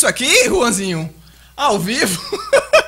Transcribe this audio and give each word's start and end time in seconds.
isso 0.00 0.06
aqui, 0.06 0.46
Juanzinho? 0.46 1.10
Ao 1.54 1.78
vivo? 1.78 2.18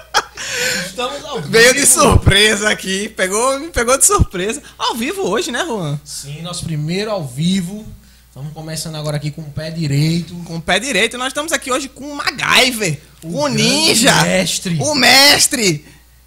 Estamos 0.86 1.22
ao 1.26 1.36
vivo. 1.42 1.50
Veio 1.50 1.74
de 1.74 1.84
surpresa 1.84 2.70
aqui. 2.70 3.11
Pegou, 3.11 3.61
me 3.61 3.68
pegou 3.68 3.98
de 3.98 4.07
surpresa. 4.07 4.62
Ao 4.79 4.94
vivo 4.94 5.21
hoje, 5.21 5.52
né, 5.52 5.62
Juan? 5.66 6.00
Sim, 6.07 6.40
nosso 6.40 6.64
primeiro 6.64 7.11
ao 7.11 7.22
vivo. 7.22 7.85
Estamos 8.29 8.50
começando 8.54 8.94
agora 8.94 9.18
aqui 9.18 9.30
com 9.30 9.43
o 9.43 9.50
pé 9.50 9.71
direito. 9.71 10.35
Com 10.46 10.57
o 10.57 10.62
pé 10.62 10.80
direito. 10.80 11.18
Nós 11.18 11.29
estamos 11.29 11.52
aqui 11.52 11.71
hoje 11.71 11.86
com 11.86 12.11
o 12.12 12.16
MacGyver. 12.16 12.98
O 13.22 13.43
O, 13.43 13.49
ninja. 13.49 14.22
mestre. 14.22 14.79
O 14.80 14.94
mestre. 14.94 15.85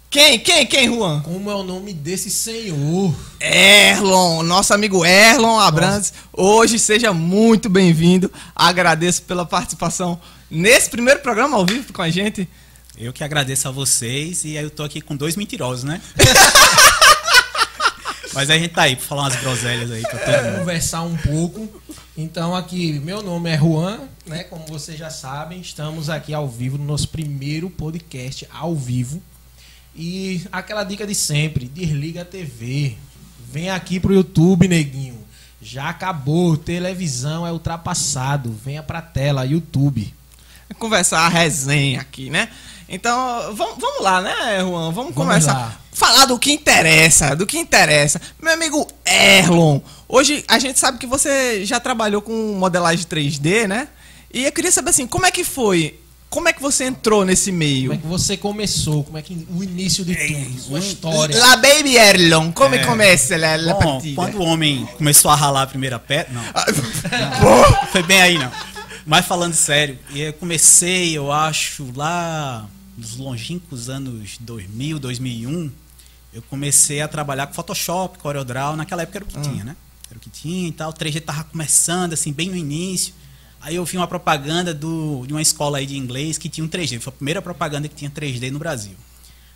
Quem? 0.08 0.38
Quem? 0.38 0.66
Quem, 0.66 0.86
Juan? 0.86 1.20
Como 1.22 1.50
é 1.50 1.54
o 1.56 1.64
nome 1.64 1.92
desse 1.92 2.30
senhor? 2.30 3.12
Erlon, 3.40 4.44
nosso 4.44 4.72
amigo 4.72 5.04
Erlon 5.04 5.58
Abrantes. 5.58 6.12
Hoje 6.32 6.78
seja 6.78 7.12
muito 7.12 7.68
bem-vindo. 7.68 8.30
Agradeço 8.54 9.22
pela 9.22 9.44
participação 9.44 10.20
nesse 10.50 10.90
primeiro 10.90 11.20
programa 11.20 11.56
ao 11.56 11.66
vivo 11.66 11.92
com 11.92 12.02
a 12.02 12.10
gente. 12.10 12.48
Eu 12.98 13.12
que 13.12 13.22
agradeço 13.22 13.68
a 13.68 13.70
vocês 13.70 14.44
e 14.44 14.56
aí 14.56 14.64
eu 14.64 14.70
tô 14.70 14.82
aqui 14.82 15.00
com 15.00 15.14
dois 15.14 15.36
mentirosos, 15.36 15.84
né? 15.84 16.00
Mas 18.32 18.50
a 18.50 18.58
gente 18.58 18.68
tá 18.68 18.82
aí 18.82 18.96
pra 18.96 19.04
falar 19.04 19.22
umas 19.22 19.36
groselhas 19.36 19.90
aí 19.90 20.02
pra 20.02 20.18
todo 20.18 20.44
mundo. 20.44 20.58
Conversar 20.58 21.02
um 21.02 21.16
pouco. 21.16 21.82
Então 22.16 22.54
aqui, 22.54 22.98
meu 23.00 23.22
nome 23.22 23.50
é 23.50 23.58
Juan, 23.58 24.00
né? 24.26 24.44
Como 24.44 24.66
vocês 24.66 24.98
já 24.98 25.10
sabem, 25.10 25.60
estamos 25.60 26.10
aqui 26.10 26.34
ao 26.34 26.48
vivo 26.48 26.76
no 26.76 26.84
nosso 26.84 27.08
primeiro 27.08 27.70
podcast 27.70 28.46
ao 28.50 28.74
vivo. 28.74 29.22
E 29.94 30.42
aquela 30.52 30.84
dica 30.84 31.06
de 31.06 31.14
sempre, 31.14 31.66
desliga 31.66 32.22
a 32.22 32.26
TV. 32.26 32.96
Vem 33.50 33.70
aqui 33.70 33.98
pro 33.98 34.12
YouTube, 34.12 34.68
neguinho. 34.68 35.16
Já 35.60 35.88
acabou, 35.88 36.56
televisão 36.56 37.46
é 37.46 37.52
ultrapassado. 37.52 38.52
Venha 38.52 38.82
pra 38.82 39.00
tela, 39.00 39.46
YouTube. 39.46 40.12
Conversar 40.78 41.20
a 41.20 41.28
resenha 41.28 42.00
aqui, 42.00 42.28
né? 42.30 42.48
Então, 42.88 43.54
vamos, 43.54 43.76
vamos 43.80 44.02
lá, 44.02 44.20
né, 44.20 44.60
Juan? 44.60 44.92
Vamos, 44.92 44.94
Vamos 44.94 45.14
começar. 45.14 45.52
lá. 45.54 45.80
Falar 45.92 46.26
do 46.26 46.38
que 46.38 46.52
interessa, 46.52 47.34
do 47.34 47.46
que 47.46 47.58
interessa. 47.58 48.20
Meu 48.40 48.52
amigo 48.52 48.86
Erlon, 49.04 49.80
hoje 50.08 50.44
a 50.46 50.58
gente 50.58 50.78
sabe 50.78 50.98
que 50.98 51.06
você 51.06 51.64
já 51.64 51.80
trabalhou 51.80 52.20
com 52.20 52.32
modelagem 52.58 53.04
3D, 53.06 53.66
né? 53.66 53.88
E 54.32 54.44
eu 54.44 54.52
queria 54.52 54.70
saber 54.70 54.90
assim, 54.90 55.06
como 55.06 55.24
é 55.26 55.30
que 55.30 55.42
foi? 55.42 55.98
Como 56.28 56.48
é 56.48 56.52
que 56.52 56.60
você 56.60 56.84
entrou 56.84 57.24
nesse 57.24 57.50
meio? 57.50 57.90
Como 57.90 57.94
é 57.94 58.02
que 58.02 58.06
você 58.06 58.36
começou? 58.36 59.04
Como 59.04 59.16
é 59.16 59.22
que 59.22 59.46
o 59.56 59.62
início 59.64 60.04
de 60.04 60.14
tudo? 60.14 60.60
Sua 60.60 60.78
história. 60.80 61.38
La 61.38 61.56
Baby 61.56 61.96
Erlon, 61.96 62.52
como 62.52 62.74
é. 62.74 62.78
É. 62.78 62.84
começa 62.84 63.36
la, 63.38 63.56
la 63.56 63.74
Bom, 63.74 63.92
partida? 63.94 64.14
quando 64.16 64.34
o 64.36 64.42
homem 64.44 64.86
começou 64.98 65.30
a 65.30 65.34
ralar 65.34 65.62
a 65.62 65.66
primeira 65.66 65.98
pedra, 65.98 66.28
não, 66.32 66.42
Ah, 66.54 66.66
Pô, 67.40 67.86
foi 67.88 68.02
bem 68.02 68.20
aí 68.20 68.38
não. 68.38 68.50
Mas 69.06 69.24
falando 69.24 69.54
sério, 69.54 69.98
eu 70.14 70.32
comecei, 70.32 71.16
eu 71.16 71.30
acho, 71.30 71.92
lá 71.94 72.68
nos 72.98 73.16
longínquos 73.16 73.88
anos 73.88 74.36
2000, 74.40 74.98
2001, 74.98 75.70
eu 76.32 76.42
comecei 76.42 77.00
a 77.00 77.06
trabalhar 77.08 77.46
com 77.46 77.54
Photoshop, 77.54 78.18
CorelDRAW, 78.18 78.74
naquela 78.76 79.02
época 79.02 79.18
era 79.18 79.24
o 79.24 79.28
que 79.28 79.40
tinha, 79.40 79.64
né? 79.64 79.76
Era 80.10 80.18
o 80.18 80.20
que 80.20 80.28
tinha 80.30 80.68
e 80.68 80.72
tal, 80.72 80.90
o 80.90 80.92
3D 80.92 81.20
tava 81.22 81.44
começando, 81.44 82.12
assim, 82.14 82.32
bem 82.32 82.48
no 82.50 82.56
início. 82.56 83.14
Aí 83.60 83.76
eu 83.76 83.84
vi 83.84 83.96
uma 83.96 84.06
propaganda 84.08 84.74
do, 84.74 85.24
de 85.26 85.32
uma 85.32 85.42
escola 85.42 85.78
aí 85.78 85.86
de 85.86 85.96
inglês 85.96 86.36
que 86.36 86.48
tinha 86.48 86.64
um 86.64 86.68
3D. 86.68 87.00
Foi 87.00 87.12
a 87.12 87.16
primeira 87.16 87.40
propaganda 87.42 87.88
que 87.88 87.94
tinha 87.94 88.10
3D 88.10 88.50
no 88.50 88.58
Brasil. 88.58 88.94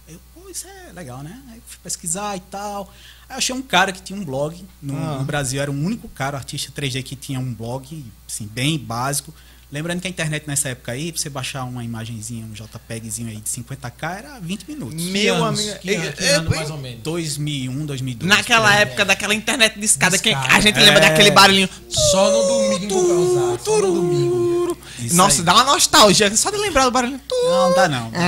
Aí 0.08 0.14
eu, 0.14 0.20
pô, 0.34 0.48
isso 0.48 0.66
é 0.66 0.92
legal, 0.92 1.22
né? 1.22 1.40
Aí 1.48 1.56
eu 1.56 1.62
fui 1.66 1.78
pesquisar 1.82 2.36
e 2.36 2.40
tal. 2.40 2.92
Aí 3.28 3.34
eu 3.34 3.38
achei 3.38 3.54
um 3.54 3.62
cara 3.62 3.92
que 3.92 4.02
tinha 4.02 4.18
um 4.18 4.24
blog. 4.24 4.64
No, 4.82 4.96
Ah. 4.96 5.18
no 5.18 5.24
Brasil 5.24 5.60
era 5.62 5.70
o 5.70 5.74
único 5.74 6.08
cara, 6.08 6.36
artista 6.38 6.72
3D, 6.72 7.02
que 7.04 7.14
tinha 7.14 7.38
um 7.38 7.54
blog, 7.54 8.04
assim, 8.26 8.46
bem 8.46 8.76
básico. 8.78 9.32
Lembrando 9.72 10.00
que 10.00 10.08
a 10.08 10.10
internet 10.10 10.44
nessa 10.48 10.70
época 10.70 10.90
aí, 10.90 11.12
pra 11.12 11.20
você 11.22 11.30
baixar 11.30 11.62
uma 11.64 11.84
imagenzinha, 11.84 12.44
um 12.44 12.52
JPEGzinho 12.52 13.28
aí 13.28 13.36
de 13.36 13.48
50k, 13.48 14.18
era 14.18 14.40
20 14.40 14.64
minutos. 14.66 14.94
Me- 14.96 15.02
Que 15.04 15.10
Meu 15.12 15.44
amigo, 15.44 15.78
Que, 15.78 15.94
ano, 15.94 16.04
eu- 16.06 16.12
que 16.12 16.24
ano, 16.24 16.50
mais 16.50 16.70
ou 16.70 16.76
menos? 16.78 17.02
2001, 17.04 17.86
2002. 17.86 18.28
naquela 18.36 18.74
época 18.74 19.04
daquela 19.04 19.32
internet 19.34 19.78
de 19.78 19.84
escada, 19.84 20.18
Discada. 20.18 20.54
a 20.54 20.60
gente 20.60 20.76
É. 20.76 20.82
lembra 20.82 21.00
daquele 21.00 21.30
barulhinho. 21.30 21.68
Só 21.88 22.30
no 22.32 22.48
domingo 22.48 23.04
pra 23.04 23.14
usar. 23.14 23.64
Só 23.64 23.78
no 23.78 23.92
domingo. 23.94 24.76
Isso 24.98 25.14
Nossa, 25.16 25.38
aí. 25.40 25.44
dá 25.44 25.54
uma 25.54 25.64
nostalgia, 25.64 26.36
só 26.36 26.50
de 26.50 26.56
lembrar 26.58 26.84
do 26.84 26.90
barulhinho. 26.90 27.20
Tu- 27.26 27.34
Não, 27.48 27.72
dá 27.72 27.88
não. 27.88 28.10
Dá 28.10 28.20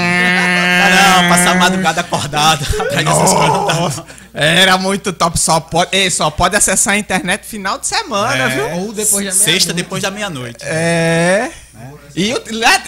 não, 1.22 1.28
passar 1.28 1.50
a 1.50 1.54
madrugada 1.56 2.00
acordado. 2.02 2.64
Nossa, 3.04 4.06
era 4.34 4.78
muito 4.78 5.12
top. 5.12 5.38
Só 5.38 5.60
pode, 5.60 5.94
ei, 5.96 6.10
só 6.10 6.30
pode 6.30 6.56
acessar 6.56 6.94
a 6.94 6.98
internet 6.98 7.44
final 7.46 7.78
de 7.78 7.86
semana, 7.86 8.44
É. 8.44 8.48
viu? 8.48 8.70
Ou 8.80 8.92
depois 8.92 9.24
da 9.26 9.32
Sexta 9.32 9.44
meia-noite. 9.50 9.72
depois 9.74 10.02
da 10.02 10.10
meia-noite. 10.10 10.58
É. 10.64 11.50
E 12.14 12.32
o, 12.34 12.36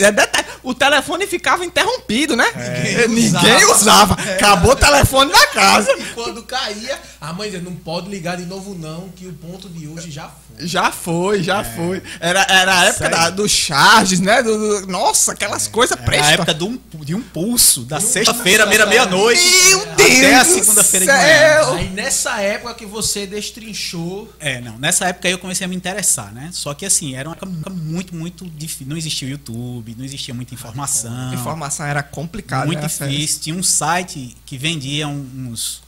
é, 0.05 0.13
detalhe, 0.13 0.47
o 0.63 0.75
telefone 0.75 1.27
ficava 1.27 1.65
interrompido, 1.65 2.37
né? 2.37 2.47
É. 2.55 3.09
Ninguém, 3.09 3.65
usava. 3.67 4.15
Acabou 4.15 4.73
o 4.73 4.77
telefone 4.77 5.33
da 5.33 5.47
casa. 5.49 5.91
E 5.99 6.05
quando 6.15 6.43
caía, 6.43 6.99
a 7.21 7.33
mãe 7.33 7.49
dizia, 7.51 7.63
não 7.63 7.75
pode 7.75 8.09
ligar 8.11 8.37
de 8.37 8.45
novo 8.45 8.75
não, 8.75 9.09
que 9.11 9.27
o 9.27 9.33
ponto 9.33 9.69
de 9.69 9.89
hoje 9.89 10.11
já 10.11 10.25
foi. 10.29 10.67
Já 10.67 10.93
foi, 10.93 11.43
já 11.43 11.65
foi. 11.65 12.01
Era, 12.21 12.47
era 12.49 12.79
a 12.81 12.85
época 12.85 13.09
da, 13.09 13.31
do 13.31 13.49
charges, 13.49 14.21
né? 14.21 14.43
Do, 14.43 14.81
do- 14.83 14.87
nossa, 14.87 15.33
aquelas 15.33 15.67
coisas 15.67 15.97
Era 15.97 16.07
prestas. 16.07 16.29
a 16.29 16.33
época 16.35 16.55
de 16.55 16.65
um, 16.65 16.79
de 17.01 17.15
um 17.15 17.21
pulso, 17.23 17.83
da 17.83 17.97
um 17.97 18.01
sexta-feira, 18.01 18.65
meia-noite. 18.67 19.43
Meu 19.69 19.83
até 19.83 20.09
Deus 20.09 20.35
a 20.35 20.43
do 20.45 20.49
segunda-feira 20.55 21.07
de 21.07 21.13
manhã. 21.13 21.77
Aí 21.79 21.89
nessa 21.91 22.41
época 22.41 22.75
que 22.75 22.87
você 22.87 23.27
destrinchou, 23.27 24.33
É, 24.39 24.61
não. 24.61 24.79
Nessa 24.79 25.07
época 25.07 25.27
aí 25.27 25.33
eu 25.33 25.39
comecei 25.39 25.65
a 25.65 25.69
me 25.69 25.75
interessar, 25.75 26.33
né? 26.33 26.51
Só 26.53 26.73
que 26.75 26.87
assim, 26.87 27.17
era 27.17 27.29
uma 27.29 27.35
época 27.35 27.71
muito, 27.71 28.15
muito 28.15 28.45
difícil. 28.47 28.74
Não 28.81 28.97
existia 28.97 29.29
o 29.29 29.31
YouTube, 29.31 29.95
não 29.97 30.05
existia 30.05 30.35
muita 30.35 30.55
informação. 30.55 31.31
A 31.31 31.35
informação 31.35 31.87
era 31.87 32.03
complicada. 32.03 32.67
muito 32.67 32.81
né, 32.81 32.89
difícil. 32.89 33.41
Tinha 33.43 33.57
um 33.57 33.63
site 33.63 34.37
que 34.45 34.57
vendia 34.57 35.07
uns, 35.07 35.83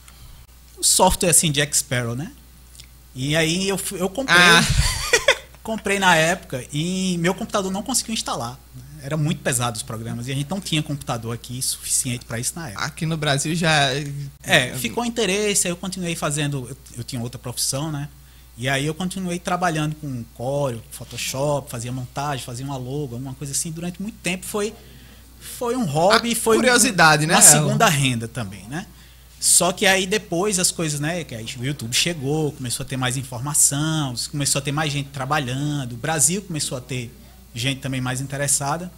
uns 0.78 0.86
software 0.86 1.30
assim 1.30 1.50
de 1.50 1.66
Sparrow, 1.72 2.14
né? 2.14 2.32
E 3.14 3.34
aí 3.34 3.68
eu, 3.68 3.80
eu 3.92 4.08
comprei. 4.08 4.36
Ah. 4.36 4.62
comprei 5.66 5.98
na 5.98 6.14
época 6.14 6.64
e 6.72 7.18
meu 7.18 7.34
computador 7.34 7.72
não 7.72 7.82
conseguiu 7.82 8.14
instalar. 8.14 8.52
né? 8.52 8.82
Era 9.02 9.16
muito 9.16 9.42
pesado 9.42 9.76
os 9.76 9.82
programas 9.82 10.28
e 10.28 10.32
a 10.32 10.34
gente 10.34 10.48
não 10.48 10.60
tinha 10.60 10.80
computador 10.80 11.34
aqui 11.34 11.60
suficiente 11.60 12.24
para 12.24 12.38
isso 12.38 12.52
na 12.54 12.68
época. 12.68 12.84
Aqui 12.84 13.04
no 13.04 13.16
Brasil 13.16 13.52
já. 13.54 13.90
É, 14.44 14.72
ficou 14.78 15.04
interesse, 15.04 15.66
aí 15.66 15.72
eu 15.72 15.76
continuei 15.76 16.14
fazendo. 16.14 16.68
Eu, 16.68 16.76
eu 16.98 17.04
tinha 17.04 17.20
outra 17.20 17.38
profissão, 17.38 17.90
né? 17.90 18.08
E 18.58 18.68
aí 18.68 18.86
eu 18.86 18.94
continuei 18.94 19.38
trabalhando 19.38 19.94
com 19.96 20.24
Corel, 20.34 20.80
Photoshop, 20.90 21.70
fazia 21.70 21.92
montagem, 21.92 22.44
fazia 22.44 22.64
uma 22.64 22.76
logo, 22.76 23.14
alguma 23.14 23.34
coisa 23.34 23.52
assim. 23.52 23.70
Durante 23.70 24.00
muito 24.00 24.16
tempo 24.22 24.46
foi, 24.46 24.72
foi 25.38 25.76
um 25.76 25.84
hobby, 25.84 26.32
A 26.32 26.36
foi 26.36 26.56
um- 26.56 26.60
curiosidade, 26.60 27.26
né, 27.26 27.34
uma 27.34 27.42
segunda 27.42 27.86
renda 27.88 28.26
também, 28.26 28.64
né? 28.68 28.86
Só 29.38 29.70
que 29.72 29.84
aí 29.84 30.06
depois 30.06 30.58
as 30.58 30.70
coisas, 30.70 30.98
né? 30.98 31.22
Que 31.22 31.34
aí 31.34 31.44
o 31.58 31.64
YouTube 31.64 31.92
chegou, 31.92 32.50
começou 32.52 32.84
a 32.84 32.88
ter 32.88 32.96
mais 32.96 33.18
informação, 33.18 34.14
começou 34.30 34.58
a 34.58 34.62
ter 34.62 34.72
mais 34.72 34.90
gente 34.90 35.10
trabalhando, 35.10 35.92
o 35.92 35.96
Brasil 35.96 36.40
começou 36.40 36.78
a 36.78 36.80
ter 36.80 37.14
gente 37.54 37.80
também 37.80 38.00
mais 38.00 38.22
interessada. 38.22 38.90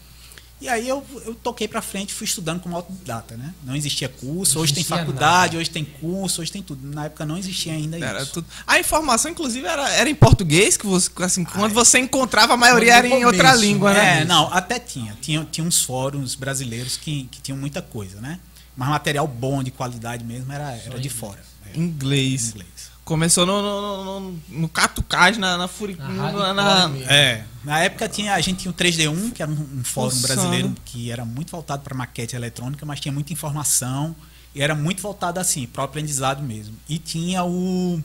E 0.60 0.68
aí 0.68 0.88
eu, 0.88 1.04
eu 1.24 1.34
toquei 1.36 1.68
pra 1.68 1.80
frente, 1.80 2.12
fui 2.12 2.24
estudando 2.24 2.60
como 2.60 2.74
autodidata, 2.74 3.36
né? 3.36 3.54
Não 3.62 3.76
existia 3.76 4.08
curso, 4.08 4.58
hoje 4.58 4.74
tem 4.74 4.82
faculdade, 4.82 5.56
hoje 5.56 5.70
tem 5.70 5.84
curso, 5.84 6.42
hoje 6.42 6.50
tem 6.50 6.62
tudo. 6.62 6.84
Na 6.84 7.04
época 7.04 7.24
não 7.24 7.38
existia 7.38 7.72
ainda 7.72 7.96
Era 7.96 8.22
isso. 8.22 8.32
tudo. 8.32 8.46
A 8.66 8.78
informação, 8.78 9.30
inclusive, 9.30 9.64
era, 9.66 9.88
era 9.90 10.10
em 10.10 10.14
português, 10.16 10.76
que 10.76 10.84
você, 10.84 11.10
assim, 11.22 11.44
quando 11.44 11.72
você 11.72 12.00
encontrava, 12.00 12.54
a 12.54 12.56
maioria 12.56 12.94
era 12.94 13.06
em 13.06 13.20
no 13.20 13.26
outra 13.26 13.50
começo, 13.50 13.60
língua, 13.60 13.94
né? 13.94 14.22
É, 14.22 14.24
não, 14.24 14.52
até 14.52 14.80
tinha. 14.80 15.16
Tinha, 15.20 15.46
tinha 15.50 15.64
uns 15.64 15.82
fóruns 15.82 16.34
brasileiros 16.34 16.96
que, 16.96 17.28
que 17.30 17.40
tinham 17.40 17.56
muita 17.56 17.80
coisa, 17.80 18.20
né? 18.20 18.40
Mas 18.76 18.88
material 18.88 19.28
bom, 19.28 19.62
de 19.62 19.70
qualidade 19.70 20.24
mesmo, 20.24 20.52
era, 20.52 20.72
era 20.72 20.98
de 20.98 21.08
fora. 21.08 21.40
É, 21.66 21.78
Inglês. 21.78 22.50
inglês. 22.50 22.68
Começou 23.08 23.46
no, 23.46 23.62
no, 23.62 24.20
no, 24.20 24.38
no 24.50 24.68
Catucage, 24.68 25.40
na, 25.40 25.56
na 25.56 25.66
Furi... 25.66 25.96
Na 25.96 26.52
na-. 26.52 26.90
É, 27.06 27.42
na 27.64 27.80
época 27.80 28.06
tinha, 28.06 28.34
a 28.34 28.40
gente 28.42 28.58
tinha 28.58 28.70
o 28.70 28.74
3D1, 28.74 29.32
que 29.32 29.42
era 29.42 29.50
um, 29.50 29.78
um 29.78 29.82
fórum 29.82 30.20
brasileiro 30.20 30.74
que 30.84 31.10
era 31.10 31.24
muito 31.24 31.50
voltado 31.50 31.82
para 31.82 31.94
maquete 31.94 32.36
eletrônica, 32.36 32.84
mas 32.84 33.00
tinha 33.00 33.10
muita 33.10 33.32
informação 33.32 34.14
e 34.54 34.60
era 34.60 34.74
muito 34.74 35.00
voltado 35.00 35.40
assim, 35.40 35.66
para 35.66 35.80
o 35.80 35.84
aprendizado 35.86 36.42
mesmo. 36.42 36.76
E 36.86 36.98
tinha 36.98 37.42
o. 37.44 37.98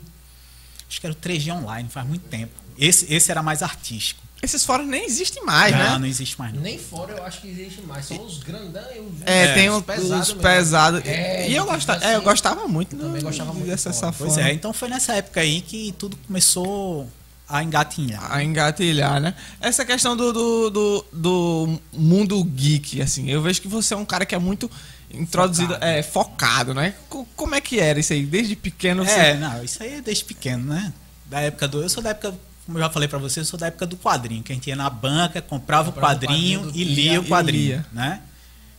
Acho 0.88 0.98
que 0.98 1.06
era 1.06 1.12
o 1.12 1.16
3G 1.16 1.54
Online, 1.54 1.86
faz 1.90 2.06
muito 2.06 2.26
tempo. 2.28 2.54
Esse, 2.78 3.12
esse 3.12 3.30
era 3.30 3.42
mais 3.42 3.62
artístico. 3.62 4.22
Esses 4.44 4.64
fóruns 4.64 4.86
nem 4.88 5.04
existem 5.06 5.42
mais, 5.44 5.72
não, 5.72 5.78
né? 5.78 5.98
não 5.98 6.06
existe 6.06 6.38
mais. 6.38 6.52
Não. 6.52 6.60
nem 6.60 6.78
fora 6.78 7.12
eu 7.14 7.24
acho 7.24 7.40
que 7.40 7.48
existe 7.48 7.80
mais. 7.82 8.04
São 8.06 8.24
os 8.24 8.38
grandão 8.42 8.82
e 8.94 9.00
os 9.00 9.22
É, 9.24 9.44
É, 9.46 9.54
tem 9.54 9.70
os 9.70 9.78
os 9.78 9.82
pesados 9.84 10.32
pesados. 10.34 11.00
É, 11.04 11.48
e 11.48 11.54
eu, 11.54 11.62
tipo 11.62 11.74
gostava, 11.74 11.98
assim, 11.98 12.08
é, 12.08 12.16
eu 12.16 12.22
gostava 12.22 12.68
muito 12.68 12.94
eu 12.94 13.00
também 13.00 13.20
do- 13.20 13.24
gostava 13.24 13.52
muito 13.52 13.64
de 13.64 13.70
do 13.70 13.74
acessar 13.74 14.12
fórum. 14.12 14.30
Pois 14.30 14.34
fórum. 14.34 14.46
é, 14.46 14.52
então 14.52 14.72
foi 14.72 14.88
nessa 14.88 15.14
época 15.14 15.40
aí 15.40 15.60
que 15.62 15.94
tudo 15.98 16.16
começou 16.26 17.08
a 17.48 17.62
engatinhar. 17.62 18.30
A 18.32 18.42
engatilhar, 18.44 19.20
né? 19.20 19.34
Essa 19.60 19.84
questão 19.84 20.16
do, 20.16 20.32
do, 20.32 20.70
do, 20.70 21.04
do 21.12 21.80
mundo 21.92 22.42
geek, 22.44 23.00
assim, 23.02 23.30
eu 23.30 23.40
vejo 23.42 23.60
que 23.62 23.68
você 23.68 23.94
é 23.94 23.96
um 23.96 24.04
cara 24.04 24.24
que 24.26 24.34
é 24.34 24.38
muito 24.38 24.70
introduzido, 25.10 25.74
Focado. 25.74 25.84
é, 25.90 26.02
focado, 26.02 26.74
né? 26.74 26.94
Co- 27.08 27.26
Como 27.36 27.54
é 27.54 27.60
que 27.60 27.78
era 27.78 28.00
isso 28.00 28.12
aí? 28.12 28.24
Desde 28.26 28.56
pequeno 28.56 29.04
você... 29.04 29.12
É, 29.12 29.34
não, 29.34 29.62
isso 29.62 29.82
aí 29.82 29.94
é 29.94 30.00
desde 30.00 30.24
pequeno, 30.24 30.64
né? 30.74 30.92
Da 31.26 31.40
época 31.40 31.66
do. 31.68 31.80
Eu 31.82 31.88
sou 31.88 32.02
da 32.02 32.10
época 32.10 32.34
como 32.66 32.78
eu 32.78 32.82
já 32.82 32.90
falei 32.90 33.08
pra 33.08 33.18
você, 33.18 33.40
eu 33.40 33.44
sou 33.44 33.58
da 33.58 33.66
época 33.66 33.86
do 33.86 33.96
quadrinho, 33.96 34.42
que 34.42 34.52
a 34.52 34.54
gente 34.54 34.68
ia 34.68 34.76
na 34.76 34.88
banca, 34.88 35.40
comprava, 35.42 35.90
Comprava 35.90 35.90
o 35.90 35.92
o 35.92 36.20
quadrinho, 36.20 36.60
quadrinho 36.64 36.82
e 36.88 36.94
dia 36.94 37.10
lia 37.10 37.20
o 37.20 37.24
quadrinho, 37.24 37.62
lia. 37.62 37.86
né? 37.92 38.22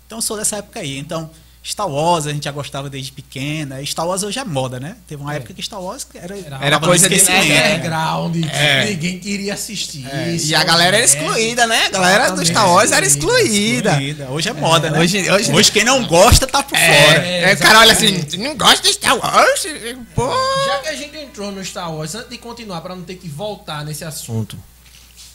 Então 0.05 0.17
eu 0.17 0.21
sou 0.21 0.37
dessa 0.37 0.57
época 0.57 0.79
aí. 0.79 0.97
Então, 0.97 1.29
Star 1.67 1.88
Wars 1.89 2.27
a 2.27 2.31
gente 2.31 2.44
já 2.44 2.51
gostava 2.51 2.91
desde 2.91 3.12
pequena. 3.12 3.83
Star 3.83 4.06
Wars 4.07 4.21
hoje 4.21 4.38
é 4.38 4.44
moda, 4.45 4.79
né? 4.79 4.97
Teve 5.07 5.21
uma 5.23 5.33
É. 5.33 5.38
época 5.38 5.51
que 5.51 5.63
Star 5.63 5.81
Wars 5.81 6.06
era, 6.13 6.38
Era 6.62 6.79
no 6.79 6.85
coisa 6.85 7.09
de 7.09 7.15
né? 7.23 7.73
Underground, 7.75 8.35
É. 8.51 8.85
ninguém 8.85 9.17
queria 9.19 9.56
assistir. 9.56 10.06
É, 10.07 10.35
e 10.35 10.53
a 10.53 10.63
galera 10.63 10.97
era 10.97 11.06
excluída, 11.06 11.65
né? 11.65 11.88
A 11.88 11.89
galera 11.89 12.29
do 12.31 12.45
Star 12.45 12.69
Wars 12.69 12.91
era 12.91 13.03
excluída, 13.03 13.89
excluída. 13.94 14.27
Hoje 14.29 14.50
é 14.50 14.53
moda, 14.53 14.91
né? 14.91 15.00
hoje- 15.00 15.51
hoje- 15.51 15.71
quem 15.71 15.83
não 15.83 16.06
gosta 16.06 16.45
tá 16.45 16.62
por 16.62 16.77
fora. 16.77 17.25
É, 17.25 17.51
é, 17.51 17.53
o 17.56 17.57
cara 17.57 17.79
olha 17.79 17.94
assim, 17.94 18.21
"Tu 18.23 18.38
não 18.38 18.56
gosta 18.56 18.88
de 18.88 18.94
Star 18.94 19.18
Wars? 19.18 19.65
Pô. 20.13 20.29
Já 20.68 20.77
que 20.83 20.88
a 20.89 20.95
gente 20.95 21.18
entrou 21.18 21.51
no 21.51 21.65
Star 21.65 21.91
Wars, 21.91 22.13
antes 22.13 22.29
de 22.29 22.38
continuar, 22.38 22.81
pra 22.81 22.95
não 22.95 23.03
ter 23.03 23.15
que 23.15 23.27
voltar 23.27 23.83
nesse 23.83 24.03
assunto. 24.06 24.56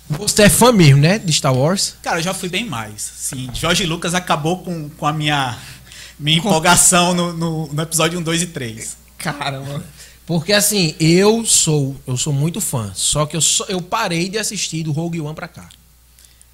Você 0.08 0.42
é 0.44 0.48
fã 0.48 0.72
mesmo, 0.72 1.00
né? 1.00 1.18
De 1.20 1.32
Star 1.32 1.54
Wars? 1.54 1.94
Cara, 2.02 2.18
eu 2.18 2.22
já 2.22 2.34
fui 2.34 2.48
bem 2.48 2.64
mais. 2.64 3.00
Sim, 3.16 3.48
Jorge 3.54 3.84
Lucas 3.86 4.12
acabou 4.12 4.58
com, 4.58 4.88
com 4.90 5.06
a 5.06 5.12
minha, 5.12 5.56
minha 6.20 6.38
empolgação 6.38 7.14
no, 7.14 7.32
no, 7.32 7.66
no 7.72 7.82
episódio 7.82 8.18
1, 8.18 8.22
2 8.22 8.42
e 8.42 8.46
3. 8.46 8.96
Caramba. 9.18 9.82
Porque 10.26 10.52
assim, 10.52 10.94
eu 11.00 11.44
sou, 11.44 11.96
eu 12.06 12.16
sou 12.16 12.32
muito 12.32 12.60
fã. 12.60 12.92
Só 12.94 13.26
que 13.26 13.36
eu, 13.36 13.40
só, 13.40 13.64
eu 13.64 13.82
parei 13.82 14.28
de 14.28 14.38
assistir 14.38 14.84
do 14.84 14.92
Rogue 14.92 15.20
One 15.20 15.34
pra 15.34 15.48
cá. 15.48 15.68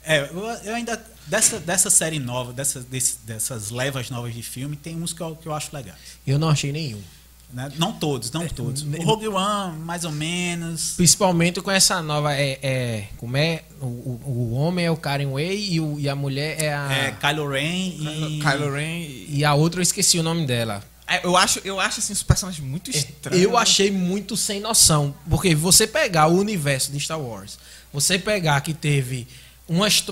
É, 0.03 0.21
eu, 0.33 0.45
eu 0.65 0.75
ainda. 0.75 1.03
Dessa, 1.27 1.59
dessa 1.59 1.91
série 1.91 2.21
nova, 2.21 2.53
dessa, 2.53 2.81
desse- 2.81 3.19
dessas 3.25 3.71
levas 3.73 4.09
novas 4.11 4.33
de 4.33 4.43
filme, 4.45 4.77
tem 4.77 4.95
uns 5.03 5.13
que 5.13 5.21
eu, 5.21 5.35
que 5.35 5.47
eu 5.49 5.53
acho 5.53 5.75
legais. 5.75 5.99
Eu 6.25 6.39
não 6.39 6.49
achei 6.49 6.71
nenhum. 6.71 7.03
Né? 7.53 7.71
Não 7.79 7.93
todos, 7.93 8.31
não 8.31 8.47
todos. 8.49 8.83
ne- 8.83 8.99
O 8.99 9.03
Rogue 9.03 9.29
One, 9.29 9.79
mais 9.79 10.05
ou 10.05 10.13
menos. 10.13 10.95
Principalmente 10.97 11.61
com 11.61 11.71
essa 11.71 12.03
nova. 12.03 12.35
É, 12.35 12.59
é, 12.63 13.05
como 13.17 13.37
é? 13.37 13.63
O, 13.81 13.87
o, 13.87 14.21
o 14.27 14.53
homem 14.55 14.85
é 14.85 14.91
o 14.91 14.97
Karen 14.97 15.31
Way 15.33 15.73
e, 15.75 15.81
o, 15.81 15.99
e 15.99 16.09
a 16.09 16.15
mulher 16.17 16.63
é 16.63 16.75
a. 16.75 16.93
É, 16.93 17.13
Kylo 17.13 17.49
Ren 17.49 17.63
e. 17.99 18.41
Kylo 18.43 18.73
Ren. 18.73 19.01
e- 19.01 19.27
E 19.39 19.45
a 19.45 19.55
outra 19.55 19.81
eu 19.81 19.83
esqueci 19.83 20.19
o 20.19 20.23
nome 20.23 20.47
dela. 20.47 20.83
É, 21.09 21.25
Eu 21.25 21.37
acho, 21.37 21.61
eu 21.65 21.79
acho 21.79 22.01
assim, 22.01 22.13
os 22.13 22.23
personagens 22.25 22.65
muito 22.67 22.91
estranhos. 22.91 23.41
Eu 23.43 23.57
achei 23.57 23.91
muito 23.93 24.37
sem 24.37 24.59
noção. 24.61 25.15
Porque 25.31 25.55
você 25.55 25.87
pegar 25.87 26.27
o 26.27 26.37
universo 26.37 26.91
de 26.91 26.99
Star 26.99 27.21
Wars, 27.21 27.59
você 27.93 28.19
pegar 28.19 28.61
que 28.61 28.75
teve 28.75 29.27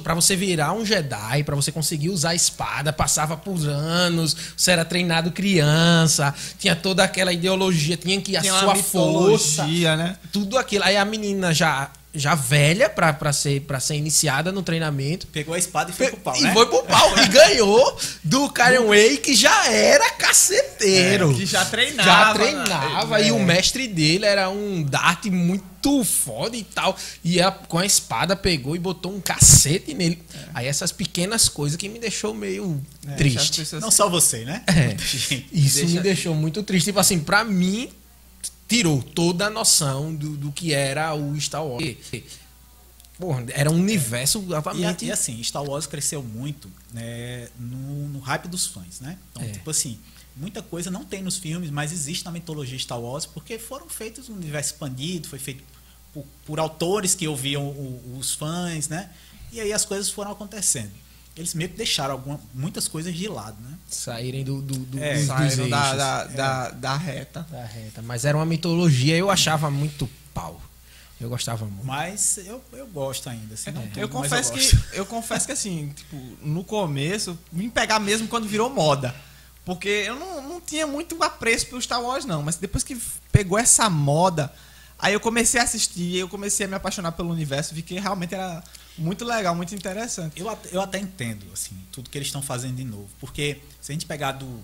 para 0.01 0.15
você 0.15 0.35
virar 0.35 0.73
um 0.73 0.85
Jedi, 0.85 1.45
pra 1.45 1.55
você 1.55 1.71
conseguir 1.71 2.11
usar 2.11 2.31
a 2.31 2.35
espada, 2.35 2.93
passava 2.93 3.37
por 3.37 3.55
anos, 3.67 4.37
você 4.57 4.73
era 4.73 4.85
treinado 4.85 5.31
criança, 5.31 6.35
tinha 6.59 6.75
toda 6.75 7.05
aquela 7.05 7.33
ideologia, 7.33 7.97
tinha 7.97 8.21
que 8.21 8.37
a 8.37 8.43
uma 8.43 8.61
sua 8.61 8.75
força, 8.77 9.65
né? 9.97 10.17
tudo 10.33 10.59
aquilo. 10.59 10.85
Aí 10.85 10.97
a 10.97 11.05
menina 11.05 11.55
já 11.55 11.91
já 12.15 12.35
velha 12.35 12.89
pra, 12.89 13.13
pra 13.13 13.33
ser 13.33 13.61
para 13.63 13.81
ser 13.81 13.97
iniciada 13.97 14.53
no 14.53 14.63
treinamento, 14.63 15.27
Pegou 15.29 15.55
a 15.55 15.59
espada 15.59 15.91
e 15.91 15.95
foi 15.95 16.09
pro 16.09 16.17
pau, 16.19 16.37
e 16.37 16.43
né? 16.43 16.53
foi 16.53 16.67
pro 16.67 16.83
pau. 16.85 17.19
e 17.19 17.29
ganhou 17.29 17.99
do 18.23 18.49
Karen 18.51 18.87
Way, 18.87 19.17
que 19.19 19.35
já 19.35 19.69
era 19.71 20.11
caceteiro. 20.13 21.31
É, 21.33 21.35
que 21.35 21.47
já 21.47 21.65
treinava. 21.65 22.09
Já 22.09 22.35
treinava. 22.35 23.19
né? 23.19 23.27
E 23.29 23.33
o 23.33 23.37
É. 23.39 23.45
mestre 23.45 23.89
dele 23.89 24.25
era 24.27 24.49
um 24.49 24.83
Dart 24.83 25.27
muito 25.27 26.05
foda 26.05 26.57
e 26.57 26.63
tal. 26.65 26.97
E 27.23 27.39
ela, 27.41 27.53
com 27.53 27.79
a 27.79 27.85
espada 27.87 28.35
pegou 28.37 28.75
e 28.75 28.79
botou 28.79 29.13
um 29.15 29.21
cacete 29.21 29.93
nele. 29.93 30.23
Aí 30.55 30.67
essas 30.67 30.93
pequenas 30.93 31.49
coisas 31.49 31.77
que 31.77 31.89
me 31.89 31.99
deixou 31.99 32.33
meio 32.33 32.81
É, 33.07 33.15
triste. 33.17 33.39
as 33.39 33.57
pessoas- 33.57 33.83
Não 33.83 33.91
só 33.91 34.09
você, 34.09 34.45
né? 34.45 34.63
É. 34.69 34.97
Isso 35.53 35.79
Deixa- 35.81 35.87
me 35.95 36.01
deixou 36.01 36.35
muito 36.35 36.63
triste. 36.63 36.87
Tipo 36.87 37.01
assim, 37.01 37.19
pra 37.19 37.45
mim, 37.45 37.91
tirou 38.69 39.03
toda 39.03 39.47
a 39.47 39.51
noção 39.51 40.15
do, 40.15 40.37
do 40.37 40.51
que 40.53 40.73
era 40.73 41.15
o 41.15 41.39
Star 41.41 41.65
Wars. 41.65 41.85
Porra, 43.19 43.45
era 43.51 43.71
um 43.71 43.75
universo 43.79 44.41
E, 44.41 44.47
totalmente. 44.49 45.05
e 45.05 45.13
assim, 45.13 45.41
Star 45.43 45.63
Wars 45.63 45.87
cresceu 45.87 46.23
muito 46.23 46.69
né, 46.93 47.49
no, 47.59 48.09
no 48.09 48.19
hype 48.19 48.49
dos 48.49 48.67
fãs, 48.67 48.99
né? 49.01 49.17
Então, 49.31 49.43
É. 49.43 49.53
tipo 49.53 49.71
assim, 49.71 49.99
muita 50.37 50.61
coisa 50.63 50.91
não 50.91 51.05
tem 51.05 51.23
nos 51.23 51.37
filmes, 51.39 51.71
mas 51.71 51.93
existe 51.93 52.25
na 52.25 52.33
mitologia 52.33 52.77
Star 52.79 53.01
Wars, 53.01 53.25
porque 53.25 53.57
foram 53.57 53.89
feitos 53.89 54.29
um 54.29 54.35
universo 54.35 54.73
expandido, 54.73 55.29
foi 55.29 55.39
feito 55.39 55.63
por, 56.13 56.25
por 56.45 56.59
autores 56.59 57.15
que 57.15 57.29
ouviam 57.29 57.63
o- 57.65 58.17
os 58.19 58.35
fãs, 58.35 58.89
né? 58.89 59.11
E 59.53 59.61
aí 59.61 59.73
as 59.73 59.85
coisas 59.85 60.11
foram 60.11 60.33
acontecendo. 60.33 60.91
Eles 61.37 61.53
meio 61.55 61.69
que 61.69 61.77
deixaram 61.77 62.13
alguma, 62.13 62.41
muitas 62.53 62.87
coisas 62.87 63.13
de 63.15 63.27
lado, 63.27 63.57
né? 63.61 63.77
saírem 63.89 64.45
do, 64.45 64.61
do, 64.63 64.79
do, 64.79 65.03
É, 65.03 65.15
dos, 65.15 65.27
dos 65.27 65.37
Saíram 65.37 65.69
da, 65.69 65.95
da, 65.95 66.25
da, 66.25 66.71
da 66.71 66.97
reta. 66.97 67.47
Da 67.51 67.65
reta. 67.65 68.03
Mas 68.03 68.25
era 68.25 68.37
uma 68.37 68.47
mitologia, 68.47 69.17
eu 69.17 69.31
achava 69.31 69.71
muito 69.71 70.09
pau. 70.33 70.61
Eu 71.21 71.29
gostava 71.29 71.65
muito. 71.65 71.87
Mas 71.87 72.39
eu, 72.39 72.63
eu 72.73 72.87
gosto 72.89 73.29
ainda, 73.31 73.55
assim, 73.55 73.73
tudo, 73.73 73.99
É, 73.99 74.03
Eu 74.03 74.09
confesso 74.09 74.53
eu 74.53 74.59
que 74.59 74.79
eu 74.99 75.07
confesso 75.07 75.47
que 75.47 75.53
assim, 75.53 75.93
tipo, 75.95 76.17
no 76.43 76.65
começo, 76.65 77.39
vim 77.53 77.71
pegar 77.71 77.99
mesmo 78.01 78.29
quando 78.29 78.49
virou 78.49 78.69
moda. 78.69 79.15
Porque 79.65 79.89
eu 79.89 80.17
não, 80.17 80.43
não 80.43 80.61
tinha 80.61 80.87
muito 80.87 81.21
apreço 81.23 81.67
pelo 81.67 81.81
Star 81.81 82.03
Wars, 82.03 82.25
não. 82.25 82.43
Mas 82.43 82.57
depois 82.57 82.85
que 82.85 83.01
pegou 83.33 83.59
essa 83.59 83.89
moda, 83.89 84.53
aí 84.99 85.15
eu 85.15 85.21
comecei 85.21 85.59
a 85.59 85.65
assistir, 85.65 86.17
eu 86.17 86.29
comecei 86.29 86.67
a 86.67 86.69
me 86.69 86.75
apaixonar 86.75 87.13
pelo 87.13 87.31
universo, 87.31 87.75
vi 87.75 87.81
que 87.83 87.99
realmente 87.99 88.35
era 88.35 88.63
muito 88.97 89.25
legal, 89.25 89.55
muito 89.55 89.75
interessante. 89.75 90.41
Eu, 90.41 90.59
eu 90.71 90.81
até 90.81 90.99
entendo, 90.99 91.47
assim, 91.53 91.77
tudo 91.91 92.09
que 92.09 92.17
eles 92.17 92.29
estão 92.29 92.43
fazendo 92.43 92.77
de 92.77 92.85
novo. 92.85 93.09
Porque 93.21 93.61
se 93.81 93.93
a 93.93 93.95
gente 93.95 94.07
pegar 94.07 94.33
do. 94.33 94.61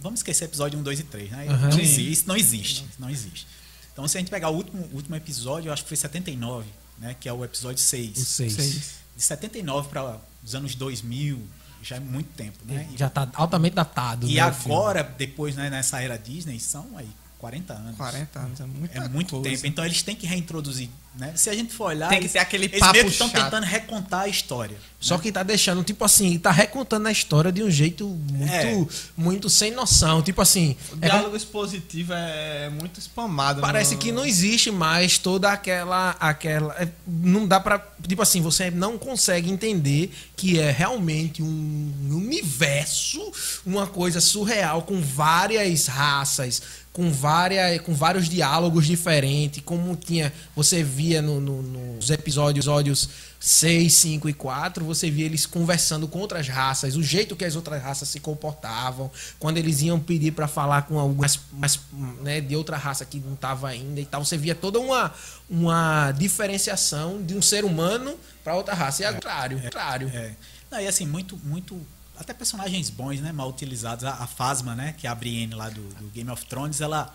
Vamos 0.00 0.20
esquecer 0.20 0.44
episódio 0.44 0.78
1, 0.78 0.82
2 0.82 1.00
e 1.00 1.02
3, 1.02 1.30
né? 1.30 1.46
Aham. 1.48 1.68
Não 1.70 1.78
existe, 1.80 2.12
isso 2.12 2.24
não 2.28 2.36
existe. 2.36 2.84
Isso 2.88 3.00
não 3.00 3.10
existe. 3.10 3.46
Então, 3.92 4.06
se 4.06 4.16
a 4.16 4.20
gente 4.20 4.30
pegar 4.30 4.48
o 4.50 4.54
último, 4.54 4.88
o 4.92 4.96
último 4.96 5.16
episódio, 5.16 5.68
eu 5.68 5.72
acho 5.72 5.82
que 5.82 5.88
foi 5.88 5.96
79, 5.96 6.68
né? 6.98 7.16
Que 7.18 7.28
é 7.28 7.32
o 7.32 7.44
episódio 7.44 7.82
6. 7.82 8.16
Os 8.16 8.28
seis. 8.28 8.52
Seis. 8.52 8.74
De 9.16 9.22
79 9.22 9.88
para 9.88 10.20
os 10.44 10.54
anos 10.54 10.76
2000, 10.76 11.42
já 11.82 11.96
é 11.96 12.00
muito 12.00 12.28
tempo, 12.34 12.58
né? 12.64 12.88
E, 12.92 12.96
Já 12.96 13.10
tá 13.10 13.28
altamente 13.34 13.74
datado. 13.74 14.28
e 14.28 14.34
né, 14.34 14.46
o 14.46 14.54
filme. 14.54 14.74
agora, 14.74 15.02
depois, 15.02 15.56
né, 15.56 15.68
nessa 15.68 16.00
era 16.00 16.16
Disney, 16.16 16.60
são 16.60 16.86
aí 16.96 17.08
40 17.38 17.72
anos. 17.72 17.96
40 17.96 18.38
anos, 18.40 18.60
é 18.60 18.64
muita 18.66 18.98
É 18.98 19.08
muito 19.08 19.30
coisa. 19.36 19.48
tempo. 19.50 19.66
Então 19.66 19.84
eles 19.84 20.02
têm 20.02 20.16
que 20.16 20.26
reintroduzir, 20.26 20.88
né? 21.16 21.32
Se 21.36 21.48
a 21.48 21.54
gente 21.54 21.72
for 21.72 21.84
olhar, 21.90 22.08
Tem 22.08 22.20
que 22.20 22.28
ter 22.28 22.40
aquele 22.40 22.64
eles 22.64 22.80
papo 22.80 22.92
meio 22.94 23.04
que 23.04 23.12
estão 23.12 23.28
tentando 23.28 23.64
recontar 23.64 24.22
a 24.22 24.28
história. 24.28 24.76
Só 25.00 25.14
né? 25.16 25.22
que 25.22 25.30
tá 25.30 25.44
deixando, 25.44 25.84
tipo 25.84 26.04
assim, 26.04 26.36
tá 26.36 26.50
recontando 26.50 27.06
a 27.06 27.12
história 27.12 27.52
de 27.52 27.62
um 27.62 27.70
jeito 27.70 28.08
muito, 28.08 28.52
É. 28.52 28.86
muito 29.16 29.48
sem 29.48 29.70
noção. 29.70 30.20
Tipo 30.20 30.42
assim, 30.42 30.70
O 30.70 30.72
é 30.72 30.88
como- 30.88 31.00
diálogo 31.00 31.36
expositivo 31.36 32.12
é 32.12 32.68
muito 32.70 32.98
spamado. 33.00 33.60
parece 33.60 33.94
no- 33.94 34.00
que 34.00 34.10
não 34.10 34.24
existe 34.26 34.72
mais 34.72 35.16
toda 35.16 35.52
aquela. 35.52 36.16
aquela 36.18 36.74
é, 36.82 36.88
não 37.06 37.46
dá 37.46 37.60
pra. 37.60 37.78
Tipo 38.08 38.22
assim, 38.22 38.40
você 38.42 38.68
não 38.70 38.98
consegue 38.98 39.48
entender 39.48 40.12
que 40.34 40.58
é 40.58 40.72
realmente 40.72 41.40
um 41.42 41.92
universo, 42.10 43.32
uma 43.64 43.86
coisa 43.86 44.20
surreal, 44.20 44.82
com 44.82 45.00
várias 45.00 45.86
raças, 45.86 46.62
com, 46.92 47.10
várias, 47.12 47.80
com 47.82 47.94
vários 47.94 48.28
diálogos 48.28 48.86
diferentes, 48.86 49.62
como 49.64 49.94
tinha. 49.96 50.32
Você 50.56 50.82
via 50.82 51.22
no- 51.22 51.40
no- 51.40 51.62
nos 51.62 52.10
episódios, 52.10 52.66
episódios 52.66 53.08
6, 53.40 53.92
5 53.94 54.28
e 54.28 54.32
4, 54.34 54.84
você 54.84 55.08
via 55.10 55.24
eles 55.24 55.46
conversando 55.46 56.08
com 56.08 56.18
outras 56.18 56.48
raças, 56.48 56.96
o 56.96 57.02
jeito 57.02 57.36
que 57.36 57.44
as 57.44 57.54
outras 57.54 57.80
raças 57.80 58.08
se 58.08 58.18
comportavam, 58.18 59.10
quando 59.38 59.58
eles 59.58 59.80
iam 59.80 60.00
pedir 60.00 60.32
para 60.32 60.48
falar 60.48 60.82
com 60.82 60.98
algumas 60.98 61.38
mais, 61.52 61.78
né, 62.20 62.40
de 62.40 62.56
outra 62.56 62.76
raça 62.76 63.04
que 63.04 63.20
não 63.20 63.34
estava 63.34 63.68
ainda 63.68 64.00
e 64.00 64.04
tal, 64.06 64.24
você 64.24 64.36
via 64.36 64.56
toda 64.56 64.80
uma, 64.80 65.12
uma 65.48 66.10
diferenciação 66.12 67.22
de 67.22 67.34
um 67.34 67.42
ser 67.42 67.64
humano 67.64 68.16
para 68.42 68.56
outra 68.56 68.74
raça. 68.74 69.02
E 69.02 69.04
é 69.06 69.10
o 69.10 69.14
contrário, 69.14 69.60
contrário. 69.60 70.10
É. 70.12 70.32
Não, 70.70 70.80
e 70.80 70.86
assim, 70.88 71.06
muito, 71.06 71.38
muito. 71.44 71.80
Até 72.18 72.32
personagens 72.34 72.90
bons, 72.90 73.20
né? 73.20 73.32
Mal 73.32 73.48
utilizados. 73.48 74.04
A, 74.04 74.10
a 74.14 74.26
Phasma, 74.26 74.74
né? 74.74 74.94
Que 74.98 75.06
é 75.06 75.10
a 75.10 75.14
Brienne 75.14 75.54
lá 75.54 75.68
do, 75.68 75.82
do 75.94 76.06
Game 76.10 76.30
of 76.30 76.44
Thrones, 76.46 76.80
ela 76.80 77.14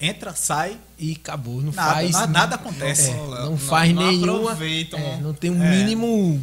entra, 0.00 0.34
sai. 0.34 0.78
E 0.98 1.12
acabou, 1.12 1.60
não 1.62 1.72
Nada, 1.72 1.92
faz 1.94 2.10
nada, 2.12 2.26
nada 2.26 2.54
acontece. 2.56 3.10
é, 3.10 3.14
Não, 3.14 3.30
não, 3.30 3.50
não- 3.50 3.58
faz 3.58 3.94
não 3.94 4.02
nenhuma, 4.06 4.42
aproveitam. 4.52 4.98
é, 4.98 5.16
não 5.20 5.32
tem 5.34 5.50
um 5.50 5.62
É. 5.62 5.70
mínimo, 5.70 6.40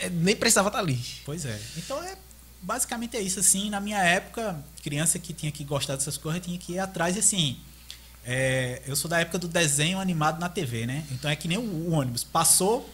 é, 0.00 0.08
nem 0.10 0.36
precisava 0.36 0.68
estar 0.68 0.78
ali. 0.78 1.00
Pois 1.24 1.44
é. 1.44 1.60
Então 1.76 2.02
é. 2.02 2.16
Basicamente 2.64 3.16
é 3.16 3.20
isso, 3.20 3.40
assim. 3.40 3.70
Na 3.70 3.80
minha 3.80 3.98
época, 3.98 4.56
criança 4.84 5.18
que 5.18 5.32
tinha 5.32 5.50
que 5.50 5.64
gostar 5.64 5.96
dessas 5.96 6.16
coisas 6.16 6.40
tinha 6.40 6.56
que 6.56 6.74
ir 6.74 6.78
atrás, 6.78 7.18
assim. 7.18 7.58
é, 8.24 8.80
eu 8.86 8.94
sou 8.94 9.10
da 9.10 9.18
época 9.18 9.36
do 9.36 9.48
desenho 9.48 9.98
animado 9.98 10.38
na 10.38 10.48
TV, 10.48 10.86
né? 10.86 11.04
Então 11.10 11.28
é 11.28 11.34
que 11.34 11.48
nem 11.48 11.58
o, 11.58 11.62
o 11.62 11.90
ônibus. 11.90 12.22
Passou, 12.22 12.88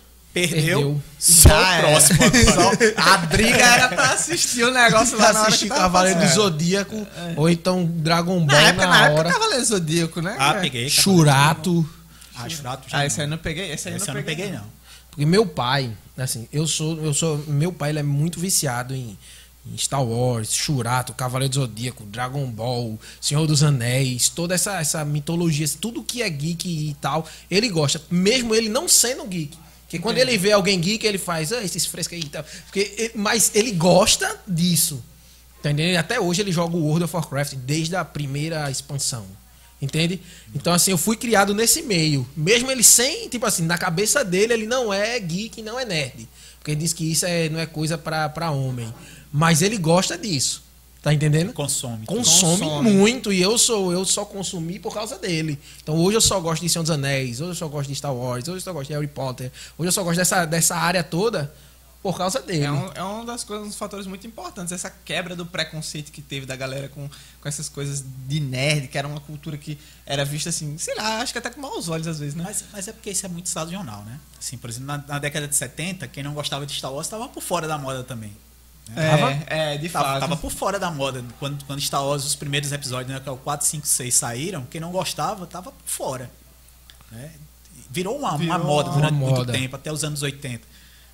perdeu, 0.46 0.78
Perdeu. 0.78 1.02
só 1.18 1.48
Já 1.48 1.78
o 1.78 1.80
próximo. 1.80 2.18
A 2.96 3.16
briga 3.18 3.56
era 3.64 3.88
pra 3.88 4.12
assistir 4.12 4.64
o 4.64 4.70
negócio 4.72 5.16
lá 5.18 5.32
na 5.32 5.40
hora 5.40 5.48
assistir 5.48 5.64
que 5.64 5.68
tava 5.70 5.82
Cavaleiro 5.82 6.20
do. 6.20 6.26
Zodíaco 6.28 7.06
ou 7.36 7.48
então 7.48 7.84
Dragon 7.84 8.38
Ball 8.44 8.46
Na 8.46 8.68
época, 8.68 8.86
na, 8.86 8.92
na 8.92 9.04
época 9.06 9.20
hora. 9.20 9.32
Cavaleiro 9.32 9.64
Zodíaco, 9.64 10.20
né? 10.20 10.36
Ah, 10.38 10.54
É. 10.56 10.60
peguei. 10.60 10.88
Churato. 10.88 11.88
Ah, 12.36 12.48
Churato 12.48 12.88
já 12.88 12.96
Ah, 12.98 13.00
não. 13.00 13.06
esse 13.06 13.20
aí 13.20 13.26
eu 13.26 13.30
não 13.30 13.38
peguei. 13.38 13.72
Esse 13.72 13.88
aí 13.88 13.96
Esse 13.96 14.08
eu 14.08 14.14
eu 14.14 14.18
não 14.20 14.22
peguei, 14.22 14.50
não. 14.52 14.64
Porque 15.10 15.26
meu 15.26 15.44
pai, 15.46 15.90
assim, 16.16 16.46
eu 16.52 16.66
sou, 16.66 17.02
eu 17.04 17.12
sou, 17.12 17.38
meu 17.48 17.72
pai 17.72 17.90
ele 17.90 17.98
é 17.98 18.02
muito 18.04 18.38
viciado 18.38 18.94
em 18.94 19.18
Star 19.76 20.02
Wars, 20.02 20.54
Shurato, 20.54 21.12
Cavaleiro 21.12 21.52
do 21.52 21.60
Zodíaco, 21.60 22.04
Dragon 22.04 22.46
Ball, 22.46 22.98
Senhor 23.20 23.46
dos 23.46 23.62
Anéis, 23.62 24.28
toda 24.28 24.54
essa, 24.54 24.80
essa 24.80 25.04
mitologia, 25.04 25.66
tudo 25.80 26.02
que 26.02 26.22
é 26.22 26.30
geek 26.30 26.66
e 26.68 26.94
tal, 27.00 27.26
ele 27.50 27.68
gosta, 27.68 28.00
mesmo 28.10 28.54
ele 28.54 28.68
não 28.68 28.88
sendo 28.88 29.26
geek. 29.26 29.58
Porque 29.88 29.98
quando 29.98 30.18
ele 30.18 30.36
vê 30.36 30.52
alguém 30.52 30.78
geek, 30.78 31.06
ele 31.06 31.16
faz, 31.16 31.50
ah, 31.50 31.64
esses 31.64 31.86
frescos 31.86 32.18
aí 32.18 32.22
e 32.22 32.28
tal. 32.28 32.44
Porque, 32.66 33.10
mas 33.14 33.52
ele 33.54 33.72
gosta 33.72 34.38
disso. 34.46 35.02
Tá 35.62 35.70
entendendo? 35.70 35.96
Até 35.96 36.20
hoje 36.20 36.42
ele 36.42 36.52
joga 36.52 36.76
o 36.76 36.84
World 36.84 37.04
of 37.04 37.16
Warcraft 37.16 37.54
desde 37.54 37.96
a 37.96 38.04
primeira 38.04 38.70
expansão. 38.70 39.24
Entende? 39.80 40.20
Então, 40.54 40.74
assim, 40.74 40.90
eu 40.90 40.98
fui 40.98 41.16
criado 41.16 41.54
nesse 41.54 41.80
meio. 41.80 42.28
Mesmo 42.36 42.70
ele 42.70 42.82
sem, 42.82 43.30
tipo 43.30 43.46
assim, 43.46 43.62
na 43.62 43.78
cabeça 43.78 44.22
dele, 44.22 44.52
ele 44.52 44.66
não 44.66 44.92
é 44.92 45.18
geek, 45.18 45.62
não 45.62 45.80
é 45.80 45.86
nerd. 45.86 46.28
Porque 46.58 46.72
ele 46.72 46.80
diz 46.80 46.92
que 46.92 47.10
isso 47.10 47.24
é, 47.24 47.48
não 47.48 47.58
é 47.58 47.64
coisa 47.64 47.96
pra 47.96 48.50
homem. 48.50 48.92
Mas 49.32 49.62
ele 49.62 49.78
gosta 49.78 50.18
disso. 50.18 50.67
Tá 51.00 51.14
entendendo? 51.14 51.52
Consome. 51.52 52.04
Consome, 52.06 52.58
Consome. 52.58 52.90
muito 52.90 53.32
e 53.32 53.40
eu 53.40 53.56
sou 53.56 53.92
eu 53.92 54.04
só 54.04 54.24
consumi 54.24 54.80
por 54.80 54.92
causa 54.92 55.16
dele. 55.16 55.58
Então 55.82 55.96
hoje 55.96 56.16
eu 56.16 56.20
só 56.20 56.40
gosto 56.40 56.62
de 56.62 56.68
Senhor 56.68 56.82
dos 56.82 56.90
Anéis, 56.90 57.40
hoje 57.40 57.50
eu 57.50 57.54
só 57.54 57.68
gosto 57.68 57.88
de 57.88 57.94
Star 57.94 58.14
Wars, 58.14 58.48
hoje 58.48 58.58
eu 58.58 58.60
só 58.60 58.72
gosto 58.72 58.88
de 58.88 58.94
Harry 58.94 59.06
Potter, 59.06 59.52
hoje 59.78 59.88
eu 59.88 59.92
só 59.92 60.02
gosto 60.02 60.18
dessa, 60.18 60.44
dessa 60.44 60.76
área 60.76 61.04
toda 61.04 61.52
por 62.02 62.16
causa 62.16 62.40
dele. 62.40 62.64
É, 62.64 62.70
um, 62.72 62.92
é 62.94 63.02
uma 63.02 63.24
das 63.24 63.44
coisas, 63.44 63.66
um 63.66 63.68
dos 63.68 63.78
fatores 63.78 64.06
muito 64.06 64.26
importantes, 64.26 64.72
essa 64.72 64.90
quebra 64.90 65.36
do 65.36 65.46
preconceito 65.46 66.10
que 66.10 66.22
teve 66.22 66.46
da 66.46 66.56
galera 66.56 66.88
com, 66.88 67.08
com 67.40 67.48
essas 67.48 67.68
coisas 67.68 68.04
de 68.26 68.40
nerd, 68.40 68.88
que 68.88 68.98
era 68.98 69.06
uma 69.06 69.20
cultura 69.20 69.56
que 69.56 69.78
era 70.06 70.24
vista 70.24 70.48
assim, 70.48 70.78
sei 70.78 70.94
lá, 70.94 71.20
acho 71.20 71.32
que 71.32 71.38
até 71.38 71.50
com 71.50 71.60
maus 71.60 71.88
olhos 71.88 72.06
às 72.06 72.18
vezes, 72.18 72.34
né? 72.34 72.42
Mas, 72.44 72.64
mas 72.72 72.88
é 72.88 72.92
porque 72.92 73.10
isso 73.10 73.26
é 73.26 73.28
muito 73.28 73.48
sazonal, 73.48 74.04
né? 74.04 74.18
Assim, 74.38 74.56
por 74.56 74.70
exemplo, 74.70 74.86
na, 74.86 74.98
na 74.98 75.18
década 75.18 75.46
de 75.46 75.54
70, 75.54 76.08
quem 76.08 76.22
não 76.22 76.34
gostava 76.34 76.66
de 76.66 76.72
Star 76.72 76.92
Wars 76.92 77.06
estava 77.06 77.28
por 77.28 77.42
fora 77.42 77.68
da 77.68 77.76
moda 77.78 78.02
também. 78.02 78.32
É, 78.96 79.10
Tava? 79.10 79.30
é, 79.46 79.76
de 79.78 79.88
Tava, 79.88 80.04
fato. 80.06 80.20
tava 80.20 80.36
por 80.36 80.50
fora 80.50 80.78
da 80.78 80.90
moda. 80.90 81.24
Quando, 81.38 81.64
quando 81.64 81.80
Star 81.80 82.04
Wars, 82.04 82.24
os 82.24 82.34
primeiros 82.34 82.72
episódios, 82.72 83.12
né, 83.12 83.20
que 83.20 83.28
é 83.28 83.32
o 83.32 83.36
4, 83.36 83.66
5, 83.66 83.86
6 83.86 84.14
saíram, 84.14 84.64
quem 84.70 84.80
não 84.80 84.90
gostava 84.90 85.46
tava 85.46 85.70
por 85.72 85.82
fora. 85.86 86.30
né? 87.10 87.32
Virou 87.90 88.18
uma, 88.18 88.30
uma 88.30 88.38
Virou 88.38 88.64
moda 88.64 88.90
durante 88.90 89.12
uma 89.12 89.18
muito 89.26 89.38
moda. 89.38 89.52
tempo, 89.52 89.76
até 89.76 89.92
os 89.92 90.04
anos 90.04 90.22
80. 90.22 90.66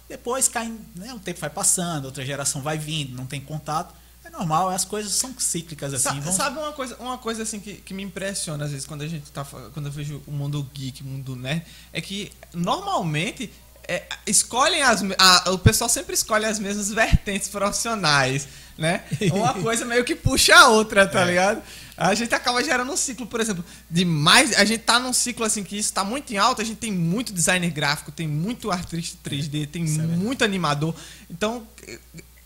Depois 0.09 0.49
cai, 0.49 0.73
né, 0.95 1.13
o 1.15 1.19
tempo 1.19 1.41
vai 1.41 1.51
passando, 1.51 2.05
outra 2.07 2.25
geração 2.25 2.61
vai 2.63 2.77
vindo, 2.79 3.17
não 3.17 3.27
tem 3.27 3.41
contato. 3.41 3.95
É 4.25 4.31
normal, 4.31 4.71
as 4.71 4.85
coisas 4.85 5.13
são 5.13 5.35
cíclicas 5.39 5.93
assim. 5.95 6.05
Sa- 6.09 6.21
vão- 6.21 6.33
Sabe 6.33 6.59
uma 6.59 6.73
coisa, 6.73 6.97
uma 6.97 7.19
coisa 7.19 7.43
assim 7.43 7.61
que, 7.61 7.75
que 7.75 7.93
me 7.93 8.03
impressiona 8.03 8.65
às 8.65 8.71
vezes 8.71 8.87
quando 8.87 9.03
a 9.03 9.07
gente 9.09 9.31
tá 9.31 9.45
quando 9.45 9.87
eu 9.87 9.93
vejo 9.93 10.23
o 10.27 10.33
mundo 10.33 10.67
geek, 10.73 11.03
o 11.03 11.07
mundo 11.07 11.37
nerd, 11.37 11.63
é 11.93 12.01
que 12.01 12.33
normalmente 12.53 13.53
é, 13.89 14.03
escolhem 14.27 14.83
as 14.83 15.03
a- 15.19 15.51
o 15.51 15.59
pessoal 15.59 15.89
sempre 15.89 16.15
escolhe 16.15 16.45
as 16.45 16.59
mesmas 16.59 16.91
vertentes 16.91 17.49
profissionais, 17.49 18.49
né? 18.79 19.05
Uma 19.33 19.55
coisa 19.63 19.85
meio 19.85 20.05
que 20.05 20.15
puxa 20.15 20.55
a 20.55 20.69
outra, 20.69 21.07
tá 21.07 21.25
ligado? 21.25 21.63
A 21.97 22.13
gente 22.15 22.35
acaba 22.35 22.63
gerando 22.65 22.91
um 22.91 22.97
ciclo, 22.97 23.25
por 23.27 23.41
exemplo, 23.41 23.65
de 23.89 24.05
mais. 24.05 24.53
A 24.55 24.65
gente 24.65 24.81
tá 24.81 24.99
num 24.99 25.13
ciclo 25.13 25.45
assim 25.45 25.63
que 25.63 25.79
isso 25.79 25.93
tá 25.93 26.03
muito 26.03 26.33
em 26.33 26.37
alta, 26.37 26.61
a 26.63 26.65
gente 26.65 26.79
tem 26.79 26.91
muito 26.91 27.33
designer 27.33 27.71
gráfico, 27.71 28.11
tem 28.11 28.27
muito 28.27 28.71
artista 28.71 29.17
3D, 29.29 29.69
tem 29.69 29.85
muito 29.85 30.43
animador. 30.45 30.93
Então, 31.31 31.65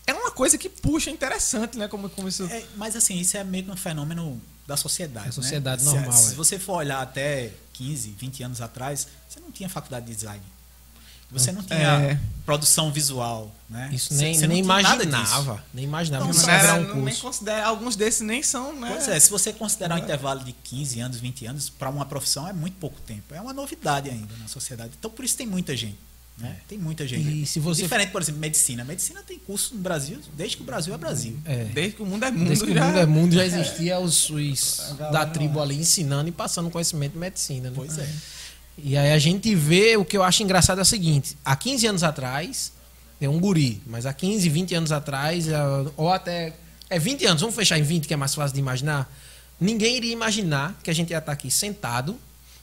é 0.05 0.13
uma 0.13 0.29
coisa 0.29 0.55
que 0.55 0.69
puxa 0.69 1.09
interessante, 1.09 1.77
né? 1.79 1.87
Como, 1.87 2.09
como 2.11 2.27
isso. 2.29 2.43
É, 2.43 2.63
mas 2.75 2.95
assim, 2.95 3.19
isso 3.19 3.37
é 3.37 3.43
meio 3.43 3.63
que 3.63 3.71
um 3.71 3.75
fenômeno 3.75 4.39
da 4.67 4.77
sociedade. 4.77 5.25
Da 5.27 5.31
sociedade 5.31 5.83
né? 5.83 5.91
normal, 5.91 6.11
Se, 6.11 6.25
é. 6.25 6.29
se 6.29 6.35
você 6.35 6.59
for 6.59 6.73
olhar 6.73 7.01
até 7.01 7.51
15, 7.73 8.11
20 8.19 8.43
anos 8.43 8.61
atrás, 8.61 9.07
você 9.27 9.39
não 9.39 9.51
tinha 9.51 9.67
faculdade 9.67 10.05
de 10.05 10.13
design. 10.13 10.43
Você 11.31 11.51
não 11.51 11.61
tinha 11.61 11.77
É. 11.77 12.19
produção 12.45 12.91
visual, 12.91 13.53
né? 13.69 13.89
Isso 13.93 14.13
Você- 14.13 14.23
nem, 14.23 14.33
você 14.33 14.47
nem 14.47 14.59
imaginava. 14.59 15.63
Nem 15.73 15.85
imaginava 15.85 16.25
Não, 16.25 16.33
Não 16.33 16.49
era- 16.49 16.73
um 16.75 16.81
não- 16.87 16.95
nem 16.95 17.03
curso. 17.05 17.21
considera, 17.21 17.65
alguns 17.67 17.95
desses 17.95 18.21
nem 18.21 18.41
são, 18.41 18.73
né? 18.79 18.89
Pois 18.93 19.07
é, 19.07 19.19
se 19.19 19.29
você 19.29 19.53
considerar 19.53 19.95
um 19.95 19.99
intervalo 19.99 20.43
de 20.43 20.51
15 20.53 20.99
anos, 20.99 21.17
20 21.19 21.45
anos, 21.45 21.69
para 21.69 21.89
uma 21.89 22.05
profissão 22.05 22.47
é 22.47 22.53
muito 22.53 22.77
pouco 22.77 22.99
tempo. 23.01 23.33
É 23.35 23.39
uma 23.39 23.53
novidade 23.53 24.09
ainda 24.09 24.33
na 24.41 24.47
sociedade. 24.47 24.91
Então, 24.97 25.11
por 25.11 25.23
isso 25.23 25.37
tem 25.37 25.45
muita 25.45 25.77
gente. 25.77 25.97
Né? 26.39 26.55
Tem 26.69 26.77
muita 26.77 27.05
gente. 27.05 27.41
E 27.41 27.45
se 27.45 27.59
você- 27.59 27.81
Diferente, 27.81 28.11
por 28.13 28.21
exemplo, 28.21 28.39
medicina. 28.39 28.85
Medicina 28.85 29.21
tem 29.21 29.37
curso 29.37 29.75
no 29.75 29.81
Brasil, 29.81 30.21
desde 30.37 30.55
que 30.55 30.63
o 30.63 30.65
Brasil 30.65 30.93
é 30.93 30.97
Brasil. 30.97 31.37
É. 31.43 31.65
Desde 31.65 31.97
que 31.97 32.01
o 32.01 32.05
mundo 32.05 32.23
é 32.23 32.31
mundo. 32.31 32.47
Desde 32.47 32.63
que 32.65 32.71
o 32.71 32.73
já- 32.73 32.85
mundo 32.85 32.97
é 32.97 33.05
mundo 33.05 33.35
já 33.35 33.43
existia 33.45 33.99
os, 33.99 34.29
os 34.29 34.95
da 35.11 35.25
tribo 35.25 35.59
ali 35.61 35.75
ensinando 35.75 36.29
e 36.29 36.31
passando 36.31 36.69
conhecimento 36.69 37.11
de 37.11 37.19
medicina. 37.19 37.69
Né? 37.69 37.73
Pois 37.75 37.97
é. 37.97 38.09
E 38.83 38.97
aí 38.97 39.11
a 39.11 39.17
gente 39.19 39.53
vê, 39.55 39.95
o 39.97 40.05
que 40.05 40.17
eu 40.17 40.23
acho 40.23 40.41
engraçado 40.43 40.79
é 40.79 40.81
o 40.81 40.85
seguinte: 40.85 41.37
há 41.43 41.55
15 41.55 41.87
anos 41.87 42.03
atrás, 42.03 42.71
é 43.21 43.27
um 43.29 43.39
guri, 43.39 43.81
mas 43.85 44.05
há 44.05 44.13
15, 44.13 44.47
20 44.49 44.75
anos 44.75 44.91
atrás, 44.91 45.47
é, 45.47 45.57
ou 45.97 46.11
até. 46.11 46.53
É 46.89 46.97
20 46.97 47.25
anos, 47.25 47.41
vamos 47.41 47.55
fechar 47.55 47.77
em 47.77 47.83
20, 47.83 48.07
que 48.07 48.13
é 48.13 48.17
mais 48.17 48.33
fácil 48.33 48.53
de 48.53 48.59
imaginar. 48.59 49.11
Ninguém 49.59 49.97
iria 49.97 50.11
imaginar 50.13 50.75
que 50.83 50.89
a 50.89 50.93
gente 50.93 51.11
ia 51.11 51.19
estar 51.19 51.31
aqui 51.31 51.51
sentado, 51.51 52.17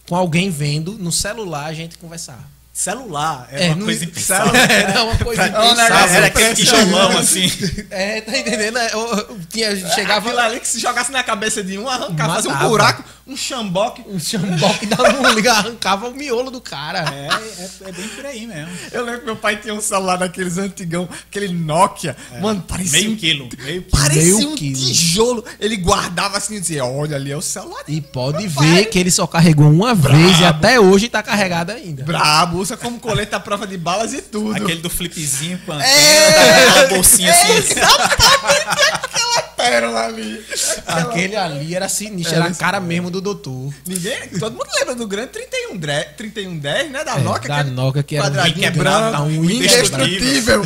com 0.09 0.17
alguém 0.17 0.51
vendo, 0.51 0.93
no 0.99 1.13
celular, 1.13 1.67
a 1.67 1.73
gente 1.75 1.97
conversar. 1.99 2.39
Celular 2.73 3.49
é, 3.51 3.69
É, 3.69 3.75
uma 3.75 3.85
coisa 3.85 4.05
impensável. 4.05 4.55
É 4.55 5.01
uma 5.03 5.17
coisa 5.17 5.43
É 5.43 5.47
um 5.49 5.51
negócio 5.51 5.73
impensável. 5.83 6.15
Era 6.17 6.27
aquele 6.27 6.55
tijolão 6.55 7.19
assim. 7.19 7.51
É, 7.91 8.21
tá 8.21 8.37
entendendo? 8.37 8.77
É, 8.79 8.93
eu- 8.93 9.15
eu 9.17 9.41
tinha, 9.51 9.75
chegava 9.95 10.27
Aquilo 10.29 10.41
ali 10.43 10.61
que 10.61 10.69
se 10.69 10.79
jogasse 10.79 11.11
na 11.11 11.23
cabeça 11.23 11.63
de 11.65 11.79
um, 11.79 11.89
arrancava, 11.89 12.35
fazia 12.35 12.51
um 12.51 12.69
buraco, 12.69 13.03
um 13.27 13.37
chamboque. 13.37 14.03
um 14.07 14.19
xamboque 14.21 14.87
dava 14.87 15.21
um 15.21 15.35
liga, 15.35 15.53
arrancava 15.53 16.09
o 16.09 16.15
miolo 16.15 16.51
do 16.51 16.61
cara. 16.61 17.01
É, 17.13 17.29
é, 17.63 17.89
é 17.89 17.93
bem 17.93 18.09
por 18.09 18.25
aí 18.25 18.47
mesmo. 18.47 18.71
Eu 18.93 19.05
lembro 19.05 19.21
que 19.21 19.27
meu 19.27 19.37
pai 19.37 19.57
tinha 19.57 19.75
um 19.75 19.81
celular 19.81 20.17
daqueles 20.17 20.59
antigão, 20.59 21.09
aquele 21.29 21.49
Nokia. 21.49 22.17
Mano, 22.41 22.63
parecia 22.63 23.01
Meio 23.01 23.13
um, 23.13 23.17
quilo. 23.17 23.49
Meio 23.59 23.83
quilo. 23.83 23.91
parecia 23.91 24.23
Meio 24.37 24.49
um 24.51 24.55
quilo. 24.55 24.77
tijolo. 24.79 25.45
Ele 25.59 25.77
guardava 25.77 26.37
assim 26.37 26.57
e 26.57 26.61
dizia, 26.61 26.85
olha 26.85 27.17
ali 27.17 27.33
é 27.33 27.37
o 27.37 27.43
celular. 27.43 27.83
E 27.89 28.01
pode 28.01 28.39
Meu 28.43 28.51
ver 28.51 28.75
pai. 28.75 28.85
que 28.85 28.99
ele 28.99 29.11
só 29.11 29.27
carregou 29.27 29.69
uma 29.71 29.95
vez 29.95 30.39
e 30.41 30.45
até 30.45 30.79
hoje 30.79 31.09
tá 31.09 31.23
carregado 31.23 31.73
ainda. 31.73 32.05
Brabo, 32.05 32.59
usa 32.59 32.77
como 32.77 33.01
colete 33.01 33.35
à 33.35 33.41
prova 33.41 33.67
de 33.67 33.77
balas 33.77 34.13
e 34.13 34.23
tudo. 34.23 34.55
Aquele 34.55 34.81
do 34.81 34.89
flipzinho 34.91 35.59
com 35.67 35.73
a 35.73 35.83
É, 35.85 36.29
antena, 36.69 36.81
a 36.85 36.89
bolsinha 36.89 37.33
assim. 37.33 37.53
Exatamente 37.77 39.16
pérola 39.57 40.07
ali. 40.07 40.45
Aquele 40.87 41.37
ali 41.37 41.75
era 41.75 41.89
sinistro, 41.89 42.35
era 42.35 42.47
a 42.47 42.55
cara 42.55 42.81
mesmo 42.81 43.11
do 43.11 43.21
doutor. 43.21 43.73
Ninguém, 43.87 44.29
todo 44.39 44.53
mundo 44.53 44.69
lembra 44.79 44.95
do 44.95 45.07
grande 45.07 45.29
31, 45.29 45.77
dre- 45.77 46.05
3110, 46.17 46.91
né? 46.91 47.05
Da 47.05 47.17
É, 47.17 47.21
Nokia. 47.21 47.49
da 47.49 47.57
aquele 47.61 47.71
Nokia, 47.73 48.03
que 48.03 48.17
era 48.17 48.27
um 48.27 48.77
branco, 48.77 49.23
um 49.23 49.45
indestrutível. 49.51 50.63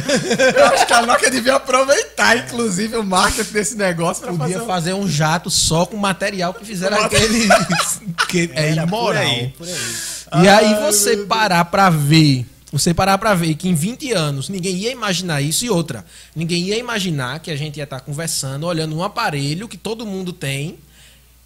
Eu 0.57 0.67
acho 0.67 0.87
que 0.87 0.93
a 0.93 1.03
Nokia 1.07 1.31
devia 1.31 1.55
aproveitar, 1.57 2.37
inclusive, 2.39 2.97
o 2.97 3.03
marketing 3.05 3.53
desse 3.53 3.77
negócio 3.77 4.23
pra 4.23 4.33
Podia 4.33 4.47
fazer... 4.59 4.63
um- 4.63 4.67
fazer 4.67 4.93
um 4.95 5.09
jato 5.09 5.51
só 5.51 5.87
com 5.87 5.97
material 5.97 6.55
que 6.55 6.65
fizeram 6.65 7.01
aquele. 7.03 7.49
que 8.29 8.51
é 8.55 8.71
Era 8.73 8.83
por 8.87 8.89
imoral. 8.89 9.23
aí, 9.23 9.55
por 9.57 9.67
aí. 9.67 10.45
E 10.45 10.49
aí 10.49 10.75
você 10.87 11.17
parar 11.19 11.65
pra 11.65 11.91
ver, 11.91 12.47
você 12.73 12.95
parar 12.95 13.19
pra 13.19 13.35
ver 13.35 13.55
que 13.55 13.69
em 13.69 13.75
20 13.75 14.13
anos 14.13 14.49
ninguém 14.49 14.77
ia 14.77 14.93
imaginar 14.93 15.41
isso 15.41 15.65
e 15.65 15.71
outra, 15.71 16.05
ninguém 16.35 16.65
ia 16.65 16.79
imaginar 16.79 17.41
que 17.41 17.51
a 17.51 17.57
gente 17.57 17.79
ia 17.79 17.85
estar 17.85 18.01
conversando, 18.01 18.67
olhando 18.67 18.97
um 18.97 19.03
aparelho 19.03 19.69
que 19.69 19.77
todo 19.77 20.07
mundo 20.07 20.33
tem 20.33 20.79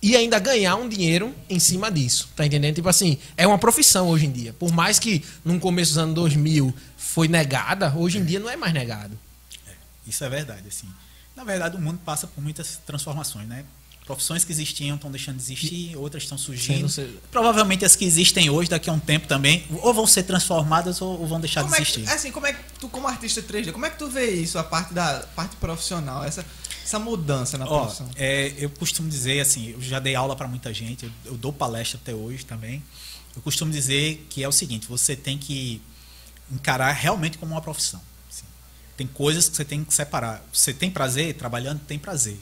e 0.02 0.14
ainda 0.14 0.38
ganhar 0.38 0.76
um 0.76 0.86
dinheiro 0.86 1.34
em 1.48 1.58
cima 1.58 1.90
disso, 1.90 2.28
tá 2.36 2.44
entendendo? 2.44 2.74
Tipo 2.74 2.90
assim, 2.90 3.16
é 3.38 3.46
uma 3.46 3.56
profissão 3.56 4.08
hoje 4.08 4.26
em 4.26 4.30
dia. 4.30 4.52
Por 4.52 4.70
mais 4.70 4.98
que 4.98 5.24
no 5.42 5.58
começo 5.58 5.92
dos 5.92 5.98
anos 5.98 6.14
2000 6.14 6.74
foi 6.96 7.26
negada, 7.26 7.90
hoje 7.96 8.18
em 8.18 8.24
dia 8.24 8.38
não 8.38 8.50
é 8.50 8.56
mais 8.56 8.74
negado. 8.74 9.18
Isso 10.06 10.22
é 10.22 10.28
verdade, 10.28 10.68
assim. 10.68 10.88
Na 11.34 11.42
verdade, 11.42 11.76
o 11.76 11.80
mundo 11.80 11.98
passa 12.04 12.26
por 12.26 12.42
muitas 12.42 12.76
transformações, 12.84 13.48
né? 13.48 13.64
Profissões 14.04 14.44
que 14.44 14.52
existiam 14.52 14.96
estão 14.96 15.10
deixando 15.10 15.36
de 15.38 15.42
existir, 15.44 15.96
outras 15.96 16.24
estão 16.24 16.36
surgindo. 16.36 16.88
Se- 16.90 17.08
Provavelmente 17.30 17.86
as 17.86 17.96
que 17.96 18.04
existem 18.04 18.50
hoje, 18.50 18.68
daqui 18.68 18.90
a 18.90 18.92
um 18.92 18.98
tempo 19.00 19.26
também, 19.26 19.64
ou 19.80 19.94
vão 19.94 20.06
ser 20.06 20.24
transformadas 20.24 21.00
ou 21.00 21.26
vão 21.26 21.40
deixar 21.40 21.62
Como 21.62 21.74
de 21.74 21.80
é, 21.80 21.84
que, 21.84 21.90
existir. 22.00 22.12
assim, 22.12 22.30
como 22.30 22.46
é 22.46 22.52
que 22.52 22.60
tu, 22.78 22.88
como 22.90 23.08
artista 23.08 23.42
3D, 23.42 23.72
como 23.72 23.86
é 23.86 23.90
que 23.90 23.98
tu 23.98 24.06
vê 24.08 24.30
isso, 24.30 24.58
a 24.58 24.62
parte 24.64 24.92
da 24.92 25.20
parte 25.34 25.56
profissional, 25.56 26.22
essa, 26.22 26.44
essa 26.84 26.98
mudança 26.98 27.56
na 27.56 27.64
Ó, 27.66 27.80
profissão? 27.84 28.10
é, 28.16 28.52
eu 28.58 28.68
costumo 28.68 29.08
dizer 29.08 29.40
assim, 29.40 29.70
eu 29.70 29.80
já 29.80 29.98
dei 29.98 30.14
aula 30.14 30.36
para 30.36 30.46
muita 30.48 30.74
gente, 30.74 31.06
eu, 31.06 31.10
eu 31.24 31.34
dou 31.38 31.50
palestra 31.50 31.98
até 32.02 32.14
hoje 32.14 32.44
também. 32.44 32.82
Eu 33.34 33.40
costumo 33.40 33.72
dizer 33.72 34.26
que 34.28 34.44
é 34.44 34.48
o 34.48 34.52
seguinte: 34.52 34.86
você 34.86 35.16
tem 35.16 35.36
que 35.38 35.80
encarar 36.52 36.92
realmente 36.92 37.38
como 37.38 37.52
uma 37.54 37.60
profissão. 37.62 38.00
assim. 38.30 38.44
Tem 38.98 39.06
coisas 39.06 39.48
que 39.48 39.56
você 39.56 39.64
tem 39.64 39.82
que 39.82 39.92
separar. 39.94 40.44
Você 40.52 40.72
tem 40.74 40.90
prazer 40.90 41.34
trabalhando, 41.34 41.80
tem 41.80 41.98
prazer. 41.98 42.38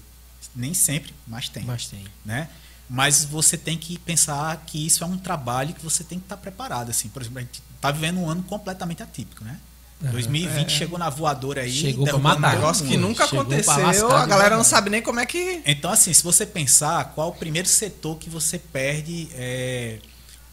Nem 0.55 0.75
sempre, 0.75 1.15
mas 1.27 1.49
tem. 1.49 1.65
Mas 1.65 1.87
tem. 1.87 2.05
né? 2.25 2.49
Mas 2.89 3.25
você 3.25 3.57
tem 3.57 3.79
que 3.79 3.99
pensar 3.99 4.57
que 4.67 4.87
isso 4.87 5.03
é 5.03 5.07
um 5.07 5.17
trabalho 5.17 5.75
que 5.75 5.83
você 5.83 6.05
tem 6.05 6.19
que 6.19 6.27
estar 6.27 6.37
preparado, 6.37 6.91
assim. 6.91 7.09
Por 7.09 7.23
exemplo, 7.23 7.39
a 7.39 7.43
gente 7.43 7.63
está 7.75 7.91
vivendo 7.91 8.19
um 8.19 8.29
ano 8.29 8.43
completamente 8.43 9.03
atípico, 9.03 9.45
né? 9.45 9.59
2020 10.11 10.71
chegou 10.71 10.99
na 10.99 11.09
voadora 11.09 11.63
aí, 11.63 11.73
Chegou 11.73 12.05
pra 12.05 12.19
matar. 12.19 12.51
todo 12.51 12.61
Negócio 12.61 12.87
que 12.87 12.97
nunca 12.97 13.25
Chegou 13.25 13.43
aconteceu, 13.43 13.79
lascar 13.79 14.23
a 14.23 14.27
galera 14.27 14.57
não 14.57 14.65
sabe 14.65 14.91
nem 14.91 15.01
como 15.01 15.21
é 15.21 15.27
que... 15.27 15.63
Então, 15.65 15.91
assim, 15.91 16.13
se 16.13 16.23
você 16.25 16.45
pensar, 16.45 17.13
qual 17.15 17.29
o 17.29 17.35
primeiro 17.35 17.69
setor 17.69 18.19
que 18.19 18.29
você 18.29 18.59
perde 18.59 19.29
é, 19.33 20.01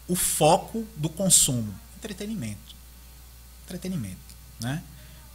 o 0.06 0.14
foco 0.14 0.86
do 0.96 1.08
consumo? 1.08 1.74
Entretenimento. 1.98 2.76
Entretenimento, 3.66 4.16
né? 4.60 4.82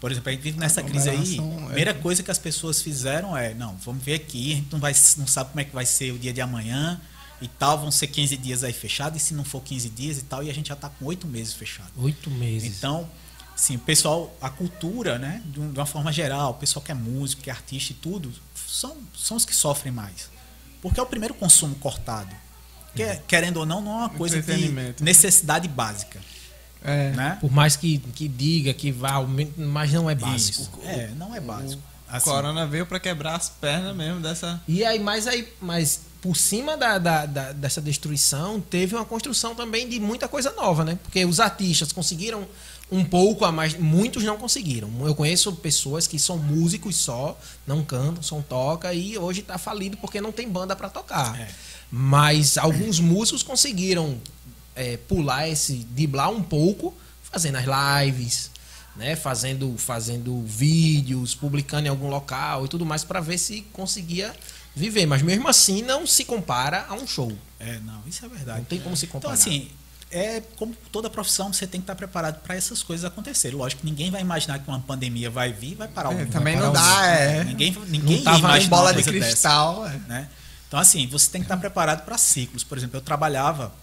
Por 0.05 0.11
exemplo, 0.11 0.29
a 0.29 0.33
gente 0.33 0.43
vive 0.43 0.59
nessa 0.59 0.83
crise 0.83 1.09
aí. 1.09 1.39
A 1.39 1.63
é. 1.63 1.65
primeira 1.65 1.93
coisa 1.95 2.21
que 2.21 2.29
as 2.29 2.37
pessoas 2.37 2.79
fizeram 2.79 3.35
é, 3.35 3.55
não, 3.55 3.75
vamos 3.77 4.03
ver 4.03 4.13
aqui, 4.13 4.51
a 4.51 4.55
gente 4.57 4.71
não, 4.71 4.79
vai, 4.79 4.93
não 5.17 5.25
sabe 5.25 5.49
como 5.49 5.59
é 5.61 5.63
que 5.63 5.73
vai 5.73 5.83
ser 5.83 6.11
o 6.11 6.19
dia 6.19 6.31
de 6.31 6.39
amanhã 6.41 7.01
e 7.41 7.47
tal, 7.47 7.79
vão 7.79 7.89
ser 7.89 8.05
15 8.05 8.37
dias 8.37 8.63
aí 8.63 8.71
fechado, 8.71 9.17
e 9.17 9.19
se 9.19 9.33
não 9.33 9.43
for 9.43 9.63
15 9.63 9.89
dias 9.89 10.19
e 10.19 10.21
tal, 10.21 10.43
e 10.43 10.51
a 10.51 10.53
gente 10.53 10.67
já 10.67 10.75
está 10.75 10.89
com 10.89 11.05
oito 11.05 11.25
meses 11.25 11.55
fechado. 11.55 11.89
Oito 11.97 12.29
meses. 12.29 12.77
Então, 12.77 13.09
sim, 13.55 13.77
o 13.77 13.79
pessoal, 13.79 14.31
a 14.39 14.47
cultura, 14.47 15.17
né, 15.17 15.41
de 15.43 15.59
um- 15.59 15.71
uma 15.71 15.87
forma 15.87 16.13
geral, 16.13 16.51
o 16.51 16.53
pessoal 16.53 16.85
que 16.85 16.91
é 16.91 16.95
músico, 16.95 17.41
que 17.41 17.49
é 17.49 17.53
artista 17.53 17.91
e 17.91 17.95
tudo, 17.95 18.31
são, 18.67 18.97
são 19.17 19.35
os 19.35 19.43
que 19.43 19.55
sofrem 19.55 19.91
mais. 19.91 20.29
Porque 20.83 20.99
é 20.99 21.03
o 21.03 21.07
primeiro 21.07 21.33
consumo 21.33 21.73
cortado. 21.77 22.35
Que, 22.95 23.01
é, 23.01 23.23
querendo 23.27 23.57
ou 23.57 23.65
não, 23.65 23.81
não 23.81 23.91
é 23.91 23.95
uma 24.01 24.09
coisa 24.09 24.39
de 24.39 24.71
necessidade 25.01 25.67
básica. 25.67 26.21
É. 26.85 27.11
Né? 27.11 27.37
Por 27.41 27.51
mais 27.51 27.75
que, 27.75 27.97
que 27.97 28.27
diga 28.27 28.73
que 28.73 28.91
vá, 28.91 29.21
mas 29.57 29.91
não 29.91 30.09
é 30.09 30.15
básico. 30.15 30.61
Isso. 30.61 30.71
É, 30.89 31.09
não 31.17 31.33
é 31.35 31.39
básico. 31.39 31.81
O 31.81 32.15
Assim, 32.15 32.29
Corona 32.29 32.67
veio 32.67 32.85
pra 32.85 32.99
quebrar 32.99 33.35
as 33.35 33.49
pernas 33.49 33.95
mesmo 33.95 34.21
dessa. 34.21 34.61
E 34.67 34.85
aí, 34.85 34.99
mas 34.99 35.25
aí, 35.27 35.51
mas 35.59 36.01
por 36.21 36.35
cima 36.37 36.77
da, 36.77 36.97
da- 36.99 37.25
da- 37.25 37.51
dessa 37.51 37.81
destruição, 37.81 38.61
teve 38.61 38.95
uma 38.95 39.03
construção 39.05 39.55
também 39.55 39.89
de 39.89 39.99
muita 39.99 40.27
coisa 40.27 40.51
nova, 40.51 40.85
né? 40.85 40.99
Porque 41.01 41.25
os 41.25 41.39
artistas 41.39 41.91
conseguiram 41.91 42.47
um 42.91 43.03
pouco 43.03 43.43
a 43.43 43.51
mais, 43.51 43.75
muitos 43.77 44.23
não 44.23 44.37
conseguiram. 44.37 44.89
Eu 45.05 45.15
conheço 45.15 45.51
pessoas 45.53 46.05
que 46.05 46.19
são 46.19 46.37
músicos 46.37 46.95
só, 46.95 47.37
não 47.65 47.83
cantam, 47.83 48.21
só 48.21 48.39
toca 48.47 48.93
e 48.93 49.17
hoje 49.17 49.41
tá 49.41 49.57
falido 49.57 49.97
porque 49.97 50.21
não 50.21 50.31
tem 50.31 50.47
banda 50.47 50.75
para 50.75 50.89
tocar. 50.89 51.37
É. 51.39 51.47
Mas 51.91 52.57
alguns 52.57 52.99
músicos 52.99 53.41
conseguiram 53.41 54.17
é, 54.75 54.97
pular 54.97 55.47
esse, 55.47 55.73
driblar 55.91 56.29
um 56.29 56.43
pouco, 56.43 56.93
fazendo 57.23 57.57
as 57.57 57.65
lives, 58.05 58.51
né? 58.95 59.15
Fazendo, 59.15 59.75
fazendo 59.77 60.41
vídeos, 60.45 61.35
publicando 61.35 61.87
em 61.87 61.89
algum 61.89 62.09
local 62.09 62.65
e 62.65 62.67
tudo 62.67 62.85
mais 62.85 63.03
para 63.03 63.19
ver 63.19 63.37
se 63.37 63.61
conseguia 63.73 64.33
viver. 64.75 65.05
Mas 65.05 65.21
mesmo 65.21 65.47
assim 65.47 65.81
não 65.81 66.05
se 66.07 66.23
compara 66.25 66.85
a 66.89 66.93
um 66.95 67.05
show. 67.07 67.31
É, 67.59 67.79
não, 67.79 68.01
isso 68.07 68.25
é 68.25 68.29
verdade. 68.29 68.59
Não 68.59 68.65
tem 68.65 68.79
como 68.79 68.95
se 68.95 69.05
Então, 69.05 69.19
comparar. 69.21 69.33
assim, 69.35 69.69
é 70.11 70.41
como 70.55 70.73
toda 70.91 71.09
profissão, 71.09 71.51
você 71.51 71.65
tem 71.67 71.81
que 71.81 71.83
estar 71.83 71.95
preparado 71.95 72.41
para 72.41 72.55
essas 72.55 72.81
coisas 72.83 73.03
acontecerem. 73.05 73.57
Lógico 73.57 73.81
que 73.81 73.87
ninguém 73.87 74.11
vai 74.11 74.21
imaginar 74.21 74.59
que 74.59 74.67
uma 74.67 74.79
pandemia 74.79 75.29
vai 75.29 75.51
vir 75.51 75.71
e 75.71 75.75
vai 75.75 75.87
parar 75.87 76.09
o 76.09 76.13
É, 76.13 76.15
mundo. 76.19 76.31
também 76.31 76.55
vai 76.55 76.65
não 76.65 76.71
dá, 76.73 76.79
mundo. 76.81 77.03
é. 77.03 77.43
Ninguém, 77.43 77.71
ninguém 77.87 78.23
tava 78.23 78.37
imaginar 78.39 78.69
bola 78.69 78.93
de 78.93 79.03
coisa 79.03 79.11
dessa, 79.11 79.25
cristal. 79.31 79.87
é. 79.87 79.97
né? 80.07 80.29
Então, 80.67 80.79
assim, 80.79 81.05
você 81.07 81.29
tem 81.29 81.41
que 81.41 81.45
estar 81.45 81.57
preparado 81.57 82.05
para 82.05 82.17
ciclos. 82.17 82.63
Por 82.63 82.77
exemplo, 82.77 82.97
eu 82.97 83.01
trabalhava 83.01 83.73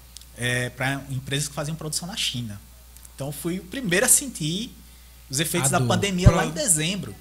para 0.77 1.03
empresas 1.11 1.49
que 1.49 1.55
faziam 1.55 1.75
produção 1.77 2.07
na 2.09 2.17
China. 2.17 2.61
Então, 3.15 3.29
eu 3.29 3.33
fui 3.33 3.59
o 3.59 3.65
primeiro 3.65 4.07
a 4.07 4.09
sentir 4.09 4.75
os 5.31 5.39
efeitos 5.41 5.69
A 5.71 5.73
da 5.73 5.79
dor. 5.79 5.89
pandemia 5.89 6.31
lá 6.31 6.45
em 6.47 6.51
dezembro. 6.51 7.15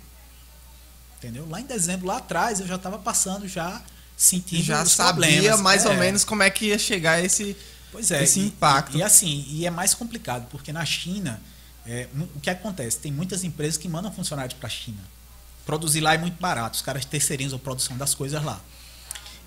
Entendeu? 1.18 1.48
Lá 1.50 1.62
em 1.62 1.66
dezembro, 1.66 2.08
lá 2.08 2.18
atrás, 2.18 2.60
eu 2.60 2.68
já 2.68 2.76
estava 2.76 2.98
passando, 2.98 3.48
já 3.48 3.82
sentindo 4.18 4.64
Já 4.64 4.84
os 4.84 4.92
sabia 4.92 5.28
problemas. 5.28 5.62
mais 5.62 5.86
ou 5.86 5.92
É. 5.94 5.98
menos 5.98 6.24
como 6.24 6.42
é 6.44 6.50
que 6.50 6.66
ia 6.68 6.80
chegar 6.80 7.24
esse. 7.24 7.56
Pois 7.92 8.10
é, 8.10 8.24
esse 8.24 8.40
e- 8.40 8.46
impacto. 8.48 8.96
E, 8.98 9.00
e 9.00 9.04
assim, 9.04 9.46
e 9.50 9.66
é 9.66 9.70
mais 9.70 9.94
complicado, 9.94 10.48
porque 10.50 10.72
na 10.72 10.84
China, 10.86 11.42
é, 11.86 12.08
o 12.36 12.40
que 12.40 12.50
acontece? 12.50 12.98
Tem 13.00 13.12
muitas 13.12 13.44
empresas 13.44 13.78
que 13.78 13.88
mandam 13.90 14.12
funcionários 14.12 14.54
para 14.58 14.68
a 14.68 14.70
China. 14.70 15.02
Produzir 15.66 16.00
lá 16.02 16.14
é 16.14 16.18
muito 16.18 16.40
barato, 16.40 16.76
os 16.78 16.82
caras 16.82 17.06
terceirizam 17.06 17.58
a 17.58 17.60
produção 17.60 17.98
das 17.98 18.16
coisas 18.16 18.44
lá. 18.44 18.60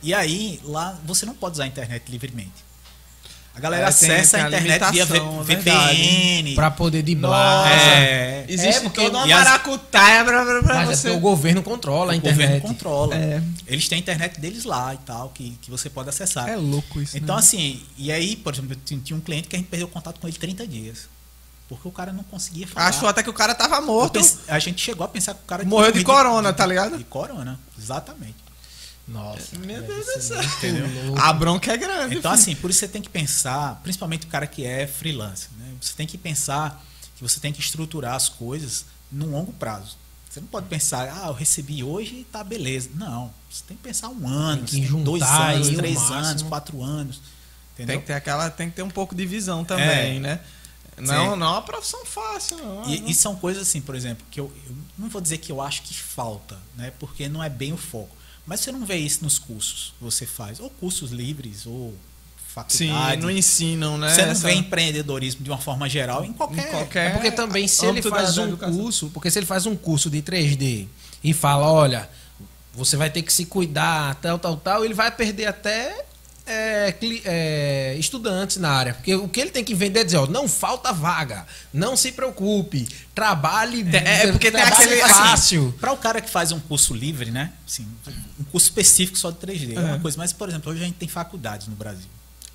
E 0.02 0.12
aí, 0.14 0.60
lá 0.62 0.98
você 1.04 1.24
não 1.26 1.34
pode 1.34 1.54
usar 1.54 1.64
a 1.64 1.66
internet 1.66 2.08
livremente. 2.10 2.52
A 3.56 3.60
galera 3.60 3.84
É, 3.84 3.88
acessa 3.88 4.36
tem 4.38 4.40
a 4.42 4.44
a 4.46 4.48
internet 4.48 4.90
via 4.92 5.02
é. 5.04 5.44
VPN. 5.44 6.54
Para 6.56 6.70
poder 6.72 7.02
driblar. 7.02 7.68
É, 7.70 8.44
Existe 8.48 8.78
é, 8.78 8.80
porque- 8.80 9.00
toda 9.04 9.18
uma 9.18 9.24
as- 9.24 9.30
maracutaia 9.44 10.24
pra, 10.24 10.44
pra, 10.44 10.62
pra 10.62 10.74
Mas 10.74 10.90
é 10.90 10.94
você. 10.96 11.10
o 11.10 11.20
governo 11.20 11.62
controla 11.62 12.12
a 12.12 12.16
o 12.16 12.20
governo 12.20 12.42
internet. 12.42 12.62
controla. 12.62 13.14
É. 13.14 13.40
Eles 13.66 13.88
têm 13.88 13.96
a 13.96 14.00
internet 14.00 14.40
deles 14.40 14.64
lá 14.64 14.92
e 14.94 14.98
tal, 14.98 15.28
que, 15.28 15.56
que 15.62 15.70
você 15.70 15.88
pode 15.88 16.08
acessar. 16.08 16.48
É 16.48 16.56
louco 16.56 17.00
isso. 17.00 17.16
Então, 17.16 17.36
né? 17.36 17.40
assim, 17.40 17.80
e 17.96 18.10
aí, 18.10 18.34
por 18.36 18.52
exemplo, 18.52 18.72
eu 18.72 18.98
tinha- 19.00 19.16
um 19.16 19.20
cliente 19.20 19.46
que 19.48 19.54
a 19.54 19.58
gente 19.58 19.68
perdeu 19.68 19.86
contato 19.88 20.18
com 20.20 20.26
ele 20.26 20.36
30 20.36 20.66
dias. 20.66 21.08
Porque 21.68 21.88
o 21.88 21.92
cara 21.92 22.12
não 22.12 22.22
conseguia 22.24 22.66
falar. 22.66 22.88
Achou 22.88 23.08
até 23.08 23.22
que 23.22 23.30
o 23.30 23.32
cara 23.32 23.54
tava 23.54 23.80
morto. 23.80 24.12
pense- 24.14 24.38
a 24.48 24.58
gente 24.58 24.82
chegou 24.82 25.04
a 25.04 25.08
pensar 25.08 25.32
que 25.32 25.40
o 25.40 25.46
cara 25.46 25.64
Morreu 25.64 25.92
de 25.92 26.04
corona, 26.04 26.52
tá 26.52 26.66
ligado? 26.66 26.98
De 26.98 27.04
corona, 27.04 27.58
exatamente. 27.80 28.34
Nossa. 29.06 29.58
Meu 29.58 29.82
deve 29.82 29.86
Deus 29.92 30.06
do 30.06 30.20
céu. 30.22 30.40
A 31.20 31.32
bronca 31.32 31.72
é 31.72 31.76
grande. 31.76 32.16
Então, 32.16 32.32
filho. 32.32 32.42
assim, 32.42 32.54
por 32.56 32.70
isso 32.70 32.80
você 32.80 32.88
tem 32.88 33.02
que 33.02 33.08
pensar, 33.10 33.80
principalmente 33.82 34.26
o 34.26 34.30
cara 34.30 34.46
que 34.46 34.64
é 34.64 34.86
freelancer, 34.86 35.50
né? 35.58 35.72
Você 35.80 35.92
tem 35.94 36.06
que 36.06 36.16
pensar 36.16 36.82
que 37.16 37.22
você 37.22 37.38
tem 37.38 37.52
que 37.52 37.60
estruturar 37.60 38.14
as 38.14 38.28
coisas 38.28 38.86
num 39.12 39.30
longo 39.30 39.52
prazo. 39.52 39.96
Você 40.30 40.40
não 40.40 40.48
pode 40.48 40.66
pensar, 40.66 41.08
ah, 41.22 41.28
eu 41.28 41.32
recebi 41.32 41.84
hoje 41.84 42.16
e 42.20 42.24
tá 42.24 42.42
beleza. 42.42 42.90
Não. 42.94 43.32
Você 43.48 43.62
tem 43.68 43.76
que 43.76 43.82
pensar 43.84 44.08
um 44.08 44.26
ano, 44.26 44.66
você 44.66 44.80
tem 44.80 45.04
dois 45.04 45.20
juntar 45.22 45.50
anos, 45.52 45.68
três 45.68 45.94
máximo. 45.98 46.14
anos, 46.16 46.42
quatro 46.42 46.82
anos. 46.82 47.16
tem 47.76 47.84
Entendeu? 47.84 48.00
que 48.00 48.06
ter 48.06 48.14
aquela, 48.14 48.50
tem 48.50 48.68
que 48.70 48.74
ter 48.76 48.82
um 48.82 48.90
pouco 48.90 49.14
de 49.14 49.24
visão 49.26 49.64
também, 49.64 50.16
É. 50.16 50.20
né? 50.20 50.40
Não, 50.96 51.32
Sim. 51.34 51.38
não 51.40 51.46
é 51.46 51.50
uma 51.50 51.62
profissão 51.62 52.04
fácil, 52.06 52.56
não. 52.58 52.88
E, 52.88 53.00
não. 53.00 53.08
e 53.08 53.14
são 53.14 53.34
coisas 53.36 53.62
assim, 53.68 53.80
por 53.80 53.94
exemplo, 53.96 54.24
que 54.30 54.38
eu, 54.40 54.52
eu 54.66 54.76
não 54.98 55.08
vou 55.08 55.20
dizer 55.20 55.38
que 55.38 55.50
eu 55.52 55.60
acho 55.60 55.82
que 55.82 55.92
falta, 55.94 56.56
né? 56.76 56.92
Porque 57.00 57.28
não 57.28 57.42
é 57.42 57.48
bem 57.50 57.72
o 57.72 57.76
foco. 57.76 58.14
Mas 58.46 58.60
você 58.60 58.70
não 58.72 58.84
vê 58.84 58.96
isso 58.96 59.24
nos 59.24 59.38
cursos 59.38 59.94
que 59.98 60.04
você 60.04 60.26
faz, 60.26 60.60
ou 60.60 60.68
cursos 60.70 61.10
livres, 61.10 61.66
ou 61.66 61.94
Sim, 62.68 62.88
faculdade. 62.88 63.22
não 63.22 63.30
ensinam, 63.30 63.96
né? 63.98 64.14
você 64.14 64.22
não 64.22 64.32
essa- 64.32 64.46
vê 64.46 64.54
empreendedorismo 64.54 65.42
de 65.42 65.50
uma 65.50 65.58
forma 65.58 65.88
geral 65.88 66.24
em 66.24 66.32
qualquer. 66.32 66.68
Em 66.68 66.70
qualquer- 66.70 67.10
É 67.10 67.14
porque 67.14 67.30
também 67.30 67.66
se 67.66 67.84
ele 67.86 68.02
faz 68.02 68.36
um 68.38 68.56
curso, 68.56 69.10
porque 69.12 69.30
se 69.30 69.38
ele 69.38 69.46
faz 69.46 69.66
um 69.66 69.74
curso 69.74 70.08
de 70.10 70.20
3D 70.22 70.86
e 71.22 71.32
fala, 71.32 71.70
olha, 71.72 72.08
você 72.72 72.96
vai 72.96 73.08
ter 73.10 73.22
que 73.22 73.32
se 73.32 73.46
cuidar, 73.46 74.14
tal, 74.16 74.38
tal, 74.38 74.56
tal, 74.56 74.84
ele 74.84 74.94
vai 74.94 75.10
perder 75.10 75.46
até 75.46 76.04
é, 76.46 76.92
cli- 76.92 77.22
é, 77.24 77.96
estudantes 77.98 78.56
na 78.58 78.70
área. 78.70 78.94
Porque 78.94 79.14
o 79.14 79.28
que 79.28 79.40
ele 79.40 79.50
tem 79.50 79.64
que 79.64 79.74
vender 79.74 80.00
é 80.00 80.04
dizer, 80.04 80.18
ó, 80.18 80.26
não 80.26 80.46
falta 80.48 80.92
vaga, 80.92 81.46
não 81.72 81.96
se 81.96 82.12
preocupe, 82.12 82.86
trabalhe 83.14 83.82
É, 83.96 84.26
é 84.26 84.32
porque 84.32 84.50
tem 84.50 84.60
aquele- 84.60 84.96
fácil. 85.00 85.74
Para 85.80 85.92
o 85.92 85.96
cara 85.96 86.20
que 86.20 86.28
faz 86.28 86.52
um 86.52 86.60
curso 86.60 86.92
livre, 86.94 87.30
né? 87.30 87.52
Assim, 87.66 87.86
um 88.38 88.44
curso 88.44 88.66
específico 88.66 89.16
só 89.18 89.30
de 89.30 89.38
3D, 89.38 89.74
é. 89.76 89.80
uma 89.80 89.96
É. 89.96 89.98
coisa. 89.98 90.18
Mas, 90.18 90.32
por 90.32 90.48
exemplo, 90.48 90.70
hoje 90.72 90.82
a 90.82 90.86
gente 90.86 90.96
tem 90.96 91.08
faculdades 91.08 91.66
no 91.68 91.74
Brasil. 91.76 92.08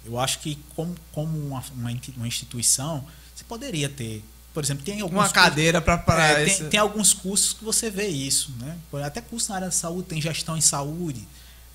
Eu 0.05 0.19
acho 0.19 0.39
que, 0.39 0.57
como, 0.75 0.95
como 1.11 1.37
uma, 1.47 1.63
uma 1.75 2.27
instituição, 2.27 3.03
você 3.35 3.43
poderia 3.43 3.89
ter. 3.89 4.23
Por 4.53 4.63
exemplo, 4.63 4.83
tem 4.83 4.99
alguns 5.01 5.19
Uma 5.25 5.29
cadeira 5.29 5.79
pra 5.81 6.03
É, 6.39 6.43
esse- 6.43 6.59
tem, 6.61 6.69
tem 6.69 6.79
alguns 6.79 7.13
cursos 7.13 7.53
que 7.53 7.63
você 7.63 7.89
vê 7.89 8.07
isso, 8.07 8.51
né? 8.59 8.75
Até 9.05 9.21
curso 9.21 9.49
na 9.49 9.55
área 9.55 9.67
da 9.67 9.71
saúde, 9.71 10.07
tem 10.07 10.21
gestão 10.21 10.57
em 10.57 10.61
saúde. 10.61 11.27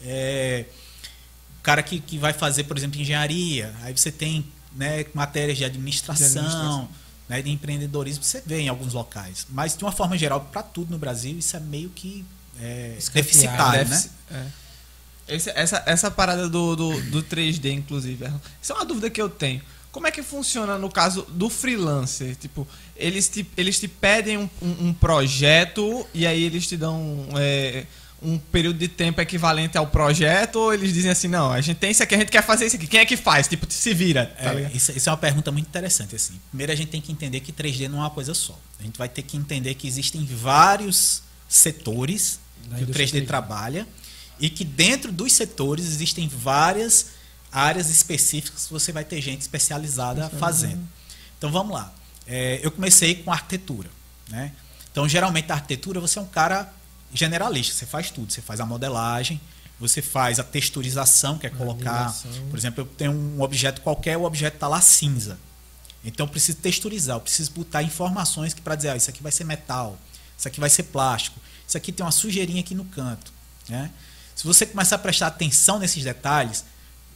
É, 0.02 0.64
cara 1.64 1.82
que, 1.82 1.98
que 1.98 2.16
vai 2.18 2.32
fazer, 2.32 2.64
por 2.64 2.76
exemplo, 2.78 3.00
engenharia, 3.00 3.74
aí 3.82 3.96
você 3.96 4.12
tem 4.12 4.46
né, 4.76 5.04
matérias 5.14 5.58
de 5.58 5.64
administração, 5.64 6.28
De 6.28 6.38
administração. 6.38 6.88
Né, 7.28 7.40
de 7.40 7.50
empreendedorismo, 7.50 8.22
você 8.22 8.42
vê 8.44 8.60
em 8.60 8.68
alguns 8.68 8.92
locais. 8.92 9.46
Mas, 9.48 9.74
de 9.76 9.82
uma 9.82 9.90
forma 9.92 10.16
geral, 10.18 10.42
para 10.52 10.62
tudo 10.62 10.90
no 10.90 10.98
Brasil, 10.98 11.38
isso 11.38 11.56
é 11.56 11.60
meio 11.60 11.88
que 11.88 12.22
é, 12.60 12.96
deficitário, 13.14 13.88
né? 13.88 14.04
é. 14.30 14.46
Esse- 15.34 15.50
essa, 15.54 15.82
essa 15.86 16.10
parada 16.10 16.50
do, 16.50 16.76
do, 16.76 17.00
do 17.10 17.22
3D, 17.22 17.72
inclusive, 17.72 18.24
Erlon, 18.26 18.38
isso 18.60 18.72
é 18.72 18.74
uma 18.76 18.84
dúvida 18.84 19.08
que 19.08 19.20
eu 19.22 19.30
tenho. 19.30 19.62
Como 19.90 20.06
é 20.06 20.10
que 20.10 20.22
funciona 20.22 20.76
no 20.76 20.90
caso 20.90 21.22
do 21.30 21.48
freelancer? 21.48 22.36
Tipo, 22.36 22.68
eles 22.94 23.28
te, 23.30 23.46
eles 23.56 23.80
te 23.80 23.88
pedem 23.88 24.36
um, 24.36 24.50
um- 24.60 24.88
um 24.88 24.92
projeto 24.92 26.06
e 26.12 26.26
aí 26.26 26.42
eles 26.42 26.66
te 26.66 26.76
dão 26.76 27.26
é, 27.38 27.86
um 28.22 28.38
período 28.38 28.78
de 28.78 28.88
tempo 28.88 29.20
equivalente 29.20 29.76
ao 29.76 29.86
projeto 29.86 30.56
ou 30.56 30.72
eles 30.72 30.92
dizem 30.94 31.10
assim, 31.10 31.28
não, 31.28 31.52
a 31.52 31.60
gente 31.60 31.76
tem 31.76 31.90
isso 31.90 32.02
aqui, 32.02 32.14
a 32.14 32.18
gente 32.18 32.30
quer 32.30 32.42
fazer 32.42 32.66
isso 32.66 32.76
aqui. 32.76 32.86
Quem 32.86 33.00
é 33.00 33.04
que 33.04 33.16
faz? 33.16 33.46
Tipo, 33.46 33.70
se 33.70 33.92
vira, 33.92 34.26
tá 34.26 34.54
É, 34.54 34.70
isso, 34.74 34.92
isso 34.92 35.08
é 35.08 35.12
uma 35.12 35.18
pergunta 35.18 35.52
muito 35.52 35.66
interessante. 35.66 36.16
Assim. 36.16 36.40
Primeiro, 36.48 36.72
a 36.72 36.74
gente 36.74 36.88
tem 36.88 37.00
que 37.00 37.12
entender 37.12 37.40
que 37.40 37.52
3D 37.52 37.88
não 37.88 37.98
é 37.98 38.02
uma 38.02 38.10
coisa 38.10 38.32
só. 38.32 38.58
A 38.80 38.82
gente 38.82 38.96
vai 38.96 39.08
ter 39.08 39.22
que 39.22 39.36
entender 39.36 39.74
que 39.74 39.86
existem 39.86 40.24
vários 40.24 41.22
setores 41.48 42.40
Da 42.66 42.76
que 42.76 42.82
o 42.82 42.84
indústria 42.84 43.06
3D 43.06 43.24
3D. 43.24 43.26
trabalha 43.26 43.86
e 44.40 44.48
que 44.48 44.64
dentro 44.64 45.12
dos 45.12 45.32
setores 45.32 45.84
existem 45.84 46.26
várias 46.26 47.08
áreas 47.52 47.88
específicas 47.88 48.66
que 48.66 48.72
você 48.72 48.90
vai 48.90 49.04
ter 49.04 49.20
gente 49.20 49.42
especializada 49.42 50.28
fazendo. 50.30 50.86
Então 51.38 51.52
vamos 51.52 51.74
lá. 51.74 51.92
É, 52.26 52.58
eu 52.62 52.70
comecei 52.70 53.16
com 53.16 53.30
arquitetura. 53.30 53.90
Né? 54.28 54.52
Então, 54.90 55.08
geralmente, 55.08 55.50
a 55.50 55.54
arquitetura 55.54 56.00
você 56.00 56.18
é 56.18 56.22
um 56.22 56.26
cara 56.26 56.72
generalista, 57.14 57.74
você 57.74 57.86
faz 57.86 58.10
tudo. 58.10 58.32
Você 58.32 58.42
faz 58.42 58.60
a 58.60 58.66
modelagem, 58.66 59.40
você 59.80 60.02
faz 60.02 60.38
a 60.38 60.44
texturização, 60.44 61.38
que 61.38 61.46
é 61.46 61.50
colocar. 61.50 62.14
Por 62.50 62.58
exemplo, 62.58 62.82
eu 62.82 62.86
tenho 62.86 63.12
um 63.12 63.40
objeto 63.40 63.80
qualquer, 63.80 64.16
o 64.16 64.24
objeto 64.24 64.54
está 64.56 64.68
lá 64.68 64.80
cinza. 64.80 65.38
Então 66.04 66.26
eu 66.26 66.30
preciso 66.30 66.58
texturizar, 66.58 67.16
eu 67.16 67.20
preciso 67.20 67.50
botar 67.52 67.82
informações 67.82 68.52
que 68.52 68.60
para 68.60 68.74
dizer, 68.74 68.90
ah, 68.90 68.96
isso 68.96 69.08
aqui 69.08 69.22
vai 69.22 69.32
ser 69.32 69.44
metal, 69.44 69.98
isso 70.36 70.46
aqui 70.46 70.60
vai 70.60 70.68
ser 70.68 70.82
plástico, 70.82 71.40
isso 71.66 71.78
aqui 71.78 71.90
tem 71.92 72.04
uma 72.04 72.12
sujeirinha 72.12 72.60
aqui 72.60 72.74
no 72.74 72.84
canto. 72.84 73.32
Né? 73.68 73.90
Se 74.34 74.44
você 74.44 74.66
começar 74.66 74.96
a 74.96 74.98
prestar 74.98 75.28
atenção 75.28 75.78
nesses 75.78 76.04
detalhes, 76.04 76.62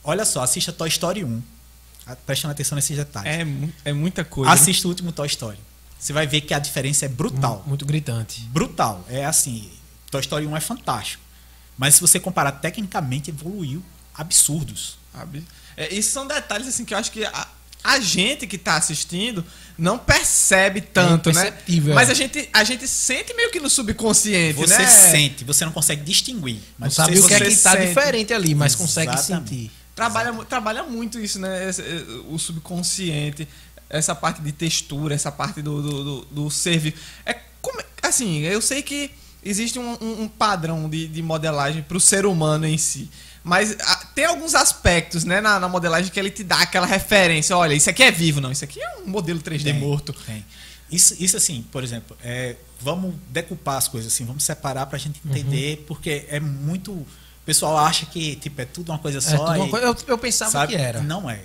olha 0.03 0.25
só, 0.25 0.43
assista 0.43 0.73
Toy 0.73 0.89
Story 0.89 1.23
1, 1.23 1.43
ah, 2.07 2.17
prestando 2.17 2.53
atenção 2.53 2.77
nesses 2.77 2.97
detalhes. 2.97 3.31
É, 3.85 3.91
é 3.91 3.93
muita 3.93 4.25
coisa. 4.25 4.49
né? 4.51 4.55
Assista 4.55 4.89
o 4.89 4.91
último 4.91 5.13
Toy 5.13 5.27
Story. 5.27 5.59
você 5.99 6.15
vai 6.15 6.27
ver 6.27 6.41
que 6.41 6.55
a 6.55 6.59
diferença 6.59 7.05
é 7.05 7.09
brutal. 7.09 7.63
Muito 7.67 7.85
gritante. 7.85 8.41
Brutal. 8.45 9.05
É 9.11 9.27
assim, 9.27 9.71
Toy 10.11 10.21
Story 10.21 10.47
1 10.47 10.57
é 10.57 10.61
fantástico. 10.61 11.23
Mas 11.77 11.95
se 11.95 12.01
você 12.01 12.19
comparar 12.19 12.53
tecnicamente, 12.53 13.31
evoluiu 13.31 13.83
absurdos. 14.15 14.99
Sabe? 15.13 15.45
É, 15.77 15.95
esses 15.95 16.11
são 16.13 16.27
detalhes 16.27 16.67
assim 16.69 16.85
que 16.85 16.93
eu 16.93 16.99
acho 16.99 17.11
que 17.13 17.25
a, 17.25 17.49
a 17.85 18.01
gente 18.01 18.47
que 18.47 18.59
tá 18.59 18.77
assistindo 18.77 19.45
não 19.77 19.97
percebe 19.97 20.81
tanto, 20.81 21.33
né? 21.33 21.41
imperceptível, 21.43 21.95
Mas 21.95 22.09
é. 22.09 22.13
a 22.13 22.15
gente, 22.15 22.49
a 22.53 22.65
gente 22.65 22.89
sente 22.89 23.33
meio 23.35 23.51
que 23.53 23.61
no 23.61 23.71
subconsciente, 23.71 24.59
Você 24.59 24.79
né? 24.79 24.87
sente, 24.87 25.45
você 25.45 25.65
não 25.65 25.73
consegue 25.73 26.03
distinguir. 26.03 26.57
Não 26.57 26.87
Mas 26.87 26.95
sabe 26.95 27.17
você 27.17 27.25
o 27.25 27.29
que 27.29 27.35
é 27.35 27.39
você 27.39 27.57
que 27.57 27.63
tá 27.63 27.71
sente. 27.73 27.87
diferente 27.87 28.35
ali, 28.35 28.55
mas 28.55 28.75
consegue 28.75 29.13
Exatamente. 29.13 29.51
sentir. 29.51 29.71
Trabalha, 29.95 30.33
trabalha 30.45 30.83
muito 30.83 31.19
isso, 31.21 31.39
né? 31.41 31.71
Eh, 31.71 32.05
o 32.29 32.39
subconsciente, 32.39 33.49
essa 33.89 34.15
parte 34.15 34.41
de 34.43 34.53
textura, 34.53 35.15
essa 35.15 35.31
parte 35.31 35.63
do, 35.63 35.81
do, 35.83 36.05
do, 36.05 36.25
do 36.27 36.51
ser 36.51 36.79
vivo. 36.79 36.97
É 37.25 37.35
como, 37.61 37.81
assim, 38.03 38.41
eu 38.41 38.61
sei 38.61 38.83
que 38.83 39.11
existe 39.51 39.79
um, 39.79 39.93
um- 40.01 40.23
um 40.23 40.29
padrão 40.29 40.89
de, 40.89 41.07
de 41.09 41.23
modelagem 41.23 41.83
para 41.83 41.97
o 41.97 42.01
ser 42.01 42.27
humano 42.27 42.67
em 42.67 42.79
si. 42.79 43.11
Mas 43.45 43.77
ah, 43.81 44.07
tem 44.15 44.25
alguns 44.27 44.55
aspectos 44.55 45.25
né, 45.25 45.41
na, 45.41 45.59
na 45.59 45.69
modelagem 45.69 46.11
que 46.13 46.19
ele 46.21 46.31
te 46.31 46.45
dá 46.45 46.59
aquela 46.61 46.87
referência. 46.87 47.57
Olha, 47.57 47.75
isso 47.75 47.89
aqui 47.89 48.03
é 48.03 48.11
vivo, 48.11 48.41
não. 48.41 48.53
Isso 48.53 48.65
aqui 48.65 48.81
é 48.83 48.97
um 48.99 49.07
modelo 49.09 49.41
3D 49.41 49.65
Tem, 49.65 49.73
morto. 49.75 50.13
Tem. 50.13 50.45
Isso, 50.91 51.15
isso 51.19 51.37
assim, 51.37 51.63
por 51.71 51.83
exemplo, 51.85 52.17
é, 52.23 52.57
vamos 52.81 53.15
decupar 53.31 53.77
as 53.77 53.89
coisas 53.89 54.13
assim, 54.13 54.25
vamos 54.25 54.43
separar 54.43 54.87
pra 54.87 54.99
gente 54.99 55.21
entender, 55.25 55.85
porque 55.87 56.27
é 56.29 56.41
muito. 56.41 56.93
O 56.93 57.07
pessoal 57.45 57.79
acha 57.79 58.05
que 58.07 58.37
tipo, 58.37 58.61
é 58.61 58.65
tudo 58.67 58.91
uma 58.93 58.99
coisa 58.99 59.19
É, 59.19 59.21
só. 59.21 59.37
tudo 59.39 59.57
uma 59.57 59.67
e- 59.67 59.71
coisa- 59.71 59.87
eu, 59.87 59.97
eu 60.07 60.19
pensava 60.19 60.51
sabe? 60.51 60.75
que 60.75 60.81
era. 60.81 61.01
Não 61.03 61.29
é. 61.31 61.41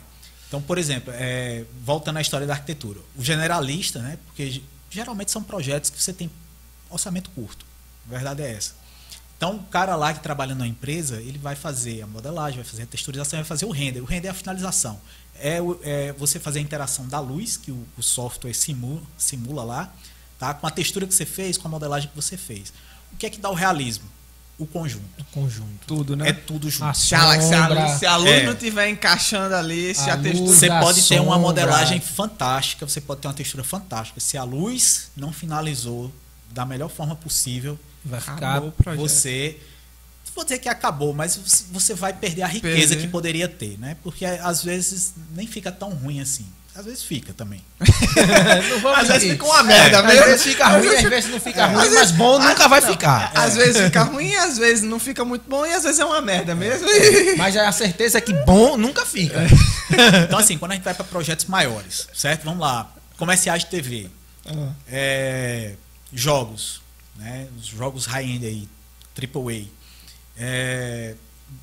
Então, 0.48 0.62
por 0.62 0.78
exemplo, 0.78 1.14
é, 1.16 1.64
voltando 1.84 2.18
à 2.18 2.22
história 2.22 2.46
da 2.46 2.54
arquitetura. 2.54 3.00
O 3.18 3.24
generalista, 3.24 4.00
né? 4.00 4.18
Porque 4.26 4.50
ge- 4.52 4.64
geralmente 4.90 5.32
são 5.32 5.42
projetos 5.44 5.90
que 5.90 6.02
você 6.02 6.12
tem 6.14 6.30
orçamento 6.90 7.30
curto. 7.32 7.66
A 8.08 8.10
verdade 8.10 8.42
é 8.42 8.52
essa. 8.54 8.74
Então, 9.38 9.56
o 9.58 9.64
cara 9.64 9.96
lá 9.96 10.14
que 10.14 10.22
trabalha 10.22 10.56
na 10.56 10.66
empresa, 10.66 11.18
ele 11.18 11.38
vai 11.38 11.56
fazer 11.56 12.02
a 12.02 12.08
modelagem, 12.08 12.56
vai 12.62 12.66
fazer 12.70 12.84
a 12.84 12.86
texturização, 12.86 13.40
vai 13.40 13.46
fazer 13.46 13.66
o 13.66 13.72
render. 13.72 14.00
O 14.02 14.06
render 14.06 14.28
é 14.30 14.32
a 14.32 14.34
finalização. 14.34 15.02
É, 15.36 15.58
é 15.82 16.14
você 16.14 16.40
fazer 16.40 16.60
a 16.60 16.62
interação 16.62 17.08
da 17.08 17.20
luz, 17.20 17.58
que 17.58 17.72
o, 17.72 17.86
o 17.98 18.04
software 18.04 18.54
simula, 18.54 19.02
simula 19.18 19.64
lá, 19.64 19.94
tá? 20.40 20.54
com 20.54 20.66
a 20.66 20.72
textura 20.72 21.06
que 21.06 21.14
você 21.14 21.26
fez, 21.26 21.58
com 21.58 21.68
a 21.68 21.72
modelagem 21.72 22.10
que 22.10 22.16
você 22.16 22.38
fez. 22.38 22.72
O 23.12 23.18
que 23.18 23.26
é 23.26 23.30
que 23.30 23.40
dá 23.40 23.50
o 23.50 23.54
realismo? 23.54 24.06
O 24.58 24.66
conjunto. 24.68 25.04
O 25.20 25.24
conjunto. 25.26 25.88
Tudo, 25.88 26.16
né? 26.16 26.30
É 26.30 26.34
tudo 26.34 26.70
junto. 26.70 26.86
A 26.86 26.94
Se 26.94 27.14
a, 27.16 27.42
se 27.42 27.54
a 27.56 27.68
luz, 27.68 27.92
se 28.00 28.06
a 28.06 28.16
luz 28.18 28.30
É. 28.32 28.44
não 28.44 28.54
estiver 28.54 28.88
encaixando 28.88 29.56
ali, 29.56 29.94
se 29.96 30.10
A 30.10 30.14
a, 30.14 30.18
textura. 30.18 30.48
luz, 30.48 30.60
Você 30.60 30.68
pode 30.70 31.02
ter 31.08 31.16
uma 31.20 31.24
sombra. 31.36 31.40
modelagem 31.40 32.00
fantástica, 32.00 32.88
você 32.88 33.02
pode 33.02 33.20
ter 33.20 33.28
uma 33.28 33.34
textura 33.34 33.64
fantástica. 33.64 34.22
Se 34.22 34.38
a 34.38 34.44
luz 34.44 35.10
não 35.18 35.34
finalizou 35.34 36.14
da 36.52 36.66
melhor 36.66 36.88
forma 36.90 37.16
possível, 37.16 37.78
Vai 38.06 38.20
ficar. 38.20 38.62
Você. 38.96 39.58
Não 40.28 40.34
vou 40.36 40.44
dizer 40.44 40.58
que 40.60 40.68
acabou, 40.70 41.14
mas 41.14 41.38
você- 41.72 41.94
vai 41.94 42.12
perder 42.12 42.42
a 42.42 42.48
riqueza 42.48 42.90
Perder. 42.90 43.02
que 43.02 43.08
poderia 43.08 43.48
ter, 43.48 43.78
né? 43.80 43.96
Porque 44.04 44.26
às 44.26 44.64
vezes 44.64 45.14
nem 45.36 45.46
fica 45.46 45.72
tão 45.72 45.92
ruim 45.92 46.20
assim. 46.20 46.46
Às 46.76 46.86
vezes 46.86 47.04
fica 47.04 47.34
também. 47.34 47.64
não 48.82 48.96
Às 48.96 49.08
vezes 49.08 49.30
fica 49.32 49.46
uma 49.46 49.62
merda 49.62 50.00
Às 50.00 50.06
mesmo. 50.08 50.26
vezes 50.26 50.44
fica 50.44 50.68
ruim, 50.70 50.88
às 50.88 51.04
vezes 51.04 51.30
não 51.30 51.40
fica 51.40 51.66
ruim, 51.68 51.90
mas 51.92 52.12
bom 52.12 52.40
nunca 52.40 52.68
vai 52.68 52.82
ficar. 52.82 53.32
Às 53.36 53.56
vezes 53.56 53.80
fica 53.84 54.02
ruim, 54.02 54.34
às 54.36 54.58
vezes 54.58 54.84
não 54.84 55.00
fica 55.00 55.24
muito 55.24 55.48
bom 55.48 55.64
e 55.68 55.72
às 55.72 55.84
vezes 55.84 56.00
é 56.00 56.06
uma 56.06 56.20
merda 56.20 56.56
mesmo. 56.56 56.88
Mas 57.38 57.56
a 57.56 57.72
certeza 57.72 58.18
é 58.18 58.22
que 58.22 58.34
bom 58.34 58.76
nunca 58.76 59.06
fica. 59.06 59.40
Então, 60.26 60.40
assim, 60.40 60.58
quando 60.58 60.72
a 60.72 60.74
gente 60.74 60.84
vai 60.84 60.96
para 60.96 61.04
projetos 61.04 61.46
maiores, 61.46 62.08
certo? 62.12 62.44
Vamos 62.44 62.60
lá. 62.62 62.92
Comerciais 63.18 63.64
de 63.66 63.70
TV. 63.70 64.10
Ah. 64.48 64.72
é, 64.90 65.74
jogos, 66.12 66.82
né? 67.16 67.48
Os 67.58 67.68
jogos 67.68 68.06
high-end 68.06 68.46
aí, 68.46 68.68
AAA. 69.18 69.66
É, 70.38 71.16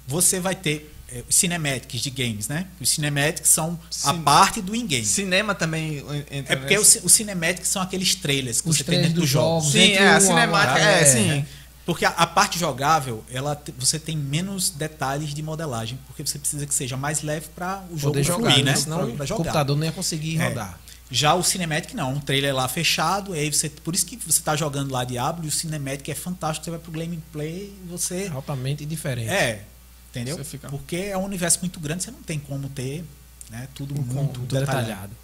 você 0.06 0.38
vai 0.38 0.54
ter 0.54 0.94
é, 1.12 1.24
cinematics 1.28 2.00
de 2.00 2.10
games, 2.10 2.46
né? 2.48 2.66
Os 2.80 2.88
cinematics 2.90 3.50
são 3.50 3.78
a 4.04 4.14
parte 4.14 4.62
do 4.62 4.74
in-game. 4.76 5.04
Cinema 5.04 5.54
também 5.54 5.98
entra 6.30 6.54
É 6.54 6.56
porque 6.56 6.76
nessa. 6.78 7.00
os, 7.04 7.12
cinematics 7.12 7.68
são 7.68 7.82
aqueles 7.82 8.14
trailers 8.14 8.60
que 8.60 8.68
Os 8.68 8.76
você 8.76 8.84
tem 8.84 8.86
trailers 8.94 9.08
dentro 9.08 9.20
dos 9.22 9.28
jogos. 9.30 9.64
jogos. 9.64 9.72
Sim, 9.86 9.92
é, 9.94 10.08
a 10.08 10.20
cinemática, 10.20 10.78
é, 10.78 11.00
é, 11.02 11.04
sim. 11.04 11.44
Porque 11.84 12.04
a, 12.04 12.10
a 12.10 12.26
parte 12.26 12.56
jogável, 12.58 13.24
ela 13.28 13.60
você 13.76 13.98
tem 13.98 14.16
menos 14.16 14.70
detalhes 14.70 15.34
de 15.34 15.42
modelagem, 15.42 15.98
porque 16.06 16.24
você 16.24 16.38
precisa 16.38 16.64
que 16.64 16.72
seja 16.74 16.96
mais 16.96 17.22
leve 17.22 17.48
para 17.56 17.82
o 17.90 17.98
jogo 17.98 18.12
Poder 18.12 18.22
jogar, 18.22 18.50
fluir, 18.52 18.64
né? 18.64 18.76
senão 18.76 18.98
Pra- 18.98 19.06
o 19.06 19.16
pra 19.16 19.26
jogar. 19.26 19.38
computador 19.44 19.76
não 19.76 19.84
ia 19.84 19.90
conseguir 19.92 20.38
É. 20.40 20.48
rodar. 20.48 20.78
Já 21.10 21.34
o 21.34 21.42
Cinematic 21.42 21.92
não, 21.94 22.12
um 22.14 22.20
trailer 22.20 22.54
lá 22.54 22.68
fechado, 22.68 23.34
e 23.34 23.38
aí 23.40 23.52
você, 23.52 23.68
por 23.68 23.94
isso 23.94 24.06
que 24.06 24.16
você 24.16 24.40
tá 24.40 24.54
jogando 24.54 24.92
lá 24.92 25.02
Diablo 25.04 25.44
e 25.44 25.48
o 25.48 25.50
Cinematic 25.50 26.08
é 26.08 26.14
fantástico, 26.14 26.64
você 26.64 26.70
vai 26.70 26.78
pro 26.78 26.92
gameplay 26.92 27.74
e 27.84 27.88
você 27.88 28.28
Altamente 28.32 28.86
diferente. 28.86 29.28
é, 29.28 29.64
entendeu? 30.10 30.42
Fica- 30.44 30.68
Porque 30.68 30.96
é 30.96 31.18
um 31.18 31.24
universo 31.24 31.58
muito 31.60 31.80
grande, 31.80 32.04
você 32.04 32.10
não 32.12 32.22
tem 32.22 32.38
como 32.38 32.68
ter, 32.68 33.04
né, 33.50 33.66
tudo 33.74 33.92
Um 33.98 34.02
muito 34.04 34.40
detalhado. 34.42 34.76
detalhado. 34.86 35.16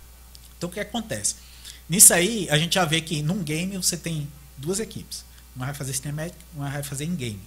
Então 0.59 0.69
o 0.69 0.73
que 0.73 0.81
acontece? 0.81 1.37
Nisso 1.89 2.13
aí, 2.13 2.49
a 2.51 2.59
gente 2.59 2.75
já 2.75 2.85
vê 2.85 3.01
que 3.01 3.23
num 3.23 3.43
game 3.45 3.77
você 3.77 3.97
tem 3.97 4.27
duas 4.59 4.81
equipes. 4.81 5.25
Uma 5.55 5.67
vai 5.67 5.75
fazer 5.75 5.93
Cinematic, 5.93 6.35
uma 6.55 6.69
vai 6.69 6.83
fazer 6.83 7.05
in-game. 7.05 7.41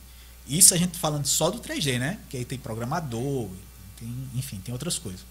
Isso 0.47 0.73
a 0.73 0.77
gente 0.77 0.97
falando 0.97 1.25
só 1.25 1.51
do 1.51 1.59
3D, 1.59 1.99
né? 1.99 2.17
Que 2.29 2.37
aí 2.37 2.45
tem 2.45 2.57
programador, 2.57 3.49
tem, 3.99 4.07
enfim, 4.33 4.59
tem 4.63 4.71
outras 4.73 4.97
coisas. 4.97 5.21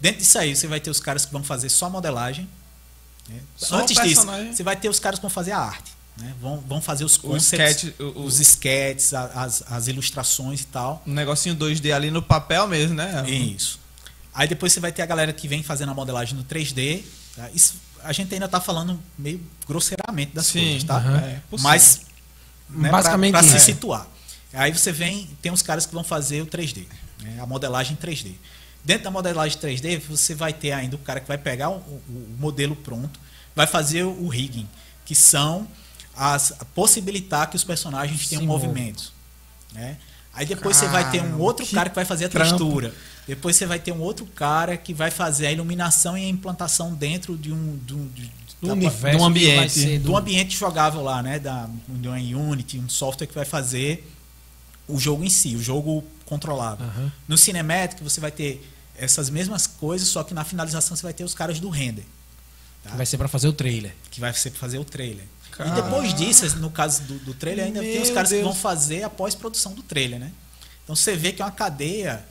Dentro 0.00 0.18
disso 0.20 0.38
aí, 0.38 0.54
você 0.54 0.66
vai 0.66 0.80
ter 0.80 0.90
os 0.90 1.00
caras 1.00 1.24
que 1.24 1.32
vão 1.32 1.42
fazer 1.42 1.68
só 1.68 1.88
modelagem. 1.88 2.48
né? 3.28 3.40
Só 3.56 3.76
Antes 3.80 3.96
disso, 4.02 4.26
você 4.52 4.62
vai 4.62 4.76
ter 4.76 4.88
os 4.88 4.98
caras 4.98 5.18
que 5.18 5.22
vão 5.22 5.30
fazer 5.30 5.52
a 5.52 5.58
arte. 5.58 5.92
Né? 6.16 6.32
Vão, 6.40 6.60
vão 6.60 6.80
fazer 6.80 7.04
os 7.04 7.16
O 7.16 7.20
concepts, 7.22 7.76
sketch, 7.84 8.00
o- 8.00 8.20
os 8.24 8.38
sketches, 8.38 9.12
as, 9.14 9.64
as 9.70 9.88
ilustrações 9.88 10.60
e 10.60 10.66
tal. 10.66 11.02
Um 11.06 11.12
negocinho 11.12 11.56
2D 11.56 11.92
ali 11.92 12.10
no 12.10 12.22
papel 12.22 12.66
mesmo, 12.68 12.94
né? 12.94 13.28
Isso. 13.28 13.80
Aí 14.32 14.46
depois 14.46 14.72
você 14.72 14.78
vai 14.80 14.92
ter 14.92 15.02
a 15.02 15.06
galera 15.06 15.32
que 15.32 15.48
vem 15.48 15.62
fazendo 15.62 15.90
a 15.90 15.94
modelagem 15.94 16.36
no 16.36 16.44
3D. 16.44 17.02
tá? 17.34 17.48
Isso, 17.54 17.74
a 18.02 18.12
gente 18.12 18.32
ainda 18.34 18.46
tá 18.48 18.60
falando 18.60 19.00
meio 19.18 19.40
grosseiramente 19.66 20.32
das 20.34 20.46
Sim, 20.46 20.60
coisas, 20.64 20.84
tá? 20.84 21.00
É. 21.24 21.40
Mas 21.60 22.02
né, 22.68 22.90
Basicamente 22.90 23.32
para 23.32 23.42
se 23.42 23.56
isso. 23.56 23.66
situar. 23.66 24.06
Aí 24.52 24.70
você 24.70 24.92
vem, 24.92 25.28
tem 25.42 25.50
uns 25.50 25.62
caras 25.62 25.84
que 25.86 25.92
vão 25.92 26.04
fazer 26.04 26.40
o 26.42 26.46
3D, 26.46 26.86
né, 27.22 27.38
a 27.40 27.46
modelagem 27.46 27.96
3D. 27.96 28.34
Dentro 28.84 29.04
da 29.04 29.10
modelagem 29.10 29.58
3D, 29.58 29.98
você 30.00 30.34
vai 30.34 30.52
ter 30.52 30.72
ainda 30.72 30.96
o 30.96 30.98
cara 30.98 31.18
que 31.20 31.26
vai 31.28 31.38
pegar 31.38 31.70
o, 31.70 31.76
o- 31.76 32.02
modelo 32.38 32.76
pronto, 32.76 33.18
vai 33.56 33.66
fazer 33.66 34.02
o 34.04 34.28
rigging, 34.28 34.68
que 35.06 35.14
são 35.14 35.66
as 36.16 36.52
possibilitar 36.74 37.48
que 37.50 37.56
os 37.56 37.64
personagens 37.64 38.28
tenham 38.28 38.44
movimentos, 38.44 39.12
né? 39.72 39.96
Aí 40.32 40.44
depois 40.44 40.76
você 40.76 40.86
vai 40.88 41.08
ter 41.10 41.22
um 41.22 41.38
outro 41.40 41.64
cara 41.66 41.88
que 41.88 41.94
vai 41.94 42.04
fazer 42.04 42.24
a 42.24 42.28
trampo. 42.28 42.50
textura. 42.50 42.92
Depois 43.26 43.54
você 43.56 43.66
vai 43.66 43.78
ter 43.78 43.92
um 43.92 44.00
outro 44.00 44.26
cara 44.26 44.76
que 44.76 44.92
vai 44.92 45.10
fazer 45.10 45.46
a 45.46 45.52
iluminação 45.52 46.18
e 46.18 46.24
a 46.24 46.28
implantação 46.28 46.92
dentro 46.92 47.36
de 47.38 47.52
um, 47.52 47.78
de 47.86 47.94
um- 47.94 48.08
de- 48.08 48.30
Do 48.60 48.66
da- 48.68 48.72
universo 48.74 49.18
do 49.18 49.24
ambiente. 49.24 49.72
ser 49.72 49.98
do 50.00 50.16
ambiente 50.16 50.56
jogável 50.56 51.02
lá, 51.02 51.22
né? 51.22 51.38
Da, 51.38 51.68
de 51.88 52.08
uma 52.08 52.16
Unity, 52.18 52.78
um 52.78 52.88
software 52.88 53.26
que 53.28 53.34
vai 53.34 53.44
fazer 53.44 54.10
o 54.88 54.98
jogo 54.98 55.24
em 55.24 55.30
si, 55.30 55.54
o 55.54 55.62
jogo 55.62 56.02
controlável. 56.26 56.84
Aham. 56.86 57.12
No 57.28 57.38
Cinematic 57.38 58.00
você 58.02 58.20
vai 58.20 58.30
ter 58.32 58.62
essas 58.96 59.28
mesmas 59.30 59.66
coisas, 59.66 60.08
só 60.08 60.22
que 60.24 60.32
na 60.34 60.44
finalização 60.44 60.96
você 60.96 61.02
vai 61.02 61.12
ter 61.12 61.24
os 61.24 61.34
caras 61.34 61.58
do 61.60 61.68
render, 61.68 62.04
tá? 62.82 62.90
Vai 62.90 63.06
ser 63.06 63.18
pra 63.18 63.28
fazer 63.28 63.48
o 63.48 63.52
trailer. 63.52 63.94
que 64.10 64.20
vai 64.20 64.32
ser 64.34 64.50
fazer 64.52 64.78
o 64.78 64.84
trailer. 64.84 65.24
Cara. 65.52 65.70
E 65.70 65.82
depois 65.82 66.12
disso, 66.14 66.56
no 66.58 66.70
caso 66.70 67.02
do, 67.02 67.18
do 67.20 67.34
trailer, 67.34 67.66
ainda 67.66 67.80
tem 67.80 68.00
os 68.00 68.06
Meu 68.08 68.14
caras 68.14 68.28
que 68.30 68.34
Deus. 68.36 68.46
vão 68.46 68.54
fazer 68.54 69.02
a 69.04 69.10
pós-produção 69.10 69.72
do 69.72 69.82
trailer, 69.82 70.18
né? 70.18 70.32
Então 70.82 70.96
você 70.96 71.14
vê 71.16 71.32
que 71.32 71.40
é 71.40 71.44
uma 71.44 71.50
cadeia 71.52 72.24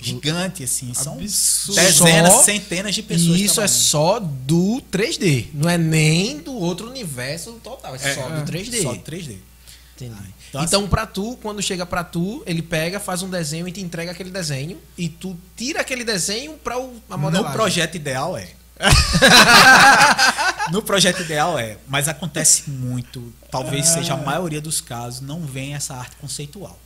gigante, 0.00 0.62
assim. 0.64 0.94
São 0.94 1.14
Absurdo. 1.18 1.80
dezenas, 1.80 2.32
Só- 2.32 2.42
centenas 2.44 2.94
de 2.94 3.02
pessoas. 3.02 3.38
E 3.40 3.44
isso 3.44 3.60
é 3.60 3.68
só 3.68 4.18
do 4.20 4.80
3D. 4.90 5.48
Não 5.52 5.68
é 5.68 5.76
nem 5.76 6.38
do 6.38 6.54
outro 6.54 6.88
universo 6.88 7.52
total. 7.62 7.94
É, 7.96 8.14
só 8.14 8.28
do 8.28 8.44
3D. 8.50 8.82
Só 8.82 8.92
do 8.94 9.00
3D. 9.00 9.36
Entendi. 9.96 10.34
Então, 10.50 10.64
Então, 10.64 10.88
pra 10.88 11.06
tu, 11.06 11.38
quando 11.40 11.62
chega 11.62 11.86
pra 11.86 12.02
tu, 12.04 12.42
ele 12.44 12.60
pega, 12.60 12.98
faz 13.00 13.22
um 13.22 13.30
desenho 13.30 13.66
e 13.68 13.72
te 13.72 13.80
entrega 13.80 14.10
aquele 14.10 14.30
desenho. 14.30 14.78
E 14.98 15.08
tu 15.08 15.36
tira 15.56 15.80
aquele 15.80 16.04
desenho 16.04 16.54
pra 16.54 16.78
o, 16.78 17.00
a 17.08 17.16
modelagem. 17.16 17.50
No 17.50 17.56
projeto 17.56 17.94
ideal 17.94 18.36
é. 18.36 18.48
no 20.72 20.82
projeto 20.82 21.20
ideal 21.20 21.58
é, 21.58 21.76
mas 21.86 22.08
acontece 22.08 22.70
muito, 22.70 23.30
talvez 23.50 23.88
seja 23.88 24.14
a 24.14 24.16
maioria 24.16 24.58
dos 24.58 24.80
casos, 24.80 25.20
não 25.20 25.42
vem 25.42 25.74
essa 25.74 25.94
arte 25.94 26.16
conceitual. 26.16 26.78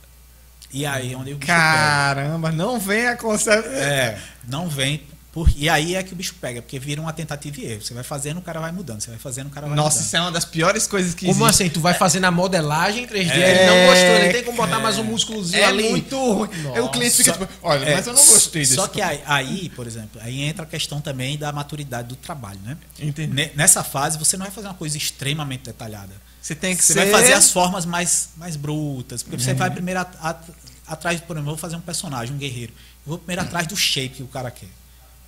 E 0.73 0.85
aí 0.85 1.13
é 1.13 1.17
onde 1.17 1.33
o. 1.33 1.37
Caramba, 1.37 2.51
não 2.51 2.77
vem 2.77 3.07
a 3.07 3.15
conceito. 3.15 3.69
É, 3.69 4.19
não 4.45 4.67
vem 4.67 5.01
Por- 5.35 5.51
e 5.57 5.67
aí 5.67 5.95
é 5.95 6.01
que 6.01 6.13
o 6.13 6.15
bicho 6.15 6.33
pega, 6.39 6.61
porque 6.61 6.79
vira 6.79 7.01
uma 7.01 7.11
tentativa 7.11 7.59
e 7.59 7.65
erro. 7.65 7.81
Você 7.81 7.93
vai 7.93 8.03
fazendo, 8.05 8.37
o 8.37 8.41
cara 8.41 8.61
vai 8.61 8.71
mudando. 8.71 9.01
Você 9.01 9.09
vai 9.09 9.19
fazendo, 9.19 9.47
o 9.47 9.49
cara 9.49 9.67
vai 9.67 9.75
Nossa, 9.75 9.95
mudando. 9.97 10.05
isso 10.07 10.15
é 10.15 10.21
uma 10.21 10.31
das 10.31 10.45
piores 10.45 10.87
coisas 10.87 11.13
que 11.13 11.25
Como 11.25 11.43
existe. 11.45 11.63
assim? 11.63 11.69
Tu 11.69 11.81
vai 11.81 11.93
fazendo 11.93 12.23
a 12.23 12.31
modelagem 12.31 13.03
em 13.03 13.05
3D, 13.07 13.31
É, 13.31 13.51
ele 13.51 13.65
não 13.69 13.85
gostou, 13.93 14.15
ele 14.15 14.33
tem 14.33 14.43
como 14.45 14.55
botar 14.55 14.79
mais 14.79 14.97
um 14.97 15.03
músculozinho 15.03 15.61
É 15.61 15.65
ali. 15.65 15.89
muito 15.89 16.17
ruim. 16.17 16.49
Nossa. 16.63 16.81
o 16.83 16.89
cliente 16.89 17.17
fica 17.17 17.33
tipo, 17.33 17.47
olha, 17.61 17.83
É, 17.83 17.95
mas 17.95 18.07
eu 18.07 18.13
não 18.13 18.25
gostei 18.25 18.61
disso. 18.61 18.75
Só 18.75 18.87
que 18.87 19.01
aí, 19.01 19.19
aí, 19.25 19.69
por 19.75 19.85
exemplo, 19.85 20.21
aí 20.23 20.41
entra 20.41 20.63
a 20.63 20.65
questão 20.65 21.01
também 21.01 21.37
da 21.37 21.51
maturidade 21.51 22.07
do 22.07 22.15
trabalho, 22.15 22.59
né? 22.63 22.77
Entendi. 22.97 23.33
Ne- 23.33 23.51
Nessa 23.55 23.83
fase, 23.83 24.17
você 24.17 24.37
não 24.37 24.45
vai 24.45 24.55
fazer 24.55 24.67
uma 24.69 24.73
coisa 24.73 24.97
extremamente 24.97 25.63
detalhada. 25.65 26.13
Você 26.41 26.55
tem 26.55 26.77
que 26.77 26.81
Você 26.81 26.93
ser... 26.93 26.99
vai 26.99 27.09
fazer 27.11 27.33
as 27.33 27.51
formas 27.51 27.85
mais, 27.85 28.29
mais 28.37 28.55
brutas. 28.55 29.21
Porque 29.21 29.37
você 29.43 29.53
vai 29.53 29.69
primeiro 29.69 29.99
at- 29.99 30.15
at- 30.21 30.49
atrás, 30.87 31.19
por 31.19 31.33
exemplo, 31.35 31.51
eu 31.51 31.55
vou 31.55 31.57
fazer 31.57 31.75
um 31.75 31.81
personagem, 31.81 32.33
um 32.33 32.37
guerreiro. 32.37 32.71
Eu 33.05 33.09
vou 33.09 33.17
primeiro 33.17 33.41
atrás 33.41 33.67
do 33.67 33.75
shape 33.75 34.15
que 34.15 34.23
o 34.23 34.27
cara 34.27 34.49
quer. 34.49 34.69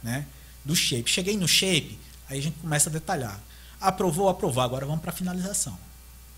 Né? 0.03 0.25
Do 0.63 0.75
shape. 0.75 1.10
Cheguei 1.10 1.38
no 1.38 1.47
shape, 1.47 1.99
aí 2.29 2.39
a 2.39 2.41
gente 2.41 2.57
começa 2.60 2.89
a 2.89 2.93
detalhar. 2.93 3.39
Aprovou, 3.79 4.29
aprovou. 4.29 4.63
Agora 4.63 4.86
vamos 4.86 5.01
para 5.01 5.12
finalização. 5.12 5.77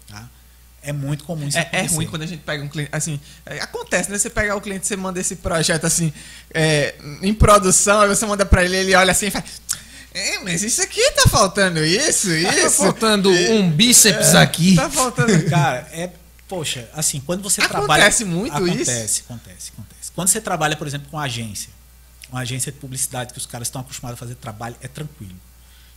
Tá? 0.08 0.28
É 0.82 0.94
muito 0.94 1.24
comum 1.26 1.48
isso 1.48 1.58
É, 1.58 1.62
é 1.62 1.66
acontecer. 1.66 1.96
ruim 1.96 2.08
quando 2.08 2.22
a 2.22 2.26
gente 2.26 2.42
pega 2.42 2.64
um 2.64 2.68
cliente. 2.70 2.90
Assim, 2.94 3.20
é, 3.46 3.60
acontece, 3.60 4.10
né? 4.10 4.18
Você 4.18 4.30
pegar 4.30 4.56
o 4.56 4.62
cliente, 4.62 4.88
você 4.88 4.96
manda 4.96 5.20
esse 5.20 5.36
projeto 5.36 5.86
assim, 5.86 6.14
é, 6.54 6.96
em 7.22 7.34
produção, 7.34 8.02
aí 8.02 8.08
você 8.08 8.26
manda 8.26 8.46
pra 8.46 8.64
ele, 8.64 8.78
ele 8.78 8.96
olha 8.96 9.12
assim 9.12 9.28
e 9.28 9.32
faz. 9.32 9.44
É, 10.14 10.40
mas 10.40 10.64
isso 10.64 10.82
aqui 10.82 11.12
tá 11.12 11.28
faltando 11.30 11.84
isso, 11.86 12.32
isso. 12.32 12.62
Tá 12.62 12.70
faltando 12.72 13.30
um 13.30 13.70
bíceps 13.70 14.34
é, 14.34 14.38
aqui. 14.38 14.76
Tá 14.76 14.90
faltando. 14.90 15.44
Cara, 15.50 15.88
é. 15.92 16.10
Poxa, 16.48 16.90
assim, 16.96 17.20
quando 17.22 17.44
você 17.44 17.62
Acontece 17.62 18.24
trabalha. 18.24 18.26
muito 18.26 18.56
acontece, 18.56 18.82
isso? 18.82 18.90
Acontece, 18.90 19.22
acontece, 19.26 19.72
acontece. 19.72 20.12
Quando 20.16 20.28
você 20.30 20.42
trabalha, 20.42 20.76
por 20.76 20.88
exemplo, 20.88 21.08
com 21.12 21.20
agência, 21.20 21.70
uma 22.32 22.42
agência 22.42 22.72
de 22.72 22.78
publicidade 22.78 23.32
que 23.34 23.40
os 23.40 23.46
caras 23.46 23.68
estão 23.68 23.82
acostumados 23.82 24.18
a 24.18 24.20
fazer 24.20 24.36
trabalho, 24.36 24.76
é 24.82 24.88
tranquilo. 24.88 25.36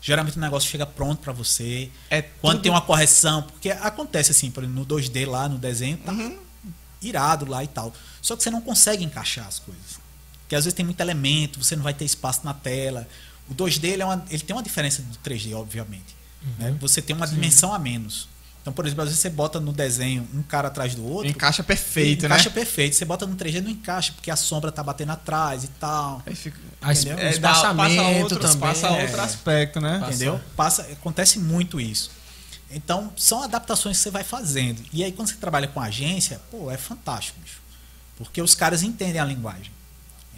Geralmente 0.01 0.37
o 0.37 0.40
negócio 0.40 0.68
chega 0.68 0.85
pronto 0.85 1.21
pra 1.21 1.33
você. 1.33 1.90
É 2.11 2.23
quando 2.23 2.57
tudo- 2.57 2.62
tem 2.64 2.73
uma 2.73 2.81
correção, 2.81 3.42
porque 3.42 3.71
acontece 3.71 4.33
assim, 4.33 4.51
por 4.51 4.64
exemplo, 4.64 4.81
no 4.81 4.87
2D 4.87 5.25
lá, 5.27 5.49
no 5.49 5.59
desenho, 5.59 5.97
tá 5.99 6.11
Uhum. 6.12 6.38
irado 7.01 7.45
lá 7.49 7.62
e 7.62 7.68
tal. 7.68 7.92
Só 8.21 8.37
que 8.37 8.42
você 8.42 8.51
não 8.51 8.61
consegue 8.61 9.05
encaixar 9.05 9.47
as 9.47 9.59
coisas. 9.61 10.01
Porque 10.42 10.57
às 10.57 10.64
vezes 10.64 10.75
tem 10.77 10.85
muito 10.85 11.01
elemento, 11.01 11.62
você 11.62 11.77
não 11.77 11.83
vai 11.85 11.95
ter 11.95 12.05
espaço 12.05 12.40
na 12.45 12.53
tela. 12.53 13.09
O 13.49 13.55
2D 13.55 13.88
ele, 13.88 14.03
é 14.03 14.05
uma- 14.05 14.25
ele 14.31 14.42
tem 14.42 14.55
uma 14.57 14.62
diferença 14.62 15.03
do 15.03 15.16
3D, 15.18 15.55
obviamente. 15.55 16.16
né? 16.59 16.77
Você 16.81 17.01
tem 17.01 17.14
uma 17.14 17.27
dimensão 17.27 17.73
a 17.73 17.79
menos. 17.79 18.29
Então, 18.62 18.72
por 18.72 18.87
exemplo, 18.87 19.03
às 19.03 19.09
vezes 19.09 19.20
você 19.20 19.29
bota 19.29 19.59
no 19.59 19.72
desenho 19.72 20.27
um 20.33 20.42
cara 20.42 20.68
atrás 20.68 20.94
do 20.94 21.05
outro. 21.05 21.29
Encaixa 21.29 21.64
perfeito, 21.64 22.27
encaixa 22.27 22.48
né? 22.48 22.55
perfeito. 22.55 22.94
Você 22.94 23.05
bota 23.05 23.27
no 23.27 23.35
3D 23.37 23.61
não 23.61 23.70
encaixa, 23.70 24.12
porque 24.12 24.31
a 24.31 24.37
sombra 24.37 24.70
tá 24.70 24.85
batendo 24.85 25.11
atrás 25.11 25.64
e 25.64 25.68
tal. 25.68 26.22
Aí 26.25 26.35
fica- 26.35 26.59
Entendeu? 26.81 27.16
o 27.16 27.29
espaçamento 27.29 28.38
também. 28.38 28.59
Passa 28.61 28.87
é. 28.87 29.03
outro 29.03 29.20
aspecto, 29.20 29.81
né? 29.81 29.98
Passa. 29.98 30.11
Entendeu? 30.14 30.40
Passa, 30.57 30.83
acontece 30.83 31.40
muito 31.40 31.81
isso. 31.81 32.12
Então, 32.70 33.12
são 33.16 33.42
adaptações 33.42 33.96
que 33.96 34.03
você 34.05 34.11
vai 34.11 34.22
fazendo. 34.22 34.81
E 34.92 35.03
aí, 35.03 35.11
quando 35.11 35.29
você 35.29 35.35
trabalha 35.35 35.66
com 35.66 35.81
agência, 35.81 36.40
pô, 36.51 36.70
é 36.70 36.77
fantástico, 36.79 37.38
bicho. 37.40 37.61
Porque 38.16 38.40
os 38.40 38.55
caras 38.55 38.83
entendem 38.85 39.20
a 39.20 39.25
linguagem. 39.25 39.72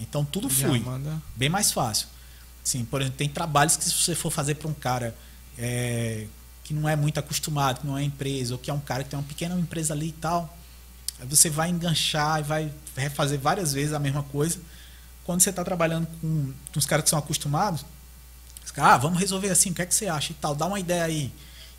Então, 0.00 0.24
tudo 0.24 0.48
Já 0.48 0.66
flui. 0.66 0.80
manda. 0.80 1.22
Bem 1.36 1.50
mais 1.50 1.70
fácil. 1.70 2.08
Sim, 2.64 2.86
por 2.86 3.02
exemplo, 3.02 3.18
tem 3.18 3.28
trabalhos 3.28 3.76
que 3.76 3.84
se 3.84 3.92
você 3.92 4.14
for 4.14 4.30
fazer 4.30 4.54
para 4.54 4.66
um 4.68 4.72
cara 4.74 5.14
é, 5.58 6.26
que 6.64 6.72
não 6.74 6.88
é 6.88 6.96
muito 6.96 7.18
acostumado, 7.20 7.80
que 7.80 7.86
não 7.86 7.96
é 7.96 8.02
empresa, 8.02 8.54
ou 8.54 8.58
que 8.58 8.70
é 8.70 8.74
um 8.74 8.80
cara 8.80 9.04
que 9.04 9.10
tem 9.10 9.18
uma 9.18 9.24
pequena 9.24 9.54
empresa 9.54 9.92
ali 9.94 10.08
e 10.08 10.12
tal, 10.12 10.56
aí 11.20 11.26
você 11.26 11.48
vai 11.50 11.68
enganchar 11.70 12.40
e 12.40 12.42
vai 12.42 12.72
refazer 12.96 13.38
várias 13.38 13.72
vezes 13.72 13.92
a 13.92 13.98
mesma 13.98 14.22
coisa. 14.22 14.58
Quando 15.24 15.40
você 15.42 15.50
está 15.50 15.62
trabalhando 15.64 16.06
com, 16.20 16.52
os 16.76 16.86
caras 16.86 17.04
que 17.04 17.10
são 17.10 17.18
acostumados, 17.18 17.84
os 18.64 18.70
caras, 18.70 18.92
ah, 18.94 18.98
vamos 18.98 19.18
resolver 19.20 19.50
assim, 19.50 19.70
o 19.70 19.74
que 19.74 19.82
é 19.82 19.86
que 19.86 19.94
você 19.94 20.06
acha 20.06 20.32
e 20.32 20.34
tal, 20.36 20.54
dá 20.54 20.66
uma 20.66 20.80
ideia 20.80 21.04
aí. 21.04 21.32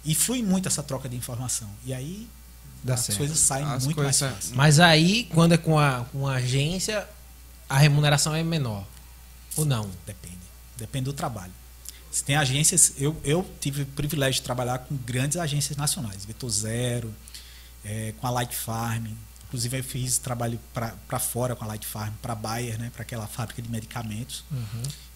E 0.04 0.13
flui 0.13 0.43
muito 0.43 0.67
essa 0.67 0.84
troca 0.84 1.10
de 1.10 1.15
informação. 1.15 1.67
E 1.84 1.93
aí 1.93 2.28
Dá 2.84 2.93
as 2.93 3.00
certo. 3.00 3.17
coisas 3.17 3.39
saem 3.39 3.65
As 3.65 3.86
muito 3.86 3.95
coisas 3.95 4.06
mais 4.06 4.15
saem- 4.17 4.34
fáceis. 4.36 4.54
Mas 4.56 4.80
aí, 4.80 5.24
quando 5.34 5.54
é 5.54 5.58
com 5.58 5.80
a, 5.80 6.06
com 6.12 6.28
a 6.28 6.36
agência, 6.36 7.08
a 7.67 7.78
remuneração 7.80 8.36
é 8.36 8.43
menor. 8.43 8.86
Ou 9.58 9.65
não? 9.65 9.89
Depende. 10.06 10.38
Depende 10.78 11.06
do 11.06 11.13
trabalho. 11.13 11.52
Se 12.15 12.23
tem 12.23 12.38
agências, 12.38 12.93
eu, 12.97 13.13
eu 13.25 13.45
tive 13.60 13.82
o 13.82 13.86
privilégio 13.88 14.36
de 14.36 14.41
trabalhar 14.43 14.78
com 14.78 14.95
grandes 14.95 15.36
agências 15.36 15.75
nacionais, 15.75 16.23
Vetor 16.23 16.49
Zero, 16.49 17.13
eh, 17.84 18.13
com 18.17 18.25
a 18.25 18.30
Light 18.30 18.56
Farm. 18.56 19.08
Inclusive, 19.43 19.80
eu 19.80 19.84
fiz 19.84 20.17
trabalho 20.17 20.58
para 20.73 21.19
fora 21.19 21.58
com 21.58 21.65
a 21.65 21.67
Light 21.67 21.86
Farm, 21.86 22.13
para 22.21 22.34
Bayer, 22.34 22.80
né, 22.80 22.89
para 22.89 23.01
aquela 23.01 23.28
fábrica 23.28 23.62
de 23.62 23.69
medicamentos. 23.69 24.45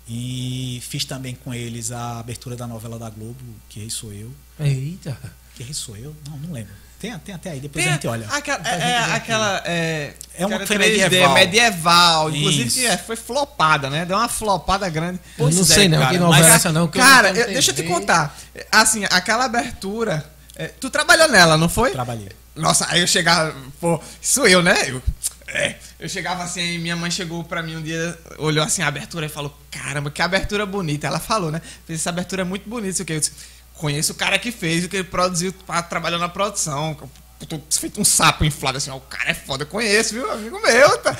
E 0.09 0.81
fiz 0.89 1.05
também 1.05 1.35
com 1.35 1.53
eles 1.53 1.89
a 1.89 2.19
abertura 2.19 2.57
da 2.57 2.67
novela 2.67 2.99
da 2.99 3.09
Globo, 3.09 3.39
Que 3.69 3.79
Rei 3.79 3.89
Sou 3.89 4.11
Eu. 4.11 4.33
Eita. 4.59 5.17
Que 5.55 5.63
Rei 5.63 5.73
Sou 5.73 5.95
Eu? 5.95 6.13
Não, 6.27 6.37
não 6.37 6.51
lembro. 6.51 6.73
Tem, 6.99 7.17
tem 7.19 7.33
até 7.33 7.51
aí, 7.51 7.59
depois 7.61 7.83
Tem 7.83 7.91
a 7.91 7.95
gente 7.95 8.07
olha. 8.07 8.27
Aquela, 8.29 8.59
é, 8.67 8.71
gente 8.73 8.83
é 8.83 9.13
aquela. 9.15 9.61
É, 9.65 10.13
É 10.35 10.45
uma 10.45 10.59
que 10.59 10.65
foi 10.65 10.75
3D, 10.77 10.99
medieval. 11.01 11.33
medieval. 11.33 12.29
Inclusive, 12.35 12.85
é, 12.85 12.97
foi 12.97 13.15
flopada, 13.15 13.89
né? 13.89 14.05
Deu 14.05 14.17
uma 14.17 14.27
flopada 14.27 14.87
grande. 14.89 15.19
Não 15.37 15.51
sei 15.51 15.85
é, 15.85 15.87
não, 15.87 15.99
cara, 15.99 16.11
que 16.11 16.17
novela 16.19 16.43
mas- 16.43 16.51
é 16.53 16.55
essa 16.55 16.71
não. 16.73 16.87
que 16.87 16.97
eu 16.97 17.01
Cara, 17.01 17.29
eu- 17.29 17.47
deixa 17.47 17.71
eu 17.71 17.75
te 17.75 17.83
contar. 17.83 18.37
Assim, 18.71 19.05
aquela 19.05 19.45
abertura. 19.45 20.29
é, 20.55 20.67
tu 20.67 20.89
trabalhou 20.89 21.29
nela, 21.29 21.55
não 21.57 21.69
foi? 21.69 21.91
Trabalhei. 21.91 22.29
Nossa, 22.53 22.85
aí 22.89 22.99
eu 22.99 23.07
chegava, 23.07 23.55
pô, 23.79 24.01
isso 24.21 24.45
eu, 24.45 24.61
né? 24.61 24.75
Eu, 24.89 25.01
é, 25.47 25.75
eu 25.97 26.09
chegava 26.09 26.43
assim, 26.43 26.59
aí 26.59 26.77
minha 26.77 26.97
mãe 26.97 27.09
chegou 27.09 27.41
pra 27.45 27.63
mim 27.63 27.77
um 27.77 27.81
dia, 27.81 28.17
olhou 28.37 28.61
assim 28.65 28.81
a 28.81 28.87
abertura 28.87 29.25
e 29.25 29.29
falou: 29.29 29.57
Caramba, 29.71 30.11
que 30.11 30.21
abertura 30.21 30.65
bonita. 30.65 31.07
Ela 31.07 31.19
falou, 31.21 31.49
né? 31.49 31.61
Fez 31.87 32.01
essa 32.01 32.09
abertura 32.09 32.41
é 32.41 32.45
muito 32.45 32.69
bonita, 32.69 32.89
isso 32.89 33.05
que 33.05 33.13
eu 33.13 33.19
disse, 33.21 33.31
conheço 33.79 34.11
o 34.11 34.15
cara 34.15 34.37
que 34.37 34.51
fez, 34.51 34.83
o 34.83 34.89
que 34.89 34.97
ele 34.97 35.03
produziu, 35.05 35.51
tá 35.53 35.81
trabalhando 35.81 36.21
na 36.21 36.29
produção. 36.29 36.97
Eu 37.39 37.47
tô 37.47 37.59
feito 37.71 37.99
um 37.99 38.05
sapo 38.05 38.43
inflado 38.43 38.77
assim, 38.77 38.89
ó, 38.91 38.97
o 38.97 39.01
cara 39.01 39.31
é 39.31 39.33
foda, 39.33 39.63
eu 39.63 39.67
conheço, 39.67 40.13
viu? 40.13 40.29
Amigo 40.29 40.61
meu, 40.61 40.97
tá? 40.97 41.17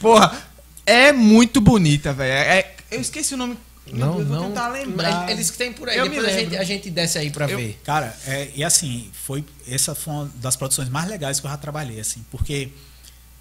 Porra, 0.00 0.36
é 0.84 1.12
muito 1.12 1.60
bonita, 1.60 2.12
velho. 2.12 2.32
É, 2.32 2.74
eu 2.90 3.00
esqueci 3.00 3.34
o 3.34 3.36
nome. 3.36 3.56
Não, 3.92 4.16
Deus, 4.16 4.28
vou 4.28 4.36
não. 4.36 4.48
tentar 4.48 4.68
lembrar. 4.68 5.30
Eles 5.30 5.50
que 5.50 5.58
tem 5.58 5.72
por 5.72 5.88
aí. 5.88 5.98
Eu 5.98 6.04
me 6.04 6.10
Depois 6.10 6.28
a 6.34 6.38
gente, 6.38 6.56
a 6.56 6.64
gente 6.64 6.90
desce 6.90 7.18
aí 7.18 7.30
pra 7.30 7.48
Eu- 7.48 7.58
ver. 7.58 7.80
Cara, 7.84 8.16
é, 8.26 8.50
e 8.54 8.62
assim, 8.62 9.10
foi 9.12 9.44
essa 9.66 9.94
foi 9.94 10.12
uma 10.12 10.30
das 10.36 10.56
produções 10.56 10.88
mais 10.88 11.08
legais 11.08 11.40
que 11.40 11.46
eu 11.46 11.50
já 11.50 11.56
trabalhei, 11.56 12.00
assim, 12.00 12.24
porque 12.30 12.70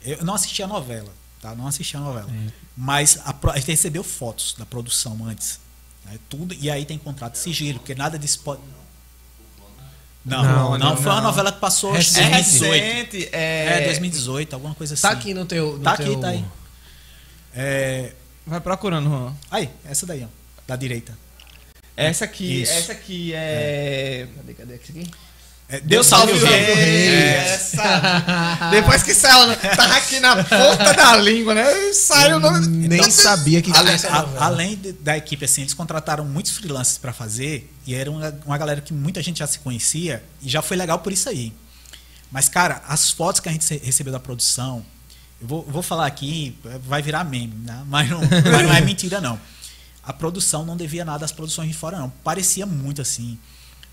eu 0.03 0.23
não 0.23 0.34
assisti 0.36 0.63
a 0.63 0.67
novela, 0.67 1.12
tá? 1.41 1.53
Não 1.55 1.67
assisti 1.67 1.97
a 1.97 1.99
novela. 1.99 2.29
Mas 2.75 3.19
a, 3.25 3.36
a 3.51 3.58
gente 3.58 3.71
recebeu 3.71 4.03
fotos 4.03 4.55
da 4.58 4.65
produção 4.65 5.17
antes. 5.25 5.60
Né? 6.12 6.19
Tudo, 6.30 6.54
e 6.60 6.69
aí 6.69 6.86
tem 6.86 6.98
contrato 6.98 7.34
de 7.34 7.39
sigilo, 7.39 7.80
porque 7.80 7.95
nada 7.95 8.17
disso 8.19 8.39
pode. 8.43 8.62
Não, 10.26 10.43
Não, 10.43 10.69
não, 10.72 10.78
não, 10.78 10.98
foi 10.98 11.12
uma 11.12 11.22
novela 11.22 11.52
que 11.52 11.60
passou 11.60 11.91
que 11.93 11.98
É 11.98 12.02
em 12.02 12.30
2018. 12.30 12.84
recente, 12.84 13.30
é, 13.32 13.82
É, 13.82 13.86
2018, 13.86 14.54
alguma 14.54 14.76
coisa 14.76 14.93
assim. 14.93 15.02
Tá 15.02 15.12
aqui 15.12 15.34
no 15.34 15.45
teu. 15.45 15.78
no 15.78 15.84
Tá 15.84 15.93
aqui, 15.93 16.04
teu- 16.04 16.19
tá 16.19 16.28
aí. 16.30 16.45
É, 17.54 18.13
Vai 18.45 18.60
procurando, 18.60 19.10
Juan. 19.10 19.34
aí, 19.50 19.69
essa 19.86 20.06
daí, 20.06 20.24
ó, 20.24 20.28
da 20.67 20.76
direita. 20.76 21.17
Essa 21.95 22.26
aqui, 22.26 22.62
Isso. 22.62 22.72
essa 22.74 22.91
aqui 22.91 23.34
é. 23.34 24.28
Cadê, 24.36 24.54
cadê 24.54 24.76
esse 24.76 24.91
aqui? 24.91 25.12
É, 25.71 25.79
Deus 25.82 26.08
salve 26.08 26.34
o 26.34 26.45
rei. 26.45 26.73
rei. 26.73 27.25
Essa. 27.36 28.69
Depois 28.71 29.03
que 29.03 29.13
saiu, 29.13 29.55
tava 29.75 29.95
aqui 29.97 30.19
na 30.19 30.36
ponta 30.43 30.93
da 30.93 31.15
língua, 31.17 31.53
né? 31.53 31.93
Saiu 31.93 32.38
o 32.38 32.39
nome. 32.39 32.65
Nem 32.88 32.97
Então, 32.99 33.12
sabia 33.12 33.62
que 33.62 33.71
Além, 33.71 33.95
a- 33.95 34.45
além 34.45 34.75
de- 34.75 34.93
da 34.93 35.15
equipe, 35.15 35.45
assim, 35.45 35.62
eles 35.62 35.75
contrataram 35.75 36.25
muitos 36.25 36.53
freelancers 36.53 36.97
para 36.97 37.13
fazer 37.13 37.71
e 37.86 37.93
era 37.93 38.10
uma, 38.10 38.34
uma 38.47 38.58
galera 38.58 38.82
que 38.82 38.91
muita 38.93 39.21
gente 39.21 39.39
já 39.39 39.47
se 39.47 39.60
conhecia 39.60 40.23
e 40.41 40.49
já 40.49 40.62
foi 40.63 40.75
legal 40.75 40.99
por 40.99 41.13
isso 41.13 41.29
aí. 41.29 41.53
Mas, 42.32 42.49
cara, 42.49 42.82
as 42.88 43.12
fotos 43.12 43.39
que 43.39 43.47
a 43.47 43.51
gente 43.51 43.71
recebeu 43.84 44.12
da 44.12 44.19
produção, 44.19 44.84
eu 45.39 45.47
vou, 45.47 45.63
vou 45.69 45.82
falar 45.84 46.08
aqui, 46.08 46.58
vai 46.88 47.01
virar 47.03 47.23
meme, 47.23 47.53
né? 47.63 47.84
mas, 47.88 48.10
não, 48.10 48.21
mas 48.21 48.63
não 48.63 48.73
é 48.73 48.82
mentira, 48.82 49.21
não. 49.21 49.39
A 50.03 50.12
produção 50.13 50.65
não 50.65 50.75
devia 50.75 51.05
nada 51.05 51.25
às 51.25 51.32
produções 51.32 51.67
de 51.69 51.75
fora, 51.75 51.99
não. 51.99 52.10
Parecia 52.23 52.65
muito 52.65 53.01
assim. 53.03 53.38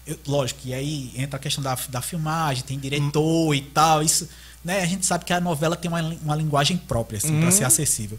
Eu- 0.06 0.18
lógico, 0.26 0.60
e 0.64 0.72
aí 0.74 1.12
entra 1.16 1.36
a 1.36 1.40
questão 1.40 1.62
da, 1.62 1.76
da 1.88 2.00
filmagem, 2.00 2.62
tem 2.64 2.78
diretor 2.78 3.54
e 3.54 3.60
tal. 3.60 4.02
Isso, 4.02 4.28
né? 4.64 4.80
A 4.82 4.86
gente 4.86 5.04
sabe 5.04 5.24
que 5.24 5.32
a 5.32 5.40
novela 5.40 5.74
tem 5.76 5.88
uma, 5.90 6.00
uma 6.00 6.36
linguagem 6.36 6.76
própria, 6.76 7.18
assim, 7.18 7.40
para 7.40 7.50
ser 7.50 7.64
acessível. 7.64 8.18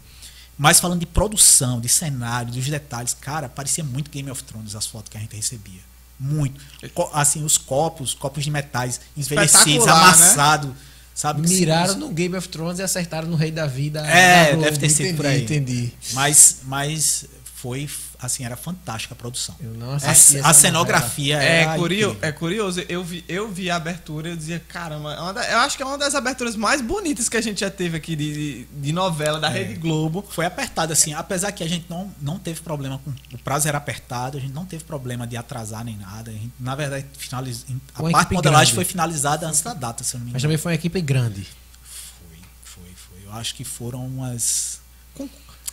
Mas 0.56 0.80
falando 0.80 1.00
de 1.00 1.06
produção, 1.06 1.80
de 1.80 1.88
cenário, 1.88 2.52
dos 2.52 2.66
detalhes, 2.66 3.14
cara, 3.14 3.48
parecia 3.48 3.84
muito 3.84 4.10
Game 4.10 4.28
of 4.30 4.42
Thrones 4.42 4.74
as 4.74 4.86
fotos 4.86 5.08
que 5.08 5.16
a 5.16 5.20
gente 5.20 5.34
recebia. 5.36 5.80
Muito. 6.18 6.60
Co- 6.94 7.08
assim, 7.12 7.44
os 7.44 7.56
copos, 7.56 8.12
copos 8.12 8.42
de 8.42 8.50
metais 8.50 9.00
envelhecidos, 9.16 9.86
né? 9.86 9.92
amassados. 9.92 10.72
Sabe? 11.14 11.48
Miraram 11.48 11.94
no 11.96 12.10
Game 12.10 12.36
of 12.36 12.48
Thrones 12.48 12.78
e 12.78 12.82
acertaram 12.82 13.28
no 13.28 13.34
Rei 13.36 13.50
da 13.50 13.66
Vida. 13.66 14.00
É, 14.06 14.54
da 14.56 14.62
deve 14.64 14.78
ter 14.78 14.88
sido 14.88 15.02
entendi, 15.06 15.16
por 15.16 15.26
aí. 15.26 15.42
Entendi. 15.42 15.92
Mas, 16.12 16.58
mas 16.64 17.24
foi, 17.56 17.88
assim, 18.20 18.44
era 18.44 18.56
fantástica 18.56 19.14
a 19.14 19.16
produção. 19.16 19.54
Eu 19.60 19.74
não 19.74 19.92
A, 19.92 19.96
assisti 19.96 20.38
a 20.44 20.52
cenografia 20.52 21.40
É, 21.42 21.62
era 21.62 21.76
curio, 21.76 22.08
incrível. 22.10 22.28
é 22.28 22.32
curioso, 22.32 22.80
eu 22.88 23.04
vi, 23.04 23.24
eu 23.28 23.48
vi 23.50 23.70
a 23.70 23.76
abertura 23.76 24.28
e 24.28 24.32
eu 24.32 24.36
dizia, 24.36 24.58
caramba, 24.68 25.12
é 25.14 25.32
da- 25.32 25.50
eu 25.52 25.58
acho 25.58 25.76
que 25.76 25.82
é 25.82 25.86
uma 25.86 25.96
das 25.96 26.14
aberturas 26.14 26.56
mais 26.56 26.80
bonitas 26.80 27.28
que 27.28 27.36
a 27.36 27.40
gente 27.40 27.60
já 27.60 27.70
teve 27.70 27.96
aqui 27.96 28.16
de, 28.16 28.64
de 28.72 28.92
novela 28.92 29.38
da 29.38 29.48
Rede 29.48 29.74
Globo. 29.74 30.26
Foi 30.30 30.44
apertado, 30.44 30.92
assim, 30.92 31.12
apesar 31.14 31.52
que 31.52 31.62
a 31.62 31.68
gente 31.68 31.86
não, 31.88 32.12
não 32.20 32.38
teve 32.38 32.60
problema 32.60 32.98
com. 33.04 33.12
O 33.32 33.38
prazo 33.38 33.68
era 33.68 33.78
apertado, 33.78 34.36
a 34.36 34.40
gente 34.40 34.52
não 34.52 34.64
teve 34.66 34.82
problema 34.84 35.26
de 35.26 35.36
atrasar 35.36 35.84
nem 35.84 35.96
nada. 35.96 36.30
A 36.30 36.34
gente, 36.34 36.52
na 36.58 36.74
verdade, 36.74 37.06
finaliz, 37.16 37.64
a 37.94 38.02
Uma 38.02 38.10
parte 38.10 38.30
de 38.30 38.34
modelagem 38.34 38.74
grande. 38.74 38.74
foi 38.74 38.84
finalizada 38.84 39.46
antes 39.46 39.60
da 39.62 39.74
data, 39.74 40.02
se 40.02 40.14
eu 40.14 40.18
não 40.18 40.26
me 40.26 40.32
Mas 40.32 40.40
engano. 40.42 40.50
também 40.52 40.58
foi 40.62 40.72
uma 40.72 40.76
equipe 40.76 41.00
grande. 41.00 41.46
Foi, 41.82 42.38
foi, 42.64 42.92
foi. 42.96 43.26
Eu 43.26 43.32
acho 43.38 43.54
que 43.54 43.62
foram 43.64 44.04
umas. 44.06 44.80
com- 45.14 45.28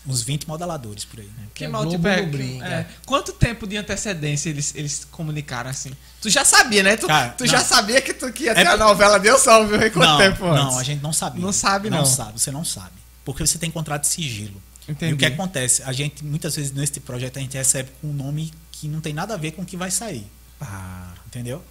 uns 0.07 0.21
20 0.21 0.47
modeladores 0.47 1.03
por 1.05 1.19
aí. 1.19 1.25
né? 1.37 1.47
Que 1.53 1.65
a 1.65 1.69
mal 1.69 1.85
brinca. 1.85 2.65
É, 2.65 2.85
quanto 3.05 3.33
tempo 3.33 3.65
de 3.67 3.77
antecedência 3.77 4.49
eles, 4.49 4.73
eles 4.75 5.07
comunicaram 5.11 5.69
assim? 5.69 5.91
Tu 6.21 6.29
já 6.29 6.43
sabia, 6.45 6.83
né? 6.83 6.95
Tu, 6.97 7.07
Cara, 7.07 7.29
tu 7.29 7.43
não. 7.43 7.51
já 7.51 7.59
sabia 7.63 8.01
que 8.01 8.13
tu 8.13 8.31
que 8.31 8.43
ia 8.45 8.51
É 8.51 8.55
ter 8.55 8.67
a 8.67 8.71
por- 8.71 8.79
novela 8.79 9.17
Deus 9.19 9.41
salve, 9.41 9.77
viu? 9.77 9.91
Quanto 9.91 10.07
não, 10.09 10.17
tempo 10.17 10.45
antes? 10.45 10.63
não, 10.65 10.79
a 10.79 10.83
gente 10.83 11.01
não 11.01 11.13
sabia. 11.13 11.41
Não 11.41 11.51
sabe, 11.51 11.89
não. 11.89 11.97
Não 11.99 12.05
sabe, 12.05 12.39
você 12.39 12.51
não 12.51 12.63
sabe. 12.65 12.91
Porque 13.23 13.45
você 13.45 13.57
tem 13.57 13.71
contrato 13.71 14.01
de 14.01 14.07
sigilo. 14.07 14.61
Entendi. 14.87 15.11
E 15.11 15.15
o 15.15 15.17
que 15.17 15.25
acontece? 15.25 15.81
A 15.83 15.91
gente, 15.91 16.23
muitas 16.23 16.55
vezes, 16.55 16.71
nesse 16.71 16.99
projeto, 16.99 17.37
a 17.37 17.39
gente 17.41 17.57
recebe 17.57 17.89
com 17.99 18.07
um 18.09 18.13
nome 18.13 18.53
que 18.71 18.87
não 18.87 19.01
tem 19.01 19.13
nada 19.13 19.33
a 19.33 19.37
ver 19.37 19.51
com 19.53 19.63
o 19.63 19.65
que 19.65 19.75
vai 19.75 19.89
sair. 19.89 20.27
Ah, 20.61 21.13
Entendeu? 21.25 21.63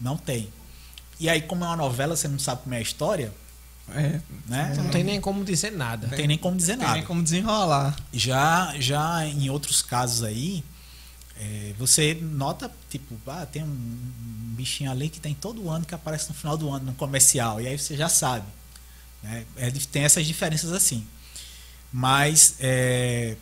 Não 0.00 0.16
tem. 0.16 0.48
E 1.18 1.28
aí, 1.28 1.42
como 1.42 1.64
é 1.64 1.66
uma 1.66 1.76
novela, 1.76 2.14
você 2.16 2.28
não 2.28 2.38
sabe 2.38 2.62
como 2.62 2.74
é 2.74 2.78
a 2.78 2.80
história, 2.80 3.32
É, 3.94 4.20
né? 4.48 4.74
não 4.76 4.90
tem 4.90 5.02
nem 5.04 5.20
como 5.20 5.44
dizer 5.44 5.72
nada. 5.72 6.06
Não 6.06 6.16
tem 6.16 6.26
nem 6.26 6.38
como 6.38 6.56
dizer 6.56 6.72
não 6.72 6.78
tem 6.78 6.86
nada. 6.86 6.98
nem 6.98 7.06
como 7.06 7.22
desenrolar. 7.22 7.96
Já, 8.12 8.74
já 8.78 9.26
em 9.26 9.50
outros 9.50 9.82
casos 9.82 10.22
aí, 10.22 10.64
é, 11.38 11.72
você 11.78 12.14
nota, 12.20 12.70
tipo, 12.88 13.18
ah, 13.26 13.46
tem 13.46 13.62
um 13.62 13.98
bichinho 14.56 14.90
ali 14.90 15.08
que 15.08 15.18
tem 15.18 15.34
todo 15.34 15.68
ano 15.70 15.84
que 15.84 15.94
aparece 15.94 16.28
no 16.28 16.34
final 16.34 16.56
do 16.56 16.70
ano 16.70 16.86
no 16.86 16.94
comercial, 16.94 17.60
e 17.60 17.66
aí 17.66 17.78
você 17.78 17.96
já 17.96 18.08
sabe. 18.08 18.46
Né? 19.22 19.44
É, 19.56 19.70
tem 19.70 20.04
essas 20.04 20.26
diferenças 20.26 20.72
assim. 20.72 21.06
Mas 21.92 22.56
é, 22.60 23.36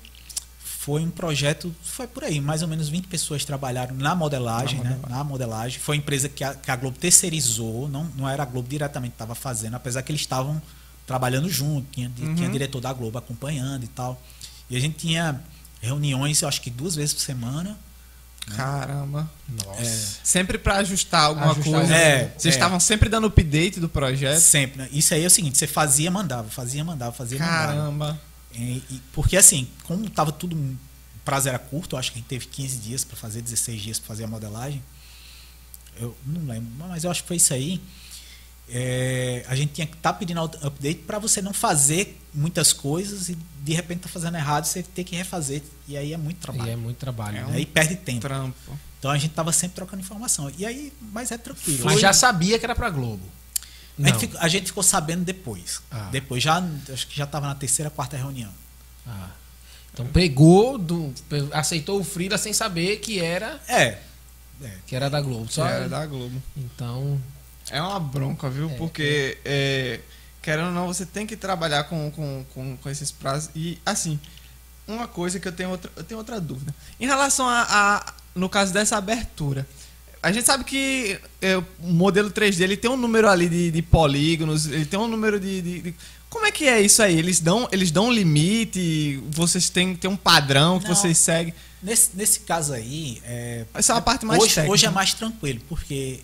foi 0.88 1.02
um 1.02 1.10
projeto, 1.10 1.74
foi 1.82 2.06
por 2.06 2.24
aí, 2.24 2.40
mais 2.40 2.62
ou 2.62 2.68
menos 2.68 2.88
20 2.88 3.08
pessoas 3.08 3.44
trabalharam 3.44 3.94
na 3.94 4.14
modelagem, 4.14 4.78
Na 4.78 4.84
né? 4.84 4.90
modelagem. 4.96 5.16
Na 5.18 5.24
modelagem. 5.24 5.78
Foi 5.80 5.96
uma 5.96 5.98
empresa 6.00 6.30
que 6.30 6.42
a, 6.42 6.54
que 6.54 6.70
a 6.70 6.76
Globo 6.76 6.96
terceirizou, 6.98 7.88
não, 7.90 8.04
não 8.16 8.26
era 8.26 8.42
a 8.42 8.46
Globo 8.46 8.66
diretamente 8.66 9.10
que 9.10 9.14
estava 9.16 9.34
fazendo, 9.34 9.74
apesar 9.74 10.00
que 10.02 10.10
eles 10.10 10.22
estavam 10.22 10.62
trabalhando 11.06 11.46
junto, 11.50 11.86
tinha, 11.92 12.10
Uhum. 12.18 12.34
tinha 12.34 12.48
diretor 12.48 12.80
da 12.80 12.90
Globo 12.90 13.18
acompanhando 13.18 13.84
e 13.84 13.88
tal. 13.88 14.18
E 14.70 14.76
a 14.78 14.80
gente 14.80 14.96
tinha 14.96 15.38
reuniões, 15.82 16.40
eu 16.40 16.48
acho 16.48 16.62
que 16.62 16.70
duas 16.70 16.94
vezes 16.96 17.12
por 17.12 17.20
semana. 17.20 17.76
Caramba. 18.56 19.30
Nossa. 19.66 20.20
Sempre 20.24 20.56
pra 20.56 20.76
ajustar 20.78 21.24
alguma 21.24 21.50
Ajustar 21.52 21.72
coisa. 21.80 21.94
É, 21.94 22.32
Vocês 22.36 22.54
é. 22.54 22.56
estavam 22.56 22.80
sempre 22.80 23.10
dando 23.10 23.26
update 23.26 23.78
do 23.78 23.90
projeto. 23.90 24.40
Sempre. 24.40 24.78
né? 24.78 24.88
Isso 24.90 25.12
aí 25.12 25.22
é 25.22 25.26
o 25.26 25.30
seguinte, 25.30 25.58
você 25.58 25.66
fazia, 25.66 26.10
mandava, 26.10 26.48
fazia, 26.48 26.82
mandava, 26.82 27.12
fazia, 27.12 27.38
mandava. 27.38 27.66
Caramba. 27.74 28.20
E- 28.54 28.82
e- 28.90 29.00
porque 29.12 29.36
assim, 29.36 29.68
como 29.84 30.08
tava 30.10 30.32
tudo. 30.32 30.56
O 30.56 30.78
prazo 31.24 31.48
era 31.48 31.58
curto, 31.58 31.94
eu 31.94 31.98
acho 31.98 32.10
que 32.10 32.18
a 32.18 32.20
gente 32.20 32.28
teve 32.28 32.46
15 32.46 32.78
dias 32.78 33.04
para 33.04 33.16
fazer, 33.16 33.42
16 33.42 33.80
dias 33.82 33.98
para 33.98 34.08
fazer 34.08 34.24
a 34.24 34.26
modelagem. 34.26 34.82
Eu 36.00 36.16
não 36.24 36.46
lembro, 36.46 36.70
mas 36.88 37.04
eu 37.04 37.10
acho 37.10 37.22
que 37.22 37.28
foi 37.28 37.36
isso 37.36 37.52
aí. 37.52 37.80
É, 38.70 39.44
a 39.48 39.56
gente 39.56 39.72
tinha 39.72 39.86
que 39.86 39.94
estar 39.96 40.12
pedindo 40.12 40.38
out- 40.40 40.58
update 40.62 41.00
para 41.00 41.18
você 41.18 41.40
não 41.40 41.54
fazer 41.54 42.20
muitas 42.34 42.72
coisas 42.72 43.30
e 43.30 43.38
de 43.62 43.72
repente 43.72 44.00
tá 44.00 44.08
fazendo 44.08 44.36
errado, 44.36 44.64
você 44.66 44.82
ter 44.82 45.04
que 45.04 45.16
refazer. 45.16 45.62
E 45.86 45.96
aí 45.96 46.12
é 46.12 46.16
muito 46.18 46.36
E 46.36 46.40
trabalho. 46.40 46.70
é 46.70 46.76
muito 46.76 46.96
trabalho. 46.98 47.38
É 47.38 47.44
né? 47.44 47.56
Aí 47.56 47.66
perde 47.66 47.96
tempo. 47.96 48.20
Trampo. 48.20 48.78
Então 48.98 49.10
a 49.10 49.16
gente 49.18 49.32
tava 49.32 49.52
sempre 49.52 49.74
trocando 49.76 50.02
informação. 50.02 50.50
E 50.58 50.66
aí, 50.66 50.92
mas 51.12 51.30
é 51.30 51.38
tranquilo. 51.38 51.84
Mas 51.84 51.98
já 52.00 52.12
sabia 52.12 52.58
que 52.58 52.64
era 52.66 52.74
pra 52.74 52.90
Globo. 52.90 53.22
A 54.02 54.06
gente, 54.08 54.18
ficou, 54.18 54.40
a 54.40 54.48
gente 54.48 54.66
ficou 54.66 54.82
sabendo 54.82 55.24
depois. 55.24 55.80
Ah. 55.90 56.08
Depois, 56.12 56.42
já, 56.42 56.62
acho 56.92 57.06
que 57.08 57.16
já 57.16 57.24
estava 57.24 57.46
na 57.48 57.54
terceira, 57.54 57.90
quarta 57.90 58.16
reunião. 58.16 58.50
Ah. 59.06 59.30
Então 59.92 60.06
pegou, 60.06 60.78
do, 60.78 61.12
aceitou 61.52 62.00
o 62.00 62.04
Frida 62.04 62.38
sem 62.38 62.52
saber 62.52 62.98
que 62.98 63.18
era, 63.18 63.60
É. 63.68 63.98
que 64.86 64.94
era 64.94 65.10
da 65.10 65.20
Globo. 65.20 65.50
Só, 65.50 65.66
É, 65.66 65.88
da 65.88 66.06
Globo. 66.06 66.40
Então, 66.56 67.20
É 67.70 67.82
uma 67.82 67.98
bronca, 67.98 68.48
viu? 68.48 68.70
É, 68.70 68.74
Porque, 68.76 69.38
é, 69.44 70.00
querendo 70.40 70.66
ou 70.68 70.72
não, 70.72 70.86
você 70.86 71.04
tem 71.04 71.26
que 71.26 71.36
trabalhar 71.36 71.84
com, 71.84 72.10
com, 72.12 72.44
com, 72.54 72.76
com 72.76 72.88
esses 72.90 73.10
prazos. 73.10 73.50
E, 73.54 73.78
assim, 73.84 74.18
uma 74.86 75.08
coisa 75.08 75.40
que 75.40 75.48
eu 75.48 75.52
tenho 75.52 75.70
outra, 75.70 75.90
eu 75.96 76.04
tenho 76.04 76.18
outra 76.18 76.40
dúvida. 76.40 76.72
Em 77.00 77.06
relação 77.06 77.46
a, 77.48 77.62
a- 77.68 78.12
no 78.34 78.48
caso 78.48 78.72
dessa 78.72 78.96
abertura, 78.96 79.66
a 80.22 80.32
gente 80.32 80.44
sabe 80.46 80.64
que 80.64 81.18
é, 81.40 81.56
o 81.56 81.64
modelo 81.80 82.30
3D 82.30 82.60
ele 82.62 82.76
tem 82.76 82.90
um 82.90 82.96
número 82.96 83.28
ali 83.28 83.48
de, 83.48 83.70
de 83.70 83.82
polígonos, 83.82 84.66
ele 84.66 84.84
tem 84.86 84.98
um 84.98 85.08
número 85.08 85.38
de, 85.38 85.62
de- 85.62 85.80
de- 85.80 85.94
Como 86.28 86.44
é 86.46 86.50
que 86.50 86.64
é 86.66 86.80
isso 86.80 87.02
aí? 87.02 87.16
Eles 87.18 87.40
dão, 87.40 87.68
eles 87.72 87.90
dão 87.90 88.06
um 88.08 88.12
limite? 88.12 89.22
Vocês 89.30 89.68
têm, 89.70 89.94
têm 89.96 90.10
um 90.10 90.16
padrão 90.16 90.78
que 90.80 90.88
Não. 90.88 90.94
vocês 90.94 91.16
seguem? 91.18 91.54
Nesse, 91.82 92.10
nesse 92.14 92.40
caso 92.40 92.72
aí. 92.72 93.20
É, 93.24 93.64
Essa 93.74 93.92
é 93.92 93.94
uma 93.94 94.02
parte 94.02 94.26
mais 94.26 94.42
hoje, 94.42 94.54
técnica. 94.54 94.72
hoje 94.74 94.86
é 94.86 94.90
mais 94.90 95.14
tranquilo, 95.14 95.60
porque 95.68 96.20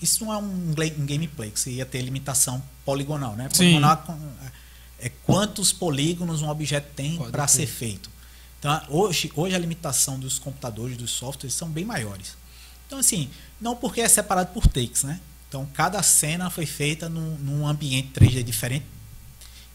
isso 0.00 0.24
não 0.24 0.32
é 0.32 0.36
um, 0.38 0.70
um 0.70 1.06
gameplay, 1.06 1.50
que 1.50 1.58
você 1.58 1.70
ia 1.72 1.84
ter 1.84 2.00
limitação 2.02 2.62
poligonal, 2.84 3.34
né? 3.34 3.48
Sim. 3.52 3.64
Poligonal 3.64 3.92
é 3.92 3.96
com- 3.96 4.18
é 5.00 5.10
quantos 5.24 5.72
polígonos 5.72 6.40
um 6.42 6.48
objeto 6.48 6.86
tem 6.94 7.18
para 7.32 7.48
ser 7.48 7.66
feito. 7.66 8.08
Então, 8.60 8.80
hoje, 8.88 9.32
hoje 9.34 9.56
a 9.56 9.58
limitação 9.58 10.16
dos 10.20 10.38
computadores, 10.38 10.96
dos 10.96 11.10
softwares, 11.10 11.52
são 11.52 11.68
bem 11.68 11.84
maiores. 11.84 12.36
Então, 12.92 13.00
assim, 13.00 13.30
não 13.58 13.74
porque 13.74 14.02
é 14.02 14.08
separado 14.08 14.50
por 14.52 14.66
takes, 14.66 15.02
né? 15.02 15.18
Então, 15.48 15.66
cada 15.72 16.02
cena 16.02 16.50
foi 16.50 16.66
feita 16.66 17.08
num, 17.08 17.36
num 17.38 17.66
ambiente 17.66 18.10
3D 18.12 18.42
diferente 18.42 18.84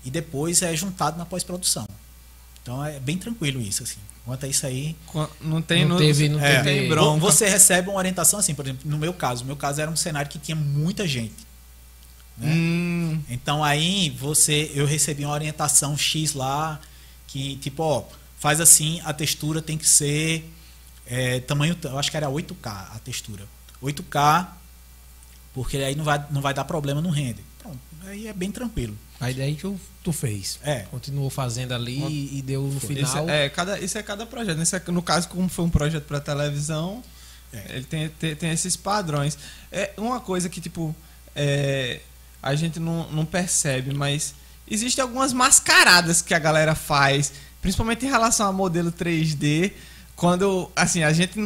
e 0.05 0.11
depois 0.11 0.61
é 0.61 0.75
juntado 0.75 1.17
na 1.17 1.25
pós-produção. 1.25 1.87
Então, 2.61 2.85
é 2.85 2.99
bem 2.99 3.17
tranquilo 3.17 3.59
isso, 3.59 3.81
assim. 3.81 3.97
Quanto 4.23 4.45
a 4.45 4.47
isso 4.47 4.67
aí, 4.67 4.95
Não 5.41 5.63
tem, 5.63 5.83
Não 5.83 5.97
teve- 5.97 6.29
não 6.29 6.39
é, 6.39 6.61
teve- 6.61 6.87
bronca. 6.89 7.19
Você 7.21 7.49
recebe 7.49 7.89
uma 7.89 7.97
orientação 7.97 8.37
assim, 8.39 8.53
por 8.53 8.63
exemplo, 8.65 8.87
no 8.87 8.99
meu 8.99 9.11
caso, 9.13 9.41
no 9.41 9.47
meu 9.47 9.55
caso 9.55 9.81
era 9.81 9.89
um 9.89 9.95
cenário 9.95 10.29
que 10.29 10.37
tinha 10.37 10.55
muita 10.55 11.07
gente. 11.07 11.33
né? 12.37 12.53
Hum, 12.53 13.19
Então 13.29 13.63
aí 13.63 14.11
você, 14.11 14.71
eu 14.75 14.85
recebi 14.85 15.25
uma 15.25 15.33
orientação 15.33 15.97
X 15.97 16.33
lá 16.35 16.79
que 17.25 17.55
tipo, 17.55 17.81
ó, 17.81 18.03
faz 18.37 18.61
assim, 18.61 19.01
a 19.05 19.11
textura 19.11 19.59
tem 19.59 19.75
que 19.75 19.87
ser 19.89 20.47
é, 21.09 21.39
tamanho, 21.39 21.75
eu 21.83 21.97
acho 21.97 22.11
que 22.11 22.17
era 22.17 22.27
8K 22.27 22.55
a 22.95 22.99
textura. 23.03 23.45
8K, 23.81 24.47
porque 25.53 25.77
aí 25.77 25.95
não 25.95 26.03
vai, 26.03 26.23
não 26.31 26.41
vai 26.41 26.53
dar 26.53 26.63
problema 26.65 27.01
no 27.01 27.09
render. 27.09 27.43
Pronto, 27.59 27.79
aí 28.05 28.27
é 28.27 28.33
bem 28.33 28.51
tranquilo. 28.51 28.97
aí 29.19 29.33
daí 29.33 29.55
tu, 29.55 29.79
tu 30.03 30.11
fez. 30.11 30.59
É. 30.63 30.81
Continuou 30.91 31.29
fazendo 31.29 31.73
ali 31.73 31.99
e, 32.03 32.39
e 32.39 32.41
deu 32.41 32.61
no 32.63 32.79
final. 32.79 33.29
é, 33.29 33.49
cada, 33.49 33.79
isso 33.79 33.97
é 33.97 34.03
cada 34.03 34.25
projeto. 34.25 34.57
Nesse, 34.57 34.79
no 34.91 35.01
caso, 35.01 35.27
como 35.29 35.47
foi 35.49 35.65
um 35.65 35.69
projeto 35.69 36.03
para 36.05 36.19
televisão, 36.19 37.03
É. 37.53 37.75
ele 37.75 37.85
tem, 37.85 38.09
tem, 38.09 38.35
tem 38.35 38.51
esses 38.51 38.75
padrões. 38.75 39.37
É 39.71 39.93
uma 39.97 40.19
coisa 40.19 40.49
que, 40.49 40.59
tipo, 40.59 40.95
é, 41.35 42.01
a 42.41 42.55
gente 42.55 42.79
não, 42.79 43.09
não 43.11 43.25
percebe, 43.25 43.93
mas 43.93 44.33
existem 44.69 45.01
algumas 45.01 45.33
mascaradas 45.33 46.21
que 46.21 46.33
a 46.33 46.39
galera 46.39 46.75
faz, 46.75 47.31
principalmente 47.61 48.05
em 48.05 48.09
relação 48.09 48.47
a 48.47 48.51
modelo 48.51 48.91
3D, 48.91 49.71
quando, 50.17 50.69
assim, 50.75 51.03
a 51.03 51.13
gente 51.13 51.39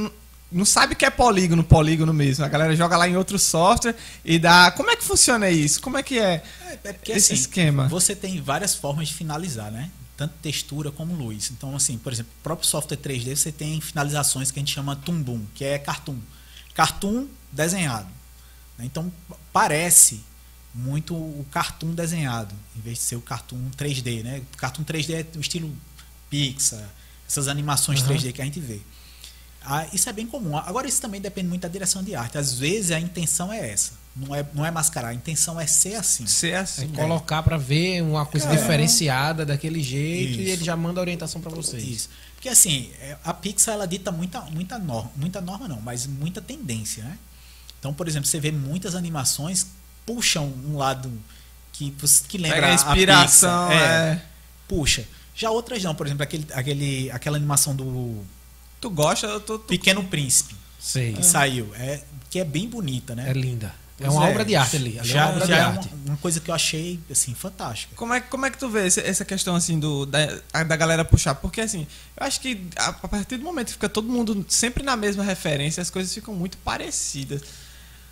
não, 0.50 0.66
sabe 0.66 0.96
que 0.96 1.06
é 1.06 1.10
polígono, 1.10 1.62
polígono 1.62 2.14
mesmo. 2.14 2.46
A 2.46 2.48
galera 2.48 2.74
joga 2.74 2.96
lá 2.96 3.08
em 3.08 3.18
outro 3.18 3.38
software 3.38 3.96
e 4.24 4.40
dá... 4.40 4.72
Como 4.72 4.90
é 4.90 4.96
que 4.96 5.04
funciona 5.04 5.50
isso? 5.52 5.82
Como 5.82 5.98
é 5.98 6.04
que 6.04 6.18
é, 6.18 6.42
É, 6.66 6.80
é 6.86 6.94
porque 6.94 7.12
esse 7.12 7.34
assim, 7.34 7.42
esquema? 7.42 7.90
Você 7.90 8.16
tem 8.16 8.42
várias 8.42 8.74
formas 8.74 9.10
de 9.10 9.14
finalizar, 9.14 9.70
né? 9.70 9.92
Tanto 10.16 10.34
textura 10.42 10.90
como 10.90 11.14
luz. 11.14 11.52
Então, 11.52 11.76
assim, 11.76 11.98
por 11.98 12.14
exemplo, 12.14 12.32
o 12.40 12.44
próprio 12.44 12.68
software 12.68 12.98
3D 12.98 13.36
você 13.36 13.52
tem 13.52 13.82
finalizações 13.82 14.52
que 14.52 14.60
a 14.60 14.62
gente 14.62 14.74
chama 14.74 14.96
tumbum, 14.96 15.46
que 15.54 15.66
é 15.66 15.78
cartoon. 15.78 16.18
Cartoon 16.74 17.28
desenhado. 17.52 18.08
né? 18.78 18.86
Então, 18.86 19.12
parece 19.52 20.24
muito 20.74 21.14
o 21.14 21.46
cartoon 21.52 21.94
desenhado, 21.94 22.56
em 22.78 22.80
vez 22.80 23.00
de 23.00 23.04
ser 23.04 23.16
o 23.18 23.22
cartoon 23.22 23.70
3D, 23.78 24.24
né? 24.24 24.42
O 24.54 24.58
cartoon 24.58 24.86
3D 24.86 25.14
é 25.14 25.38
o 25.38 25.42
estilo 25.42 25.76
Pixar, 26.30 26.90
essas 27.32 27.48
animações 27.48 28.02
Aham. 28.02 28.14
3D 28.14 28.34
que 28.34 28.42
a 28.42 28.46
gente 28.46 28.60
vê. 28.60 28.82
Ah, 29.64 29.86
isso 29.94 30.10
é 30.10 30.14
bem 30.14 30.26
comum. 30.28 30.58
Agora, 30.58 30.88
isso 30.88 31.00
também 31.02 31.22
depende 31.22 31.48
muito 31.48 31.62
da 31.62 31.68
direção 31.68 32.04
de 32.04 32.16
arte. 32.16 32.38
Às 32.38 32.54
vezes 32.54 32.92
a 32.92 33.00
intenção 33.00 33.54
é 33.54 33.72
essa. 33.72 33.94
Não 34.16 34.36
é, 34.36 34.46
não 34.54 34.66
é 34.66 34.72
mascarar, 34.72 35.10
a 35.10 35.14
intenção 35.14 35.58
é 35.60 35.66
ser 35.66 35.96
assim. 35.96 36.26
Ser 36.28 36.50
É 36.50 36.58
assim. 36.58 36.88
colocar 36.90 37.42
pra 37.44 37.56
ver 37.58 38.02
uma 38.02 38.26
coisa 38.26 38.48
É. 38.52 38.56
diferenciada 38.58 39.46
daquele 39.46 39.82
jeito 39.82 40.40
e 40.40 40.44
Isso. 40.44 40.52
ele 40.52 40.64
já 40.66 40.76
manda 40.76 41.00
a 41.00 41.02
orientação 41.02 41.40
pra 41.40 41.50
vocês. 41.52 41.82
Isso. 41.84 42.10
Porque 42.36 42.50
assim, 42.50 42.90
é, 43.00 43.16
a 43.24 43.34
Pixar 43.34 43.76
ela 43.76 43.88
dita 43.88 44.12
muita, 44.12 44.42
muita 44.42 44.78
norma, 44.78 45.12
muita 45.16 45.40
norma 45.40 45.68
não, 45.68 45.80
mas 45.80 46.06
muita 46.08 46.42
tendência, 46.42 47.04
né? 47.04 47.18
Então, 47.80 47.94
por 47.94 48.08
exemplo, 48.08 48.28
você 48.28 48.40
vê 48.40 48.52
muitas 48.52 48.96
animações 48.96 49.68
puxam 50.06 50.52
um 50.68 50.76
lado 50.76 51.10
que, 51.72 51.96
que 52.28 52.38
lembra 52.38 52.56
Pega 52.58 52.68
a 52.68 52.72
a 52.72 52.74
inspiração, 52.74 53.70
Pixar, 53.70 53.82
é. 53.82 54.22
puxa. 54.68 55.06
Já 55.42 55.50
outras 55.50 55.84
não, 55.84 55.96
por 55.96 56.06
exemplo, 56.06 56.24
aquele, 56.24 56.46
aquele, 56.54 57.12
aquela 57.12 57.38
animação 57.38 57.76
do 57.76 58.24
Tu 58.80 58.90
gosta? 58.90 59.26
Eu 59.28 59.40
tô, 59.40 59.58
tô- 59.60 59.68
Pequeno 59.68 60.04
Príncipe, 60.04 60.56
Sei. 60.80 61.14
que 61.14 61.26
saiu, 61.26 61.70
é, 61.76 62.02
que 62.30 62.40
é 62.40 62.44
bem 62.44 62.68
bonita, 62.68 63.16
né? 63.16 63.30
É 63.30 63.34
linda. 63.34 63.74
É 64.00 64.10
uma 64.10 64.28
obra 64.28 64.44
de 64.44 64.56
arte 64.56 64.76
ali. 64.78 64.98
É 64.98 65.04
Já, 65.04 65.26
uma 65.28 65.34
obra 65.36 65.46
já 65.46 65.54
de 65.56 65.60
é 65.60 65.64
arte. 65.64 65.90
uma, 65.94 66.12
uma 66.14 66.18
coisa 66.18 66.40
que 66.40 66.50
eu 66.50 66.56
achei, 66.56 67.00
assim, 67.12 67.36
fantástica. 67.36 67.96
Como 67.96 68.12
é, 68.14 68.20
como 68.20 68.46
é 68.48 68.50
que 68.50 68.58
tu 68.58 68.68
vê 68.68 68.88
esse- 68.88 69.00
essa 69.02 69.24
questão 69.24 69.56
assim 69.56 69.80
do, 69.80 70.08
da, 70.08 70.64
da 70.64 70.76
galera 70.76 71.06
puxar? 71.06 71.36
Porque 71.36 71.62
assim, 71.62 71.86
eu 72.18 72.26
acho 72.26 72.40
que 72.42 72.66
a, 72.76 72.90
a 72.90 73.08
partir 73.08 73.38
do 73.38 73.44
momento 73.44 73.68
que 73.68 73.74
fica 73.74 73.88
todo 73.90 74.08
mundo 74.10 74.44
sempre 74.50 74.84
na 74.84 74.96
mesma 74.96 75.24
referência, 75.24 75.82
as 75.82 75.90
coisas 75.92 76.12
ficam 76.14 76.34
muito 76.34 76.58
parecidas. 76.58 77.44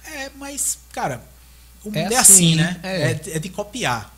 É, 0.05 0.29
mas, 0.37 0.77
cara, 0.93 1.23
o 1.83 1.89
É 1.89 2.03
mundo 2.03 2.13
é 2.13 2.17
assim, 2.17 2.33
assim, 2.33 2.55
né? 2.55 2.79
é. 2.83 3.01
É, 3.11 3.21
é 3.37 3.39
de 3.39 3.49
copiar. 3.49 4.15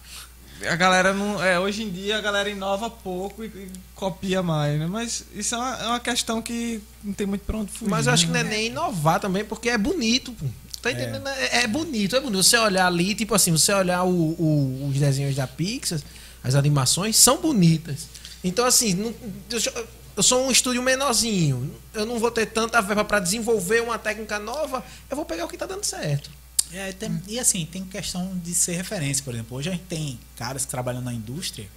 A 0.69 0.75
galera 0.75 1.13
não. 1.13 1.43
É, 1.43 1.59
hoje 1.59 1.83
em 1.83 1.89
dia 1.89 2.17
a 2.17 2.21
galera 2.21 2.49
inova 2.49 2.89
pouco 2.89 3.43
e, 3.43 3.47
e 3.47 3.71
copia 3.95 4.41
mais, 4.43 4.79
né? 4.79 4.87
Mas 4.87 5.23
isso 5.33 5.55
é 5.55 5.57
uma, 5.57 5.75
é 5.77 5.85
uma 5.87 5.99
questão 5.99 6.41
que 6.41 6.81
não 7.03 7.13
tem 7.13 7.25
muito 7.27 7.41
pra 7.45 7.57
onde 7.57 7.71
fugir. 7.71 7.89
Mas 7.89 8.07
eu 8.07 8.13
acho 8.13 8.25
que 8.27 8.31
não 8.31 8.41
né? 8.43 8.47
é 8.47 8.49
nem 8.57 8.65
inovar 8.67 9.19
também, 9.19 9.43
porque 9.43 9.69
é 9.69 9.77
bonito. 9.77 10.31
pô. 10.33 10.45
Tá 10.81 10.91
entendendo? 10.91 11.27
É. 11.27 11.63
é 11.63 11.67
bonito, 11.67 12.15
é 12.15 12.19
bonito. 12.19 12.41
Você 12.43 12.57
olhar 12.57 12.87
ali, 12.87 13.13
tipo 13.13 13.35
assim, 13.35 13.51
você 13.51 13.71
olhar 13.71 14.03
o- 14.03 14.09
o- 14.09 14.87
os 14.89 14.97
desenhos 14.97 15.35
da 15.35 15.45
Pixar, 15.45 15.99
as 16.43 16.55
animações, 16.55 17.15
são 17.17 17.37
bonitas. 17.37 18.07
Então, 18.43 18.65
assim, 18.65 18.95
não- 18.95 19.13
eu- 19.51 19.87
eu 20.17 20.23
sou 20.23 20.43
um 20.47 20.49
estúdio 20.51 20.81
menorzinho. 20.81 21.71
Eu 21.93 22.05
não 22.07 22.17
vou 22.17 22.31
ter 22.31 22.47
tanta 22.47 22.81
verba 22.81 23.03
para 23.05 23.19
desenvolver 23.19 23.81
uma 23.83 23.99
técnica 23.99 24.39
nova. 24.39 24.83
Eu 25.09 25.15
vou 25.15 25.23
pegar 25.25 25.45
o 25.45 25.47
que 25.47 25.55
tá 25.57 25.67
dando 25.67 25.83
certo. 25.83 26.31
É, 26.73 26.91
tem- 26.93 27.21
E 27.27 27.39
assim, 27.39 27.65
tem 27.65 27.83
questão 27.85 28.37
de 28.39 28.53
ser 28.55 28.73
referência, 28.75 29.23
por 29.23 29.33
exemplo. 29.33 29.57
Hoje 29.57 29.69
a 29.69 29.71
gente 29.73 29.83
tem 29.85 30.19
caras 30.35 30.63
que 30.65 30.71
trabalham 30.71 31.01
na 31.01 31.13
indústria, 31.13 31.67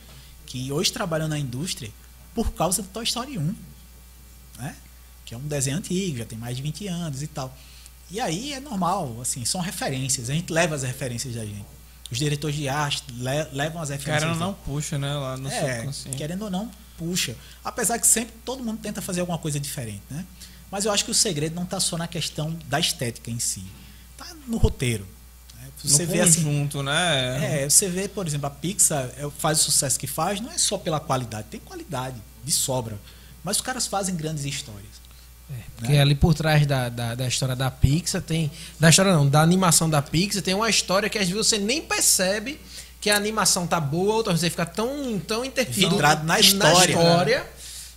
que 0.46 0.70
hoje 0.70 0.92
trabalham 0.92 1.26
na 1.28 1.38
indústria 1.38 1.90
por 2.34 2.52
causa 2.52 2.82
do 2.82 2.88
Toy 2.88 3.04
Story 3.04 3.38
1. 3.38 3.54
Né? 4.58 4.76
Que 5.24 5.34
é 5.34 5.38
um 5.38 5.46
desenho 5.48 5.78
antigo, 5.78 6.18
já 6.18 6.24
tem 6.24 6.38
mais 6.38 6.56
de 6.56 6.62
20 6.62 6.86
anos 6.86 7.22
e 7.22 7.26
tal. 7.26 7.56
E 8.10 8.20
aí 8.20 8.52
é 8.52 8.60
normal, 8.60 9.18
assim, 9.20 9.44
são 9.44 9.60
referências. 9.60 10.28
A 10.30 10.34
gente 10.34 10.52
leva 10.52 10.74
as 10.74 10.82
referências 10.82 11.34
da 11.34 11.44
gente. 11.44 11.64
Os 12.10 12.18
diretores 12.18 12.54
de 12.54 12.68
arte 12.68 13.02
le- 13.10 13.48
levam 13.52 13.80
as 13.80 13.88
referências. 13.88 14.22
Querendo 14.22 14.40
ou 14.42 14.46
não 14.46 14.54
puxa, 14.54 14.98
né? 14.98 15.12
Lá 15.14 15.36
no 15.36 15.48
é, 15.48 15.80
querendo 16.16 16.42
ou 16.42 16.50
não, 16.50 16.70
puxa. 16.98 17.34
Apesar 17.64 17.98
que 17.98 18.06
sempre 18.06 18.34
todo 18.44 18.62
mundo 18.62 18.78
tenta 18.80 19.00
fazer 19.00 19.20
alguma 19.20 19.38
coisa 19.38 19.58
diferente, 19.58 20.02
né? 20.10 20.24
Mas 20.70 20.84
eu 20.84 20.92
acho 20.92 21.04
que 21.04 21.10
o 21.10 21.14
segredo 21.14 21.54
não 21.54 21.64
está 21.64 21.80
só 21.80 21.96
na 21.96 22.06
questão 22.06 22.56
da 22.68 22.78
estética 22.78 23.30
em 23.30 23.38
si. 23.38 23.64
Tá 24.28 24.34
no 24.46 24.56
roteiro. 24.56 25.06
né? 25.56 25.68
Você 25.82 26.04
no 26.06 26.12
vê 26.12 26.20
assim. 26.20 26.42
conjunto, 26.44 26.82
né? 26.82 27.62
É, 27.64 27.68
você 27.68 27.88
vê, 27.88 28.08
por 28.08 28.26
exemplo, 28.26 28.46
a 28.46 28.50
Pixar 28.50 29.08
é, 29.16 29.28
faz 29.38 29.60
o 29.60 29.64
sucesso 29.64 29.98
que 29.98 30.06
faz, 30.06 30.40
não 30.40 30.50
é 30.50 30.58
só 30.58 30.78
pela 30.78 31.00
qualidade, 31.00 31.46
tem 31.50 31.60
qualidade, 31.60 32.16
de 32.44 32.52
sobra. 32.52 32.98
Mas 33.42 33.56
os 33.56 33.62
caras 33.62 33.86
fazem 33.86 34.14
grandes 34.16 34.44
histórias. 34.44 35.04
Porque 35.76 35.92
ali 35.98 36.14
por 36.14 36.32
trás 36.34 36.66
da, 36.66 36.88
da, 36.88 37.14
da 37.14 37.28
história 37.28 37.54
da 37.54 37.70
Pixar 37.70 38.22
tem. 38.22 38.50
Da 38.80 38.88
história 38.88 39.12
não, 39.12 39.28
da 39.28 39.42
animação 39.42 39.90
da 39.90 40.00
Pixar 40.00 40.42
tem 40.42 40.54
uma 40.54 40.70
história 40.70 41.08
que 41.10 41.18
às 41.18 41.28
vezes 41.28 41.46
você 41.46 41.58
nem 41.58 41.82
percebe 41.82 42.58
que 43.00 43.10
a 43.10 43.16
animação 43.16 43.66
tá 43.66 43.78
boa, 43.78 44.14
outra 44.14 44.34
você 44.34 44.48
fica 44.48 44.64
tão, 44.64 45.20
tão 45.20 45.44
interferido 45.44 45.90
Vidrado 45.90 46.24
na 46.24 46.40
história. 46.40 46.90
história. 46.92 47.46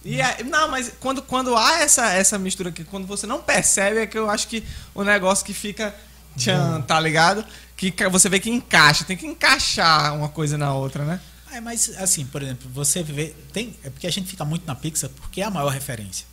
E 0.03 0.19
é- 0.19 0.43
não, 0.43 0.69
mas 0.69 0.91
quando, 0.99 1.21
quando 1.21 1.55
há 1.55 1.79
essa, 1.79 2.11
essa 2.11 2.37
mistura 2.37 2.69
aqui, 2.69 2.83
quando 2.83 3.07
você 3.07 3.25
não 3.25 3.41
percebe, 3.41 3.99
é 3.99 4.07
que 4.07 4.17
eu 4.17 4.29
acho 4.29 4.49
que 4.49 4.61
o 4.93 5.03
negócio 5.03 5.45
que 5.45 5.53
fica 5.53 5.95
tchan, 6.37 6.81
tá 6.81 6.99
ligado? 6.99 7.45
Que 7.75 7.93
você 8.09 8.29
vê 8.29 8.39
que 8.39 8.49
encaixa, 8.49 9.03
tem 9.03 9.15
que 9.17 9.25
encaixar 9.27 10.15
uma 10.15 10.29
coisa 10.29 10.57
na 10.57 10.73
outra, 10.73 11.03
né? 11.05 11.19
É, 11.51 11.61
mas 11.61 11.89
assim, 11.97 12.25
por 12.25 12.41
exemplo, 12.41 12.69
você 12.73 13.01
vê. 13.03 13.33
Tem, 13.53 13.75
é 13.83 13.89
porque 13.89 14.07
a 14.07 14.11
gente 14.11 14.27
fica 14.27 14.43
muito 14.43 14.65
na 14.65 14.75
Pixar 14.75 15.09
porque 15.09 15.41
é 15.41 15.45
a 15.45 15.49
maior 15.49 15.69
referência. 15.69 16.25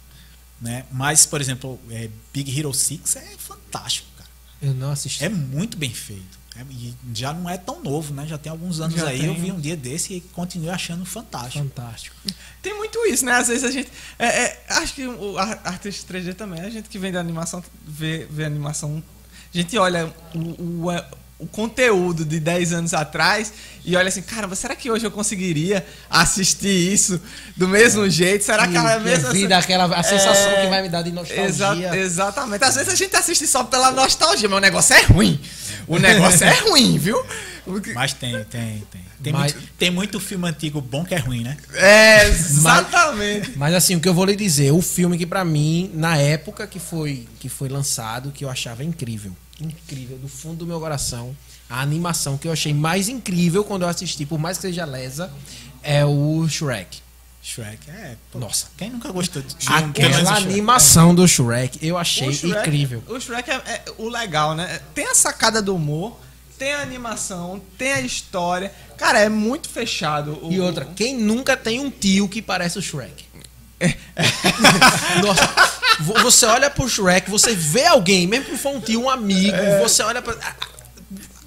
Né? 0.60 0.84
Mas, 0.90 1.26
por 1.26 1.40
exemplo, 1.40 1.78
é, 1.90 2.08
Big 2.32 2.58
Hero 2.58 2.72
6 2.72 3.16
é 3.16 3.34
fantástico, 3.38 4.08
cara. 4.16 4.30
Eu 4.62 4.72
não 4.74 4.90
assisti. 4.92 5.22
É 5.24 5.28
muito 5.28 5.76
bem 5.76 5.92
feito. 5.92 6.38
É, 6.56 6.62
e 6.70 6.94
já 7.12 7.32
não 7.32 7.50
é 7.50 7.58
tão 7.58 7.82
novo, 7.82 8.14
né? 8.14 8.26
Já 8.26 8.38
tem 8.38 8.50
alguns 8.50 8.80
anos 8.80 8.96
Já 8.96 9.08
aí. 9.08 9.18
tem. 9.18 9.26
Eu 9.28 9.34
vi 9.34 9.50
um 9.52 9.60
dia 9.60 9.76
desse 9.76 10.14
e 10.14 10.20
continuo 10.20 10.70
achando 10.70 11.04
fantástico. 11.04 11.64
Fantástico. 11.64 12.16
Tem 12.62 12.74
muito 12.76 12.98
isso, 13.06 13.24
né? 13.24 13.32
Às 13.32 13.48
vezes 13.48 13.64
a 13.64 13.70
gente. 13.70 13.90
é, 14.18 14.26
é, 14.26 14.64
acho 14.68 14.94
que 14.94 15.04
o 15.06 15.36
ar- 15.36 15.60
artista 15.64 16.12
3D 16.14 16.34
também, 16.34 16.60
a 16.60 16.70
gente 16.70 16.88
que 16.88 16.98
vem 16.98 17.12
da 17.12 17.18
animação, 17.20 17.62
vê, 17.84 18.26
vê 18.30 18.44
animação. 18.44 19.02
A 19.54 19.58
gente 19.58 19.78
olha 19.78 20.12
o, 20.34 20.84
o, 20.86 20.90
é, 20.90 21.04
o 21.38 21.46
conteúdo 21.46 22.24
de 22.24 22.40
10 22.40 22.72
anos 22.72 22.94
atrás 22.94 23.52
e 23.84 23.94
olha 23.96 24.08
assim, 24.08 24.22
caramba, 24.22 24.56
será 24.56 24.74
que 24.74 24.90
hoje 24.90 25.04
eu 25.06 25.10
conseguiria 25.10 25.84
assistir 26.10 26.92
isso 26.92 27.20
do 27.56 27.68
mesmo 27.68 28.08
jeito? 28.08 28.44
Será 28.44 28.66
que 28.66 28.76
a 28.76 28.98
mesma. 28.98 29.30
vida, 29.32 29.56
aquela 29.56 29.84
a 29.96 30.02
sensação 30.02 30.50
É, 30.52 30.62
que 30.64 30.68
vai 30.70 30.82
me 30.82 30.88
dar 30.88 31.02
de 31.02 31.12
nostalgia. 31.12 31.44
Exa- 31.46 31.96
exatamente. 31.96 32.64
Às 32.64 32.74
vezes 32.74 32.92
a 32.92 32.96
gente 32.96 33.14
assiste 33.14 33.46
só 33.46 33.62
pela 33.64 33.90
nostalgia, 33.92 34.48
mas 34.48 34.58
o 34.58 34.60
negócio 34.60 34.94
é 34.96 35.02
ruim. 35.02 35.38
O 35.86 35.98
negócio 35.98 36.44
é 36.44 36.54
ruim, 36.60 36.98
viu? 36.98 37.22
Mas 37.94 38.12
tem, 38.12 38.32
tem, 38.44 38.82
tem. 38.90 39.04
Tem, 39.22 39.32
Mas- 39.32 39.54
muito, 39.54 39.68
tem 39.78 39.90
muito 39.90 40.20
filme 40.20 40.46
antigo 40.46 40.82
bom 40.82 41.02
que 41.02 41.14
é 41.14 41.18
ruim, 41.18 41.42
né? 41.42 41.56
É, 41.72 42.28
exatamente. 42.28 43.52
Mas 43.56 43.74
assim, 43.74 43.96
o 43.96 44.00
que 44.00 44.06
eu 44.08 44.12
vou 44.12 44.26
lhe 44.26 44.36
dizer, 44.36 44.70
o 44.72 44.82
filme 44.82 45.16
que 45.16 45.24
pra 45.24 45.44
mim, 45.44 45.90
na 45.94 46.16
época 46.18 46.66
que 46.66 46.78
foi, 46.78 47.26
que 47.40 47.48
foi 47.48 47.70
lançado, 47.70 48.30
que 48.32 48.44
eu 48.44 48.50
achava 48.50 48.84
incrível, 48.84 49.32
incrível, 49.60 50.18
do 50.18 50.28
fundo 50.28 50.58
do 50.58 50.66
meu 50.66 50.80
coração, 50.80 51.36
a 51.68 51.80
animação 51.80 52.36
que 52.36 52.46
eu 52.48 52.52
achei 52.52 52.74
mais 52.74 53.08
incrível 53.08 53.64
quando 53.64 53.82
eu 53.82 53.88
assisti, 53.88 54.26
por 54.26 54.38
mais 54.38 54.58
que 54.58 54.62
seja 54.62 54.84
lesa, 54.84 55.30
é 55.82 56.04
o 56.04 56.46
Shrek. 56.48 57.02
Shrek, 57.42 57.90
é. 57.90 58.16
pô, 58.32 58.38
Nossa. 58.38 58.66
Quem 58.76 58.88
nunca 58.90 59.12
gostou 59.12 59.42
de 59.42 59.54
um- 59.70 59.74
Aquela 59.74 60.34
animação 60.36 61.14
do 61.14 61.28
Shrek, 61.28 61.78
eu 61.86 61.98
achei 61.98 62.28
O 62.28 62.32
Shrek- 62.32 62.58
incrível. 62.68 63.02
O 63.06 63.20
Shrek 63.20 63.50
é, 63.50 63.54
é 63.54 63.84
o 63.98 64.08
legal, 64.08 64.54
né? 64.54 64.80
Tem 64.94 65.06
a 65.06 65.14
sacada 65.14 65.60
do 65.60 65.74
humor, 65.76 66.18
tem 66.58 66.72
a 66.72 66.80
animação, 66.80 67.60
tem 67.76 67.92
a 67.92 68.00
história. 68.00 68.72
Cara, 68.96 69.18
é 69.20 69.28
muito 69.28 69.68
fechado. 69.68 70.38
O- 70.42 70.50
E 70.52 70.58
outra, 70.60 70.86
quem 70.96 71.18
nunca 71.18 71.54
tem 71.56 71.80
um 71.80 71.90
tio 71.90 72.28
que 72.28 72.40
parece 72.40 72.78
o 72.78 72.82
Shrek? 72.82 73.24
Nossa, 75.22 75.50
vo- 76.00 76.14
você 76.22 76.46
olha 76.46 76.70
pro 76.70 76.88
Shrek, 76.88 77.30
você 77.30 77.54
vê 77.54 77.86
alguém, 77.86 78.26
mesmo 78.26 78.46
que 78.46 78.52
não 78.52 78.58
for 78.58 78.74
um 78.74 78.80
tio, 78.80 79.02
um 79.02 79.10
amigo, 79.10 79.56
você 79.82 80.02
olha 80.02 80.20
pra. 80.22 80.34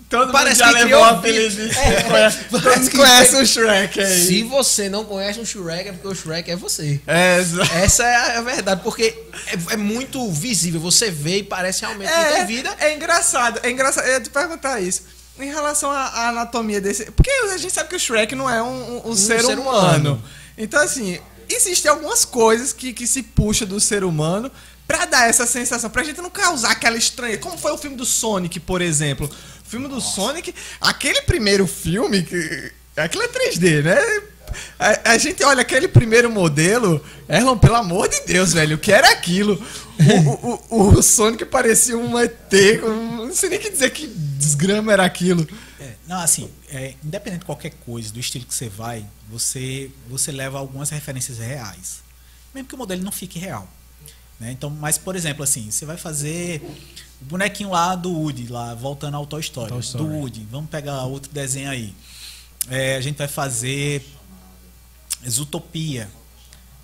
Todo 0.09 0.31
Parece 0.31 0.63
mundo 0.63 0.71
já 0.71 0.77
que 0.79 0.83
levou 0.85 0.99
o 0.99 1.01
um 1.01 1.09
apelido 1.09 1.67
de- 1.69 1.77
É, 1.77 2.01
conhece- 2.03 2.37
parece 2.49 2.79
Todo 2.79 2.89
que 2.91 2.97
conhece 2.97 3.35
o 3.35 3.45
Shrek 3.45 3.99
aí. 3.99 4.25
Se 4.25 4.43
você 4.43 4.87
não 4.87 5.03
conhece 5.03 5.37
um 5.37 5.45
Shrek, 5.45 5.89
é 5.89 5.91
porque 5.91 6.07
o 6.07 6.15
Shrek 6.15 6.49
é 6.49 6.55
você. 6.55 7.01
É, 7.05 7.39
Essa 7.83 8.03
é 8.05 8.37
a 8.37 8.41
verdade, 8.41 8.79
porque 8.85 9.13
é, 9.47 9.73
é 9.73 9.75
muito 9.75 10.31
visível. 10.31 10.79
Você 10.79 11.11
vê 11.11 11.39
e 11.39 11.43
parece 11.43 11.81
realmente 11.81 12.07
que 12.07 12.15
é, 12.17 12.35
tem 12.35 12.45
vida. 12.45 12.73
é 12.79 12.95
engraçado. 12.95 13.59
É 13.61 13.69
engraçado. 13.69 14.05
Eu 14.05 14.13
ia 14.13 14.21
te 14.21 14.29
perguntar 14.29 14.79
isso. 14.79 15.01
Em 15.37 15.49
relação 15.51 15.91
à, 15.91 16.05
à 16.05 16.29
anatomia 16.29 16.79
desse. 16.79 17.11
Porque 17.11 17.29
a 17.29 17.57
gente 17.57 17.73
sabe 17.73 17.89
que 17.89 17.95
o 17.97 17.99
Shrek 17.99 18.33
não 18.33 18.49
é 18.49 18.63
um, 18.63 18.99
um- 19.05 19.09
um 19.11 19.13
ser, 19.15 19.41
ser 19.43 19.59
humano. 19.59 19.77
humano. 20.13 20.23
Então, 20.57 20.81
assim, 20.81 21.19
existem 21.55 21.89
algumas 21.89 22.25
coisas 22.25 22.73
que, 22.73 22.93
que 22.93 23.07
se 23.07 23.23
puxa 23.23 23.65
do 23.65 23.79
ser 23.79 24.03
humano 24.03 24.51
pra 24.87 25.05
dar 25.05 25.29
essa 25.29 25.45
sensação, 25.45 25.89
pra 25.89 26.03
gente 26.03 26.21
não 26.21 26.29
causar 26.29 26.71
aquela 26.71 26.97
estranha. 26.97 27.37
Como 27.37 27.57
foi 27.57 27.71
o 27.71 27.77
filme 27.77 27.97
do 27.97 28.05
Sonic, 28.05 28.59
por 28.59 28.81
exemplo. 28.81 29.29
O 29.65 29.69
filme 29.69 29.87
do 29.87 29.99
Sonic, 29.99 30.55
aquele 30.79 31.21
primeiro 31.23 31.67
filme, 31.67 32.23
que. 32.23 32.71
Aquilo 32.95 33.23
é 33.23 33.27
3D, 33.27 33.83
né? 33.83 33.97
A, 34.79 35.11
a 35.11 35.17
gente 35.17 35.43
olha 35.43 35.61
aquele 35.61 35.87
primeiro 35.87 36.31
modelo, 36.31 37.03
Erlon, 37.27 37.57
pelo 37.57 37.75
amor 37.75 38.07
de 38.07 38.21
Deus, 38.25 38.53
velho, 38.53 38.75
o 38.75 38.79
que 38.79 38.91
era 38.91 39.11
aquilo? 39.11 39.61
O, 39.99 40.47
o, 40.47 40.63
o, 40.69 40.89
o 40.93 41.03
Sonic 41.03 41.45
parecia 41.45 41.97
um 41.97 42.17
ET, 42.17 42.53
não 42.81 43.33
sei 43.33 43.49
nem 43.49 43.59
que 43.59 43.69
dizer 43.69 43.89
que 43.91 44.07
desgrama 44.07 44.93
era 44.93 45.03
aquilo. 45.03 45.47
É, 45.87 45.95
não, 46.07 46.17
assim, 46.19 46.49
é, 46.69 46.95
independente 47.03 47.39
de 47.41 47.45
qualquer 47.45 47.71
coisa, 47.85 48.11
do 48.11 48.19
estilo 48.19 48.45
que 48.45 48.53
você 48.53 48.67
vai, 48.67 49.05
você, 49.29 49.89
você 50.09 50.31
leva 50.31 50.57
algumas 50.59 50.89
referências 50.89 51.37
reais. 51.37 52.01
Mesmo 52.53 52.67
que 52.67 52.75
o 52.75 52.77
modelo 52.77 53.03
não 53.03 53.11
fique 53.11 53.39
real. 53.39 53.67
Né? 54.39 54.51
Então, 54.51 54.69
mas, 54.69 54.97
por 54.97 55.15
exemplo, 55.15 55.43
assim, 55.43 55.69
você 55.71 55.85
vai 55.85 55.97
fazer 55.97 56.61
o 57.21 57.25
bonequinho 57.25 57.69
lá 57.71 57.95
do 57.95 58.11
Woody, 58.11 58.47
lá, 58.47 58.73
voltando 58.75 59.15
ao 59.15 59.25
Toy 59.25 59.41
Story. 59.41 59.69
Toy 59.69 59.79
Story. 59.79 60.03
Do 60.03 60.09
Woody. 60.13 60.47
Vamos 60.51 60.69
pegar 60.69 61.03
outro 61.03 61.31
desenho 61.31 61.69
aí. 61.69 61.93
É, 62.69 62.95
a 62.97 63.01
gente 63.01 63.17
vai 63.17 63.27
fazer 63.27 64.05
Zootopia. 65.27 66.09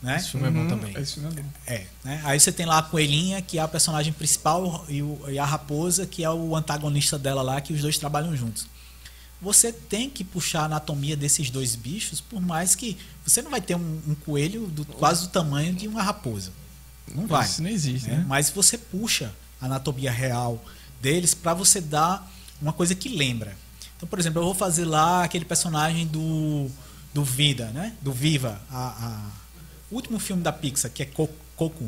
Né? 0.02 0.18
Esse 0.18 0.32
filme 0.32 0.48
é 0.48 0.52
bom 0.52 0.68
também. 0.68 0.98
Esse 1.02 1.14
filme 1.14 1.30
é 1.30 1.42
bom. 1.42 1.50
É, 1.66 1.86
né? 2.04 2.22
Aí 2.26 2.40
você 2.40 2.52
tem 2.52 2.66
lá 2.66 2.80
a 2.80 2.84
coelhinha, 2.84 3.42
que 3.42 3.58
é 3.58 3.62
a 3.62 3.68
personagem 3.68 4.12
principal, 4.12 4.86
e, 4.90 5.02
o- 5.02 5.22
e 5.30 5.40
a 5.40 5.46
raposa, 5.46 6.06
que 6.06 6.24
é 6.24 6.30
o 6.30 6.56
antagonista 6.56 7.18
dela 7.18 7.42
lá, 7.42 7.62
que 7.62 7.72
os 7.74 7.82
dois 7.82 7.98
trabalham 7.98 8.36
juntos. 8.36 8.68
Você 9.44 9.72
tem 9.74 10.10
que 10.10 10.24
puxar 10.24 10.62
a 10.62 10.66
anatomia 10.66 11.16
desses 11.18 11.50
dois 11.50 11.76
bichos, 11.76 12.22
por 12.22 12.42
mais 12.42 12.76
que 12.76 12.98
você 13.26 13.42
não 13.42 13.52
vai 13.52 13.60
ter 13.62 13.76
um, 13.76 14.02
um 14.08 14.16
coelho 14.16 14.68
do, 14.68 14.86
quase 14.86 15.24
do 15.24 15.28
tamanho 15.28 15.74
de 15.74 15.88
uma 15.88 16.02
raposa. 16.02 16.52
Não 17.14 17.28
vai. 17.28 17.46
Isso 17.46 17.62
não 17.62 17.70
existe, 17.70 18.08
né? 18.10 18.18
né? 18.18 18.26
Mas 18.28 18.50
você 18.50 18.78
puxa 18.78 19.34
a 19.60 19.66
anatomia 19.66 20.12
real 20.12 20.64
deles 21.02 21.34
para 21.34 21.54
você 21.54 21.82
dar 21.82 22.32
uma 22.62 22.72
coisa 22.72 22.96
que 22.96 23.10
lembra. 23.10 23.56
Então, 23.98 24.08
por 24.08 24.18
exemplo, 24.20 24.40
eu 24.42 24.46
vou 24.46 24.56
fazer 24.56 24.86
lá 24.86 25.24
aquele 25.24 25.46
personagem 25.46 26.08
do 26.08 26.70
do 27.14 27.24
Vida, 27.24 27.68
né? 27.68 27.94
Do 28.02 28.12
Viva, 28.12 28.60
a, 28.72 28.88
a- 28.88 29.32
o 29.92 29.96
último 29.96 30.18
filme 30.18 30.42
da 30.42 30.52
Pixar, 30.52 30.90
que 30.90 31.04
é 31.04 31.06
Co- 31.06 31.30
Coco, 31.56 31.88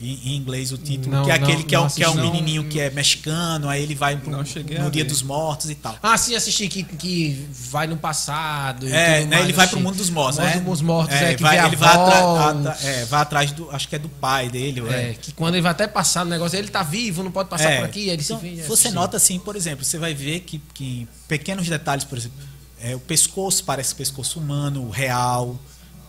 em, 0.00 0.34
inglês 0.36 0.72
o 0.72 0.76
título, 0.76 1.14
Não, 1.14 1.24
que 1.24 1.30
é 1.30 1.38
não, 1.38 1.46
aquele 1.46 1.62
que 1.62 1.74
é, 1.74 1.78
não 1.78 1.86
o, 1.86 1.90
que 1.90 2.02
é 2.02 2.06
não. 2.08 2.14
menininho 2.32 2.64
que 2.64 2.80
é 2.80 2.90
mexicano, 2.90 3.68
aí 3.68 3.80
ele 3.82 3.94
vai 3.94 4.16
pro, 4.16 4.30
Não 4.30 4.42
no 4.42 4.90
Dia 4.90 5.04
dos 5.04 5.22
Mortos 5.22 5.70
e 5.70 5.74
tal. 5.76 5.96
Ah, 6.02 6.18
sim, 6.18 6.34
assisti 6.34 6.68
que, 6.68 6.82
que 6.82 7.46
vai 7.70 7.86
no 7.86 7.96
passado. 7.96 8.88
É, 8.88 9.20
né, 9.24 9.26
mais, 9.36 9.44
ele 9.44 9.52
vai 9.52 9.68
pro 9.68 9.80
mundo 9.80 9.96
dos 9.96 10.10
mortos, 10.10 10.38
Mundo 10.40 10.48
né? 10.48 10.60
dos 10.60 10.80
mortos, 10.82 11.14
é, 11.14 11.34
que 11.34 11.42
vai, 11.42 11.56
vê 11.56 11.62
a 11.62 11.66
ele 11.68 11.76
vai, 11.76 11.88
atra- 11.88 12.50
atra- 12.50 12.78
é, 12.88 13.04
vai 13.04 13.20
atrás 13.22 13.52
do, 13.52 13.70
acho 13.70 13.88
que 13.88 13.94
é 13.94 13.98
do 13.98 14.08
pai 14.08 14.48
dele, 14.48 14.82
É, 14.88 15.10
é. 15.10 15.14
que 15.14 15.32
quando 15.32 15.54
ele 15.54 15.62
vai 15.62 15.70
até 15.72 15.86
passar 15.86 16.24
no 16.24 16.30
negócio, 16.30 16.58
ele 16.58 16.68
tá 16.68 16.82
vivo, 16.82 17.22
não 17.22 17.30
pode 17.30 17.48
passar 17.48 17.70
É. 17.70 17.76
por 17.78 17.84
aqui, 17.86 18.00
aí 18.00 18.10
ele 18.10 18.22
Então, 18.22 18.40
se 18.40 18.48
vê. 18.48 18.62
Você 18.62 18.90
nota 18.90 19.16
assim, 19.16 19.38
por 19.38 19.54
exemplo, 19.54 19.84
você 19.84 19.96
vai 19.98 20.12
ver 20.12 20.40
que, 20.40 20.60
que 20.74 20.84
em 21.02 21.08
pequenos 21.28 21.68
detalhes, 21.68 22.04
por 22.04 22.18
exemplo, 22.18 22.36
é, 22.80 22.94
o 22.96 23.00
pescoço 23.00 23.62
parece 23.64 23.94
pescoço 23.94 24.38
humano, 24.40 24.90
real. 24.90 25.56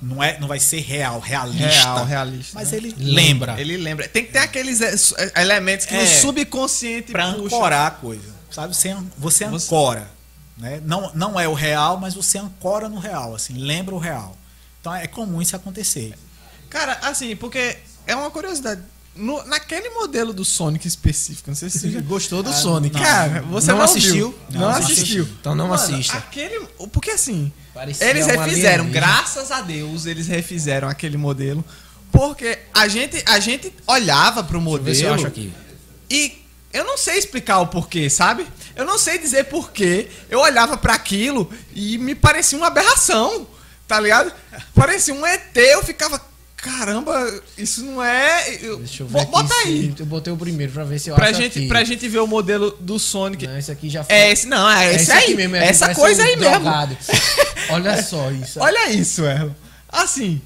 Não, 0.02 0.24
é, 0.24 0.40
não 0.40 0.48
vai 0.48 0.60
ser 0.60 0.82
real, 0.82 1.20
realista. 1.20 1.68
Real, 1.68 2.06
realista, 2.06 2.52
Mas 2.54 2.72
né? 2.72 2.78
ele 2.78 2.96
Lembra. 2.98 3.60
Ele 3.60 3.78
lembra. 3.78 4.08
Tem 4.08 4.26
que 4.26 4.32
ter 4.34 4.40
aqueles 4.40 4.82
é, 4.82 4.94
é, 5.24 5.42
elementos 5.42 5.86
que 5.86 5.96
É. 5.96 6.04
o 6.04 6.08
subconsciente 6.08 7.12
Pra 7.12 7.32
puxa. 7.34 7.56
ancorar 7.56 7.88
a 7.88 7.92
coisa. 7.92 8.36
Sabe? 8.52 8.76
Você, 8.76 8.96
você 9.18 9.46
Você- 9.48 9.66
ancora. 9.66 10.08
Né? 10.58 10.82
Não, 10.86 11.12
não 11.14 11.40
é 11.40 11.48
o 11.48 11.54
real, 11.54 11.98
mas 11.98 12.14
você 12.14 12.38
ancora 12.38 12.88
no 12.88 12.98
real. 13.00 13.36
Assim, 13.36 13.54
lembra 13.58 13.94
o 13.96 13.98
real. 13.98 14.38
Então 14.80 14.94
é 14.96 15.08
comum 15.08 15.42
isso 15.42 15.56
acontecer. 15.56 16.14
Cara, 16.70 16.98
assim, 17.02 17.36
porque 17.36 17.78
é 18.08 18.16
uma 18.16 18.30
curiosidade. 18.32 18.82
No- 19.16 19.44
naquele 19.46 19.90
modelo 19.92 20.34
do 20.34 20.44
Sonic 20.44 20.86
específico, 20.88 21.50
não 21.50 21.56
sei 21.56 21.70
se 21.70 21.80
você 21.80 22.02
Gostou 22.04 22.44
do 22.44 22.50
Ah, 22.50 22.54
Sonic? 22.54 22.96
não. 22.96 23.02
Cara, 23.04 23.42
você 23.44 23.72
Não 23.72 23.78
não, 23.78 23.86
assistiu? 23.86 24.36
Não, 24.52 24.62
Não, 24.62 24.70
assistiu. 24.70 25.24
assisti. 25.24 25.38
Então 25.40 25.56
não 25.56 25.74
assista. 25.74 26.18
Aquele, 26.18 26.68
porque 26.92 27.12
assim, 27.12 27.52
Parecia 27.74 28.10
eles 28.10 28.26
refizeram, 28.28 28.90
graças 28.90 29.52
a 29.52 29.62
Deus, 29.62 30.06
eles 30.06 30.28
refizeram 30.28 30.88
aquele 30.90 31.16
modelo. 31.18 31.64
Porque 32.12 32.60
a 32.74 32.88
gente, 32.88 33.22
a 33.26 33.40
gente 33.40 33.74
olhava 33.88 34.44
pro 34.44 34.60
modelo 34.62 34.96
eu 34.98 35.32
e 36.10 36.42
eu 36.74 36.84
não 36.84 36.98
sei 36.98 37.18
explicar 37.18 37.60
o 37.60 37.68
porquê, 37.68 38.10
sabe? 38.10 38.46
Eu 38.76 38.84
não 38.86 38.98
sei 38.98 39.18
dizer 39.18 39.46
porquê. 39.46 40.10
Eu 40.30 40.40
olhava 40.40 40.76
pra 40.76 40.94
aquilo 40.94 41.50
e 41.74 41.98
me 41.98 42.14
parecia 42.14 42.58
uma 42.58 42.68
aberração, 42.68 43.48
tá 43.88 43.98
ligado? 44.00 44.32
Parecia 44.74 45.14
um 45.14 45.26
ET, 45.26 45.56
eu 45.56 45.84
ficava, 45.86 46.22
caramba, 46.66 47.42
isso 47.58 47.84
não 47.84 48.04
é. 48.04 48.56
eu- 48.62 48.78
Deixa 48.80 49.04
eu 49.04 49.08
ver 49.08 49.26
Bota 49.28 49.54
se- 49.54 49.68
aí. 49.68 49.94
Eu 49.98 50.06
botei 50.06 50.34
o 50.34 50.38
primeiro 50.38 50.72
pra 50.74 50.84
ver 50.84 51.00
se 51.00 51.10
eu 51.10 51.16
Pra 51.16 51.30
acho 51.30 51.40
gente, 51.42 51.60
aqui. 51.60 51.68
pra 51.68 51.84
gente 51.84 52.08
ver 52.08 52.20
o 52.20 52.28
modelo 52.28 52.76
do 52.80 52.98
Sonic. 52.98 53.46
Não, 53.48 53.58
esse 53.58 53.72
aqui 53.72 53.90
já 53.90 54.04
foi. 54.04 54.16
É 54.16 54.32
esse, 54.32 54.48
não, 54.48 54.70
é 54.70 54.96
esse, 54.96 55.12
aí. 55.12 55.36
mesmo, 55.36 55.56
é 55.56 55.68
essa 55.68 55.94
coisa 55.94 56.22
um 56.22 56.26
aí 56.26 56.36
mesmo. 56.36 56.52
drogado. 56.60 56.98
Olha 57.70 58.02
só 58.04 58.32
isso. 58.32 58.60
Olha 58.60 58.90
isso, 58.90 59.24
Erlon. 59.26 59.52
Assim. 59.90 60.42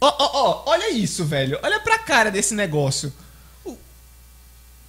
Ó, 0.00 0.06
ó, 0.06 0.30
ó, 0.32 0.70
olha 0.70 0.90
isso, 0.92 1.24
velho. 1.24 1.58
Olha 1.62 1.80
pra 1.80 1.98
cara 1.98 2.30
desse 2.30 2.54
negócio. 2.54 3.12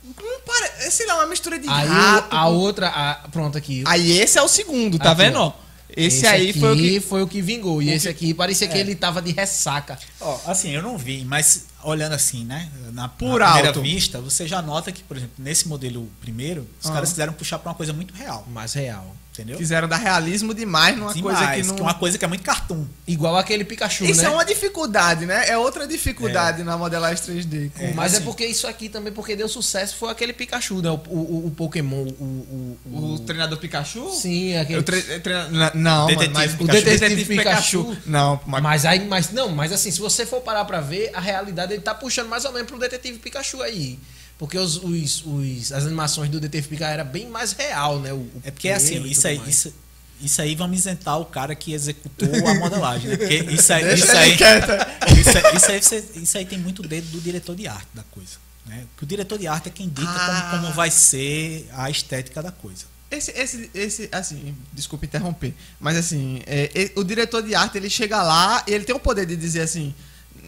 Não 0.04 0.40
para, 0.46 0.90
sei 0.92 1.06
lá, 1.06 1.16
uma 1.16 1.28
mistura 1.28 1.60
de 1.60 1.68
Aí 1.68 1.88
rato. 1.88 2.36
a 2.36 2.48
outra, 2.48 2.88
a- 2.88 3.16
pronto 3.32 3.58
aqui. 3.58 3.84
Aí 3.88 4.18
esse 4.20 4.38
é 4.38 4.42
o 4.42 4.48
segundo, 4.48 4.98
tá 4.98 5.12
Aqui, 5.12 5.22
vendo? 5.24 5.40
ó. 5.40 5.54
Ó? 5.90 5.94
Esse, 5.98 6.26
aí 6.28 6.54
foi 6.54 6.74
o 6.74 6.76
que. 6.78 7.00
foi 7.00 7.22
o 7.24 7.28
que 7.28 7.42
vingou. 7.42 7.82
E 7.82 7.90
esse 7.90 8.08
aqui 8.08 8.34
parecia 8.34 8.68
que 8.68 8.78
ele 8.78 8.96
tava 8.96 9.22
de 9.22 9.32
ressaca. 9.32 9.98
Ó, 10.22 10.40
assim, 10.46 10.70
eu 10.72 10.82
não 10.82 10.98
vi, 10.98 11.26
mas 11.26 11.66
olhando 11.84 12.14
assim, 12.14 12.46
né? 12.46 12.70
Na, 12.94 13.08
Por 13.08 13.40
na 13.40 13.46
primeira 13.48 13.68
alto. 13.70 13.82
vista, 13.82 14.20
você 14.22 14.48
já 14.48 14.62
nota 14.62 14.92
que, 14.92 15.02
por 15.04 15.18
exemplo, 15.18 15.36
nesse 15.40 15.68
modelo 15.68 16.10
primeiro, 16.22 16.68
os 16.82 16.90
Ah. 16.90 16.94
caras 16.94 17.10
quiseram 17.10 17.34
puxar 17.34 17.60
pra 17.60 17.72
uma 17.72 17.76
coisa 17.76 17.92
muito 17.94 18.14
real. 18.14 18.46
Mais 18.52 18.74
real. 18.74 19.16
Entendeu? 19.32 19.58
Quiseram 19.58 19.88
dar 19.88 19.96
realismo 19.98 20.54
demais 20.54 20.98
numa 20.98 21.14
Demais, 21.14 21.38
coisa 21.38 21.54
que 21.56 21.68
não. 21.68 21.78
é 21.78 21.82
uma 21.82 21.94
coisa 21.94 22.18
que 22.18 22.26
é 22.26 22.28
muito 22.28 22.44
cartoon. 22.44 22.84
Igual 23.08 23.38
aquele 23.38 23.64
Pikachu, 23.64 24.04
Isso 24.04 24.22
né? 24.22 24.28
é 24.28 24.30
uma 24.32 24.44
dificuldade, 24.44 25.26
né? 25.26 25.48
É 25.48 25.58
outra 25.58 25.88
dificuldade 25.88 26.62
na 26.64 26.78
modelagem 26.78 27.24
3D. 27.24 27.72
com- 27.72 27.94
Mas 27.94 28.14
é 28.14 28.18
assim. 28.18 28.26
porque 28.26 28.46
isso 28.46 28.68
aqui 28.68 28.90
também, 28.90 29.14
porque 29.14 29.38
deu 29.38 29.48
sucesso, 29.48 29.96
foi 29.96 30.10
aquele 30.12 30.34
Pikachu, 30.34 30.82
né? 30.82 30.90
O, 30.90 30.96
o, 31.08 31.48
o 31.48 31.52
Pokémon, 31.52 32.04
o, 32.20 32.24
o, 32.24 32.78
o- 32.92 33.14
O 33.14 33.20
treinador 33.20 33.58
Pikachu? 33.60 34.10
Sim, 34.12 34.58
aquele. 34.58 34.80
Eu 34.80 34.84
tre... 34.84 35.02
treina- 35.02 35.48
na- 35.50 35.72
Não, 35.74 36.08
Detetive 36.08 36.34
mano, 36.34 36.40
mas 36.40 36.52
Pikachu. 36.52 36.64
o 36.64 36.84
detetive, 36.84 37.26
Pikachu. 37.38 37.98
Não, 38.08 38.42
mas 38.46 38.64
Mas 38.64 38.86
aí, 38.86 39.08
mas 39.08 39.32
não, 39.32 39.50
mas 39.50 39.72
assim, 39.72 39.90
se 39.92 40.00
você 40.02 40.26
for 40.26 40.42
parar 40.42 40.66
pra 40.66 40.82
ver, 40.82 41.12
a 41.14 41.22
realidade 41.22 41.72
ele 41.74 41.82
tá 41.82 41.94
puxando 41.96 42.28
mais 42.28 42.44
ou 42.44 42.52
menos 42.52 42.68
pro 42.68 42.78
Detetive 42.78 43.20
Pikachu 43.20 43.62
aí. 43.62 43.98
Porque 44.40 44.58
os, 44.58 44.78
os, 44.78 45.24
os- 45.26 45.72
as 45.72 45.86
animações 45.86 46.32
do 46.32 46.40
Detetive 46.40 46.70
Pikachu 46.70 46.92
era 46.94 47.04
bem 47.04 47.28
mais 47.30 47.52
real, 47.52 48.00
né? 48.00 48.12
O, 48.14 48.16
o 48.18 48.42
É 48.44 48.50
porque 48.50 48.70
assim, 48.70 49.04
isso 49.06 49.28
aí, 49.28 49.38
mais. 49.38 49.50
isso, 49.50 49.74
isso 50.22 50.42
aí 50.42 50.56
vamos 50.56 50.80
isentar 50.80 51.20
o 51.20 51.26
cara 51.26 51.54
que 51.54 51.74
executou 51.74 52.28
a 52.48 52.54
modelagem, 52.56 53.10
né? 53.10 53.18
Porque 53.18 53.36
isso 53.36 53.72
aí, 53.74 53.84
Deixa 53.84 54.06
isso 54.06 54.16
aí, 54.18 54.38
quieto. 54.38 54.72
isso, 55.20 55.38
aí- 55.38 55.56
isso 55.58 55.72
aí 55.72 55.82
você- 55.84 56.06
isso 56.16 56.38
aí 56.38 56.46
tem 56.46 56.58
muito 56.58 56.82
dedo 56.82 57.06
do 57.12 57.20
diretor 57.22 57.56
de 57.56 57.68
arte 57.68 57.88
da 57.94 58.02
coisa. 58.04 58.38
Né? 58.66 58.86
Porque 58.92 59.04
o 59.06 59.08
diretor 59.08 59.38
de 59.38 59.46
arte 59.48 59.68
é 59.68 59.72
quem 59.72 59.88
dita 59.90 60.10
Ah. 60.10 60.50
como, 60.52 60.62
como 60.64 60.74
vai 60.74 60.90
ser 60.90 61.68
a 61.74 61.90
estética 61.90 62.42
da 62.42 62.52
coisa. 62.52 62.86
Esse, 63.12 63.32
esse, 63.32 63.70
esse, 63.74 64.08
assim, 64.12 64.56
desculpa 64.72 65.04
interromper, 65.04 65.54
mas 65.80 65.98
assim, 65.98 66.42
é, 66.46 66.92
o 66.96 67.04
diretor 67.04 67.42
de 67.42 67.56
arte 67.56 67.76
ele 67.78 67.90
chega 67.90 68.22
lá 68.22 68.64
e 68.68 68.72
ele 68.72 68.86
tem 68.86 68.96
o 68.96 69.00
poder 69.00 69.26
de 69.26 69.36
dizer 69.36 69.62
assim, 69.62 69.94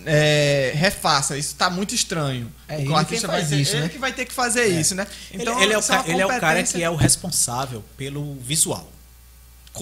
é, 0.05 0.71
refaça, 0.75 1.37
isso 1.37 1.55
tá 1.55 1.69
muito 1.69 1.93
estranho. 1.95 2.51
É 2.67 2.77
O 2.77 2.81
ele 2.81 2.93
artista 2.93 3.27
vai 3.27 3.45
ter- 3.45 3.59
isso, 3.61 3.73
ele 3.75 3.81
né? 3.83 3.89
que 3.89 3.97
vai 3.97 4.13
ter 4.13 4.25
que 4.25 4.33
fazer 4.33 4.65
isso, 4.67 4.95
né? 4.95 5.07
Então, 5.31 5.53
ele, 5.55 5.65
ele 5.65 5.73
é 5.73 5.77
o, 5.77 5.83
ca- 5.83 6.03
ele 6.07 6.21
é 6.21 6.25
o 6.25 6.39
cara 6.39 6.63
que 6.63 6.83
é 6.83 6.89
o 6.89 6.95
responsável 6.95 7.83
pelo 7.97 8.35
visual. 8.35 8.91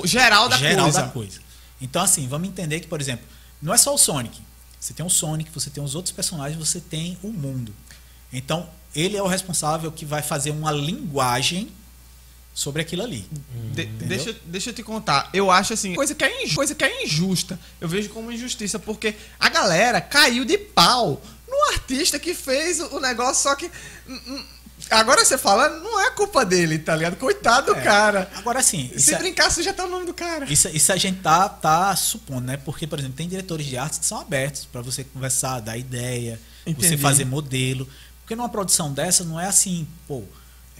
geral 0.05 0.49
da 0.49 0.57
geral 0.57 0.85
coisa. 0.85 1.01
da 1.01 1.07
coisa. 1.09 1.39
Então, 1.81 2.01
assim, 2.01 2.27
vamos 2.27 2.47
entender 2.49 2.79
que, 2.79 2.87
por 2.87 2.99
exemplo, 3.01 3.25
não 3.61 3.73
é 3.73 3.77
só 3.77 3.93
o 3.93 3.97
Sonic. 3.97 4.41
Você 4.79 4.93
tem 4.93 5.05
o 5.05 5.09
Sonic, 5.09 5.49
você 5.53 5.69
tem 5.69 5.83
os 5.83 5.95
outros 5.95 6.13
personagens, 6.13 6.57
você 6.57 6.79
tem 6.79 7.17
o 7.23 7.29
mundo. 7.29 7.73
Então, 8.31 8.69
ele 8.95 9.17
é 9.17 9.21
o 9.23 9.27
responsável 9.27 9.91
que 9.91 10.05
vai 10.05 10.21
fazer 10.21 10.51
uma 10.51 10.71
linguagem 10.71 11.69
sobre 12.59 12.81
aquilo 12.81 13.03
ali. 13.03 13.25
De- 13.73 13.83
Entendeu? 13.83 14.07
deixa, 14.07 14.35
deixa 14.45 14.69
eu 14.71 14.73
te 14.73 14.83
contar. 14.83 15.29
Eu 15.33 15.49
acho 15.49 15.71
assim, 15.73 15.95
coisa 15.95 16.13
que, 16.13 16.23
é 16.25 16.49
coisa 16.53 16.75
que 16.75 16.83
é 16.83 17.03
injusta. 17.05 17.57
Eu 17.79 17.87
vejo 17.87 18.09
como 18.09 18.29
injustiça, 18.31 18.77
porque 18.77 19.15
a 19.39 19.47
galera 19.47 20.01
caiu 20.01 20.43
de 20.43 20.57
pau 20.57 21.21
no 21.47 21.73
artista 21.73 22.19
que 22.19 22.33
fez 22.33 22.79
o 22.81 22.99
negócio, 22.99 23.43
só 23.43 23.55
que. 23.55 23.71
hum, 24.07 24.19
hum, 24.27 24.45
Agora 24.89 25.23
você 25.23 25.37
fala, 25.37 25.69
não 25.69 25.99
é 25.99 26.09
culpa 26.11 26.45
dele, 26.45 26.79
tá 26.79 26.95
ligado? 26.95 27.15
Coitado 27.17 27.73
do 27.73 27.79
É. 27.79 27.81
cara. 27.83 28.31
Agora, 28.35 28.59
isso, 28.61 28.97
Se 28.97 29.13
é- 29.13 29.17
brincar, 29.19 29.51
você 29.51 29.61
já 29.61 29.71
tá 29.73 29.85
o 29.85 29.89
nome 29.89 30.05
do 30.05 30.13
cara. 30.13 30.51
isso, 30.51 30.67
isso 30.69 30.91
a 30.91 30.97
gente 30.97 31.19
tá, 31.19 31.47
tá 31.49 31.95
supondo, 31.95 32.41
né? 32.47 32.57
Porque, 32.57 32.87
por 32.87 32.97
exemplo, 32.97 33.15
tem 33.17 33.27
diretores 33.27 33.65
de 33.67 33.77
arte 33.77 33.99
que 33.99 34.05
são 34.05 34.19
abertos 34.19 34.65
para 34.65 34.81
você 34.81 35.03
conversar, 35.03 35.59
dar 35.59 35.77
ideia, 35.77 36.39
você 36.65 36.71
Entendi. 36.71 36.97
fazer 36.97 37.25
modelo. 37.25 37.87
Porque 38.21 38.35
numa 38.35 38.47
produção 38.49 38.91
dessa 38.93 39.23
não 39.23 39.39
é 39.39 39.47
assim, 39.47 39.85
pô. 40.07 40.23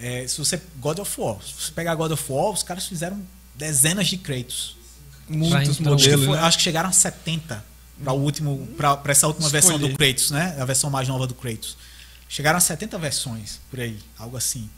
É, 0.02 0.28
se 0.28 0.38
você. 0.38 0.62
God 0.78 1.00
of 1.00 1.22
War. 1.22 1.38
Se 1.44 1.54
você 1.66 1.72
pegar 1.72 1.96
God 1.96 2.12
of 2.12 2.32
War, 2.32 2.52
os 2.52 2.64
caras 2.64 2.86
fizeram 2.88 3.22
dezenas 3.56 4.08
de 4.08 4.18
Kratos. 4.18 4.78
Muitos 5.28 5.80
então, 5.80 5.94
Acho 5.94 6.04
que, 6.04 6.10
modelos. 6.12 6.26
foi- 6.26 6.38
né? 6.38 6.44
acho 6.44 6.58
que 6.58 6.64
chegaram 6.64 6.90
a 6.90 6.92
70 6.92 7.64
para 8.04 8.14
último 8.14 8.68
para 8.78 9.00
essa 9.06 9.28
última 9.28 9.50
versão 9.50 9.78
do 9.78 9.94
Kratos, 9.96 10.32
né? 10.32 10.56
A 10.60 10.66
versão 10.66 10.90
mais 10.90 11.08
nova 11.08 11.28
do 11.28 11.36
Kratos. 11.36 11.78
Chegaram 12.28 12.58
a 12.58 12.62
70 12.62 12.98
versões 12.98 13.60
por 13.70 13.80
aí, 13.80 14.00
algo 14.18 14.38
assim, 14.38 14.70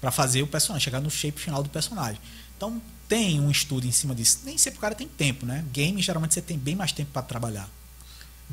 Pra 0.00 0.10
fazer 0.10 0.42
o 0.42 0.48
personagem, 0.48 0.84
chegar 0.84 1.00
no 1.00 1.08
shape 1.08 1.40
final 1.40 1.62
do 1.62 1.68
personagem. 1.68 2.20
Então 2.56 2.82
tem 3.08 3.38
um 3.40 3.48
estudo 3.52 3.86
em 3.86 3.92
cima 3.92 4.16
disso. 4.16 4.40
Nem 4.44 4.58
sempre 4.58 4.78
o 4.78 4.80
cara 4.80 4.96
tem 4.96 5.06
tempo, 5.06 5.46
né? 5.46 5.64
Game 5.72 6.02
geralmente 6.02 6.34
você 6.34 6.42
tem 6.42 6.58
bem 6.58 6.74
mais 6.74 6.90
tempo 6.90 7.10
para 7.12 7.22
trabalhar. 7.22 7.68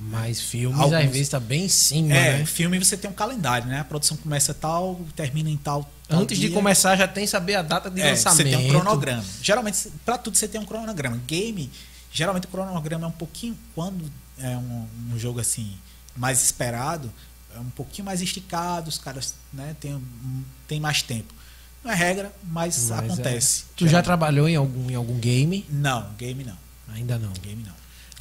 Mas 0.02 0.40
filmes, 0.40 0.80
Alguns- 0.80 0.94
às 0.96 1.12
vezes, 1.12 1.30
tá 1.30 1.40
bem 1.40 1.66
em 1.66 1.70
cima, 1.70 2.14
É, 2.16 2.38
né? 2.40 2.46
filme 2.46 2.80
você 2.80 2.96
tem 2.96 3.10
um 3.10 3.14
calendário, 3.14 3.68
né? 3.68 3.80
A 3.82 3.84
produção 3.84 4.16
começa 4.16 4.54
tal, 4.54 5.00
termina 5.16 5.50
em 5.50 5.58
tal. 5.58 5.90
tal 6.08 6.22
Antes 6.22 6.38
de 6.40 6.48
dia. 6.48 6.56
começar, 6.56 6.96
já 6.96 7.08
tem 7.08 7.26
que 7.26 7.30
saber 7.30 7.56
a 7.56 7.62
data 7.62 7.90
de 7.90 8.00
É, 8.02 8.12
lançamento. 8.12 8.38
Você 8.38 8.44
tem 8.58 8.66
um 8.68 8.70
cronograma. 8.70 9.24
Geralmente, 9.44 9.92
para 10.06 10.18
tudo 10.18 10.38
você 10.38 10.48
tem 10.48 10.60
um 10.62 10.66
cronograma. 10.66 11.20
Game, 11.28 11.70
geralmente 12.14 12.46
o 12.46 12.48
cronograma 12.48 13.06
é 13.06 13.10
um 13.10 13.12
pouquinho. 13.12 13.58
Quando 13.76 14.10
é 14.40 14.56
um, 14.56 14.88
um 15.14 15.20
jogo 15.20 15.40
assim, 15.42 15.76
mais 16.16 16.42
esperado, 16.42 17.12
é 17.56 17.60
um 17.60 17.70
pouquinho 17.70 18.06
mais 18.06 18.22
esticado, 18.22 18.88
os 18.88 18.98
caras 18.98 19.36
né, 19.52 19.76
têm 19.82 20.02
tem 20.68 20.80
mais 20.80 21.02
tempo. 21.02 21.34
Não 21.84 21.92
é 21.92 21.96
regra, 21.96 22.34
mas, 22.44 22.90
Mas 22.90 23.00
acontece. 23.00 23.64
é. 23.64 23.74
Tu 23.76 23.88
já 23.88 24.02
trabalhou 24.02 24.48
em 24.48 24.56
algum, 24.56 24.90
em 24.90 24.96
algum 24.96 25.18
game? 25.20 25.66
Não, 25.70 26.08
game 26.18 26.44
não. 26.44 26.58
Ainda 26.94 27.18
não. 27.20 27.32
Game 27.42 27.64
não. 27.66 27.74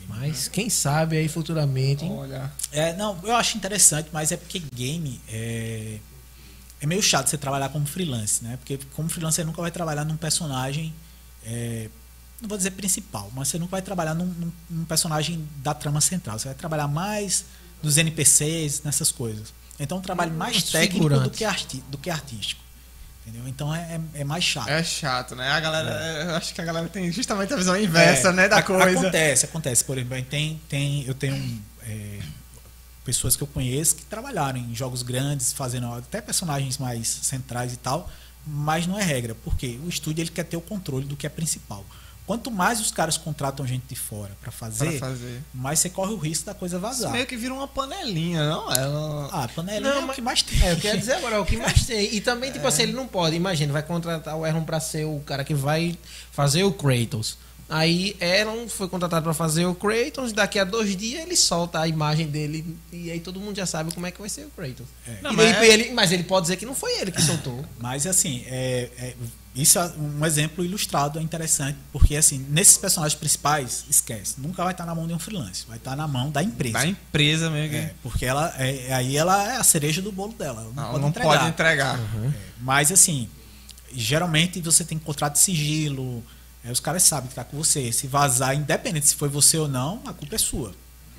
Mas 0.08 0.48
quem 0.48 0.70
sabe 0.70 1.16
aí 1.18 1.28
futuramente. 1.28 2.04
hein? 2.04 2.12
Olha. 2.12 2.50
É, 2.72 2.94
não, 2.96 3.18
eu 3.22 3.36
acho 3.36 3.56
interessante, 3.56 4.08
mas 4.12 4.32
é 4.32 4.36
porque 4.36 4.58
game 4.74 5.20
é, 5.28 5.98
é 6.80 6.86
meio 6.86 7.02
chato 7.02 7.28
você 7.28 7.36
trabalhar 7.38 7.68
como 7.68 7.86
freelance, 7.86 8.42
né? 8.42 8.56
Porque 8.56 8.78
como 8.94 9.08
freelance 9.08 9.36
você 9.36 9.44
nunca 9.44 9.60
vai 9.60 9.70
trabalhar 9.70 10.04
num 10.04 10.16
personagem, 10.16 10.94
é, 11.44 11.88
não 12.40 12.48
vou 12.48 12.56
dizer 12.56 12.70
principal, 12.70 13.30
mas 13.34 13.48
você 13.48 13.58
nunca 13.58 13.72
vai 13.72 13.82
trabalhar 13.82 14.14
num, 14.14 14.26
num- 14.26 14.52
num 14.70 14.84
personagem 14.86 15.46
da 15.58 15.74
trama 15.74 16.00
central. 16.00 16.38
Você 16.38 16.46
vai 16.48 16.54
trabalhar 16.54 16.88
mais 16.88 17.44
nos 17.82 17.96
NPCs, 17.98 18.82
nessas 18.82 19.12
coisas. 19.12 19.52
Então, 19.78 19.98
é 19.98 20.00
um 20.00 20.02
trabalho 20.02 20.32
mais 20.32 20.56
técnico 20.72 21.04
do 21.24 21.30
que, 21.30 21.44
arti 21.44 21.84
do 21.88 21.98
que 21.98 22.10
artístico. 22.10 22.60
Entendeu? 23.28 23.46
Então 23.48 23.74
é, 23.74 24.00
é, 24.14 24.20
é 24.20 24.24
mais 24.24 24.42
chato. 24.42 24.68
É 24.68 24.82
chato, 24.82 25.36
né? 25.36 25.48
A 25.50 25.60
galera, 25.60 25.90
eu 26.28 26.34
acho 26.36 26.54
que 26.54 26.60
a 26.60 26.64
galera 26.64 26.88
tem 26.88 27.12
justamente 27.12 27.52
a 27.52 27.56
visão 27.56 27.76
inversa, 27.78 28.28
É, 28.28 28.32
né, 28.32 28.48
da 28.48 28.56
ac- 28.58 28.66
coisa. 28.66 29.00
Acontece, 29.00 29.44
acontece. 29.44 29.84
Por 29.84 29.98
exemplo, 29.98 30.22
tem, 30.30 30.60
tem, 30.68 31.04
eu 31.06 31.14
tenho 31.14 31.62
é, 31.82 32.20
pessoas 33.04 33.36
que 33.36 33.42
eu 33.42 33.46
conheço 33.46 33.96
que 33.96 34.04
trabalharam 34.06 34.58
em 34.58 34.74
jogos 34.74 35.02
grandes, 35.02 35.52
fazendo 35.52 35.92
até 35.94 36.20
personagens 36.22 36.78
mais 36.78 37.06
centrais 37.08 37.72
e 37.72 37.76
tal, 37.76 38.10
mas 38.46 38.86
não 38.86 38.98
é 38.98 39.02
regra, 39.02 39.34
porque 39.44 39.78
o 39.84 39.88
estúdio 39.88 40.22
ele 40.22 40.30
quer 40.30 40.44
ter 40.44 40.56
o 40.56 40.60
controle 40.62 41.04
do 41.04 41.16
que 41.16 41.26
é 41.26 41.30
principal. 41.30 41.84
Quanto 42.28 42.50
mais 42.50 42.78
os 42.78 42.90
caras 42.92 43.16
contratam 43.16 43.66
gente 43.66 43.84
de 43.88 43.96
fora 43.96 44.30
para 44.40 44.52
fazer, 44.52 44.98
Pra 44.98 45.08
fazer. 45.08 45.42
mais 45.52 45.78
você 45.80 45.88
corre 45.88 46.12
o 46.12 46.16
risco 46.18 46.44
da 46.44 46.52
coisa 46.54 46.76
Isso 46.76 46.82
vazar. 46.82 47.10
meio 47.10 47.26
que 47.26 47.36
vira 47.38 47.54
uma 47.54 47.66
panelinha, 47.66 48.46
não? 48.48 48.70
É 48.70 48.86
uma... 48.86 49.28
Ah, 49.32 49.44
a 49.44 49.48
panelinha 49.48 49.80
Não, 49.80 50.00
é 50.00 50.04
o 50.04 50.06
mas- 50.06 50.16
que 50.16 50.20
mais 50.22 50.42
tem. 50.42 50.62
É, 50.62 50.72
eu 50.72 50.76
quero 50.76 50.98
dizer 50.98 51.14
agora, 51.14 51.36
é 51.36 51.38
o 51.38 51.44
que 51.46 51.56
mais 51.56 51.86
tem. 51.86 51.98
E 52.14 52.20
também, 52.20 52.52
tipo 52.52 52.66
assim, 52.68 52.82
ele 52.82 52.92
não 52.92 53.06
pode, 53.08 53.34
imagina, 53.34 53.72
vai 53.72 53.82
contratar 53.82 54.36
o 54.36 54.46
Erlon 54.46 54.62
pra 54.62 54.78
ser 54.78 55.06
o 55.06 55.20
cara 55.20 55.42
que 55.42 55.54
vai 55.54 55.98
fazer 56.30 56.64
o 56.64 56.70
Kratos. 56.72 57.38
Aí 57.70 58.16
Erlon 58.20 58.66
foi 58.68 58.88
contratado 58.88 59.24
pra 59.24 59.32
fazer 59.34 59.64
o 59.66 59.74
Kratos, 59.74 60.32
daqui 60.32 60.58
a 60.58 60.64
dois 60.64 60.96
dias 60.96 61.22
ele 61.22 61.36
solta 61.36 61.80
a 61.80 61.88
imagem 61.88 62.26
dele 62.26 62.76
e 62.92 63.10
aí 63.10 63.20
todo 63.20 63.38
mundo 63.40 63.56
já 63.56 63.66
sabe 63.66 63.92
como 63.94 64.06
é 64.06 64.10
que 64.10 64.18
vai 64.20 64.28
ser 64.30 64.44
o 64.46 64.50
Kratos. 64.50 64.86
É. 65.06 65.18
Não, 65.22 65.32
E 65.32 65.36
mas 65.36 65.52
daí 65.56 65.68
é- 65.70 65.72
ele, 65.72 65.90
mas 65.92 66.12
ele 66.12 66.24
pode 66.24 66.44
dizer 66.44 66.56
que 66.56 66.64
não 66.66 66.74
foi 66.74 66.98
ele 66.98 67.10
que 67.12 67.20
soltou. 67.22 67.64
Mas 67.78 68.06
assim, 68.06 68.42
é, 68.46 68.90
é- 68.98 69.14
isso 69.62 69.78
é 69.78 69.92
um 69.98 70.24
exemplo 70.24 70.64
ilustrado, 70.64 71.18
é 71.18 71.22
interessante, 71.22 71.78
porque 71.92 72.14
assim, 72.16 72.38
nesses 72.50 72.76
personagens 72.76 73.18
principais, 73.18 73.84
esquece, 73.90 74.34
nunca 74.38 74.62
vai 74.62 74.72
estar 74.72 74.86
na 74.86 74.94
mão 74.94 75.06
de 75.06 75.12
um 75.14 75.18
freelance, 75.18 75.64
vai 75.66 75.76
estar 75.78 75.96
na 75.96 76.06
mão 76.06 76.30
da 76.30 76.42
empresa. 76.42 76.74
Da 76.78 76.86
empresa 76.86 77.50
mesmo. 77.50 77.76
É, 77.76 77.86
que 77.88 77.94
porque 78.02 78.24
ela 78.24 78.54
é, 78.58 78.92
aí 78.94 79.16
ela 79.16 79.52
é 79.52 79.56
a 79.56 79.64
cereja 79.64 80.00
do 80.00 80.12
bolo 80.12 80.32
dela. 80.32 80.62
ela 80.62 80.72
Não, 80.72 80.82
não, 80.82 80.90
pode 80.90 81.00
não 81.02 81.08
entregar. 81.08 81.28
pode 81.38 81.48
entregar. 81.48 81.98
Uhum. 81.98 82.32
Mas 82.60 82.92
assim, 82.92 83.28
geralmente 83.92 84.60
você 84.60 84.84
tem 84.84 84.98
contrato 84.98 85.34
de 85.34 85.38
sigilo, 85.40 86.22
aí 86.64 86.70
os 86.70 86.80
caras 86.80 87.02
sabem 87.02 87.28
que 87.28 87.34
tá 87.34 87.44
com 87.44 87.56
você. 87.56 87.90
Se 87.92 88.06
vazar, 88.06 88.54
independente 88.54 89.06
se 89.08 89.14
foi 89.14 89.28
você 89.28 89.56
ou 89.58 89.68
não, 89.68 90.00
a 90.06 90.12
culpa 90.12 90.34
é 90.34 90.38
sua. 90.38 90.72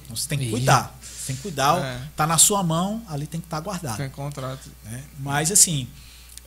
Então 0.04 0.16
você 0.16 0.28
tem 0.28 0.38
que 0.40 0.50
cuidar. 0.50 0.98
Você 1.02 1.28
tem 1.28 1.36
que 1.36 1.42
cuidar, 1.44 1.78
É. 1.84 2.02
tá 2.16 2.26
na 2.26 2.38
sua 2.38 2.64
mão, 2.64 3.04
ali 3.08 3.28
tem 3.28 3.40
que 3.40 3.46
estar 3.48 3.60
guardado. 3.60 3.98
Tem 3.98 4.10
contrato. 4.10 4.70
né? 4.86 5.04
Mas 5.20 5.52
assim, 5.52 5.88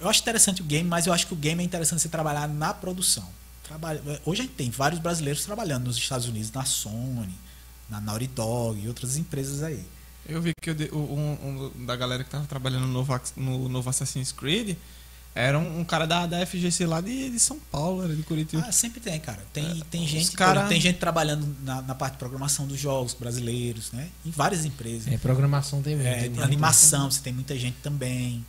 eu 0.03 0.09
acho 0.09 0.21
interessante 0.21 0.61
o 0.61 0.65
game, 0.65 0.89
mas 0.89 1.07
eu 1.07 1.13
acho 1.13 1.27
que 1.27 1.33
o 1.33 1.37
game 1.37 1.63
é 1.63 1.65
interessante 1.65 2.03
você 2.03 2.09
trabalhar 2.09 2.49
na 2.49 2.75
produção. 2.75 3.29
Trabalha, 3.63 4.03
hoje 4.25 4.41
a 4.43 4.45
gente 4.45 4.55
tem 4.55 4.69
vários 4.71 5.01
brasileiros 5.01 5.45
trabalhando 5.45 5.85
nos 5.87 5.97
Estados 5.97 6.27
Unidos, 6.27 6.51
na 6.53 6.65
Sony, 6.65 7.35
na 7.89 8.01
Naughty 8.01 8.27
Dog 8.27 8.81
e 8.81 8.89
outras 8.89 9.17
empresas 9.17 9.63
aí. 9.63 9.85
Eu 10.29 10.41
vi 10.43 10.53
que 10.61 10.71
eu 10.71 10.77
um, 10.95 11.71
um 11.79 11.87
da 11.87 11.97
galera 11.97 12.23
que 12.23 12.31
tava 12.31 12.47
trabalhando 12.47 12.87
no 12.87 12.93
novo, 12.93 13.21
no 13.37 13.69
novo 13.69 13.89
Assassin's 13.89 14.33
Creed 14.33 14.77
era 15.35 15.59
um, 15.59 15.81
um 15.81 15.85
cara 15.85 16.07
da, 16.07 16.27
da 16.27 16.45
FGC 16.45 16.85
lá 16.85 17.01
de, 17.01 17.31
de 17.31 17.39
São 17.41 17.59
Paulo, 17.71 18.05
era 18.05 18.15
de 18.15 18.23
Curitiba. 18.23 18.65
Ah, 18.69 18.73
sempre 18.73 19.01
tem, 19.01 19.19
cara. 19.19 19.43
Tem, 19.53 19.65
É, 19.65 19.85
tem 19.91 20.07
gente, 20.07 20.33
cara- 20.33 20.67
tem 20.67 20.79
gente 20.79 20.99
trabalhando 20.99 21.57
na, 21.63 21.81
na 21.81 21.95
parte 21.95 22.15
de 22.15 22.19
programação 22.19 22.67
dos 22.67 22.79
jogos 22.79 23.15
brasileiros, 23.15 23.93
né? 23.93 24.11
Em 24.27 24.31
várias 24.31 24.65
empresas. 24.67 25.11
É, 25.11 25.17
programação 25.17 25.81
tem 25.81 25.97
muito. 25.97 26.07
É, 26.07 26.13
tem 26.13 26.21
tem 26.23 26.31
muito. 26.33 26.45
animação, 26.45 27.11
você 27.11 27.21
tem 27.23 27.33
muita 27.33 27.59
gente 27.59 27.77
também. 27.83 28.45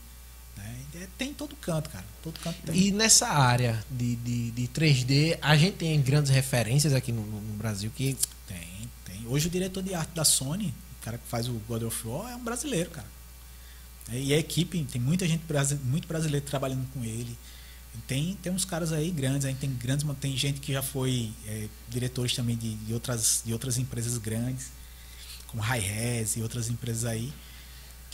É, 1.03 1.07
tem 1.17 1.31
em 1.31 1.33
todo 1.33 1.55
canto, 1.57 1.89
cara. 1.89 2.05
Todo 2.21 2.39
canto 2.39 2.57
tem. 2.65 2.75
E 2.75 2.91
nessa 2.91 3.27
área 3.27 3.83
de, 3.89 4.15
de, 4.17 4.51
de 4.51 4.67
3D, 4.69 5.37
a 5.41 5.57
gente 5.57 5.75
tem 5.77 6.01
grandes 6.01 6.31
referências 6.31 6.93
aqui 6.93 7.11
no, 7.11 7.21
no 7.21 7.53
Brasil 7.57 7.91
que 7.95 8.17
Tem, 8.47 8.89
tem. 9.05 9.27
Hoje 9.27 9.47
o 9.47 9.49
diretor 9.49 9.83
de 9.83 9.93
arte 9.93 10.13
da 10.13 10.23
Sony, 10.23 10.73
o 11.01 11.03
cara 11.03 11.17
que 11.17 11.27
faz 11.27 11.47
o 11.47 11.53
God 11.67 11.83
of 11.83 12.07
War, 12.07 12.31
é 12.31 12.35
um 12.35 12.43
brasileiro, 12.43 12.89
cara. 12.89 13.07
É, 14.09 14.19
E 14.19 14.33
a 14.33 14.37
equipe, 14.37 14.83
tem 14.85 15.01
muita 15.01 15.27
gente, 15.27 15.43
muito 15.83 16.07
brasileiro 16.07 16.45
trabalhando 16.45 16.87
com 16.93 17.03
ele. 17.03 17.37
Tem, 18.07 18.35
tem 18.41 18.51
uns 18.51 18.65
caras 18.65 18.91
aí 18.91 19.11
grandes, 19.11 19.45
aí 19.45 19.53
tem 19.53 19.71
grandes, 19.71 20.05
tem 20.19 20.35
gente 20.35 20.59
que 20.59 20.73
já 20.73 20.81
foi 20.81 21.31
é, 21.45 21.67
diretores 21.89 22.33
também 22.33 22.55
de, 22.57 22.73
de, 22.75 22.93
outras, 22.93 23.43
de 23.45 23.53
outras 23.53 23.77
empresas 23.77 24.17
grandes, 24.17 24.71
como 25.47 25.61
Hi-Res 25.61 26.37
e 26.37 26.41
outras 26.41 26.69
empresas 26.69 27.05
aí, 27.05 27.31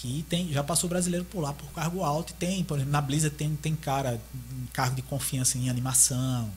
que 0.01 0.23
tem, 0.29 0.51
já 0.53 0.63
passou 0.63 0.89
brasileiro 0.89 1.25
por 1.25 1.41
lá 1.41 1.51
por 1.51 1.69
cargo 1.71 2.03
alto. 2.03 2.31
E 2.31 2.33
tem, 2.35 2.63
por 2.63 2.75
exemplo, 2.77 2.91
na 2.93 3.01
Blizzard 3.01 3.35
tem, 3.35 3.53
tem 3.55 3.75
cara 3.75 4.19
em 4.33 4.65
cargo 4.71 4.95
de 4.95 5.01
confiança 5.01 5.57
em 5.57 5.69
animação. 5.69 6.49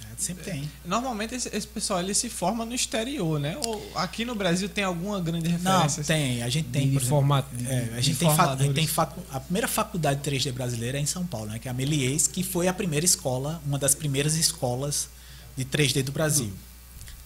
É, 0.00 0.06
sempre 0.16 0.44
tem. 0.44 0.70
Normalmente 0.84 1.34
esse, 1.34 1.48
esse 1.54 1.66
pessoal 1.66 1.98
ele 2.00 2.14
se 2.14 2.28
forma 2.30 2.64
no 2.64 2.72
exterior, 2.74 3.40
né? 3.40 3.58
Ou 3.64 3.90
aqui 3.96 4.24
no 4.24 4.34
Brasil 4.36 4.68
tem 4.68 4.84
alguma 4.84 5.20
grande 5.20 5.48
Não, 5.58 5.72
referência? 5.82 6.04
tem. 6.04 6.42
A 6.42 6.48
gente 6.48 6.68
tem. 6.68 6.82
de 6.86 6.92
por 6.92 6.98
exemplo, 7.02 7.08
formato. 7.18 7.56
de- 7.56 7.66
É, 7.66 7.94
a 7.94 7.96
de 7.96 8.02
gente 8.02 8.18
tem, 8.18 8.34
fa- 8.36 8.52
a, 8.52 8.56
gente 8.56 8.74
tem 8.74 8.86
facu- 8.86 9.22
a 9.30 9.40
primeira 9.40 9.66
faculdade 9.66 10.20
3D 10.22 10.52
brasileira 10.52 10.98
é 10.98 11.00
em 11.00 11.06
São 11.06 11.26
Paulo, 11.26 11.48
né? 11.48 11.58
Que 11.58 11.66
é 11.66 11.70
a 11.70 11.74
Melies, 11.74 12.26
que 12.28 12.44
foi 12.44 12.68
a 12.68 12.72
primeira 12.72 13.04
escola, 13.04 13.60
uma 13.66 13.78
das 13.78 13.94
primeiras 13.94 14.34
escolas 14.36 15.08
de 15.56 15.64
3D 15.64 16.02
do 16.04 16.12
Brasil. 16.12 16.52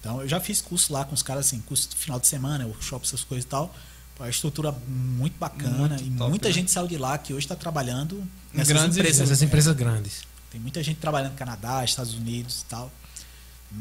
Então 0.00 0.20
eu 0.22 0.28
já 0.28 0.40
fiz 0.40 0.62
curso 0.62 0.92
lá 0.92 1.04
com 1.04 1.14
os 1.14 1.22
caras 1.22 1.46
assim, 1.46 1.60
curso 1.60 1.88
de 1.90 1.96
final 1.96 2.18
de 2.20 2.26
semana, 2.26 2.64
workshop, 2.66 3.04
essas 3.06 3.22
coisas 3.24 3.44
e 3.44 3.48
tal. 3.48 3.74
Pô, 4.16 4.24
A 4.24 4.30
estrutura 4.30 4.72
muito 4.88 5.38
bacana 5.38 5.88
Muito 5.88 6.02
e 6.02 6.10
top, 6.10 6.30
muita 6.30 6.48
né? 6.48 6.54
gente 6.54 6.70
saiu 6.70 6.86
de 6.88 6.96
lá 6.96 7.18
que 7.18 7.32
hoje 7.32 7.44
está 7.44 7.54
trabalhando 7.54 8.26
nessas 8.52 8.72
grandes 8.72 8.96
empresas. 8.96 9.20
Essas 9.20 9.42
empresas 9.42 9.76
grandes. 9.76 10.22
Tem 10.50 10.60
muita 10.60 10.82
gente 10.82 10.98
trabalhando 10.98 11.32
no 11.32 11.38
Canadá, 11.38 11.84
Estados 11.84 12.14
Unidos 12.14 12.62
e 12.62 12.64
tal. 12.64 12.90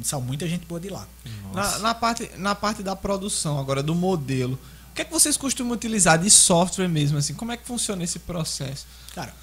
Saiu 0.04 0.22
muita 0.22 0.48
gente 0.48 0.66
boa 0.66 0.80
de 0.80 0.90
lá. 0.90 1.08
Na, 1.54 1.80
na 1.80 1.96
parte, 1.96 2.30
na 2.38 2.54
parte 2.54 2.84
da 2.84 2.96
produção, 2.96 3.58
agora, 3.60 3.82
do 3.82 3.96
modelo, 3.96 4.60
o 4.92 4.94
que 4.96 5.02
é 5.04 5.06
que 5.06 5.12
vocês 5.12 5.38
costumam 5.38 5.74
utilizar 5.74 6.18
de 6.18 6.30
software 6.30 6.88
mesmo? 6.90 7.18
assim? 7.18 7.34
Como 7.34 7.52
é 7.52 7.58
que 7.58 7.66
funciona 7.66 8.04
esse 8.04 8.20
processo? 8.20 8.86
Cara, 9.14 9.34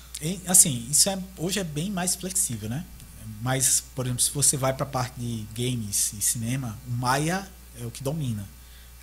assim, 0.47 0.86
isso 0.90 1.09
é, 1.09 1.18
hoje 1.38 1.59
é 1.59 1.64
bem 1.64 1.90
mais 1.90 2.14
flexível, 2.14 2.68
né? 2.68 2.84
Mas, 3.40 3.82
por 3.95 4.05
exemplo, 4.07 4.22
se 4.22 4.30
você 4.30 4.57
vai 4.57 4.72
para 4.72 4.84
a 4.84 4.88
parte 4.88 5.18
de 5.18 5.47
games 5.55 6.12
e 6.12 6.20
cinema, 6.20 6.78
o 6.86 6.90
Maya 6.90 7.49
é 7.80 7.86
o 7.86 7.90
que 7.90 8.03
domina. 8.03 8.47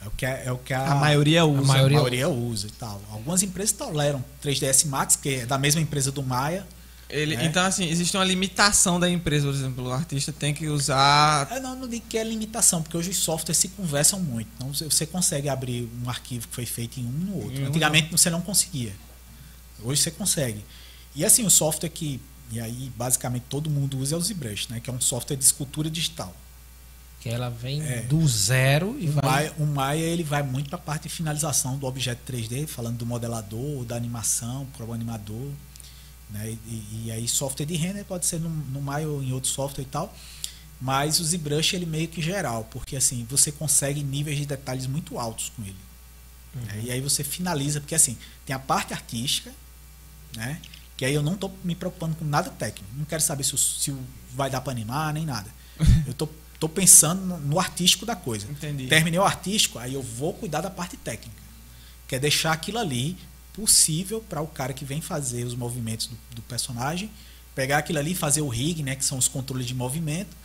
É 0.01 0.07
o 0.07 0.11
que, 0.11 0.25
é, 0.25 0.43
é 0.45 0.51
o 0.51 0.57
que 0.57 0.73
a, 0.73 0.91
A 0.93 0.95
maioria 0.95 1.45
usa. 1.45 1.61
a 1.61 1.65
maioria 1.65 1.97
maioria 1.97 2.29
usa 2.29 2.67
e 2.67 2.71
tal. 2.71 3.01
Algumas 3.11 3.43
empresas 3.43 3.73
toleram 3.73 4.23
3ds 4.41 4.85
Max, 4.87 5.15
que 5.17 5.35
é 5.35 5.45
da 5.45 5.57
mesma 5.57 5.81
empresa 5.81 6.11
do 6.11 6.23
Maya. 6.23 6.65
Ele, 7.09 7.35
É. 7.35 7.43
Então, 7.43 7.65
assim, 7.65 7.85
existe 7.89 8.15
uma 8.15 8.23
limitação 8.23 8.99
da 8.99 9.09
empresa, 9.09 9.47
por 9.47 9.53
exemplo, 9.55 9.87
o 9.87 9.91
artista 9.91 10.31
tem 10.31 10.53
que 10.53 10.67
usar. 10.67 11.49
Eu 11.51 11.61
não, 11.61 11.75
não 11.75 11.87
digo 11.87 12.05
que 12.07 12.17
é 12.17 12.23
limitação, 12.23 12.81
porque 12.83 12.95
hoje 12.95 13.09
os 13.09 13.17
softwares 13.17 13.57
se 13.57 13.67
conversam 13.69 14.19
muito. 14.19 14.47
Então 14.55 14.71
você- 14.73 15.05
consegue 15.07 15.49
abrir 15.49 15.89
um 16.05 16.09
arquivo 16.09 16.47
que 16.47 16.53
foi 16.55 16.65
feito 16.67 16.99
em 16.99 17.05
um 17.05 17.09
no 17.09 17.35
outro. 17.37 17.59
Em 17.59 17.63
um 17.63 17.67
Antigamente 17.67 18.11
você 18.11 18.29
não 18.29 18.41
conseguia. 18.41 18.93
Hoje 19.83 20.01
você 20.01 20.11
consegue. 20.11 20.63
E 21.15 21.25
assim, 21.25 21.43
o 21.45 21.49
software 21.49 21.89
que, 21.89 22.21
e 22.51 22.59
aí 22.59 22.91
basicamente 22.95 23.43
todo 23.49 23.69
mundo 23.69 23.97
usa 23.97 24.15
é 24.15 24.17
o 24.17 24.21
ZBrush, 24.21 24.67
né? 24.69 24.79
Que 24.79 24.89
é 24.89 24.93
um 24.93 25.01
software 25.01 25.35
de 25.35 25.43
escultura 25.43 25.89
digital. 25.89 26.33
Que 27.19 27.29
ela 27.29 27.49
vem 27.49 27.81
É. 27.81 28.01
do 28.03 28.25
zero 28.27 28.95
e 28.99 29.09
O 29.09 29.11
vai. 29.13 29.23
Maya, 29.25 29.53
o 29.59 29.65
Maya 29.65 30.05
ele 30.05 30.23
vai 30.23 30.41
muito 30.41 30.69
para 30.69 30.77
a 30.77 30.81
parte 30.81 31.03
de 31.03 31.09
finalização 31.09 31.77
do 31.77 31.85
objeto 31.85 32.21
3D, 32.31 32.65
falando 32.65 32.97
do 32.97 33.05
modelador, 33.05 33.83
da 33.83 33.95
animação, 33.95 34.65
para 34.77 34.85
o 34.85 34.93
animador. 34.93 35.51
Né? 36.29 36.57
E, 36.65 37.05
e 37.05 37.11
aí 37.11 37.27
software 37.27 37.65
de 37.65 37.75
render 37.75 38.03
pode 38.05 38.25
ser 38.25 38.39
no, 38.39 38.49
no 38.49 38.81
Maya 38.81 39.07
ou 39.09 39.21
em 39.21 39.33
outro 39.33 39.49
software 39.49 39.83
e 39.83 39.87
tal. 39.87 40.15
Mas 40.79 41.19
o 41.19 41.25
ZBrush 41.25 41.73
ele 41.75 41.85
meio 41.85 42.07
que 42.07 42.21
geral, 42.21 42.63
porque 42.71 42.95
assim 42.95 43.25
você 43.29 43.51
consegue 43.51 44.01
níveis 44.01 44.37
de 44.37 44.45
detalhes 44.45 44.87
muito 44.87 45.19
altos 45.19 45.51
com 45.55 45.63
ele. 45.63 45.75
né? 46.55 46.81
E 46.85 46.91
aí 46.91 47.01
você 47.01 47.21
finaliza, 47.21 47.81
porque 47.81 47.95
assim, 47.95 48.17
tem 48.45 48.55
a 48.55 48.59
parte 48.59 48.93
artística, 48.93 49.51
né? 50.37 50.61
Que 50.95 51.03
aí 51.03 51.13
eu 51.13 51.21
não 51.21 51.33
estou 51.33 51.53
me 51.65 51.75
preocupando 51.75 52.15
com 52.15 52.23
nada 52.23 52.49
técnico. 52.49 52.89
Não 52.95 53.03
quero 53.03 53.21
saber 53.21 53.43
se, 53.43 53.55
o- 53.55 53.57
se 53.57 53.91
o- 53.91 53.99
vai 54.33 54.49
dar 54.49 54.61
para 54.61 54.71
animar, 54.71 55.13
nem 55.13 55.25
nada. 55.25 55.49
Eu 56.07 56.13
tô, 56.13 56.29
tô 56.59 56.67
pensando 56.67 57.37
no, 57.37 57.59
artístico 57.59 58.05
da 58.05 58.15
coisa. 58.15 58.45
Entendi. 58.49 58.87
Terminei 58.87 59.19
o 59.19 59.23
artístico, 59.23 59.79
aí 59.79 59.93
eu 59.93 60.01
vou 60.01 60.33
cuidar 60.33 60.61
da 60.61 60.69
parte 60.69 60.97
técnica. 60.97 61.39
Que 62.07 62.15
é 62.15 62.19
deixar 62.19 62.51
aquilo 62.51 62.79
ali 62.79 63.17
possível 63.53 64.21
para 64.27 64.41
o 64.41 64.47
cara 64.47 64.73
que 64.73 64.83
vem 64.83 65.01
fazer 65.01 65.43
os 65.45 65.55
movimentos 65.55 66.07
do, 66.07 66.17
do 66.35 66.41
personagem, 66.41 67.09
pegar 67.55 67.77
aquilo 67.77 67.99
ali, 67.99 68.13
fazer 68.13 68.41
o 68.41 68.47
rig, 68.47 68.83
né, 68.83 68.95
que 68.95 69.05
são 69.05 69.17
os 69.17 69.27
controles 69.27 69.65
de 69.65 69.73
movimento, 69.73 70.35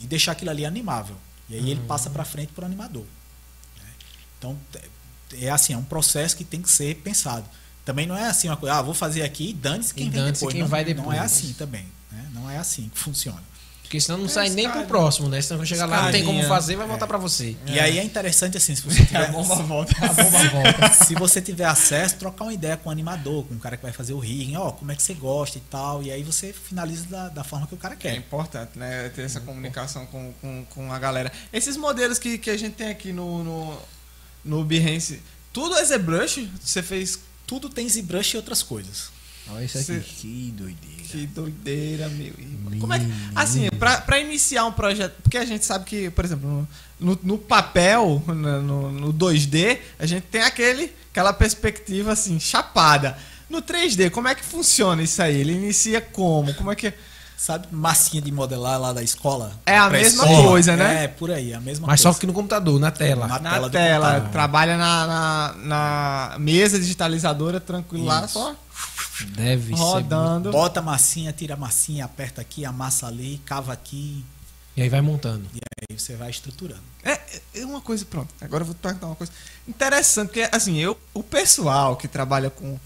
e 0.00 0.06
deixar 0.06 0.32
aquilo 0.32 0.50
ali 0.50 0.64
animável. 0.64 1.16
E 1.48 1.54
aí 1.56 1.70
ele 1.70 1.80
passa 1.86 2.10
para 2.10 2.24
frente 2.24 2.52
para 2.52 2.62
o 2.62 2.66
animador. 2.66 3.04
né? 3.78 3.90
Então, 4.38 4.58
é 5.32 5.50
assim, 5.50 5.72
é 5.72 5.76
um 5.76 5.84
processo 5.84 6.36
que 6.36 6.44
tem 6.44 6.60
que 6.60 6.70
ser 6.70 6.96
pensado. 6.96 7.46
Também 7.84 8.06
não 8.06 8.16
é 8.16 8.26
assim 8.26 8.48
uma 8.48 8.56
coisa, 8.56 8.76
ah, 8.76 8.82
vou 8.82 8.94
fazer 8.94 9.22
aqui 9.22 9.50
e 9.50 9.52
dane-se 9.52 9.92
quem 9.92 10.06
E 10.06 10.10
depois. 10.10 10.52
quem 10.52 10.60
não, 10.60 10.68
vai 10.68 10.84
não 10.84 10.90
é 10.90 10.94
depois. 10.94 11.18
assim 11.18 11.52
também. 11.54 11.86
Né? 12.10 12.30
Não 12.32 12.48
é 12.48 12.58
assim 12.58 12.88
que 12.88 12.98
funciona. 12.98 13.42
Porque 13.92 14.00
senão 14.00 14.16
não 14.20 14.24
É, 14.24 14.28
sai 14.30 14.48
nem 14.48 14.70
pro 14.70 14.86
próximo, 14.86 15.28
né? 15.28 15.42
Senão 15.42 15.62
chegar 15.66 15.84
lá, 15.84 16.04
não 16.04 16.10
tem 16.10 16.24
como 16.24 16.42
fazer, 16.44 16.76
vai 16.76 16.86
voltar 16.86 17.06
pra 17.06 17.18
você. 17.18 17.54
E 17.66 17.78
aí 17.78 17.98
é 17.98 18.02
interessante 18.02 18.56
assim, 18.56 18.74
se 18.74 18.80
você 18.80 19.04
tiver, 19.04 19.30
volta. 19.66 19.94
A 20.02 20.08
bomba 20.14 20.38
volta. 20.48 20.88
se 20.94 21.14
você 21.14 21.42
tiver 21.42 21.66
acesso, 21.66 22.16
trocar 22.16 22.44
uma 22.44 22.54
ideia 22.54 22.74
com 22.74 22.88
o 22.88 22.92
animador, 22.92 23.44
com 23.44 23.52
o 23.54 23.58
cara 23.58 23.76
que 23.76 23.82
vai 23.82 23.92
fazer 23.92 24.14
o 24.14 24.18
rigging, 24.18 24.56
ó, 24.56 24.70
como 24.72 24.90
é 24.90 24.96
que 24.96 25.02
você 25.02 25.12
gosta 25.12 25.58
e 25.58 25.60
tal, 25.60 26.02
e 26.02 26.10
aí 26.10 26.22
você 26.22 26.54
finaliza 26.54 27.04
da, 27.04 27.28
da 27.28 27.44
forma 27.44 27.66
que 27.66 27.74
o 27.74 27.76
cara 27.76 27.92
É 27.92 27.96
quer. 27.98 28.16
importante, 28.16 28.78
né? 28.78 29.10
Ter 29.10 29.22
essa 29.26 29.40
comunicação 29.40 30.06
com, 30.06 30.32
com, 30.40 30.64
com 30.70 30.90
a 30.90 30.98
galera. 30.98 31.30
Esses 31.52 31.76
modelos 31.76 32.18
que, 32.18 32.38
que 32.38 32.48
a 32.48 32.56
gente 32.56 32.72
tem 32.76 32.88
aqui 32.88 33.12
no, 33.12 33.44
no, 33.44 33.78
no 34.42 34.64
Behance, 34.64 35.20
tudo 35.52 35.76
é 35.76 35.84
ZBrush? 35.84 36.48
Você 36.64 36.82
fez. 36.82 37.18
Tudo 37.46 37.68
tem 37.68 37.86
ZBrush 37.86 38.32
e 38.32 38.36
outras 38.38 38.62
coisas. 38.62 39.11
Olha 39.50 39.64
isso 39.64 39.78
aqui, 39.78 40.00
que 40.00 40.54
doideira. 40.56 41.02
Que 41.08 41.26
doideira, 41.26 42.08
meu 42.08 42.26
irmão. 42.38 42.78
Como 42.80 42.92
é 42.94 42.98
que, 43.00 43.06
assim, 43.34 43.68
pra, 43.78 44.00
pra 44.00 44.18
iniciar 44.18 44.64
um 44.64 44.72
projeto, 44.72 45.14
porque 45.22 45.36
a 45.36 45.44
gente 45.44 45.64
sabe 45.64 45.84
que, 45.84 46.08
por 46.10 46.24
exemplo, 46.24 46.66
no, 46.98 47.18
no 47.22 47.36
papel, 47.38 48.22
no, 48.26 48.62
no- 48.62 48.92
no 48.92 49.12
2D, 49.12 49.78
a 49.98 50.06
gente 50.06 50.22
tem 50.24 50.42
aquele, 50.42 50.92
aquela 51.10 51.32
perspectiva 51.32 52.12
assim, 52.12 52.38
chapada. 52.40 53.18
No 53.50 53.60
3D, 53.60 54.10
como 54.10 54.28
é 54.28 54.34
que 54.34 54.42
funciona 54.42 55.02
isso 55.02 55.20
aí? 55.20 55.36
Ele 55.40 55.52
inicia 55.52 56.00
como? 56.00 56.54
Como 56.54 56.70
é 56.72 56.74
que. 56.76 56.92
Sabe, 57.36 57.66
massinha 57.72 58.22
de 58.22 58.30
modelar 58.30 58.80
lá 58.80 58.92
da 58.92 59.02
escola? 59.02 59.52
É 59.66 59.76
a 59.76 59.90
mesma 59.90 60.24
coisa, 60.24 60.76
né? 60.76 61.04
É, 61.04 61.08
por 61.08 61.28
aí, 61.28 61.52
a 61.52 61.60
mesma 61.60 61.88
Mas 61.88 62.00
só 62.00 62.10
coisa. 62.10 62.20
que 62.20 62.26
no 62.28 62.32
computador, 62.32 62.78
na 62.78 62.92
tela. 62.92 63.26
Na 63.26 63.40
Na 63.40 63.50
tela 63.50 63.68
tela, 63.70 64.20
trabalha 64.32 64.78
na, 64.78 65.06
na, 65.08 65.54
na 66.30 66.36
mesa 66.38 66.78
digitalizadora, 66.78 67.58
tranquilo 67.58 68.04
lá, 68.04 68.24
Isso. 68.24 68.34
só 68.34 68.54
Deve 69.30 69.74
rodando. 69.74 70.50
Bota 70.50 70.80
a 70.80 70.82
massinha, 70.82 71.32
tira 71.32 71.54
a 71.54 71.56
massinha, 71.56 72.04
aperta 72.04 72.40
aqui, 72.40 72.64
amassa 72.64 73.06
ali, 73.06 73.40
cava 73.44 73.72
aqui, 73.72 74.24
ser. 74.72 74.80
E 74.80 74.82
aí 74.82 74.88
vai 74.88 75.00
montando. 75.00 75.46
e 75.54 75.58
aí 75.58 75.98
você 75.98 76.16
vai 76.16 76.30
estruturando. 76.30 76.82
É, 77.04 77.18
é 77.54 77.64
uma 77.64 77.80
coisa, 77.80 78.04
pronto. 78.04 78.32
Agora 78.40 78.62
eu 78.62 78.66
vou 78.66 78.74
te 78.74 78.78
perguntar 78.78 79.06
uma 79.06 79.16
coisa 79.16 79.32
interessante, 79.68 80.28
porque 80.28 80.48
assim, 80.50 80.78
eu, 80.78 80.98
o 81.12 81.22
pessoal 81.22 81.96
que 81.96 82.08
trabalha 82.08 82.50
com, 82.50 82.78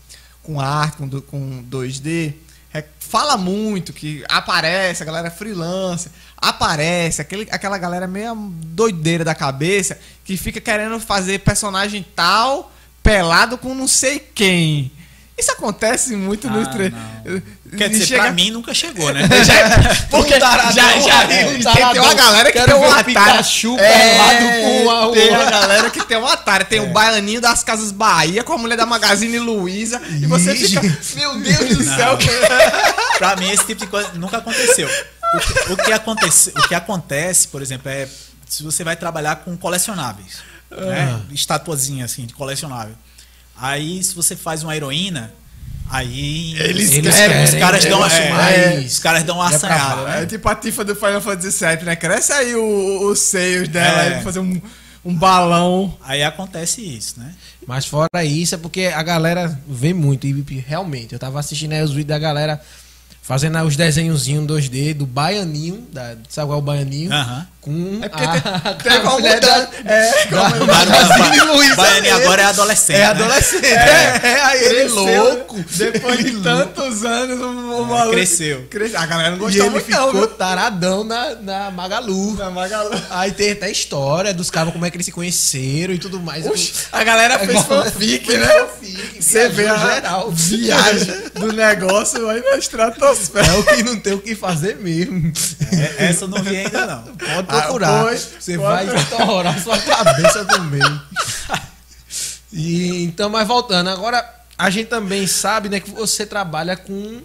com 0.43 0.61
arte, 0.61 0.97
com, 0.97 1.09
com 1.23 1.65
2D, 1.65 2.35
é, 2.75 2.85
fala 2.99 3.37
muito 3.37 3.93
que 3.93 4.25
aparece, 4.29 5.03
a 5.03 5.07
galera 5.07 5.31
freelancer, 5.31 6.11
aparece, 6.37 7.21
aquele, 7.21 7.49
aquela 7.51 7.79
galera 7.79 8.07
meio 8.07 8.35
doideira 8.35 9.25
da 9.25 9.35
cabeça, 9.35 9.99
que 10.25 10.37
fica 10.37 10.61
querendo 10.61 10.99
fazer 10.99 11.41
personagem 11.41 12.05
tal, 12.15 12.73
pelado 13.03 13.57
com 13.57 13.75
não 13.75 13.89
sei 13.89 14.19
quem. 14.19 14.91
Isso 15.39 15.53
acontece 15.53 16.17
muito 16.17 16.49
no 16.49 16.63
Ah, 16.63 16.67
tre- 16.67 16.89
não. 16.91 17.37
e 17.37 17.77
Quer 17.77 17.91
dizer, 17.91 18.07
chega- 18.07 18.23
pra 18.23 18.33
mim 18.33 18.51
nunca 18.51 18.73
chegou, 18.73 19.13
né? 19.13 19.21
já, 19.45 20.07
porque 20.11 20.39
taradão 20.39 20.73
já, 20.73 20.99
já, 21.01 21.27
tem, 21.27 21.61
taradão. 21.63 21.93
tem 21.93 22.01
uma 22.01 22.15
galera 22.15 22.53
que 22.53 22.63
tem 22.63 22.75
um 22.75 22.85
Atari. 22.87 23.05
Pikachu 23.05 23.77
com 23.77 24.91
a- 24.91 25.13
Tem 25.13 25.35
a 25.35 25.51
galera 25.51 25.91
que 25.91 26.05
tem 26.07 26.17
um 26.17 26.27
Atari. 26.27 26.65
Tem 26.65 26.81
o 26.81 26.87
baianinho 26.91 27.41
das 27.41 27.63
Casas 27.63 27.93
Bahia 27.93 28.43
com 28.43 28.55
a 28.55 28.59
mulher 28.59 28.77
da 28.77 28.87
Magazine 28.87 29.39
Luiza. 29.39 30.01
E 30.11 30.25
você 30.27 30.55
fica, 30.55 30.81
meu 31.15 31.39
Deus 31.39 31.77
do 31.77 31.85
Não. 31.85 31.97
céu. 31.97 32.19
pra 33.19 33.37
mim, 33.37 33.51
esse 33.51 33.65
tipo 33.67 33.83
de 33.83 33.87
coisa 33.89 34.11
nunca 34.15 34.39
aconteceu. 34.39 34.89
O 35.35 35.39
que, 35.39 35.73
o 35.73 35.77
que 35.77 35.93
acontece, 35.93 36.51
o 36.57 36.63
que 36.69 36.75
acontece, 36.75 37.49
por 37.49 37.61
exemplo, 37.61 37.91
é 37.91 38.09
se 38.49 38.63
você 38.63 38.83
vai 38.85 38.97
trabalhar 38.97 39.37
com 39.37 39.55
colecionáveis, 39.57 40.39
né? 40.71 41.21
Estatuazinha 41.31 42.05
assim 42.07 42.25
de 42.25 42.33
colecionável. 42.33 42.95
Aí, 43.59 44.03
se 44.03 44.15
você 44.15 44.37
faz 44.37 44.63
uma 44.63 44.77
heroína, 44.77 45.33
aí 45.89 46.55
Eles 46.59 46.91
os, 46.91 47.15
querem, 47.15 47.45
os 47.45 47.55
caras 47.55 47.85
eles 47.85 47.91
dão, 47.91 47.99
gostam 48.03 48.23
é, 48.25 48.31
mais. 48.33 48.93
os 48.93 48.99
caras 48.99 49.23
dão 49.23 49.37
uma 49.37 49.47
É 49.47 49.49
pra 49.49 49.57
assanhada, 49.57 50.03
baixo. 50.03 50.17
né? 50.19 50.23
É 50.23 50.27
tipo 50.27 50.49
a 50.49 50.55
Tifa 50.55 50.85
do 50.85 50.95
Final 50.97 51.21
Fantasy 51.21 51.65
VII, 51.65 51.85
né? 51.85 51.97
Cresce 51.97 52.33
aí 52.33 52.55
o- 52.55 53.09
os 53.11 53.19
seios 53.21 53.69
dela 53.69 54.03
É. 54.05 54.21
fazer 54.23 54.41
um, 54.41 54.61
um 55.05 55.15
balão. 55.15 55.97
Aí 56.03 56.23
acontece 56.23 56.81
isso, 56.83 57.19
né? 57.19 57.35
Mas 57.67 57.87
fora 57.87 58.25
isso, 58.25 58.55
é 58.55 58.59
porque 58.59 58.87
a 58.95 59.03
galera 59.03 59.59
vê 59.69 59.93
muito. 59.95 60.27
E 60.27 60.33
realmente, 60.67 61.13
eu 61.13 61.19
tava 61.19 61.41
assistindo 61.41 61.73
aí 61.73 61.83
os 61.83 61.91
vídeos 61.91 62.09
da 62.09 62.19
galera 62.19 62.61
fazendo 63.23 63.57
aí 63.59 63.67
os 63.67 63.75
desenhozinhos 63.77 64.47
2D 64.47 64.95
do 64.95 65.07
baianinho. 65.07 65.85
Da, 65.93 66.15
sabe 66.29 66.49
qual 66.49 66.59
é 66.59 66.63
o 66.63 66.65
baianinho? 66.65 67.13
Aham. 67.13 67.47
Com 67.67 67.99
É 68.01 68.09
porque 68.09 68.25
a, 68.25 68.75
te- 68.75 68.83
teve 68.85 68.99
uma 68.99 69.11
mulher 69.15 69.41
da- 69.41 69.57
mudança. 69.59 69.71
É, 69.87 70.27
da- 70.27 70.51
como- 70.53 70.67
Baianinho 70.67 71.59
mesmo. 71.59 72.17
agora 72.17 72.43
é 72.43 72.45
adolescente. 72.45 72.97
É 72.97 72.99
né? 73.01 73.07
adolescente. 73.07 73.67
É, 73.67 74.21
é, 74.23 74.41
aí 74.45 74.65
ele 74.65 74.75
Cresceu, 74.91 75.25
louco. 75.25 75.65
Depois 75.73 76.19
de 76.25 76.31
tantos 76.43 77.05
anos, 77.05 77.41
o, 77.41 77.83
o 77.83 77.87
maluco. 77.87 78.13
cresceu. 78.13 78.67
cresceu. 78.71 79.01
A 79.01 79.07
galera 79.07 79.31
não 79.31 79.37
E 79.37 79.41
gostou 79.41 79.63
ele 79.63 79.71
muito, 79.71 79.85
ficou 79.85 80.13
não, 80.15 80.27
taradão 80.29 81.03
na, 81.03 81.35
na 81.35 81.71
Magalu. 81.73 82.35
Na 82.37 82.51
Magalu. 82.51 82.91
Aí 83.11 83.33
tem 83.33 83.51
até 83.51 83.69
história 83.71 84.33
dos 84.33 84.49
caras, 84.49 84.73
como 84.73 84.87
é 84.87 84.91
que 84.91 84.97
eles 84.97 85.07
se 85.07 85.13
conheceram 85.13 85.93
e 85.93 85.99
tudo 85.99 86.21
mais. 86.21 86.47
Oxi, 86.47 86.73
a 86.93 87.03
galera 87.03 87.37
fez 87.41 87.63
fanfic, 87.63 88.33
né? 88.37 88.47
Fanfic, 88.47 89.23
Você 89.23 89.49
vê 89.49 89.67
a 89.67 89.77
geral. 89.77 90.31
viagem 90.31 91.15
do 91.35 91.53
negócio 91.53 92.29
aí 92.29 92.41
na 92.43 92.59
estratosfera. 92.59 93.45
É 93.47 93.59
o 93.59 93.65
que 93.65 93.83
não 93.83 93.97
tem 93.99 94.13
o 94.15 94.19
que 94.21 94.37
fazer 94.37 94.77
mesmo. 94.77 95.33
É, 95.99 96.07
essa 96.07 96.25
eu 96.25 96.29
não 96.29 96.43
vi 96.43 96.57
ainda, 96.59 96.87
não. 96.87 97.03
Pode 97.03 97.56
procurar. 97.63 98.01
Ah, 98.01 98.03
pois, 98.05 98.29
Você 98.41 98.57
pode 98.59 98.87
vai 98.91 98.97
estourar 99.03 99.63
sua 99.63 99.79
cabeça 99.79 100.45
meio. 100.71 101.03
E, 102.53 103.03
então, 103.05 103.29
mas 103.29 103.47
voltando, 103.47 103.91
agora 103.91 104.25
a 104.57 104.71
gente 104.71 104.87
também 104.89 105.27
sabe 105.27 105.69
né, 105.69 105.81
que 105.81 105.91
você 105.91 106.25
trabalha 106.25 106.77
com 106.77 107.21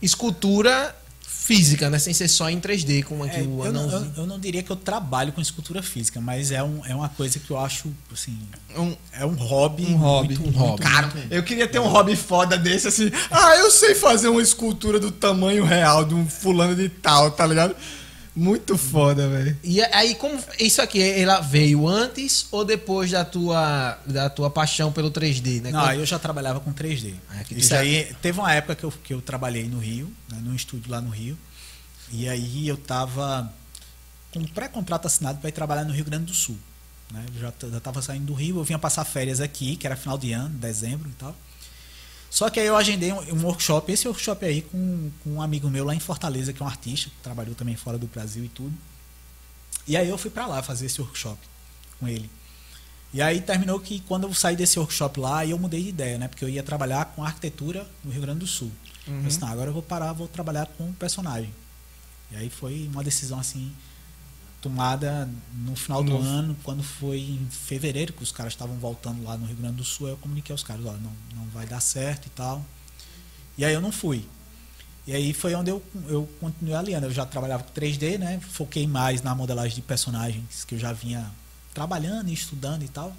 escultura 0.00 0.94
física, 1.26 1.90
né? 1.90 1.98
Sem 1.98 2.14
ser 2.14 2.28
só 2.28 2.48
em 2.48 2.58
3D, 2.58 3.02
como 3.04 3.22
aqui 3.24 3.36
É, 3.38 3.42
o 3.42 3.64
eu, 3.66 3.72
não, 3.72 3.82
anãozinho. 3.84 4.12
eu- 4.16 4.22
eu 4.22 4.26
não 4.26 4.38
diria 4.40 4.62
que 4.62 4.70
eu 4.70 4.76
trabalho 4.76 5.30
com 5.32 5.40
escultura 5.42 5.82
física, 5.82 6.18
mas 6.20 6.50
é, 6.50 6.62
um, 6.62 6.80
é 6.86 6.94
uma 6.94 7.08
coisa 7.10 7.38
que 7.38 7.50
eu 7.50 7.58
acho, 7.58 7.92
assim, 8.12 8.38
Um, 8.76 8.96
é 9.12 9.26
um 9.26 9.34
hobby. 9.34 9.84
um 9.84 9.96
hobby. 9.96 10.38
muito- 10.38 10.48
um 10.48 10.52
hobby. 10.58 10.82
Cara, 10.82 11.12
eu 11.30 11.42
queria 11.42 11.68
ter 11.68 11.78
um 11.80 11.86
hobby 11.88 12.16
foda 12.16 12.56
desse, 12.56 12.88
assim. 12.88 13.10
Ah, 13.30 13.56
eu 13.56 13.70
sei 13.70 13.94
fazer 13.94 14.28
uma 14.28 14.40
escultura 14.40 14.98
do 14.98 15.10
tamanho 15.10 15.64
real 15.64 16.04
de 16.04 16.14
um 16.14 16.26
fulano 16.26 16.74
de 16.74 16.88
tal, 16.88 17.30
tá 17.30 17.46
ligado? 17.46 17.76
Muito 18.36 18.76
foda, 18.76 19.28
velho. 19.28 19.56
E 19.62 19.80
aí, 19.80 20.16
como 20.16 20.38
isso 20.58 20.82
aqui, 20.82 21.00
ela 21.00 21.38
veio 21.40 21.86
antes 21.86 22.46
ou 22.50 22.64
depois 22.64 23.10
da 23.12 23.24
tua, 23.24 23.96
da 24.04 24.28
tua 24.28 24.50
paixão 24.50 24.90
pelo 24.92 25.08
3D, 25.10 25.60
né? 25.60 25.70
Não, 25.70 25.80
Quando- 25.80 26.00
eu 26.00 26.06
já 26.06 26.18
trabalhava 26.18 26.58
com 26.58 26.72
3D. 26.72 27.14
Ah, 27.30 27.42
Isso 27.52 27.68
já- 27.70 27.78
aí, 27.80 28.12
teve 28.20 28.40
uma 28.40 28.52
época 28.52 28.74
que 28.74 28.84
eu, 28.84 28.90
que 28.90 29.14
eu 29.14 29.20
trabalhei 29.22 29.68
no 29.68 29.78
Rio, 29.78 30.12
né, 30.28 30.38
num 30.42 30.54
estúdio 30.54 30.90
lá 30.90 31.00
no 31.00 31.10
Rio, 31.10 31.38
e 32.10 32.28
aí 32.28 32.66
eu 32.66 32.76
tava 32.76 33.52
com 34.32 34.40
um 34.40 34.46
pré-contrato 34.48 35.06
assinado 35.06 35.38
para 35.38 35.48
ir 35.48 35.52
trabalhar 35.52 35.84
no 35.84 35.92
Rio 35.92 36.04
Grande 36.04 36.24
do 36.24 36.34
Sul. 36.34 36.58
Né? 37.12 37.24
Eu 37.36 37.40
já, 37.40 37.52
já 37.70 37.78
tava 37.80 38.02
saindo 38.02 38.24
do 38.26 38.34
Rio, 38.34 38.56
eu 38.58 38.64
vinha 38.64 38.80
passar 38.80 39.04
férias 39.04 39.40
aqui, 39.40 39.76
que 39.76 39.86
era 39.86 39.94
final 39.94 40.18
de 40.18 40.32
ano, 40.32 40.48
dezembro 40.58 41.08
e 41.08 41.12
tal. 41.12 41.36
Só 42.34 42.50
que 42.50 42.58
aí 42.58 42.66
eu 42.66 42.76
agendei 42.76 43.12
um, 43.12 43.44
workshop, 43.44 43.92
esse 43.92 44.08
workshop 44.08 44.44
aí 44.44 44.62
com, 44.62 45.08
com 45.22 45.34
um 45.34 45.40
amigo 45.40 45.70
meu 45.70 45.84
lá 45.84 45.94
em 45.94 46.00
Fortaleza, 46.00 46.52
que 46.52 46.60
é 46.60 46.64
um 46.64 46.68
artista, 46.68 47.08
que 47.08 47.16
trabalhou 47.22 47.54
também 47.54 47.76
fora 47.76 47.96
do 47.96 48.08
Brasil 48.08 48.44
e 48.44 48.48
tudo. 48.48 48.74
E 49.86 49.96
aí 49.96 50.08
eu 50.08 50.18
fui 50.18 50.32
para 50.32 50.44
lá 50.44 50.60
fazer 50.60 50.86
esse 50.86 51.00
workshop 51.00 51.38
com 52.00 52.08
ele. 52.08 52.28
E 53.12 53.22
aí 53.22 53.40
terminou 53.40 53.78
que 53.78 54.00
quando 54.00 54.26
eu 54.26 54.34
saí 54.34 54.56
desse 54.56 54.80
workshop 54.80 55.20
lá, 55.20 55.46
eu 55.46 55.56
mudei 55.56 55.80
de 55.84 55.90
ideia, 55.90 56.18
né? 56.18 56.26
Porque 56.26 56.44
eu 56.44 56.48
ia 56.48 56.64
trabalhar 56.64 57.04
com 57.14 57.22
arquitetura 57.22 57.88
no 58.02 58.10
Rio 58.10 58.22
Grande 58.22 58.40
do 58.40 58.48
Sul. 58.48 58.72
Eu 59.06 59.22
disse, 59.28 59.40
não, 59.40 59.46
agora 59.46 59.70
eu 59.70 59.72
vou 59.72 59.82
parar, 59.82 60.12
vou 60.12 60.26
trabalhar 60.26 60.66
com 60.66 60.92
personagem. 60.94 61.54
E 62.32 62.36
aí 62.36 62.50
foi 62.50 62.90
uma 62.92 63.04
decisão 63.04 63.38
assim 63.38 63.72
tomada 64.64 65.28
no 65.52 65.76
final 65.76 66.02
do 66.02 66.12
No- 66.12 66.22
ano, 66.22 66.56
quando 66.64 66.82
foi 66.82 67.20
em 67.20 67.46
fevereiro 67.50 68.14
que 68.14 68.22
os 68.22 68.32
caras 68.32 68.54
estavam 68.54 68.76
voltando 68.78 69.22
lá 69.22 69.36
no 69.36 69.44
Rio 69.46 69.56
Grande 69.56 69.76
do 69.76 69.84
Sul, 69.84 70.08
eu 70.08 70.16
comuniquei 70.16 70.54
aos 70.54 70.62
caras, 70.62 70.86
olha, 70.86 70.96
não, 70.98 71.12
não 71.36 71.44
vai 71.50 71.66
dar 71.66 71.80
certo 71.80 72.26
e 72.26 72.30
tal. 72.30 72.64
E 73.58 73.64
aí 73.64 73.74
eu 73.74 73.80
não 73.82 73.92
fui. 73.92 74.24
E 75.06 75.12
aí 75.12 75.34
foi 75.34 75.54
onde 75.54 75.70
eu, 75.70 75.82
eu 76.08 76.26
continuei 76.40 76.74
aliando. 76.74 77.06
Eu 77.06 77.12
já 77.12 77.26
trabalhava 77.26 77.62
com 77.62 77.72
3D, 77.78 78.16
né? 78.18 78.40
Foquei 78.40 78.86
mais 78.86 79.20
na 79.20 79.34
modelagem 79.34 79.74
de 79.74 79.82
personagens 79.82 80.64
que 80.64 80.76
eu 80.76 80.78
já 80.78 80.94
vinha 80.94 81.30
trabalhando 81.74 82.30
e 82.30 82.32
estudando 82.32 82.82
e 82.84 82.88
tal. 82.88 83.14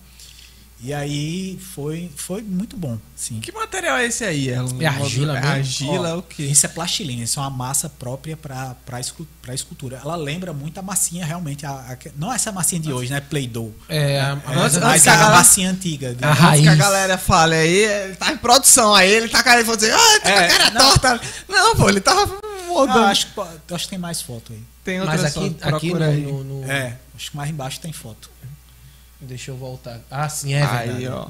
E 0.83 0.93
aí 0.93 1.57
foi, 1.73 2.11
foi 2.15 2.41
muito 2.41 2.75
bom, 2.75 2.97
sim. 3.15 3.39
Que 3.39 3.51
material 3.51 3.97
é 3.97 4.05
esse 4.05 4.23
aí? 4.25 4.49
É 4.49 4.57
argila 4.57 5.37
É 5.37 5.41
mesmo? 5.41 5.47
argila, 5.55 6.15
Ó, 6.15 6.19
o 6.19 6.21
quê? 6.21 6.43
Isso 6.43 6.65
é 6.65 6.69
plastilina, 6.69 7.23
isso 7.23 7.39
é 7.39 7.43
uma 7.43 7.49
massa 7.49 7.89
própria 7.89 8.35
para 8.35 8.75
para 8.85 9.53
escultura. 9.53 9.99
Ela 10.03 10.15
lembra 10.15 10.51
muito 10.53 10.77
a 10.77 10.81
massinha 10.83 11.25
realmente, 11.25 11.65
a, 11.65 11.71
a- 11.71 11.97
não 12.17 12.31
essa 12.31 12.51
massinha 12.51 12.81
de 12.81 12.91
hoje, 12.91 13.09
né, 13.11 13.21
Play-Doh. 13.21 13.73
É, 13.87 14.19
a, 14.19 14.27
É, 14.27 14.31
Antes- 14.31 14.43
mas 14.45 14.75
antes 14.77 15.03
que 15.03 15.09
a 15.09 15.13
a 15.13 15.15
galera- 15.17 15.35
massinha 15.37 15.69
antiga. 15.71 16.13
de- 16.13 16.23
A 16.25 16.33
raiz. 16.33 16.61
que 16.61 16.67
a 16.69 16.75
galera 16.75 17.17
fale 17.17 17.55
aí, 17.55 17.77
ele 17.77 18.15
tá 18.17 18.31
em 18.33 18.37
produção 18.37 18.93
aí, 18.93 19.09
ele 19.11 19.29
tá 19.29 19.41
querendo 19.41 19.75
dizer, 19.75 19.93
ah, 19.93 20.11
ele 20.13 20.19
tá 20.19 20.31
com 20.31 20.37
a 20.37 20.41
É, 20.43 20.47
cara 20.49 20.69
não. 20.71 20.81
torta. 20.97 21.21
Não, 21.47 21.75
pô, 21.77 21.89
ele 21.89 22.01
tava 22.01 22.25
rodando. 22.67 22.99
Ah, 22.99 23.09
acho, 23.11 23.27
acho 23.71 23.83
que 23.85 23.89
tem 23.89 23.97
mais 23.99 24.21
foto 24.21 24.51
aí. 24.51 24.61
Tem 24.83 24.99
mas 24.99 25.09
outra 25.09 25.27
aqui, 25.27 25.33
só, 25.33 25.45
aqui 25.45 25.89
procura 25.89 26.07
no, 26.07 26.11
aí. 26.13 26.21
no- 26.21 26.43
no- 26.43 26.71
É, 26.71 26.97
acho 27.15 27.31
que 27.31 27.37
mais 27.37 27.49
embaixo 27.49 27.79
tem 27.79 27.93
foto. 27.93 28.29
Deixa 29.21 29.51
eu 29.51 29.55
voltar. 29.57 29.99
Ah, 30.11 30.27
sim, 30.29 30.53
é 30.53 30.59
verdade. 30.59 30.89
Aí, 30.91 31.07
ó. 31.07 31.27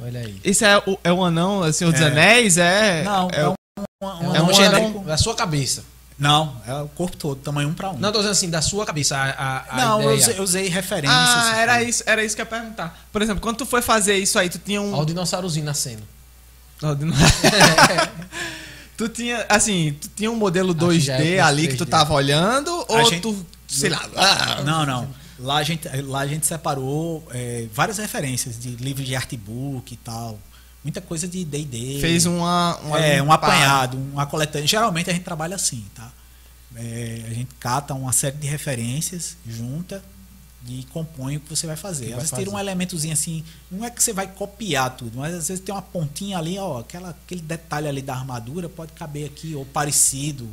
Olha 0.00 0.20
aí. 0.20 0.40
Esse 0.44 0.64
é 0.64 0.76
o, 0.78 0.98
é 1.02 1.12
o 1.12 1.24
anão, 1.24 1.62
assim, 1.62 1.84
o 1.84 1.92
dos 1.92 2.00
É. 2.00 2.06
Anéis? 2.06 2.58
É, 2.58 3.02
Não, 3.04 3.28
é, 3.32 3.40
é, 3.40 3.46
o- 3.48 3.54
um, 3.78 3.82
um, 3.82 3.84
É 4.00 4.04
um 4.04 4.08
um 4.08 4.30
anão 4.30 4.34
anão 4.46 4.52
genérico. 4.54 4.98
da 5.04 5.16
sua 5.16 5.34
cabeça. 5.34 5.84
Não, 6.18 6.56
é 6.66 6.72
o 6.74 6.88
corpo 6.88 7.14
todo, 7.16 7.38
tamanho 7.40 7.68
um 7.68 7.74
para 7.74 7.90
um. 7.90 7.98
Não, 7.98 8.10
tô 8.10 8.18
dizendo 8.18 8.32
assim, 8.32 8.48
da 8.50 8.62
sua 8.62 8.86
cabeça. 8.86 9.16
A, 9.18 9.64
a, 9.70 9.76
Não, 9.76 10.00
eu 10.00 10.12
ideia. 10.14 10.18
usei, 10.22 10.38
eu 10.38 10.42
usei 10.42 10.68
referências. 10.68 11.14
Ah, 11.18 11.50
assim, 11.50 11.60
era 11.60 11.82
isso, 11.82 12.02
era 12.06 12.24
isso 12.24 12.34
que 12.34 12.40
eu 12.40 12.44
ia 12.46 12.50
perguntar. 12.50 13.06
Por 13.12 13.20
exemplo, 13.20 13.42
quando 13.42 13.56
tu 13.58 13.66
foi 13.66 13.82
fazer 13.82 14.16
isso 14.16 14.38
aí, 14.38 14.48
tu 14.48 14.58
tinha 14.58 14.80
um. 14.80 14.92
Olha 14.94 15.02
o 15.02 15.06
dinossaurozinho 15.06 15.66
nascendo. 15.66 16.02
De 16.80 17.04
novo. 17.04 17.18
tu 18.96 19.08
tinha, 19.08 19.44
assim, 19.48 19.94
tu 20.00 20.08
tinha 20.14 20.30
um 20.30 20.36
modelo 20.36 20.70
Acho 20.78 20.88
que 20.90 21.00
já 21.00 21.14
é 21.16 21.18
2D 21.20 21.42
o 21.42 21.44
ali 21.46 21.68
que 21.68 21.74
tu 21.76 21.84
3D. 21.86 21.88
tava 21.90 22.14
olhando? 22.14 22.84
Ou 22.88 23.04
gente- 23.10 23.20
tu, 23.20 23.46
sei 23.68 23.90
lá. 23.90 24.02
ah, 24.16 24.62
Não, 24.64 24.86
não. 24.86 25.08
Lá 25.38 25.56
a 25.56 25.62
gente, 25.62 25.88
lá 26.02 26.20
a 26.20 26.26
gente 26.26 26.46
separou 26.46 27.26
é, 27.30 27.66
várias 27.72 27.98
referências 27.98 28.58
de 28.58 28.70
livros 28.70 29.06
de 29.06 29.14
artbook 29.14 29.92
e 29.92 29.96
tal. 29.98 30.38
muita 30.82 31.00
coisa 31.00 31.28
de 31.28 31.44
D&D. 31.44 31.98
Fez 32.00 32.26
uma, 32.26 32.76
uma 32.78 32.98
é, 32.98 33.22
um 33.22 33.30
apanhado, 33.30 33.98
uma 34.12 34.26
coletânea. 34.26 34.66
Geralmente 34.66 35.10
a 35.10 35.12
gente 35.12 35.24
trabalha 35.24 35.56
assim, 35.56 35.84
tá? 35.94 36.10
É, 36.74 37.22
a 37.26 37.34
gente 37.34 37.54
cata 37.58 37.94
uma 37.94 38.12
série 38.12 38.36
de 38.36 38.46
referências, 38.46 39.36
junta 39.46 40.02
e 40.68 40.84
compõe 40.92 41.36
o 41.36 41.40
que 41.40 41.48
você 41.48 41.66
vai 41.66 41.76
fazer. 41.76 42.06
Às 42.06 42.10
vai 42.10 42.18
vezes 42.20 42.30
tem 42.32 42.48
um 42.48 42.52
fazer. 42.52 42.64
elementozinho 42.64 43.12
assim, 43.12 43.44
não 43.70 43.84
é 43.84 43.90
que 43.90 44.02
você 44.02 44.12
vai 44.12 44.26
copiar 44.26 44.96
tudo, 44.96 45.18
mas 45.18 45.34
às 45.34 45.48
vezes 45.48 45.62
tem 45.62 45.74
uma 45.74 45.82
pontinha 45.82 46.38
ali, 46.38 46.58
ó, 46.58 46.80
aquela, 46.80 47.10
aquele 47.10 47.40
detalhe 47.40 47.88
ali 47.88 48.02
da 48.02 48.14
armadura 48.14 48.68
pode 48.68 48.92
caber 48.92 49.26
aqui, 49.26 49.54
ou 49.54 49.64
parecido, 49.64 50.48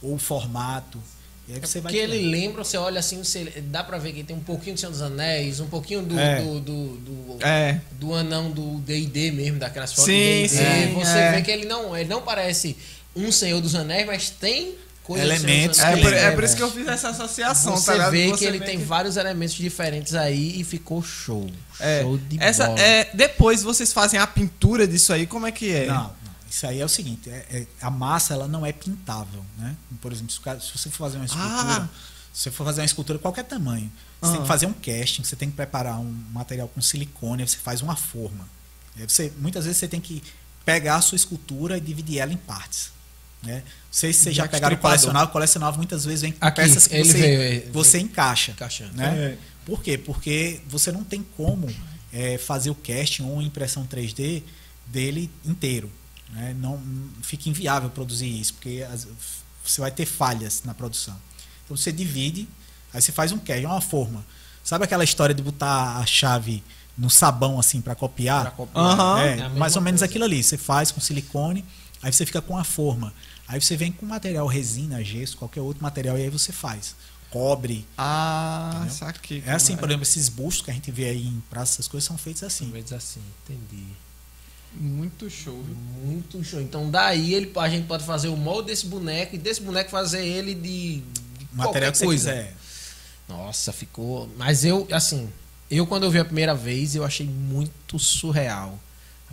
ou 0.00 0.18
formato. 0.18 1.00
E 1.48 1.54
aí 1.54 1.60
você 1.60 1.80
vai. 1.80 1.90
Porque 1.92 1.96
ele 2.04 2.30
lembra, 2.30 2.62
você 2.62 2.76
olha 2.76 3.00
assim, 3.00 3.18
você, 3.18 3.44
dá 3.68 3.82
pra 3.82 3.96
ver 3.98 4.12
que 4.12 4.22
tem 4.22 4.36
um 4.36 4.40
pouquinho 4.40 4.74
do 4.74 4.80
Senhor 4.80 4.92
dos 4.92 5.00
Anéis, 5.02 5.60
um 5.60 5.66
pouquinho 5.66 6.02
do, 6.02 6.18
É. 6.18 6.42
do, 6.42 6.60
do, 6.60 6.86
do, 6.98 7.38
É. 7.46 7.80
do 7.92 8.14
anão 8.14 8.50
do 8.50 8.78
D&D 8.80 9.30
mesmo, 9.32 9.58
daquelas 9.58 9.90
fotos 9.92 10.04
Sim, 10.04 10.12
do 10.12 10.48
D&D. 10.48 10.48
sim, 10.48 10.94
Você 10.94 11.18
é. 11.18 11.32
vê 11.32 11.42
que 11.42 11.50
ele 11.50 11.64
não, 11.66 11.96
ele 11.96 12.08
não 12.08 12.20
parece 12.22 12.76
um 13.16 13.32
Senhor 13.32 13.60
dos 13.60 13.74
Anéis, 13.74 14.06
mas 14.06 14.30
tem 14.30 14.74
Elementos 15.10 15.78
É 15.78 15.96
por, 15.96 16.10
que 16.10 16.14
é 16.18 16.30
por 16.32 16.44
isso 16.44 16.54
que 16.54 16.62
eu 16.62 16.70
fiz 16.70 16.86
essa 16.86 17.08
associação, 17.08 17.74
Você 17.78 17.86
tá 17.86 17.92
ligado? 17.94 18.10
vê 18.10 18.28
Você 18.28 18.38
que 18.38 18.44
ele 18.44 18.58
vê 18.58 18.66
tem 18.66 18.78
vários 18.78 19.16
elementos 19.16 19.54
diferentes 19.54 20.14
aí 20.14 20.60
e 20.60 20.64
ficou 20.64 21.02
show. 21.02 21.48
É, 21.80 22.02
show 22.02 22.18
de 22.18 22.36
essa, 22.38 22.66
bola. 22.66 22.78
é, 22.78 23.08
depois 23.14 23.62
vocês 23.62 23.90
fazem 23.90 24.20
a 24.20 24.26
pintura 24.26 24.86
disso 24.86 25.10
aí, 25.10 25.26
como 25.26 25.46
é 25.46 25.50
que 25.50 25.72
é? 25.72 25.86
Não. 25.86 26.12
Isso 26.50 26.66
aí 26.66 26.80
é 26.80 26.84
o 26.84 26.88
seguinte, 26.88 27.28
é- 27.28 27.46
é- 27.50 27.66
a 27.80 27.90
massa 27.90 28.32
ela 28.34 28.48
não 28.48 28.64
é 28.64 28.72
pintável, 28.72 29.44
né? 29.58 29.76
Por 30.00 30.12
exemplo, 30.12 30.32
se, 30.32 30.40
você 30.78 30.88
for 30.90 30.98
fazer 30.98 31.16
uma 31.18 31.26
escultura, 31.26 31.82
Ah. 31.82 31.88
se 32.32 32.42
você 32.42 32.50
for 32.50 32.64
fazer 32.64 32.80
uma 32.80 32.86
escultura 32.86 33.18
qualquer 33.18 33.44
tamanho, 33.44 33.90
você 34.20 34.30
tem 34.32 34.38
Ah. 34.38 34.42
que 34.42 34.48
fazer 34.48 34.66
um 34.66 34.72
casting, 34.72 35.22
você 35.24 35.36
tem 35.36 35.50
que 35.50 35.56
preparar 35.56 35.98
um 36.00 36.10
material 36.32 36.68
com 36.68 36.80
silicone, 36.80 37.46
você 37.46 37.58
faz 37.58 37.82
uma 37.82 37.96
forma. 37.96 38.48
Aí 38.96 39.04
você, 39.08 39.32
muitas 39.38 39.64
vezes 39.64 39.78
você 39.78 39.86
tem 39.88 40.00
que 40.00 40.22
pegar 40.64 40.96
a 40.96 41.00
sua 41.00 41.16
escultura 41.16 41.76
e 41.78 41.80
dividir 41.80 42.18
ela 42.18 42.32
em 42.32 42.36
partes. 42.36 42.90
Né? 43.42 43.56
Não 43.58 43.62
sei 43.92 44.12
se 44.12 44.20
vocês 44.24 44.34
já 44.36 44.42
Jack 44.44 44.54
pegaram 44.56 44.76
o 44.76 44.78
colecionável, 44.80 45.28
o 45.28 45.32
colecionável 45.32 45.78
muitas 45.78 46.04
vezes 46.04 46.22
vem 46.22 46.32
com 46.32 46.44
Aqui, 46.44 46.56
peças 46.62 46.86
que 46.88 47.04
você, 47.04 47.12
veio, 47.12 47.40
é, 47.40 47.70
você 47.70 47.98
encaixa. 48.00 48.50
encaixando. 48.52 48.94
Né? 48.94 49.06
É. 49.16 49.38
Por 49.64 49.80
quê? 49.82 49.96
Porque 49.96 50.60
você 50.66 50.90
não 50.90 51.04
tem 51.04 51.22
como 51.36 51.72
é, 52.12 52.36
fazer 52.38 52.70
o 52.70 52.74
casting 52.74 53.22
ou 53.24 53.40
impressão 53.40 53.86
3D 53.86 54.42
dele 54.86 55.30
inteiro. 55.44 55.90
Né? 56.30 56.54
Não 56.58 56.80
fica 57.22 57.48
inviável 57.48 57.88
produzir 57.90 58.28
isso, 58.28 58.54
porque 58.54 58.86
as- 58.92 59.06
você 59.64 59.80
vai 59.80 59.90
ter 59.90 60.06
falhas 60.06 60.62
na 60.64 60.74
produção. 60.74 61.16
Então 61.64 61.76
você 61.76 61.90
divide, 61.92 62.48
aí 62.92 63.00
você 63.02 63.12
faz 63.12 63.32
um 63.32 63.38
casting, 63.38 63.66
uma 63.66 63.80
forma. 63.80 64.24
Sabe 64.64 64.84
aquela 64.84 65.04
história 65.04 65.34
de 65.34 65.42
botar 65.42 65.98
a 65.98 66.06
chave 66.06 66.62
no 66.96 67.08
sabão 67.08 67.58
assim 67.58 67.80
para 67.80 67.94
copiar? 67.94 68.42
Pra 68.42 68.50
copiar. 68.50 68.84
Aham. 68.84 69.20
É, 69.20 69.38
É 69.40 69.48
mais 69.50 69.76
ou 69.76 69.82
menos 69.82 70.00
coisa. 70.00 70.10
aquilo 70.10 70.24
ali. 70.24 70.42
Você 70.42 70.58
faz 70.58 70.90
com 70.90 71.00
silicone, 71.00 71.64
aí 72.02 72.12
você 72.12 72.26
fica 72.26 72.40
com 72.42 72.56
a 72.58 72.64
forma. 72.64 73.12
Aí 73.46 73.60
você 73.60 73.76
vem 73.76 73.90
com 73.92 74.04
material 74.04 74.46
resina, 74.46 75.02
gesso, 75.02 75.36
qualquer 75.38 75.60
outro 75.62 75.82
material, 75.82 76.18
e 76.18 76.22
aí 76.22 76.28
você 76.30 76.52
faz. 76.52 76.94
Cobre. 77.30 77.86
Ah, 77.96 78.86
saquei. 78.90 79.42
É 79.46 79.52
assim, 79.52 79.68
como 79.72 79.80
por 79.80 79.88
exemplo, 79.90 80.02
esses 80.02 80.28
bustos 80.28 80.64
que 80.64 80.70
a 80.70 80.74
gente 80.74 80.90
vê 80.90 81.06
aí 81.10 81.26
em 81.26 81.42
praça, 81.50 81.74
essas 81.74 81.88
coisas 81.88 82.06
são 82.06 82.16
feitos 82.18 82.42
assim. 82.42 82.64
Talvez 82.64 82.92
assim, 82.92 83.20
entendi. 83.44 83.84
Muito 84.74 85.28
show, 85.30 85.60
viu? 85.62 85.74
Muito 86.04 86.42
show. 86.44 86.60
Então 86.60 86.90
daí 86.90 87.34
ele, 87.34 87.50
a 87.56 87.68
gente 87.68 87.86
pode 87.86 88.04
fazer 88.04 88.28
o 88.28 88.36
molde 88.36 88.68
desse 88.68 88.86
boneco 88.86 89.34
e 89.34 89.38
desse 89.38 89.60
boneco 89.60 89.90
fazer 89.90 90.24
ele 90.24 90.54
de 90.54 91.02
O 91.52 91.56
material 91.56 91.72
qualquer 91.72 91.92
que 91.92 91.98
você 91.98 92.04
coisa. 92.04 92.30
quiser. 92.30 92.56
Nossa, 93.28 93.72
ficou. 93.72 94.28
Mas 94.36 94.64
eu, 94.64 94.86
assim, 94.92 95.28
eu 95.70 95.86
quando 95.86 96.04
eu 96.04 96.10
vi 96.10 96.18
a 96.18 96.24
primeira 96.24 96.54
vez, 96.54 96.94
eu 96.94 97.04
achei 97.04 97.26
muito 97.26 97.98
surreal. 97.98 98.78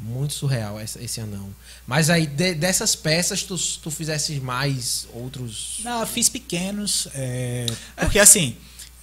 Muito 0.01 0.33
surreal 0.33 0.77
essa- 0.77 1.01
esse 1.01 1.21
anão. 1.21 1.55
Mas 1.88 2.09
aí, 2.09 2.27
de- 2.27 2.53
dessas 2.53 2.95
peças, 2.97 3.43
tu, 3.43 3.57
tu 3.81 3.89
fizesse 3.89 4.39
mais 4.41 5.07
outros. 5.13 5.77
Não, 5.86 6.01
eu 6.01 6.07
fiz 6.07 6.27
pequenos, 6.27 7.07
é, 7.15 7.65
porque 7.95 8.19
assim, 8.19 8.57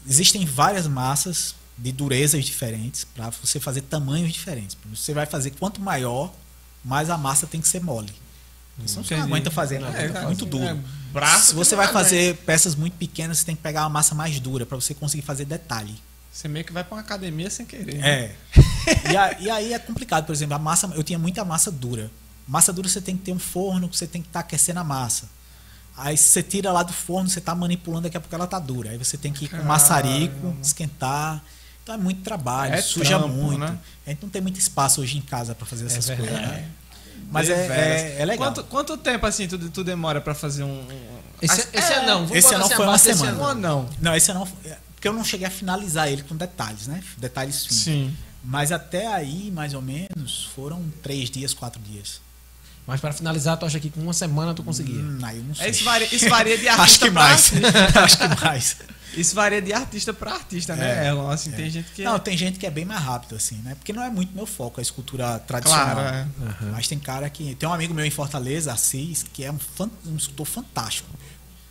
existem 0.06 0.44
várias 0.44 0.86
massas 0.86 1.54
de 1.82 1.90
durezas 1.92 2.44
diferentes 2.44 3.04
para 3.04 3.30
você 3.30 3.58
fazer 3.58 3.80
tamanhos 3.82 4.32
diferentes. 4.32 4.76
Você 4.94 5.12
vai 5.12 5.26
fazer 5.26 5.50
quanto 5.50 5.80
maior, 5.80 6.32
mais 6.84 7.10
a 7.10 7.18
massa 7.18 7.46
tem 7.46 7.60
que 7.60 7.66
ser 7.68 7.80
mole. 7.82 8.12
Você 8.78 8.96
não 8.96 9.02
Entendi. 9.04 9.20
aguenta 9.20 9.50
fazer, 9.50 9.80
né? 9.80 9.92
É, 10.04 10.06
Fica 10.06 10.22
muito 10.22 10.46
duro. 10.46 10.64
é, 10.64 10.76
braço 11.12 11.48
Se 11.48 11.54
você 11.54 11.74
não 11.74 11.78
vai 11.82 11.86
aguenta. 11.88 12.04
fazer 12.04 12.36
peças 12.46 12.74
muito 12.74 12.94
pequenas, 12.96 13.38
você 13.38 13.44
tem 13.44 13.56
que 13.56 13.62
pegar 13.62 13.82
uma 13.82 13.88
massa 13.90 14.14
mais 14.14 14.38
dura 14.40 14.64
para 14.64 14.76
você 14.76 14.94
conseguir 14.94 15.22
fazer 15.22 15.44
detalhe. 15.44 15.94
Você 16.32 16.48
meio 16.48 16.64
que 16.64 16.72
vai 16.72 16.82
pra 16.84 16.94
uma 16.94 17.00
academia 17.02 17.50
sem 17.50 17.66
querer. 17.66 17.96
né? 17.98 18.08
É. 18.08 18.34
e, 19.12 19.16
a- 19.16 19.36
e 19.40 19.50
aí 19.50 19.72
é 19.74 19.78
complicado, 19.78 20.24
por 20.24 20.32
exemplo, 20.32 20.54
a 20.54 20.58
massa, 20.58 20.86
eu 20.94 21.02
tinha 21.02 21.18
muita 21.18 21.44
massa 21.44 21.70
dura. 21.70 22.10
Massa 22.48 22.72
dura 22.72 22.88
você 22.88 23.00
tem 23.00 23.16
que 23.16 23.24
ter 23.24 23.32
um 23.32 23.38
forno, 23.38 23.88
você 23.92 24.06
tem 24.06 24.22
que 24.22 24.28
estar 24.28 24.40
aquecendo 24.40 24.80
a 24.80 24.84
massa. 24.84 25.28
Aí 25.96 26.16
você 26.16 26.42
tira 26.42 26.72
lá 26.72 26.82
do 26.82 26.92
forno, 26.92 27.28
você 27.28 27.38
está 27.40 27.54
manipulando, 27.54 28.04
daqui 28.04 28.16
a 28.16 28.20
pouco 28.20 28.34
ela 28.34 28.46
tá 28.46 28.58
dura. 28.58 28.90
Aí 28.90 28.96
você 28.98 29.18
tem 29.18 29.32
que 29.32 29.44
ir 29.44 29.48
com 29.48 29.62
maçarico, 29.64 30.56
esquentar. 30.62 31.44
Então 31.82 31.94
é 31.94 31.98
muito 31.98 32.22
trabalho, 32.22 32.74
É 32.74 32.80
suja 32.82 33.18
trampo, 33.18 33.28
muito. 33.34 33.58
né? 33.58 33.78
A 34.06 34.10
gente 34.10 34.22
não 34.22 34.28
tem 34.28 34.40
muito 34.40 34.58
espaço 34.58 35.00
hoje 35.00 35.18
em 35.18 35.20
casa 35.20 35.54
para 35.54 35.66
fazer 35.66 35.86
essas 35.86 36.06
coisas. 36.06 36.24
verdade. 36.26 36.46
né? 36.52 36.68
Mas 37.30 37.48
é, 37.48 37.66
é, 37.66 38.16
é 38.20 38.24
legal. 38.24 38.48
Quanto, 38.52 38.64
quanto 38.64 38.96
tempo 38.96 39.26
assim 39.26 39.48
tu, 39.48 39.58
tu 39.70 39.82
demora 39.82 40.20
pra 40.20 40.34
fazer 40.34 40.64
um. 40.64 40.86
Esse, 41.40 41.66
esse 41.72 41.92
é, 41.92 41.98
anão, 41.98 42.26
vamos 42.26 42.36
esse 42.36 42.54
anão 42.54 42.66
assim, 42.66 42.74
foi 42.76 42.86
uma 42.86 42.98
semana. 42.98 43.30
Anão. 43.32 43.50
anão. 43.50 43.88
Não, 44.00 44.14
esse 44.14 44.32
não. 44.32 44.46
Porque 44.94 45.08
eu 45.08 45.12
não 45.12 45.24
cheguei 45.24 45.46
a 45.46 45.50
finalizar 45.50 46.08
ele 46.08 46.22
com 46.22 46.36
detalhes, 46.36 46.86
né? 46.86 47.02
Detalhes 47.18 47.66
finos. 47.66 47.82
Sim. 47.82 48.16
Mas 48.44 48.70
até 48.70 49.06
aí, 49.06 49.50
mais 49.50 49.72
ou 49.74 49.82
menos, 49.82 50.50
foram 50.54 50.84
três 51.02 51.30
dias, 51.30 51.54
quatro 51.54 51.80
dias. 51.80 52.20
Mas 52.86 53.00
para 53.00 53.12
finalizar, 53.12 53.56
tu 53.56 53.64
acha 53.64 53.78
que 53.78 53.90
com 53.90 54.00
uma 54.00 54.12
semana 54.12 54.52
tu 54.54 54.62
conseguia? 54.62 55.00
Hum, 55.00 55.18
aí 55.22 55.38
eu 55.38 55.44
não 55.44 55.54
sei. 55.54 55.66
É, 55.66 55.70
Isso 55.70 55.84
varia, 55.84 56.14
isso 56.14 56.28
varia 56.28 56.58
de 56.58 56.66
Acho 56.68 56.80
artista 56.80 57.06
que 57.06 57.12
pra 57.12 57.22
mais. 57.22 57.52
artista. 57.52 58.00
Acho 58.04 58.18
que 58.18 58.44
mais. 58.44 58.76
Isso 59.14 59.34
varia 59.34 59.60
de 59.62 59.72
artista 59.74 60.12
pra 60.14 60.32
artista, 60.32 60.74
né, 60.74 61.04
É, 61.04 61.08
Elon? 61.08 61.28
Assim, 61.30 61.50
tem 61.52 61.68
gente 61.70 61.90
que. 61.92 62.02
Não, 62.02 62.18
tem 62.18 62.36
gente 62.36 62.58
que 62.58 62.66
é 62.66 62.70
bem 62.70 62.84
mais 62.86 63.00
rápido, 63.02 63.36
assim, 63.36 63.56
né? 63.56 63.74
Porque 63.74 63.92
não 63.92 64.02
é 64.02 64.08
muito 64.10 64.34
meu 64.34 64.46
foco, 64.46 64.80
a 64.80 64.82
escultura 64.82 65.38
tradicional. 65.40 65.94
Claro, 65.96 66.16
é. 66.16 66.26
Mas 66.72 66.88
tem 66.88 66.98
cara 66.98 67.28
que. 67.30 67.54
Tem 67.54 67.68
um 67.68 67.72
amigo 67.74 67.92
meu 67.94 68.04
em 68.06 68.10
Fortaleza, 68.10 68.72
Assis, 68.72 69.22
que 69.32 69.44
é 69.44 69.52
um, 69.52 69.58
fan- 69.58 69.90
um 70.06 70.16
escultor 70.16 70.46
fantástico. 70.46 71.08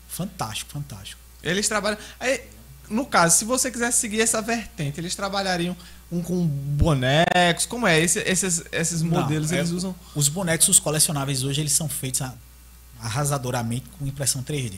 Fantástico, 0.07 0.71
fantástico. 0.71 1.19
Eles 1.41 1.67
trabalham. 1.67 1.97
Aí, 2.19 2.41
no 2.89 3.05
caso, 3.05 3.37
se 3.37 3.43
você 3.45 3.71
quisesse 3.71 3.99
seguir 3.99 4.21
essa 4.21 4.41
vertente, 4.41 4.99
eles 4.99 5.15
trabalhariam 5.15 5.75
um 6.11 6.21
com 6.21 6.45
bonecos. 6.45 7.65
Como 7.65 7.87
é? 7.87 7.99
Esse- 7.99 8.19
esses, 8.19 8.63
esses 8.71 9.01
modelos 9.01 9.51
Não, 9.51 9.57
é- 9.57 9.59
eles 9.61 9.71
usam. 9.71 9.95
Os 10.15 10.27
bonecos, 10.27 10.67
os 10.67 10.79
colecionáveis 10.79 11.43
hoje, 11.43 11.61
eles 11.61 11.71
são 11.71 11.87
feitos 11.87 12.21
a- 12.21 12.33
arrasadoramente 13.01 13.85
com 13.97 14.05
impressão 14.05 14.43
3D. 14.43 14.77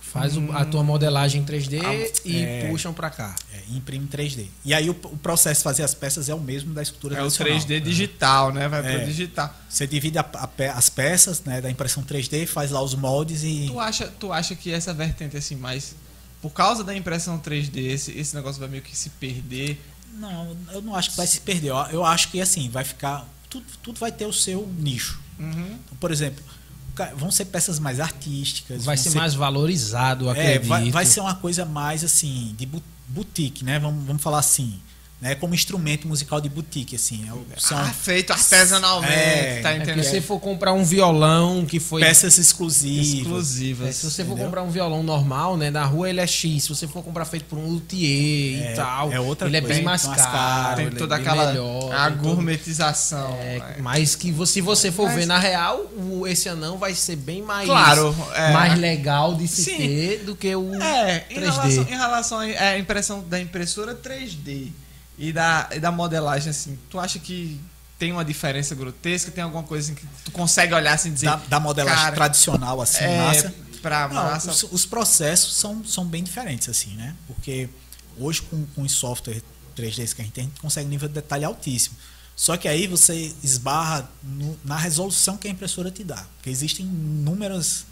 Faz 0.00 0.36
o- 0.36 0.52
a 0.52 0.62
tua 0.66 0.82
modelagem 0.82 1.40
em 1.40 1.44
3D 1.44 1.80
Ah, 1.80 2.18
e 2.24 2.42
é. 2.42 2.68
puxam 2.68 2.92
pra 2.92 3.08
cá. 3.08 3.34
É, 3.50 3.62
imprime 3.74 4.06
3D. 4.06 4.46
E 4.62 4.74
aí 4.74 4.90
o, 4.90 4.92
o 4.92 5.16
processo 5.16 5.60
de 5.60 5.64
fazer 5.64 5.82
as 5.84 5.94
peças 5.94 6.28
é 6.28 6.34
o 6.34 6.38
mesmo 6.40 6.74
da 6.74 6.82
escultura 6.82 7.14
É 7.14 7.18
o 7.18 7.20
tradicional. 7.30 7.54
3D 7.54 7.80
digital, 7.80 8.52
né? 8.52 8.68
Vai 8.68 8.80
É. 8.86 8.98
pro 8.98 9.06
digital. 9.06 9.54
Você 9.70 9.86
divide 9.86 10.18
a- 10.18 10.26
a 10.34 10.48
as 10.76 10.90
peças 10.90 11.42
né, 11.44 11.62
da 11.62 11.70
impressão 11.70 12.02
3D, 12.02 12.44
faz 12.46 12.70
lá 12.70 12.82
os 12.82 12.94
moldes 12.94 13.42
e. 13.42 13.64
Tu 13.68 13.80
acha, 13.80 14.06
tu 14.20 14.30
acha 14.32 14.54
que 14.54 14.70
essa 14.70 14.92
vertente, 14.92 15.34
assim, 15.36 15.56
mais. 15.56 15.94
Por 16.42 16.50
causa 16.50 16.84
da 16.84 16.94
impressão 16.94 17.38
3D, 17.38 17.80
esse, 17.92 18.12
esse 18.12 18.34
negócio 18.34 18.60
vai 18.60 18.68
meio 18.68 18.82
que 18.82 18.94
se 18.94 19.08
perder. 19.10 19.80
Não, 20.12 20.56
eu 20.72 20.82
não 20.82 20.94
acho 20.94 21.10
que 21.10 21.16
vai 21.16 21.26
se 21.26 21.40
perder. 21.40 21.68
Eu, 21.68 21.76
eu 21.90 22.04
acho 22.04 22.28
que 22.30 22.40
assim, 22.40 22.68
vai 22.68 22.84
ficar. 22.84 23.26
Tudo, 23.48 23.64
tudo 23.82 23.98
vai 23.98 24.12
ter 24.12 24.26
o 24.26 24.32
seu 24.32 24.66
nicho. 24.78 25.20
Uhum. 25.38 25.78
Então, 25.84 25.96
por 25.98 26.10
exemplo, 26.10 26.42
vão 27.16 27.30
ser 27.30 27.46
peças 27.46 27.78
mais 27.78 28.00
artísticas. 28.00 28.84
Vai 28.84 28.96
vão 28.96 29.04
ser 29.04 29.18
mais 29.18 29.34
valorizado, 29.34 30.28
É, 30.28 30.32
acredito. 30.32 30.68
vai, 30.68 30.90
vai 30.90 31.06
ser 31.06 31.20
uma 31.20 31.34
coisa 31.34 31.64
mais 31.64 32.04
assim, 32.04 32.54
de 32.56 32.68
boutique, 33.08 33.64
né? 33.64 33.78
Vamos, 33.78 34.04
vamos 34.06 34.22
falar 34.22 34.38
assim. 34.38 34.80
Né? 35.22 35.36
Como 35.36 35.54
instrumento 35.54 36.08
musical 36.08 36.40
de 36.40 36.48
boutique, 36.48 36.96
assim. 36.96 37.24
É 37.54 37.60
São 37.60 37.78
Ah, 37.78 37.84
feito 37.84 38.32
artesanalmente, 38.32 39.12
É, 39.12 39.60
tá 39.62 39.70
É 39.72 39.76
entendendo? 39.76 40.02
se 40.02 40.10
você 40.10 40.20
for 40.20 40.40
comprar 40.40 40.72
um 40.72 40.82
violão 40.82 41.64
que 41.64 41.78
foi. 41.78 42.00
peças 42.02 42.38
exclusivas. 42.38 43.06
exclusivas. 43.20 43.88
É, 43.88 43.92
se 43.92 44.10
você 44.10 44.24
for 44.24 44.30
entendeu? 44.32 44.46
comprar 44.46 44.62
um 44.64 44.70
violão 44.70 45.00
normal, 45.04 45.56
né, 45.56 45.70
na 45.70 45.84
rua 45.84 46.10
ele 46.10 46.20
é 46.20 46.26
X. 46.26 46.64
Se 46.64 46.68
você 46.70 46.88
for 46.88 47.04
comprar 47.04 47.24
feito 47.24 47.44
por 47.44 47.56
um 47.56 47.68
luthier 47.68 48.62
É, 48.66 48.72
e 48.72 48.74
tal, 48.74 49.12
é 49.12 49.20
outra 49.20 49.46
ele 49.46 49.58
é 49.58 49.60
coisa, 49.60 49.74
bem 49.76 49.84
mais 49.84 50.04
mais 50.04 50.22
caro. 50.22 50.32
caro, 50.32 50.76
tem 50.78 50.86
é 50.86 50.90
toda 50.90 51.14
aquela 51.14 51.46
melhor, 51.46 51.92
a 51.94 52.08
gourmetização. 52.10 53.36
É, 53.40 53.58
né? 53.60 53.76
mas 53.78 54.16
que 54.16 54.32
vo- 54.32 54.44
se 54.44 54.60
você 54.60 54.90
for 54.90 55.06
Mas- 55.06 55.14
ver 55.14 55.26
na 55.26 55.38
real, 55.38 55.78
o, 55.96 56.26
esse 56.26 56.48
anão 56.48 56.78
vai 56.78 56.94
ser 56.94 57.14
bem 57.14 57.42
mais, 57.42 57.68
Claro, 57.68 58.12
é. 58.34 58.52
mais 58.52 58.78
legal 58.78 59.34
de 59.36 59.46
se 59.46 59.62
Sim. 59.64 59.76
ter 59.76 60.22
do 60.24 60.34
que 60.34 60.54
o 60.56 60.74
É, 60.82 61.26
em 61.30 61.34
3D. 61.36 61.40
relação, 61.44 61.82
em 61.84 61.96
relação 61.96 62.38
à 62.40 62.42
à 62.72 62.78
impressão 62.78 63.22
da 63.28 63.38
impressora 63.40 63.94
3D 63.94 64.68
e 65.28 65.32
da, 65.32 65.68
e 65.72 65.78
da 65.78 65.92
modelagem, 65.92 66.50
assim, 66.50 66.78
tu 66.90 66.98
acha 66.98 67.18
que 67.18 67.60
tem 67.98 68.10
uma 68.12 68.24
diferença 68.24 68.74
grotesca? 68.74 69.30
Tem 69.30 69.44
alguma 69.44 69.62
coisa 69.62 69.92
assim 69.92 69.94
que 69.94 70.06
tu 70.24 70.32
consegue 70.32 70.74
olhar 70.74 70.92
assim 70.94 71.10
e 71.10 71.12
dizer. 71.12 71.26
Da, 71.26 71.36
da 71.36 71.60
modelagem 71.60 72.02
cara, 72.02 72.16
tradicional, 72.16 72.80
assim, 72.80 73.04
é, 73.04 73.16
massa. 73.18 73.54
pra 73.80 74.08
Não, 74.08 74.14
massa. 74.24 74.50
os, 74.50 74.62
os 74.64 74.84
processos 74.86 75.54
são, 75.54 75.84
são 75.84 76.04
bem 76.04 76.24
diferentes, 76.24 76.68
assim, 76.68 76.90
né? 76.96 77.14
Porque 77.28 77.68
hoje 78.18 78.42
com, 78.42 78.66
com 78.74 78.82
os 78.82 78.92
softwares 78.92 79.42
3D 79.76 80.14
que 80.14 80.20
a 80.22 80.24
gente 80.24 80.34
tem, 80.34 80.44
a 80.44 80.46
gente 80.48 80.60
consegue 80.60 80.86
um 80.86 80.90
nível 80.90 81.08
de 81.08 81.14
detalhe 81.14 81.44
altíssimo. 81.44 81.96
Só 82.34 82.56
que 82.56 82.66
aí 82.66 82.86
você 82.88 83.32
esbarra 83.44 84.10
no- 84.24 84.58
na 84.64 84.76
resolução 84.76 85.36
que 85.36 85.46
a 85.46 85.50
impressora 85.50 85.90
te 85.90 86.02
dá. 86.02 86.24
Porque 86.36 86.50
existem 86.50 86.84
inúmeras 86.84 87.84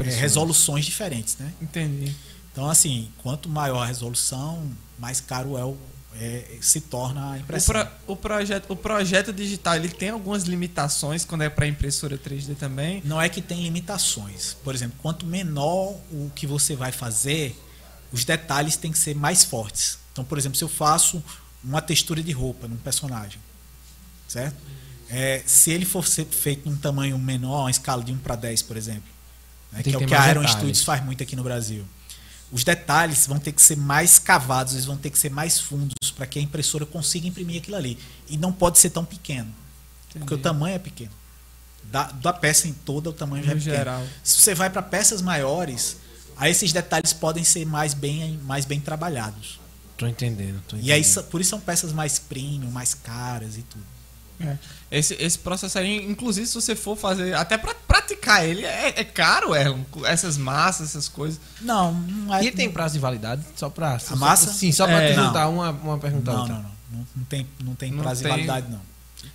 é, 0.00 0.02
resoluções 0.14 0.84
diferentes, 0.84 1.36
né? 1.38 1.52
Entendi. 1.62 2.14
Então, 2.50 2.68
assim, 2.68 3.08
quanto 3.22 3.48
maior 3.48 3.82
a 3.82 3.86
resolução, 3.86 4.68
mais 4.98 5.20
caro 5.20 5.56
é 5.58 5.64
o, 5.64 5.76
é, 6.16 6.58
se 6.60 6.80
torna 6.80 7.20
a 7.20 7.30
O, 7.32 7.36
impressão. 7.36 7.74
pro- 7.74 7.88
o 8.06 8.16
projeto, 8.16 8.70
o 8.70 8.76
projeto 8.76 9.32
digital 9.32 9.76
ele 9.76 9.88
tem 9.88 10.10
algumas 10.10 10.44
limitações 10.44 11.24
quando 11.24 11.42
é 11.42 11.48
para 11.50 11.66
impressora 11.66 12.16
3D 12.16 12.54
também. 12.56 13.02
Não 13.04 13.20
é 13.20 13.28
que 13.28 13.42
tem 13.42 13.62
limitações. 13.62 14.56
Por 14.64 14.74
exemplo, 14.74 14.96
quanto 15.02 15.26
menor 15.26 15.96
o 16.12 16.30
que 16.34 16.46
você 16.46 16.76
vai 16.76 16.92
fazer, 16.92 17.60
os 18.12 18.24
detalhes 18.24 18.76
têm 18.76 18.92
que 18.92 18.98
ser 18.98 19.14
mais 19.14 19.44
fortes. 19.44 19.98
Então, 20.12 20.24
por 20.24 20.38
exemplo, 20.38 20.56
se 20.56 20.62
eu 20.64 20.68
faço 20.68 21.22
uma 21.62 21.82
textura 21.82 22.22
de 22.22 22.30
roupa 22.30 22.68
num 22.68 22.76
personagem, 22.76 23.38
certo? 24.28 24.56
É, 25.10 25.42
se 25.44 25.70
ele 25.70 25.84
for 25.84 26.06
ser 26.06 26.24
feito 26.26 26.68
num 26.68 26.76
tamanho 26.76 27.18
menor, 27.18 27.62
uma 27.62 27.70
escala 27.70 28.02
de 28.02 28.12
1 28.12 28.18
para 28.18 28.36
10, 28.36 28.62
por 28.62 28.76
exemplo, 28.76 29.02
né, 29.72 29.82
que 29.82 29.92
é 29.94 29.96
o 29.98 30.06
que 30.06 30.14
a 30.14 30.22
Aeron 30.22 30.40
detalhes. 30.40 30.58
Studios 30.58 30.82
faz 30.84 31.04
muito 31.04 31.22
aqui 31.22 31.34
no 31.36 31.42
Brasil. 31.42 31.84
Os 32.52 32.62
detalhes 32.62 33.26
vão 33.26 33.38
ter 33.38 33.52
que 33.52 33.60
ser 33.62 33.76
mais 33.76 34.18
cavados, 34.18 34.74
eles 34.74 34.84
vão 34.84 34.96
ter 34.96 35.10
que 35.10 35.18
ser 35.18 35.30
mais 35.30 35.58
fundos 35.58 35.94
para 36.14 36.26
que 36.26 36.38
a 36.38 36.42
impressora 36.42 36.86
consiga 36.86 37.26
imprimir 37.26 37.60
aquilo 37.60 37.76
ali. 37.76 37.98
E 38.28 38.36
não 38.36 38.52
pode 38.52 38.78
ser 38.78 38.90
tão 38.90 39.04
pequeno, 39.04 39.52
porque 40.12 40.34
o 40.34 40.38
tamanho 40.38 40.76
é 40.76 40.78
pequeno. 40.78 41.10
Da, 41.84 42.04
da 42.04 42.32
peça 42.32 42.66
em 42.68 42.72
toda, 42.72 43.10
o 43.10 43.12
tamanho 43.12 43.44
já 43.44 43.52
é 43.52 43.54
No 43.54 43.60
pequeno. 43.60 43.76
geral. 43.76 44.06
Se 44.22 44.38
você 44.38 44.54
vai 44.54 44.70
para 44.70 44.82
peças 44.82 45.20
maiores, 45.20 45.96
aí 46.36 46.50
esses 46.50 46.72
detalhes 46.72 47.12
podem 47.12 47.44
ser 47.44 47.66
mais 47.66 47.92
bem, 47.92 48.38
mais 48.38 48.64
bem 48.64 48.80
trabalhados. 48.80 49.60
Tô 49.96 50.06
entendendo, 50.06 50.62
tô 50.66 50.76
entendendo. 50.76 50.88
E 50.88 50.92
aí, 50.92 51.04
por 51.30 51.40
isso 51.40 51.50
são 51.50 51.60
peças 51.60 51.92
mais 51.92 52.18
premium, 52.18 52.70
mais 52.70 52.94
caras 52.94 53.56
e 53.56 53.62
tudo. 53.62 53.84
É. 54.40 54.56
Esse, 54.90 55.14
esse 55.14 55.38
processo 55.38 55.78
aí, 55.78 56.04
inclusive, 56.08 56.46
se 56.46 56.54
você 56.54 56.74
for 56.76 56.96
fazer, 56.96 57.34
até 57.34 57.56
pra 57.58 57.74
praticar 57.74 58.44
ele, 58.44 58.64
é, 58.64 58.92
é 58.96 59.04
caro, 59.04 59.54
é, 59.54 59.64
essas 60.04 60.36
massas, 60.36 60.90
essas 60.90 61.08
coisas. 61.08 61.40
Não, 61.60 61.92
não 61.92 62.34
é. 62.34 62.44
E 62.44 62.50
tem 62.52 62.70
prazo 62.70 62.94
de 62.94 63.00
validade? 63.00 63.42
Só 63.56 63.68
pra. 63.70 63.98
só- 63.98 64.14
massa? 64.16 64.52
Sim, 64.52 64.70
só 64.72 64.86
pra 64.86 65.02
É. 65.02 65.08
te 65.10 65.14
juntar 65.14 65.48
uma, 65.48 65.70
uma 65.70 65.98
pergunta 65.98 66.30
a 66.30 66.34
Não, 66.34 66.40
outra. 66.40 66.54
não, 66.56 66.62
não. 66.62 66.74
Não, 66.92 67.06
não 67.16 67.24
tem, 67.24 67.46
não 67.64 67.74
tem 67.74 67.90
Não 67.90 68.02
prazo 68.02 68.22
tem. 68.22 68.30
de 68.30 68.36
validade, 68.36 68.70
não. 68.70 68.80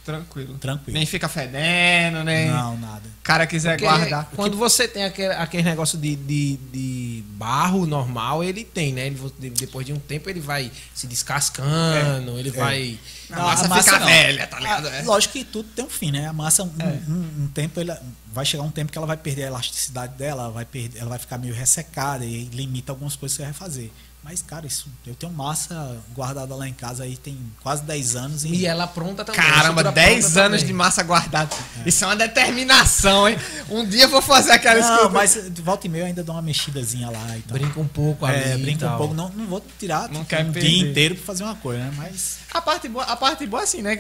Tranquilo. 0.06 0.58
Tranquilo. 0.58 0.98
Nem 0.98 1.06
fica 1.06 1.28
fedendo, 1.30 2.24
nem. 2.24 2.50
Não, 2.50 2.78
nada. 2.78 3.02
O 3.20 3.24
cara 3.24 3.46
quiser 3.46 3.78
Porque 3.78 3.86
guardar. 3.86 4.30
Quando 4.36 4.58
você 4.58 4.88
tem 4.88 5.04
aquele, 5.04 5.34
aquele 5.34 5.64
negócio 5.64 5.98
de, 5.98 6.16
de, 6.16 6.58
de 6.72 7.24
barro 7.32 7.86
normal, 7.86 8.44
ele 8.44 8.64
tem, 8.64 8.92
né? 8.94 9.08
Ele, 9.08 9.20
depois 9.52 9.86
de 9.86 9.94
um 9.94 10.00
tempo 10.00 10.30
ele 10.30 10.40
vai 10.40 10.72
se 10.94 11.06
descascando, 11.08 12.38
ele 12.40 12.52
vai. 12.52 12.98
A 13.32 13.40
massa 13.42 13.70
fica 13.84 14.00
não. 14.00 14.08
velha, 14.08 14.48
tá 14.48 14.60
ligado? 14.60 14.88
Ah, 14.88 14.96
É. 14.96 15.02
Lógico 15.04 15.34
que 15.34 15.44
tudo 15.44 15.70
tem 15.76 15.86
um 15.86 15.90
fim, 15.90 16.12
né? 16.12 16.28
A 16.28 16.34
massa, 16.34 16.64
um, 16.64 16.68
um- 17.08 17.44
um 17.44 17.48
tempo, 17.54 17.80
ela, 17.80 18.02
vai 18.34 18.44
chegar 18.46 18.64
um 18.64 18.72
tempo 18.72 18.92
que 18.92 18.98
ela 18.98 19.06
vai 19.06 19.18
perder 19.18 19.44
a 19.44 19.48
elasticidade 19.48 20.16
dela, 20.16 20.44
ela 20.44 20.52
vai, 20.52 20.66
perder, 20.66 21.00
ela 21.00 21.10
vai 21.10 21.20
ficar 21.20 21.38
meio 21.38 21.54
ressecada 21.54 22.26
e 22.26 22.46
limita 22.46 22.92
algumas 22.92 23.16
coisas 23.16 23.38
que 23.38 23.44
você 23.44 23.52
vai 23.52 23.54
fazer. 23.54 23.94
Mas, 24.22 24.42
cara, 24.42 24.68
isso, 24.68 24.88
eu 25.08 25.16
tenho 25.16 25.32
massa 25.32 25.98
guardada 26.14 26.54
lá 26.54 26.68
em 26.68 26.74
casa 26.74 27.04
aí 27.04 27.16
tem 27.16 27.38
quase 27.64 27.82
10 27.84 28.16
anos 28.18 28.44
e, 28.44 28.50
E 28.50 28.66
ela 28.66 28.86
pronta 28.86 29.24
também. 29.24 29.40
Caramba, 29.42 29.82
estrutura 29.82 29.92
10 29.94 30.26
pronta 30.26 30.40
anos 30.42 30.58
também. 30.60 30.66
de 30.68 30.74
massa 30.74 31.04
guardada. 31.04 31.56
Isso 31.86 32.04
é 32.04 32.08
uma 32.08 32.16
determinação, 32.18 33.28
hein? 33.30 33.38
Um 33.70 33.86
dia 33.86 34.04
eu 34.04 34.10
vou 34.10 34.22
fazer 34.22 34.52
aquela 34.52 34.76
Não, 34.80 34.82
escultura. 34.88 35.10
mas 35.14 35.50
de 35.54 35.62
volta 35.62 35.88
e 35.88 35.90
meia 35.90 36.02
eu 36.02 36.06
ainda 36.08 36.24
dou 36.24 36.36
uma 36.36 36.42
mexidazinha 36.42 37.10
lá 37.10 37.38
e 37.38 37.42
tal. 37.44 37.58
Brinca 37.58 37.80
um 37.80 37.88
pouco 37.88 38.28
é, 38.28 38.52
ali. 38.54 38.62
e 38.62 38.66
brinca 38.66 38.94
um 38.94 38.98
pouco. 38.98 39.14
Não, 39.14 39.30
não 39.30 39.46
vou 39.48 39.66
tirar 39.80 40.02
Não 40.10 40.16
tipo, 40.24 40.26
quer 40.26 40.46
um 40.46 40.52
perder. 40.52 40.70
dia 40.70 40.90
inteiro 40.90 41.16
pra 41.16 41.24
fazer 41.26 41.44
uma 41.44 41.56
coisa, 41.56 41.82
né? 41.86 41.94
Mas 41.96 42.38
A 42.54 42.62
parte 42.62 42.88
boa, 42.90 43.06
a 43.06 43.16
parte 43.16 43.48
boa 43.48 43.62
é 43.62 43.64
assim, 43.64 43.82
né? 43.82 43.98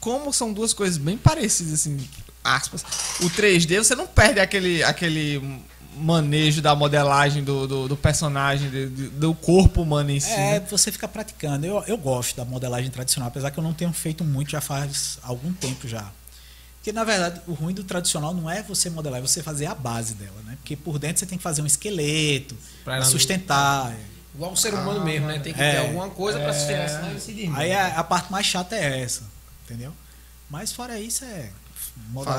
Como 0.00 0.32
são 0.32 0.52
duas 0.52 0.72
coisas 0.72 0.96
bem 0.98 1.18
parecidas, 1.18 1.72
assim, 1.74 1.98
aspas. 2.44 2.82
O 3.20 3.28
3D, 3.28 3.78
você 3.78 3.96
não 3.96 4.06
perde 4.06 4.38
aquele, 4.38 4.82
aquele 4.84 5.60
manejo 5.98 6.62
da 6.62 6.74
modelagem 6.74 7.42
do, 7.44 7.66
do, 7.66 7.88
do 7.88 7.96
personagem, 7.96 8.70
do, 8.70 8.90
do- 8.90 9.10
do 9.10 9.34
corpo 9.34 9.82
humano 9.82 10.10
em 10.10 10.20
si. 10.20 10.30
é, 10.30 10.60
né? 10.60 10.66
você 10.70 10.90
fica 10.92 11.06
praticando. 11.08 11.66
Eu, 11.66 11.82
eu 11.86 11.96
gosto 11.98 12.36
da 12.36 12.44
modelagem 12.44 12.90
tradicional, 12.90 13.28
apesar 13.28 13.50
que 13.50 13.58
eu 13.58 13.62
não 13.64 13.72
tenho 13.74 13.92
feito 13.92 14.24
muito 14.24 14.50
já 14.50 14.60
faz 14.60 15.18
algum 15.22 15.52
tempo 15.52 15.86
já. 15.88 16.10
Porque, 16.76 16.92
na 16.92 17.04
verdade, 17.04 17.40
o 17.46 17.52
ruim 17.52 17.74
do 17.74 17.82
tradicional 17.84 18.32
não 18.32 18.48
é 18.48 18.62
você 18.62 18.88
modelar, 18.88 19.18
é 19.18 19.22
você 19.22 19.42
fazer 19.42 19.66
a 19.66 19.74
base 19.74 20.14
dela, 20.14 20.40
né? 20.46 20.56
Porque 20.60 20.76
por 20.76 20.98
dentro 20.98 21.18
você 21.18 21.26
tem 21.26 21.36
que 21.36 21.42
fazer 21.44 21.60
um 21.60 21.66
esqueleto 21.66 22.54
Pra 22.54 22.84
pra 22.84 22.96
ela 22.96 23.04
não- 23.04 23.10
sustentar. 23.10 23.94
Igual 24.34 24.52
o 24.52 24.56
ser 24.56 24.72
humano 24.72 25.04
mesmo, 25.04 25.26
né? 25.26 25.38
Tem 25.40 25.52
que 25.52 25.60
É. 25.60 25.72
ter 25.72 25.78
alguma 25.78 26.08
coisa 26.10 26.38
pra 26.38 26.52
sustentar, 26.52 26.88
senão 26.88 27.10
ele 27.10 27.20
se. 27.20 27.50
Aí 27.56 27.72
a, 27.72 27.98
a 27.98 28.04
parte 28.04 28.30
mais 28.30 28.46
chata 28.46 28.76
é 28.76 29.00
essa, 29.02 29.22
entendeu? 29.64 29.92
Mas 30.48 30.72
fora 30.72 30.98
isso 31.00 31.24
é 31.24 31.50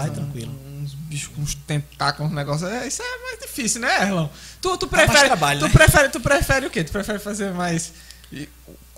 é 0.07 0.11
um- 0.11 0.13
tranquilo. 0.13 0.59
uns 0.81 0.93
bichos 0.93 1.27
com 1.35 1.41
uns 1.41 1.55
tentáculos, 1.55 2.31
uns 2.31 2.35
negócios. 2.35 2.69
É, 2.69 2.87
isso 2.87 3.01
é 3.01 3.17
mais 3.27 3.39
difícil, 3.39 3.81
né, 3.81 4.01
Erlon? 4.03 4.27
Tu, 4.61 4.77
tu 4.77 4.87
prefere. 4.87 5.27
trabalho, 5.27 5.59
tu, 5.59 5.65
né? 5.67 5.71
prefere 5.73 6.09
tu 6.09 6.19
prefere 6.19 6.65
o 6.65 6.69
quê? 6.69 6.83
Tu 6.83 6.91
prefere 6.91 7.19
fazer 7.19 7.51
mais 7.53 7.93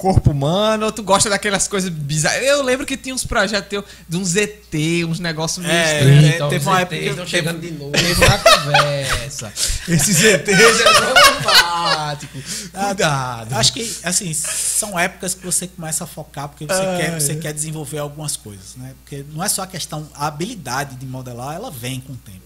corpo 0.02 0.32
humano 0.32 0.88
ou 0.88 0.92
tu 0.92 1.04
gosta 1.04 1.30
daquelas 1.30 1.68
coisas 1.68 1.90
bizarras? 1.92 2.42
Eu 2.44 2.64
lembro 2.64 2.88
que 2.88 2.98
tinha 2.98 3.14
uns 3.14 3.24
projetos 3.24 3.70
teus 3.70 3.86
de 4.10 4.18
uns 4.18 4.36
ET, 4.36 4.74
uns 5.08 5.20
negócios 5.20 5.64
meio 5.64 5.72
É, 5.78 5.94
estranhos. 6.00 6.24
é, 6.24 6.28
Então, 6.36 6.50
teve 6.50 6.66
uma 6.68 6.82
ETs 6.82 6.82
época 6.82 6.98
que 6.98 7.06
estão 7.10 7.24
eu- 7.24 7.30
chegando 7.30 7.60
de 7.62 7.72
novo 7.72 7.92
na 7.92 8.38
conversa. 8.40 9.54
Esses 9.88 10.24
ETs 10.24 10.50
é 10.50 10.94
problemático. 10.94 12.38
Cuidado. 12.72 13.54
Acho 13.54 13.74
que, 13.74 13.98
assim, 14.04 14.34
são 14.34 14.98
épocas 14.98 15.36
que 15.36 15.46
você 15.46 15.68
começa 15.68 16.04
a 16.04 16.08
focar 16.08 16.48
porque 16.50 16.66
você, 16.66 16.74
Ah, 16.82 16.98
quer, 17.00 17.20
você 17.20 17.34
é. 17.34 17.36
quer 17.36 17.54
desenvolver 17.54 18.00
algumas 18.00 18.36
coisas, 18.36 18.76
né? 18.78 18.94
Porque 19.04 19.24
não 19.32 19.44
é 19.44 19.48
só 19.50 19.62
a 19.62 19.68
questão, 19.68 20.08
a 20.16 20.26
habilidade 20.28 20.96
de 20.96 21.06
modelar, 21.06 21.56
ela 21.56 21.70
vem 21.70 22.00
com 22.00 22.14
o 22.14 22.18
tempo. 22.18 22.42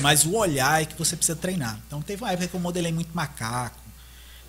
Mas 0.00 0.24
o 0.24 0.34
olhar 0.34 0.80
é 0.82 0.84
que 0.84 0.98
você 0.98 1.16
precisa 1.16 1.36
treinar. 1.36 1.78
Então 1.86 2.00
teve 2.02 2.22
uma 2.22 2.30
época 2.32 2.48
que 2.48 2.54
eu 2.54 2.60
modelei 2.60 2.92
muito 2.92 3.10
macaco, 3.14 3.76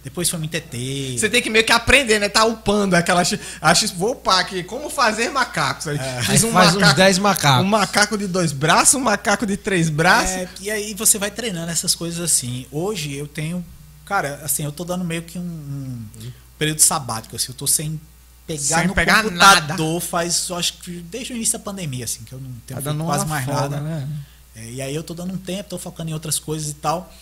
depois 0.10 0.30
foi 0.30 0.40
muito 0.40 0.56
ET. 0.56 0.72
Você 1.20 1.30
tem 1.30 1.42
que 1.42 1.50
meio 1.50 1.66
que 1.66 1.72
aprender, 1.74 2.18
né? 2.18 2.30
Tá 2.30 2.46
upando 2.46 2.96
aquela. 2.96 3.26
X- 3.26 3.40
A 3.62 3.76
X, 3.76 3.92
vou 3.92 4.12
upar 4.12 4.40
aqui. 4.40 4.64
Como 4.64 4.90
fazer 4.90 5.30
macacos? 5.30 5.86
Aí 5.88 6.00
Aí 6.00 6.24
faz 6.24 6.44
uns 6.76 6.94
10 6.96 7.18
macacos. 7.20 7.66
Um 7.66 7.70
macaco 7.70 8.18
de 8.18 8.26
dois 8.26 8.54
braços, 8.54 8.96
um 8.96 9.02
macaco 9.04 9.46
de 9.46 9.58
três 9.58 9.90
braços. 9.90 10.32
É, 10.36 10.50
e 10.62 10.72
aí 10.72 10.94
você 10.94 11.18
vai 11.20 11.30
treinando 11.30 11.70
essas 11.70 11.94
coisas 11.94 12.20
assim. 12.22 12.66
Hoje 12.72 13.14
eu 13.16 13.28
tenho, 13.28 13.64
cara, 14.06 14.40
assim, 14.44 14.64
eu 14.64 14.72
tô 14.72 14.86
dando 14.86 15.04
meio 15.04 15.24
que 15.24 15.38
um, 15.38 15.42
um 15.42 16.32
período 16.58 16.80
sabático, 16.80 17.36
assim, 17.36 17.48
eu 17.50 17.56
tô 17.56 17.68
sem 17.68 18.00
pegar 18.48 18.80
Sem 18.80 18.88
no 18.88 18.96
pegar 18.96 19.24
computador 19.24 20.00
faz, 20.02 20.48
eu 20.48 20.56
acho 20.56 20.74
que 20.76 20.92
desde 21.02 21.34
o 21.34 21.36
início 21.36 21.60
da 21.60 21.64
pandemia, 21.66 22.06
assim, 22.06 22.24
que 22.24 22.32
eu 22.32 22.40
não 22.40 22.50
tenho 22.66 22.82
Tá 22.82 22.94
quase 22.94 23.26
mais 23.26 23.44
folga, 23.46 23.62
nada. 23.62 23.82
né? 23.82 24.08
É, 24.56 24.72
e 24.72 24.82
aí 24.82 24.96
eu 24.96 25.04
tô 25.04 25.14
dando 25.14 25.34
um 25.34 25.38
tempo, 25.38 25.70
tô 25.72 25.78
focando 25.78 26.10
em 26.10 26.14
outras 26.14 26.40
coisas 26.40 26.70
e 26.70 26.74
tal. 26.76 27.14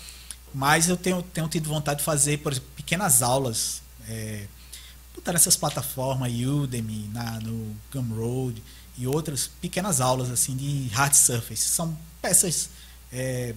Mas 0.54 0.88
eu 0.88 0.96
tenho, 0.96 1.22
tenho 1.22 1.50
tido 1.50 1.68
vontade 1.68 2.00
de 2.00 2.06
fazer, 2.06 2.38
por 2.38 2.54
exemplo, 2.54 2.70
pequenas 2.86 3.22
aulas. 3.22 3.82
É, 4.08 4.46
botar 5.16 5.34
nessas 5.34 5.56
plataformas, 5.56 6.32
Udemy, 6.32 7.10
na, 7.12 7.40
no 7.40 7.76
Gumroad 7.92 8.62
e 8.98 9.08
outras 9.08 9.48
pequenas 9.48 10.00
aulas 10.00 10.30
assim 10.30 10.56
de 10.56 10.88
hard 10.94 11.14
surface. 11.14 11.64
São 11.64 11.98
peças, 12.22 12.70
é, 13.12 13.56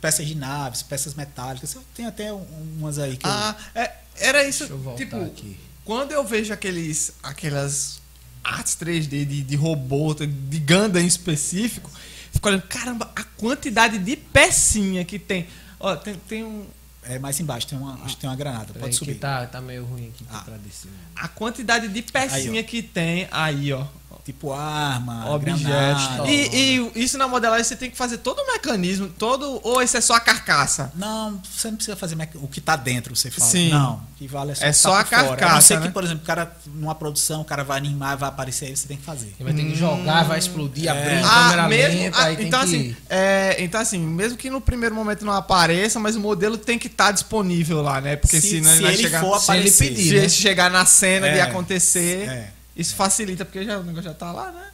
peças 0.00 0.26
de 0.26 0.34
naves, 0.34 0.82
peças 0.82 1.14
metálicas. 1.14 1.72
Eu 1.74 1.84
tenho 1.94 2.08
até 2.08 2.32
um- 2.32 2.76
umas 2.78 2.98
aí 2.98 3.16
que 3.16 3.24
eu- 3.26 3.30
Ah, 3.30 3.56
é, 3.74 3.92
era 4.16 4.42
isso. 4.46 4.60
Deixa 4.60 4.74
eu 4.74 4.78
voltar 4.78 4.98
tipo, 5.04 5.16
aqui. 5.22 5.58
quando 5.84 6.12
eu 6.12 6.24
vejo 6.24 6.52
aqueles, 6.52 7.12
aquelas 7.22 8.00
artes 8.42 8.74
3D 8.74 9.24
de, 9.24 9.42
de 9.42 9.56
robô, 9.56 10.14
de 10.14 10.26
Gundam 10.60 11.00
em 11.02 11.06
específico, 11.06 11.90
fico 12.32 12.48
olhando, 12.48 12.62
caramba, 12.62 13.10
a 13.14 13.22
quantidade 13.22 13.98
de 13.98 14.16
pecinha 14.16 15.04
que 15.04 15.18
tem. 15.18 15.46
Ó, 15.78 15.94
tem, 15.94 16.14
tem 16.28 16.44
um. 16.44 16.66
É 17.02 17.18
mais 17.18 17.38
embaixo, 17.40 17.66
tem 17.66 17.78
uma, 17.78 17.94
acho 18.04 18.14
que 18.16 18.20
tem 18.20 18.30
uma 18.30 18.36
granada, 18.36 18.72
pode 18.74 18.94
subir. 18.94 19.14
tá, 19.16 19.46
tá 19.46 19.60
meio 19.60 19.84
ruim 19.84 20.08
aqui 20.08 20.24
Ah. 20.30 20.40
pra 20.40 20.56
descer. 20.56 20.90
A 21.16 21.28
quantidade 21.28 21.88
de 21.88 22.02
pecinha 22.02 22.60
Aí, 22.60 22.64
que 22.64 22.82
tem 22.82 23.28
aí, 23.30 23.72
ó. 23.72 23.84
Tipo 24.28 24.52
arma, 24.52 25.24
granada. 25.38 26.30
E, 26.30 26.90
e 26.94 27.02
isso 27.02 27.16
na 27.16 27.26
modelagem 27.26 27.64
você 27.64 27.74
tem 27.74 27.90
que 27.90 27.96
fazer 27.96 28.18
todo 28.18 28.40
o 28.40 28.46
mecanismo, 28.52 29.08
todo. 29.08 29.58
Ou 29.64 29.80
esse 29.80 29.96
é 29.96 30.02
só 30.02 30.12
a 30.16 30.20
carcaça? 30.20 30.92
Não, 30.94 31.40
você 31.50 31.68
não 31.70 31.76
precisa 31.76 31.96
fazer 31.96 32.14
o 32.34 32.46
que 32.46 32.60
tá 32.60 32.76
dentro, 32.76 33.16
você 33.16 33.30
fala. 33.30 33.50
Sim. 33.50 33.70
Não, 33.70 34.02
que 34.18 34.28
vale 34.28 34.52
é 34.52 34.54
só, 34.54 34.64
É 34.66 34.72
só 34.74 34.90
tá 34.90 34.98
a 35.00 35.04
por 35.04 35.08
fora. 35.08 35.18
A 35.22 35.30
não 35.30 35.36
carcaça, 35.38 35.66
ser 35.68 35.80
né? 35.80 35.86
que, 35.86 35.92
por 35.94 36.04
exemplo, 36.04 36.22
o 36.22 36.26
cara, 36.26 36.54
numa 36.66 36.94
produção, 36.94 37.40
o 37.40 37.44
cara 37.44 37.64
vai 37.64 37.78
animar, 37.78 38.18
vai 38.18 38.28
aparecer 38.28 38.66
aí, 38.66 38.76
você 38.76 38.86
tem 38.86 38.98
que 38.98 39.02
fazer. 39.02 39.32
Ele 39.40 39.50
vai 39.50 39.54
ter 39.54 39.64
que 39.64 39.74
jogar, 39.74 40.24
vai 40.24 40.38
explodir, 40.38 40.90
abrir 40.90 41.24
Ah, 41.24 41.44
câmera 41.44 41.68
mesmo, 41.68 41.98
lenta, 42.02 42.18
ah, 42.18 42.24
aí 42.24 42.36
tem 42.36 42.46
então, 42.48 42.60
que... 42.60 42.66
assim, 42.66 42.96
é, 43.08 43.56
então 43.60 43.80
assim, 43.80 43.98
mesmo 43.98 44.36
que 44.36 44.50
no 44.50 44.60
primeiro 44.60 44.94
momento 44.94 45.24
não 45.24 45.32
apareça, 45.32 45.98
mas 45.98 46.16
o 46.16 46.20
modelo 46.20 46.58
tem 46.58 46.78
que 46.78 46.88
estar 46.88 47.12
disponível 47.12 47.80
lá, 47.80 47.98
né? 48.02 48.14
Porque 48.16 48.38
Se- 48.42 48.50
senão 48.50 48.70
se 48.72 48.76
ele 48.76 48.82
vai 48.82 48.92
ele 48.92 49.02
chegar. 49.02 49.20
for 49.22 49.38
se 49.40 49.50
ele 49.52 49.58
aparecer. 49.60 49.88
pedir, 49.88 50.02
se 50.04 50.10
né? 50.12 50.18
ele 50.18 50.28
chegar 50.28 50.70
na 50.70 50.84
cena 50.84 51.30
de 51.30 51.38
É. 51.38 51.42
acontecer, 51.42 52.28
É. 52.28 52.57
isso 52.78 52.94
facilita, 52.94 53.44
porque 53.44 53.64
já, 53.64 53.78
o 53.78 53.82
negócio 53.82 54.04
já 54.04 54.14
tá 54.14 54.32
lá, 54.32 54.50
né? 54.52 54.70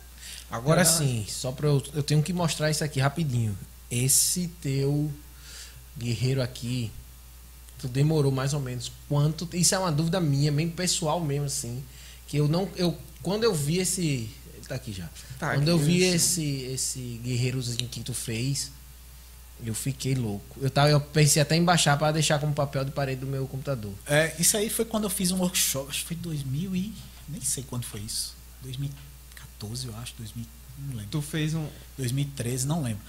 Agora 0.51 0.83
Ah. 0.83 0.85
sim, 0.85 1.25
só 1.29 1.51
pra 1.51 1.67
eu, 1.69 1.83
eu 1.95 2.03
tenho 2.03 2.23
que 2.23 2.33
mostrar 2.33 2.71
isso 2.71 2.85
aqui 2.85 3.01
rapidinho. 3.01 3.59
Esse 3.91 4.49
teu 4.61 5.11
guerreiro 5.99 6.43
aqui, 6.43 6.91
tu 7.79 7.89
demorou 7.89 8.31
mais 8.31 8.53
ou 8.55 8.61
menos 8.61 8.93
quanto? 9.09 9.49
Isso 9.53 9.75
é 9.75 9.79
uma 9.79 9.91
dúvida 9.91 10.21
minha, 10.21 10.53
bem 10.53 10.69
pessoal 10.69 11.21
mesmo 11.21 11.47
assim, 11.47 11.83
que 12.29 12.37
eu 12.37 12.47
não 12.47 12.69
eu 12.77 12.97
quando 13.23 13.45
eu 13.45 13.55
vi 13.55 13.79
esse. 13.79 14.31
Ele 14.55 14.67
tá 14.69 14.75
aqui 14.75 14.93
já. 14.93 15.09
Tá 15.39 15.55
quando 15.55 15.69
eu 15.69 15.79
vi 15.79 16.05
isso. 16.05 16.15
esse, 16.41 16.63
esse 16.73 17.21
guerreirozinho 17.25 17.89
que 17.89 18.01
tu 18.01 18.13
fez, 18.15 18.71
eu 19.65 19.75
fiquei 19.75 20.15
louco. 20.15 20.59
Eu, 20.61 20.71
tava, 20.71 20.91
eu 20.91 21.01
pensei 21.01 21.41
até 21.41 21.57
em 21.57 21.65
baixar 21.65 21.97
pra 21.99 22.13
deixar 22.13 22.39
como 22.39 22.53
papel 22.53 22.85
de 22.85 22.91
parede 22.91 23.21
do 23.23 23.27
meu 23.27 23.47
computador. 23.47 23.93
É, 24.07 24.35
isso 24.39 24.57
aí 24.57 24.69
foi 24.69 24.85
quando 24.85 25.05
eu 25.05 25.11
fiz 25.11 25.31
um 25.33 25.39
workshop, 25.39 25.89
acho 25.89 26.01
que 26.03 26.09
foi 26.09 26.17
2000 26.17 26.77
e... 26.77 26.93
Nem 27.29 27.41
sei 27.41 27.65
quando 27.65 27.85
foi 27.85 28.01
isso. 28.01 28.35
2014, 28.63 29.87
eu 29.87 29.97
acho, 29.97 30.15
2000, 30.19 30.47
não 30.79 30.97
lembro. 30.97 31.11
Tu 31.11 31.23
fez 31.23 31.55
um. 31.55 31.67
2013, 31.97 32.67
não 32.67 32.83
lembro. 32.83 33.03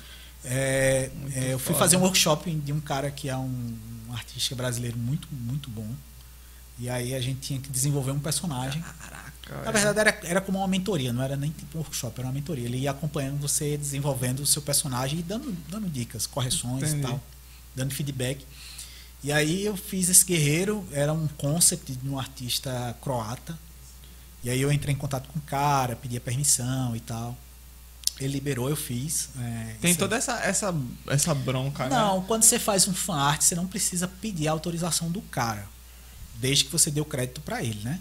É, 0.43 1.09
é, 1.33 1.53
eu 1.53 1.59
fui 1.59 1.73
foda. 1.73 1.79
fazer 1.79 1.97
um 1.97 2.01
workshop 2.01 2.51
de 2.51 2.71
um 2.71 2.79
cara 2.79 3.09
que 3.09 3.29
é 3.29 3.35
um, 3.35 3.77
um 4.07 4.13
artista 4.13 4.55
brasileiro 4.55 4.97
muito, 4.97 5.27
muito 5.31 5.69
bom. 5.69 5.89
E 6.77 6.89
aí 6.89 7.15
a 7.15 7.21
gente 7.21 7.39
tinha 7.39 7.59
que 7.59 7.69
desenvolver 7.69 8.11
um 8.11 8.19
personagem. 8.19 8.81
Caraca. 8.81 9.63
Na 9.63 9.71
verdade, 9.71 9.99
era, 9.99 10.19
era 10.23 10.41
como 10.41 10.59
uma 10.59 10.67
mentoria, 10.67 11.13
não 11.13 11.23
era 11.23 11.35
nem 11.35 11.51
tipo 11.51 11.77
um 11.77 11.81
workshop, 11.81 12.19
era 12.19 12.27
uma 12.27 12.33
mentoria. 12.33 12.65
Ele 12.65 12.79
ia 12.79 12.91
acompanhando 12.91 13.39
você, 13.39 13.77
desenvolvendo 13.77 14.41
o 14.41 14.45
seu 14.45 14.61
personagem 14.61 15.19
e 15.19 15.23
dando, 15.23 15.55
dando 15.69 15.89
dicas, 15.89 16.27
correções 16.27 16.89
Entendi. 16.89 16.99
e 16.99 17.07
tal, 17.07 17.23
dando 17.75 17.93
feedback. 17.93 18.45
E 19.23 19.31
aí 19.31 19.65
eu 19.65 19.75
fiz 19.77 20.09
esse 20.09 20.25
guerreiro, 20.25 20.87
era 20.91 21.13
um 21.13 21.27
concept 21.27 21.95
de 21.95 22.09
um 22.09 22.19
artista 22.19 22.95
croata. 23.01 23.57
E 24.45 24.49
aí 24.51 24.61
eu 24.61 24.71
entrei 24.71 24.93
em 24.93 24.97
contato 24.97 25.27
com 25.27 25.39
o 25.39 25.41
cara, 25.41 25.95
pedi 25.95 26.17
a 26.17 26.21
permissão 26.21 26.95
e 26.95 26.99
tal. 26.99 27.35
Ele 28.19 28.33
liberou, 28.33 28.69
eu 28.69 28.75
fiz. 28.75 29.29
é, 29.39 29.75
Tem 29.81 29.95
toda 29.95 30.15
essa, 30.15 30.33
essa, 30.39 30.73
essa 31.07 31.33
bronca, 31.33 31.89
né? 31.89 31.95
não, 31.95 32.21
quando 32.21 32.43
você 32.43 32.59
faz 32.59 32.87
um 32.87 32.93
fan 32.93 33.15
art, 33.17 33.41
você 33.41 33.55
não 33.55 33.65
precisa 33.65 34.07
pedir 34.07 34.47
a 34.47 34.51
autorização 34.51 35.09
do 35.09 35.19
cara, 35.23 35.67
desde 36.35 36.65
que 36.65 36.71
você 36.71 36.91
dê 36.91 37.01
o 37.01 37.05
crédito 37.05 37.41
para 37.41 37.63
ele, 37.63 37.81
né? 37.83 37.99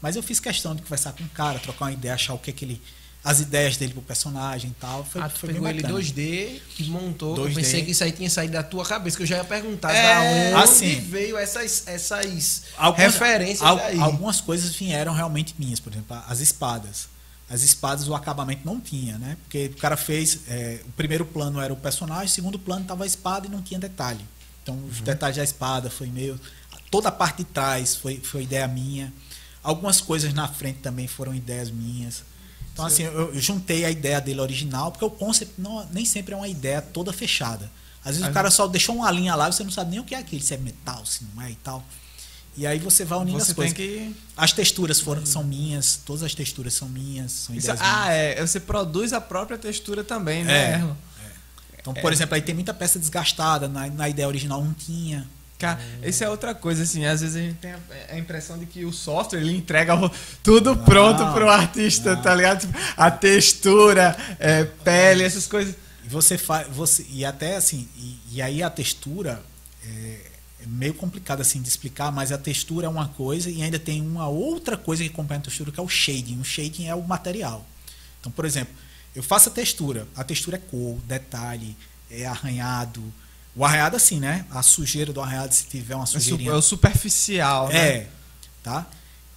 Mas 0.00 0.16
eu 0.16 0.22
fiz 0.22 0.40
questão 0.40 0.74
de 0.74 0.80
conversar 0.80 1.12
com 1.12 1.24
o 1.24 1.28
cara, 1.28 1.58
trocar 1.58 1.84
uma 1.84 1.92
ideia, 1.92 2.14
achar 2.14 2.32
o 2.32 2.38
que 2.38 2.48
é 2.48 2.52
que 2.54 2.64
ele, 2.64 2.82
as 3.24 3.40
ideias 3.40 3.76
dele 3.76 3.92
pro 3.92 4.02
personagem 4.02 4.70
e 4.70 4.74
tal. 4.80 5.04
Foi, 5.04 5.20
ah, 5.22 5.28
tu 5.28 5.38
foi 5.38 5.52
pegou 5.52 5.68
ele 5.68 5.80
bacana. 5.82 6.00
2D 6.00 6.60
e 6.80 6.84
montou. 6.84 7.36
Eu 7.36 7.44
2D. 7.44 7.54
pensei 7.54 7.84
que 7.84 7.92
isso 7.92 8.02
aí 8.02 8.10
tinha 8.12 8.28
saído 8.28 8.54
da 8.54 8.62
tua 8.62 8.84
cabeça, 8.84 9.16
que 9.16 9.22
eu 9.22 9.26
já 9.26 9.36
ia 9.36 9.44
perguntar 9.44 9.92
É, 9.94 10.50
da 10.50 10.56
onde 10.60 10.64
assim. 10.64 11.00
veio 11.00 11.36
essas, 11.38 11.84
essas 11.86 12.62
Algumas- 12.76 13.12
referências 13.12 13.62
al- 13.62 13.76
daí. 13.76 13.98
Algumas 14.00 14.40
coisas 14.40 14.74
vieram 14.74 15.12
realmente 15.14 15.54
minhas, 15.58 15.78
por 15.78 15.92
exemplo, 15.92 16.16
as 16.26 16.40
espadas. 16.40 17.08
As 17.48 17.62
espadas 17.62 18.08
o 18.08 18.14
acabamento 18.14 18.62
não 18.64 18.80
tinha, 18.80 19.18
né? 19.18 19.36
Porque 19.42 19.66
o 19.66 19.76
cara 19.76 19.96
fez. 19.96 20.40
é, 20.48 20.80
o 20.86 20.92
primeiro 20.92 21.24
plano 21.24 21.60
era 21.60 21.72
o 21.72 21.76
personagem, 21.76 22.26
o 22.26 22.28
segundo 22.30 22.58
plano 22.58 22.84
tava 22.86 23.04
a 23.04 23.06
espada 23.06 23.46
e 23.46 23.50
não 23.50 23.60
tinha 23.62 23.78
detalhe. 23.78 24.24
Então 24.62 24.74
os 24.90 24.98
Uhum. 24.98 25.04
detalhes 25.04 25.36
da 25.36 25.44
espada 25.44 25.90
foi 25.90 26.06
meio. 26.08 26.40
Toda 26.90 27.08
a 27.08 27.12
parte 27.12 27.38
de 27.38 27.44
trás 27.44 27.94
foi, 27.94 28.18
foi 28.22 28.42
ideia 28.44 28.66
minha. 28.66 29.12
Algumas 29.62 30.00
coisas 30.00 30.32
na 30.34 30.48
frente 30.48 30.78
também 30.80 31.06
foram 31.06 31.34
ideias 31.34 31.70
minhas. 31.70 32.22
Então, 32.72 32.86
assim, 32.86 33.02
eu, 33.02 33.34
eu 33.34 33.40
juntei 33.40 33.84
a 33.84 33.90
ideia 33.90 34.20
dele 34.20 34.40
original, 34.40 34.90
porque 34.90 35.04
o 35.04 35.10
concept 35.10 35.54
não, 35.58 35.86
nem 35.92 36.04
sempre 36.04 36.32
é 36.34 36.36
uma 36.36 36.48
ideia 36.48 36.80
toda 36.80 37.12
fechada. 37.12 37.70
Às 38.04 38.12
vezes 38.16 38.22
Às 38.22 38.30
o 38.30 38.32
cara 38.32 38.50
só 38.50 38.66
deixou 38.66 38.96
uma 38.96 39.10
linha 39.10 39.34
lá 39.34 39.48
e 39.48 39.52
você 39.52 39.62
não 39.62 39.70
sabe 39.70 39.90
nem 39.90 40.00
o 40.00 40.04
que 40.04 40.14
é 40.14 40.18
aquilo, 40.18 40.42
se 40.42 40.54
é 40.54 40.56
metal, 40.56 41.04
se 41.06 41.24
não 41.34 41.42
é 41.42 41.50
e 41.50 41.54
tal. 41.56 41.84
E 42.56 42.66
aí 42.66 42.78
você 42.78 43.04
vai 43.04 43.18
unindo 43.18 43.38
Você 43.38 43.42
as 43.42 43.46
tem 43.48 43.54
coisas. 43.56 43.72
que. 43.74 44.14
As 44.36 44.52
texturas 44.52 45.00
foram, 45.00 45.24
são 45.24 45.42
minhas, 45.44 45.96
todas 46.04 46.22
as 46.22 46.34
texturas 46.34 46.74
são 46.74 46.88
minhas, 46.88 47.32
são 47.32 47.54
Isso- 47.54 47.66
ideias 47.70 47.80
ah, 47.80 48.00
minhas. 48.02 48.08
é. 48.10 48.46
Você 48.46 48.60
produz 48.60 49.12
a 49.12 49.20
própria 49.20 49.56
textura 49.56 50.02
também, 50.04 50.44
né, 50.44 50.72
É. 50.72 50.74
Erlon? 50.74 50.94
Então, 51.78 51.94
por 51.94 52.12
exemplo, 52.12 52.34
aí 52.34 52.42
tem 52.42 52.54
muita 52.54 52.72
peça 52.72 52.98
desgastada, 52.98 53.68
na, 53.68 53.88
na 53.88 54.08
ideia 54.08 54.28
original 54.28 54.62
não 54.64 54.72
tinha. 54.72 55.26
Cara, 55.62 55.78
isso 56.02 56.24
é 56.24 56.28
outra 56.28 56.56
coisa, 56.56 56.82
assim, 56.82 57.04
às 57.04 57.20
vezes 57.20 57.36
a 57.36 57.38
gente 57.38 57.54
tem 57.58 57.72
a, 58.10 58.18
impressão 58.18 58.58
de 58.58 58.66
que 58.66 58.84
o 58.84 58.92
software 58.92 59.38
ele 59.38 59.56
entrega 59.56 59.94
tudo 60.42 60.74
Não, 60.74 60.84
pronto 60.84 61.24
pro 61.32 61.48
artista, 61.48 62.16
não. 62.16 62.22
tá 62.22 62.34
ligado? 62.34 62.62
Tipo, 62.62 62.76
a 62.96 63.08
textura, 63.12 64.16
é, 64.40 64.64
pele, 64.64 65.22
essas 65.22 65.46
coisas. 65.46 65.76
E 66.04 66.08
você 66.08 66.36
faz. 66.36 66.66
Você, 66.66 67.06
e 67.08 67.24
até 67.24 67.54
assim, 67.54 67.88
e, 67.96 68.18
e 68.32 68.42
aí 68.42 68.60
a 68.60 68.68
textura 68.68 69.40
é, 69.86 70.16
é 70.64 70.66
meio 70.66 70.94
complicado 70.94 71.40
assim 71.40 71.62
de 71.62 71.68
explicar, 71.68 72.10
mas 72.10 72.32
a 72.32 72.38
textura 72.38 72.86
é 72.86 72.90
uma 72.90 73.06
coisa 73.10 73.48
e 73.48 73.62
ainda 73.62 73.78
tem 73.78 74.02
uma 74.02 74.26
outra 74.26 74.76
coisa 74.76 75.04
que 75.04 75.10
acompanha 75.10 75.38
a 75.38 75.44
textura, 75.44 75.70
que 75.70 75.78
é 75.78 75.82
o 75.82 75.88
shading. 75.88 76.40
O 76.40 76.44
shading 76.44 76.88
é 76.88 76.94
o 76.96 77.02
material. 77.04 77.64
Então, 78.18 78.32
por 78.32 78.44
exemplo, 78.44 78.74
eu 79.14 79.22
faço 79.22 79.48
a 79.48 79.52
textura. 79.52 80.08
A 80.16 80.24
textura 80.24 80.56
é 80.56 80.60
cor, 80.60 80.98
detalhe, 81.06 81.76
é 82.10 82.26
arranhado. 82.26 83.00
O 83.54 83.64
arranhado, 83.64 83.96
assim, 83.96 84.18
né? 84.18 84.46
A 84.50 84.62
sujeira 84.62 85.12
do 85.12 85.20
arranhado, 85.20 85.54
se 85.54 85.64
tiver 85.66 85.94
uma 85.94 86.04
É, 86.04 86.06
su- 86.06 86.12
sujeirinha. 86.20 86.50
é 86.52 86.54
o 86.54 86.62
superficial, 86.62 87.68
né? 87.68 87.76
É, 87.88 88.08
tá? 88.62 88.86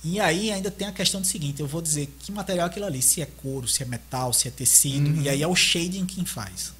E 0.03 0.19
aí 0.19 0.51
ainda 0.51 0.69
tem 0.69 0.87
a 0.87 0.91
questão 0.91 1.19
do 1.19 1.27
seguinte, 1.27 1.59
eu 1.61 1.67
vou 1.67 1.81
dizer 1.81 2.15
que 2.19 2.31
material 2.31 2.67
é 2.67 2.69
aquilo 2.69 2.85
ali, 2.85 3.01
se 3.01 3.21
é 3.21 3.25
couro, 3.25 3.67
se 3.67 3.81
é 3.81 3.85
metal, 3.85 4.31
se 4.31 4.47
é 4.47 4.51
tecido, 4.51 5.09
Uhum. 5.09 5.21
e 5.23 5.29
aí 5.29 5.41
é 5.41 5.47
o 5.47 5.55
shading 5.55 6.05
quem 6.05 6.23
faz. 6.25 6.73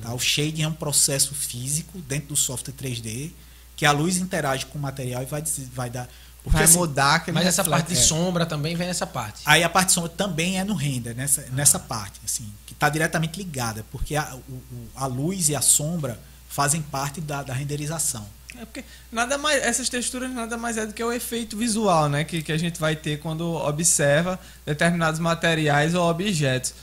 Tá? 0.00 0.14
O 0.14 0.18
shading 0.18 0.62
é 0.62 0.68
um 0.68 0.72
processo 0.72 1.34
físico 1.34 1.98
dentro 2.02 2.28
do 2.28 2.36
software 2.36 2.72
3D, 2.72 3.32
que 3.76 3.84
a 3.84 3.92
luz 3.92 4.16
interage 4.18 4.64
com 4.66 4.78
o 4.78 4.80
material 4.80 5.22
e 5.22 5.26
vai, 5.26 5.42
vai 5.74 5.90
dar... 5.90 6.08
Porque, 6.42 6.56
Vai 6.56 6.64
assim, 6.64 6.78
mudar 6.78 7.16
aquele 7.16 7.34
Mas 7.34 7.46
essa 7.46 7.60
reflexo. 7.60 7.84
parte 7.84 7.94
de 7.94 8.00
é. 8.00 8.02
sombra 8.02 8.46
também 8.46 8.74
vem 8.74 8.86
nessa 8.86 9.06
parte. 9.06 9.42
Aí 9.44 9.62
a 9.62 9.68
parte 9.68 9.92
sombra 9.92 10.08
também 10.08 10.58
é 10.58 10.64
no 10.64 10.74
render, 10.74 11.12
nessa, 11.14 11.42
nessa 11.52 11.78
parte, 11.78 12.18
assim, 12.24 12.50
que 12.64 12.72
está 12.72 12.88
diretamente 12.88 13.36
ligada, 13.36 13.84
porque 13.92 14.16
a, 14.16 14.34
o- 14.48 14.62
a 14.96 15.04
luz 15.06 15.50
e 15.50 15.54
a 15.56 15.60
sombra 15.60 16.18
fazem 16.50 16.82
parte 16.82 17.20
da, 17.20 17.42
da 17.42 17.54
renderização. 17.54 18.28
É 18.58 18.64
porque 18.64 18.84
nada 19.12 19.38
mais, 19.38 19.62
essas 19.62 19.88
texturas 19.88 20.30
nada 20.30 20.58
mais 20.58 20.76
é 20.76 20.84
do 20.84 20.92
que 20.92 21.02
o 21.02 21.12
efeito 21.12 21.56
visual, 21.56 22.08
né? 22.08 22.24
Que, 22.24 22.42
que 22.42 22.50
a 22.50 22.58
gente 22.58 22.78
vai 22.80 22.96
ter 22.96 23.20
quando 23.20 23.54
observa 23.54 24.38
determinados 24.66 25.20
materiais 25.20 25.94
ou 25.94 26.10
objetos. 26.10 26.74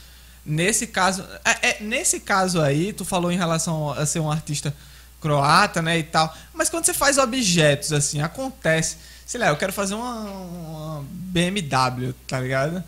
Nesse 0.46 0.88
caso, 0.88 1.26
é, 1.44 1.70
é, 1.70 1.78
nesse 1.82 2.22
caso 2.22 2.62
aí, 2.62 2.94
tu 2.94 3.04
falou 3.04 3.30
em 3.30 3.38
relação 3.38 3.92
a 3.92 4.06
ser 4.06 4.22
um 4.22 4.32
artista 4.32 4.74
croata, 5.20 5.82
né, 5.82 6.00
e 6.00 6.04
tal. 6.04 6.34
Mas 6.54 6.70
quando 6.70 6.86
você 6.86 6.94
faz 6.94 7.18
objetos 7.18 7.92
assim, 7.92 8.22
acontece, 8.22 8.98
sei 9.26 9.42
lá, 9.42 9.48
eu 9.48 9.58
quero 9.58 9.74
fazer 9.74 9.96
uma, 9.96 10.22
uma 10.22 11.06
BMW, 11.12 12.14
tá 12.26 12.40
ligado? 12.40 12.82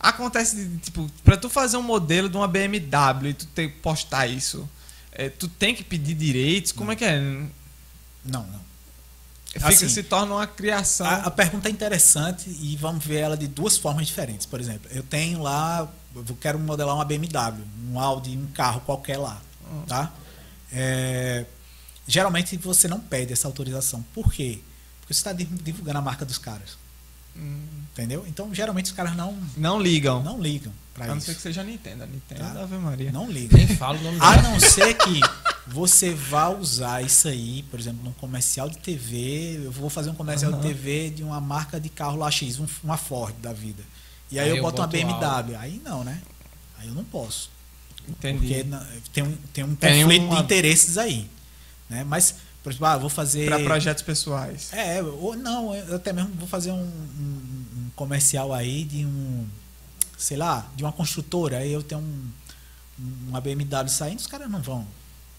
Acontece 0.00 0.68
tipo, 0.82 1.08
para 1.24 1.36
tu 1.36 1.48
fazer 1.48 1.76
um 1.76 1.82
modelo 1.82 2.28
de 2.28 2.36
uma 2.36 2.48
BMW 2.48 3.28
e 3.28 3.34
tu 3.34 3.46
ter 3.46 3.68
postar 3.80 4.26
isso, 4.26 4.68
é, 5.18 5.30
tu 5.30 5.48
tem 5.48 5.74
que 5.74 5.82
pedir 5.82 6.14
direitos, 6.14 6.72
como 6.72 6.92
é 6.92 6.96
que 6.96 7.04
é? 7.04 7.18
Não, 7.18 7.48
não. 8.46 8.66
Fica, 9.46 9.68
Assim, 9.68 9.88
se 9.88 10.02
torna 10.02 10.34
uma 10.34 10.46
criação. 10.46 11.06
A, 11.06 11.14
a 11.22 11.30
pergunta 11.30 11.68
é 11.68 11.72
interessante 11.72 12.50
e 12.50 12.76
vamos 12.76 13.02
ver 13.02 13.20
ela 13.20 13.36
de 13.36 13.46
duas 13.46 13.78
formas 13.78 14.06
diferentes. 14.06 14.44
Por 14.44 14.60
exemplo, 14.60 14.90
eu 14.92 15.02
tenho 15.02 15.42
lá, 15.42 15.90
eu 16.14 16.36
quero 16.38 16.58
modelar 16.58 16.94
uma 16.94 17.04
BMW, 17.06 17.62
um 17.90 17.98
Audi, 17.98 18.36
um 18.36 18.46
carro 18.48 18.80
qualquer 18.82 19.16
lá, 19.16 19.40
tá? 19.88 20.12
É, 20.70 21.46
geralmente 22.06 22.54
você 22.58 22.86
não 22.86 23.00
pede 23.00 23.32
essa 23.32 23.48
autorização. 23.48 24.04
Por 24.12 24.30
quê? 24.30 24.60
Porque 25.00 25.14
você 25.14 25.20
está 25.20 25.32
divulgando 25.32 25.98
a 25.98 26.02
marca 26.02 26.26
dos 26.26 26.36
caras. 26.36 26.76
Entendeu? 27.92 28.24
Então, 28.26 28.54
geralmente 28.54 28.86
os 28.86 28.92
caras 28.92 29.16
não, 29.16 29.38
Não 29.56 29.80
ligam. 29.80 30.22
não 30.22 30.38
ligam 30.40 30.72
a 31.02 31.06
para 31.06 31.14
não 31.14 31.20
ser 31.20 31.34
que 31.34 31.40
seja 31.42 31.62
Nintendo. 31.62 32.04
A 32.04 32.06
Nintendo, 32.06 32.40
Tá. 32.40 32.62
Ave 32.62 32.76
Maria. 32.76 33.12
Não 33.12 33.30
ligam. 33.30 33.58
Nem 33.58 33.68
fala 33.76 33.98
o 33.98 34.02
nome 34.02 34.18
A 34.20 34.42
não 34.42 34.58
ser 34.60 34.94
que 34.94 35.20
você 35.66 36.12
vá 36.14 36.48
usar 36.48 37.02
isso 37.02 37.28
aí, 37.28 37.62
por 37.70 37.78
exemplo, 37.80 38.04
num 38.04 38.12
comercial 38.12 38.68
de 38.70 38.78
TV. 38.78 39.60
Eu 39.64 39.72
vou 39.72 39.90
fazer 39.90 40.10
um 40.10 40.14
comercial 40.14 40.52
Aham. 40.52 40.60
de 40.60 40.68
TV 40.68 41.10
de 41.10 41.22
uma 41.22 41.40
marca 41.40 41.80
de 41.80 41.88
carro 41.88 42.16
lá 42.16 42.30
X, 42.30 42.58
um- 42.58 42.66
uma 42.84 42.96
Ford 42.96 43.34
da 43.40 43.52
vida. 43.52 43.82
E 44.30 44.38
aí, 44.38 44.44
Aí 44.46 44.50
eu 44.50 44.56
eu 44.56 44.62
boto 44.62 44.80
uma 44.80 44.86
boto 44.88 44.96
BMW. 44.96 45.56
Aí 45.56 45.80
não, 45.84 46.02
né? 46.04 46.20
Aí 46.78 46.88
eu 46.88 46.94
não 46.94 47.04
posso. 47.04 47.50
Entendi. 48.08 48.38
Porque 48.46 48.64
na- 48.64 48.86
tem 49.12 49.24
um, 49.24 49.36
tem 49.52 49.64
um 49.64 49.74
Tem 49.74 50.02
conflito 50.02 50.22
uma- 50.24 50.36
de 50.36 50.42
interesses 50.42 50.96
aí. 50.98 51.28
Né? 51.90 52.04
Mas, 52.04 52.34
por 52.62 52.70
exemplo, 52.70 52.86
ah, 52.86 52.96
vou 52.98 53.08
fazer. 53.10 53.46
Pra 53.46 53.58
projetos 53.60 54.02
pessoais. 54.02 54.72
É, 54.72 55.02
ou 55.02 55.36
não, 55.36 55.74
eu 55.74 55.96
até 55.96 56.12
mesmo 56.12 56.30
vou 56.38 56.46
fazer 56.48 56.70
um, 56.72 56.76
um- 56.82 57.66
um 57.78 57.90
comercial 57.96 58.52
aí 58.52 58.84
de 58.84 59.04
um, 59.04 59.46
sei 60.16 60.36
lá, 60.36 60.66
de 60.74 60.82
uma 60.82 60.92
construtora. 60.92 61.58
Aí 61.58 61.72
eu 61.72 61.82
tenho 61.82 62.00
um, 62.00 62.30
uma 63.28 63.40
BMW 63.40 63.88
saindo, 63.88 64.18
os 64.20 64.26
caras 64.26 64.50
não 64.50 64.60
vão. 64.60 64.86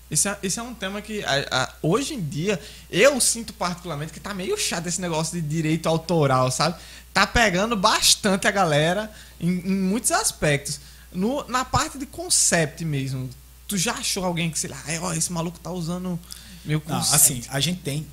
Isso 0.09 0.29
é, 0.29 0.37
isso 0.41 0.59
é 0.59 0.63
um 0.63 0.73
tema 0.73 1.01
que 1.01 1.21
a- 1.25 1.47
a- 1.51 1.73
hoje 1.81 2.13
em 2.13 2.21
dia 2.21 2.59
eu 2.89 3.19
sinto 3.19 3.51
particularmente 3.53 4.13
que 4.13 4.19
tá 4.19 4.33
meio 4.33 4.57
chato 4.57 4.87
esse 4.87 5.01
negócio 5.01 5.33
de 5.41 5.45
direito 5.45 5.87
autoral, 5.89 6.49
sabe? 6.49 6.79
Tá 7.13 7.27
pegando 7.27 7.75
bastante 7.75 8.47
a 8.47 8.51
galera 8.51 9.11
em, 9.39 9.49
em 9.49 9.75
muitos 9.75 10.11
aspectos. 10.11 10.79
No- 11.11 11.45
na 11.49 11.65
parte 11.65 11.97
de 11.97 12.05
concept 12.05 12.85
mesmo. 12.85 13.29
Tu 13.67 13.77
já 13.77 13.93
achou 13.95 14.23
alguém 14.23 14.49
que, 14.49 14.57
sei 14.57 14.69
lá, 14.69 14.81
"Ai, 14.85 14.97
ó, 14.99 15.11
esse 15.13 15.31
maluco 15.33 15.59
tá 15.59 15.71
usando 15.71 16.17
meu 16.63 16.81
Não, 16.87 16.97
concept? 16.99 17.15
assim, 17.15 17.43
a 17.49 17.59
gente 17.59 17.81
tem. 17.81 18.07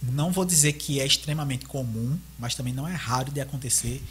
Não 0.00 0.30
vou 0.32 0.44
dizer 0.44 0.72
que 0.74 1.00
é 1.00 1.06
extremamente 1.06 1.64
comum, 1.66 2.18
mas 2.38 2.54
também 2.54 2.72
não 2.72 2.86
é 2.86 2.92
raro 2.94 3.30
de 3.32 3.40
acontecer 3.40 4.02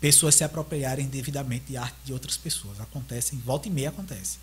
pessoas 0.00 0.34
se 0.34 0.42
apropriarem 0.44 1.06
devidamente 1.06 1.64
de 1.68 1.76
arte 1.76 1.96
de 2.04 2.12
outras 2.12 2.36
pessoas. 2.36 2.80
Acontece, 2.80 3.36
volta 3.44 3.68
e 3.68 3.70
meia 3.70 3.90
acontece. 3.90 4.38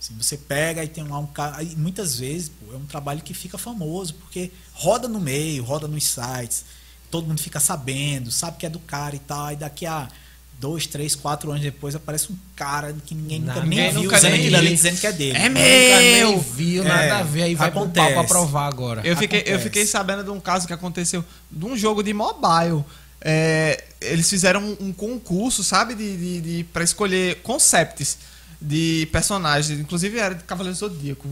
Assim, 0.00 0.14
você 0.20 0.36
pega 0.36 0.84
e 0.84 0.88
tem 0.88 1.04
lá 1.04 1.18
um 1.18 1.26
cara. 1.26 1.62
E 1.62 1.74
muitas 1.74 2.18
vezes 2.18 2.50
pô, 2.50 2.72
é 2.74 2.76
um 2.76 2.86
trabalho 2.86 3.22
que 3.22 3.34
fica 3.34 3.56
famoso, 3.58 4.14
porque 4.14 4.52
roda 4.74 5.08
no 5.08 5.18
meio, 5.18 5.64
roda 5.64 5.88
nos 5.88 6.04
sites, 6.04 6.64
todo 7.10 7.26
mundo 7.26 7.40
fica 7.40 7.58
sabendo, 7.58 8.30
sabe 8.30 8.58
que 8.58 8.66
é 8.66 8.68
do 8.68 8.78
cara 8.78 9.16
e 9.16 9.20
tal, 9.20 9.52
e 9.52 9.56
daqui 9.56 9.86
a 9.86 10.08
dois, 10.60 10.86
três, 10.86 11.14
quatro 11.14 11.50
anos 11.50 11.62
depois 11.62 11.94
aparece 11.94 12.32
um 12.32 12.36
cara 12.54 12.94
que 13.04 13.14
ninguém 13.14 13.40
nunca 13.40 13.60
Ninguém 13.62 13.78
nem 13.78 13.90
viu 13.92 14.02
nunca 14.04 14.16
usando 14.16 14.30
nem 14.32 14.40
aquilo 14.40 14.56
ali 14.56 14.68
dizendo 14.68 15.00
que 15.00 15.06
é 15.06 15.12
dele. 15.12 15.36
É 15.38 15.48
Nunca 15.48 15.60
nem 15.60 16.14
meu! 16.20 16.40
viu, 16.40 16.82
É, 16.84 16.88
nada 16.88 17.18
a 17.18 17.22
ver, 17.22 17.42
aí 17.44 17.54
vai 17.54 17.70
pro 17.70 17.80
acontece. 17.82 18.06
pau 18.14 18.14
pra 18.14 18.24
provar 18.24 18.66
agora. 18.66 19.00
Eu 19.06 19.16
fiquei, 19.16 19.42
eu 19.46 19.58
fiquei 19.58 19.86
sabendo 19.86 20.24
de 20.24 20.30
um 20.30 20.40
caso 20.40 20.66
que 20.66 20.72
aconteceu 20.72 21.24
de 21.50 21.64
um 21.64 21.76
jogo 21.76 22.02
de 22.02 22.12
mobile. 22.12 22.84
É, 23.28 23.82
eles 24.00 24.30
fizeram 24.30 24.76
um, 24.80 24.92
concurso, 24.92 25.64
sabe, 25.64 25.96
de, 25.96 26.16
de, 26.16 26.40
de 26.40 26.64
para 26.64 26.84
escolher 26.84 27.42
concepts 27.42 28.18
de 28.62 29.08
personagens, 29.10 29.80
inclusive 29.80 30.16
era 30.16 30.32
de 30.32 30.44
Cavaleiro 30.44 30.78
Zodíaco, 30.78 31.28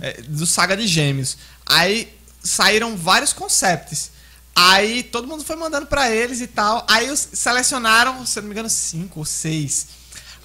é, 0.00 0.22
do 0.22 0.46
Saga 0.46 0.74
de 0.74 0.86
Gêmeos. 0.86 1.36
Aí 1.66 2.10
saíram 2.42 2.96
vários 2.96 3.34
concepts. 3.34 4.12
Aí 4.54 5.02
todo 5.02 5.28
mundo 5.28 5.44
foi 5.44 5.56
mandando 5.56 5.86
pra 5.86 6.10
eles 6.10 6.40
e 6.40 6.46
tal. 6.46 6.86
Aí 6.88 7.10
os 7.10 7.28
selecionaram, 7.34 8.24
se 8.24 8.40
não 8.40 8.48
me 8.48 8.52
engano, 8.52 8.70
cinco 8.70 9.18
ou 9.18 9.26
seis. 9.26 9.88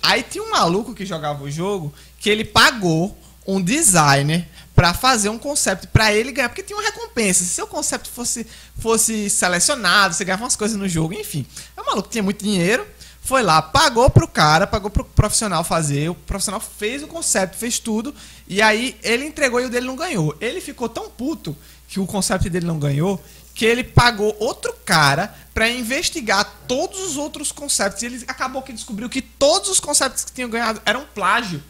Aí 0.04 0.24
tinha 0.24 0.44
um 0.44 0.52
maluco 0.52 0.94
que 0.94 1.06
jogava 1.06 1.42
o 1.42 1.50
jogo 1.50 1.94
que 2.20 2.30
ele 2.30 2.44
pagou 2.44 3.18
um 3.48 3.62
designer 3.62 4.46
pra 4.76 4.94
fazer 4.94 5.30
um 5.30 5.38
concept 5.38 5.88
pra 5.88 6.14
ele 6.14 6.32
ganhar, 6.32 6.50
porque 6.50 6.64
tinha 6.64 6.78
uma 6.78 6.84
recompensa. 6.84 7.44
Se 7.44 7.50
seu 7.50 7.68
concept 7.68 8.10
fosse, 8.10 8.48
fosse 8.80 9.30
selecionado, 9.30 10.14
você 10.14 10.24
ganhava 10.24 10.44
umas 10.44 10.56
coisas 10.56 10.78
no 10.78 10.88
jogo, 10.88 11.14
enfim. 11.14 11.46
É 11.76 11.82
um 11.82 11.86
maluco 11.86 12.08
que 12.08 12.14
tinha 12.14 12.24
muito 12.24 12.44
dinheiro, 12.44 12.86
foi 13.22 13.44
lá, 13.44 13.62
pagou 13.62 14.10
pro 14.10 14.28
cara, 14.28 14.66
pagou 14.66 14.90
pro 14.90 15.06
profissional 15.06 15.64
fazer, 15.64 16.10
o 16.10 16.16
profissional 16.16 16.60
fez 16.60 17.04
o 17.04 17.08
concept, 17.08 17.58
fez 17.58 17.80
tudo, 17.80 18.14
e 18.48 18.62
aí 18.62 18.98
ele 19.04 19.26
entregou 19.26 19.60
e 19.60 19.66
o 19.66 19.70
dele 19.70 19.86
não 19.86 19.96
ganhou. 19.96 20.36
Ele 20.42 20.60
ficou 20.60 20.90
tão 20.90 21.10
puto 21.10 21.56
que 21.88 22.00
o 22.00 22.08
concept 22.08 22.50
dele 22.50 22.66
não 22.66 22.80
ganhou, 22.80 23.24
que 23.54 23.66
ele 23.66 23.84
pagou 23.84 24.36
outro 24.40 24.74
cara 24.86 25.36
pra 25.54 25.70
investigar 25.70 26.50
todos 26.68 27.00
os 27.02 27.18
outros 27.18 27.52
concepts. 27.52 28.02
E 28.02 28.06
ele 28.06 28.24
acabou 28.28 28.62
que 28.62 28.74
descobriu 28.74 29.10
que 29.10 29.22
todos 29.22 29.70
os 29.70 29.80
concepts 29.80 30.24
que 30.24 30.32
tinham 30.32 30.50
ganhado 30.50 30.82
eram 30.86 31.06
plágio 31.14 31.62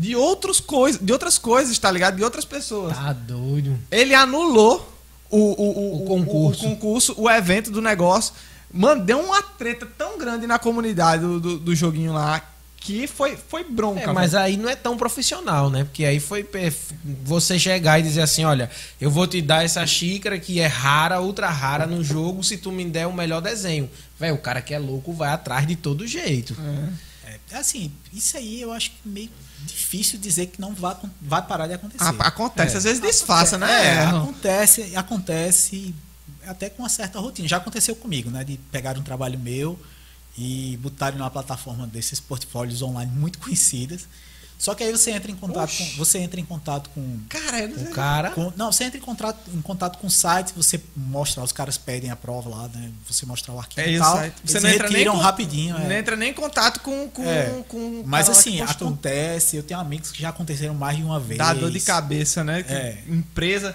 de 0.00 0.16
outros 0.16 0.60
coisas, 0.60 0.98
de 0.98 1.12
outras 1.12 1.36
coisas, 1.36 1.78
tá 1.78 1.90
ligado? 1.90 2.16
De 2.16 2.24
outras 2.24 2.46
pessoas. 2.46 2.96
Tá 2.96 3.12
doido. 3.12 3.78
Ele 3.90 4.14
anulou 4.14 4.90
o, 5.28 5.36
o, 5.36 5.42
o, 5.42 6.02
O 6.02 6.06
concurso. 6.06 6.64
o, 6.64 6.70
concurso, 6.70 7.14
o 7.18 7.30
evento 7.30 7.70
do 7.70 7.82
negócio. 7.82 8.32
Mandou 8.72 9.20
uma 9.22 9.42
treta 9.42 9.86
tão 9.98 10.16
grande 10.16 10.46
na 10.46 10.58
comunidade 10.58 11.22
do, 11.22 11.38
do, 11.38 11.58
do 11.58 11.74
joguinho 11.74 12.14
lá 12.14 12.42
que 12.78 13.06
foi, 13.06 13.36
foi 13.36 13.62
bronca. 13.62 14.00
É, 14.00 14.06
mas 14.06 14.32
velho. 14.32 14.44
aí 14.44 14.56
não 14.56 14.70
é 14.70 14.74
tão 14.74 14.96
profissional, 14.96 15.68
né? 15.68 15.84
Porque 15.84 16.02
aí 16.06 16.18
foi 16.18 16.48
você 17.22 17.58
chegar 17.58 18.00
e 18.00 18.02
dizer 18.02 18.22
assim, 18.22 18.42
olha, 18.42 18.70
eu 18.98 19.10
vou 19.10 19.26
te 19.26 19.42
dar 19.42 19.66
essa 19.66 19.86
xícara 19.86 20.38
que 20.38 20.60
é 20.60 20.66
rara, 20.66 21.20
ultra 21.20 21.50
rara 21.50 21.86
no 21.86 22.02
jogo, 22.02 22.42
se 22.42 22.56
tu 22.56 22.72
me 22.72 22.86
der 22.86 23.06
o 23.06 23.12
melhor 23.12 23.42
desenho. 23.42 23.90
Velho, 24.18 24.34
o 24.34 24.38
cara 24.38 24.62
que 24.62 24.72
é 24.72 24.78
louco 24.78 25.12
vai 25.12 25.28
atrás 25.28 25.66
de 25.66 25.76
todo 25.76 26.06
jeito. 26.06 26.56
É, 27.52 27.56
assim, 27.58 27.92
isso 28.14 28.38
aí 28.38 28.62
eu 28.62 28.72
acho 28.72 28.92
que 28.92 28.96
meio 29.04 29.28
difícil 29.66 30.18
dizer 30.18 30.46
que 30.46 30.60
não 30.60 30.74
vai, 30.74 30.96
vai 31.20 31.42
parar 31.46 31.66
de 31.66 31.74
acontecer. 31.74 32.02
A- 32.04 32.26
acontece, 32.26 32.74
É. 32.74 32.78
às 32.78 32.84
vezes 32.84 33.00
disfarça, 33.00 33.56
É, 33.56 33.58
né? 33.58 34.04
acontece, 34.06 34.96
acontece 34.96 35.94
até 36.46 36.70
com 36.70 36.82
uma 36.82 36.88
certa 36.88 37.18
rotina. 37.18 37.46
Já 37.48 37.58
aconteceu 37.58 37.94
comigo, 37.96 38.30
né? 38.30 38.44
De 38.44 38.56
pegar 38.72 38.96
um 38.98 39.02
trabalho 39.02 39.38
meu 39.38 39.78
e 40.38 40.78
botarem 40.80 41.18
numa 41.18 41.30
plataforma 41.30 41.86
desses 41.86 42.18
portfólios 42.20 42.82
online 42.82 43.10
muito 43.12 43.38
conhecidas. 43.38 44.06
Só 44.60 44.74
que 44.74 44.84
aí 44.84 44.92
você 44.92 45.10
entra 45.12 45.30
em 45.32 45.34
contato 45.34 45.70
Oxi. 45.70 45.84
com, 45.92 45.96
você 45.96 46.18
entra 46.18 46.38
em 46.38 46.44
contato 46.44 46.90
com, 46.90 47.18
Cara, 47.30 47.60
eu 47.60 47.68
não 47.70 47.82
O 47.84 47.90
cara. 47.92 48.30
com- 48.32 48.52
não, 48.58 48.70
você 48.70 48.84
entra 48.84 48.98
em 48.98 49.00
contato 49.00 49.38
em 49.54 49.62
contato 49.62 49.96
com 49.98 50.10
sites, 50.10 50.52
você 50.54 50.78
mostra, 50.94 51.42
os 51.42 51.50
caras 51.50 51.78
pedem 51.78 52.10
a 52.10 52.16
prova 52.16 52.50
lá, 52.50 52.68
né? 52.68 52.90
Você 53.08 53.24
mostrar 53.24 53.54
o 53.54 53.58
arquivo 53.58 53.80
É 53.80 53.90
e 53.90 53.94
isso, 53.94 54.04
tal. 54.04 54.18
aí. 54.18 54.32
Você 54.44 54.60
não 54.60 54.68
retiram 54.68 55.12
com- 55.14 55.18
rapidinho, 55.18 55.76
é. 55.78 55.84
Não 55.88 55.92
entra 55.92 56.14
nem 56.14 56.30
em 56.30 56.34
contato 56.34 56.80
com, 56.80 57.08
com, 57.08 57.24
É. 57.24 57.62
com 57.68 57.78
o 58.00 58.02
Mas 58.06 58.28
assim, 58.28 58.60
acontece, 58.60 59.56
eu 59.56 59.62
tenho 59.62 59.80
amigos 59.80 60.12
que 60.12 60.20
já 60.20 60.28
aconteceram 60.28 60.74
mais 60.74 60.98
de 60.98 61.04
uma 61.04 61.18
vez. 61.18 61.38
Dá 61.38 61.54
dor 61.54 61.70
de 61.70 61.80
cabeça, 61.80 62.44
né? 62.44 62.62
É. 62.68 62.98
Empresa. 63.08 63.74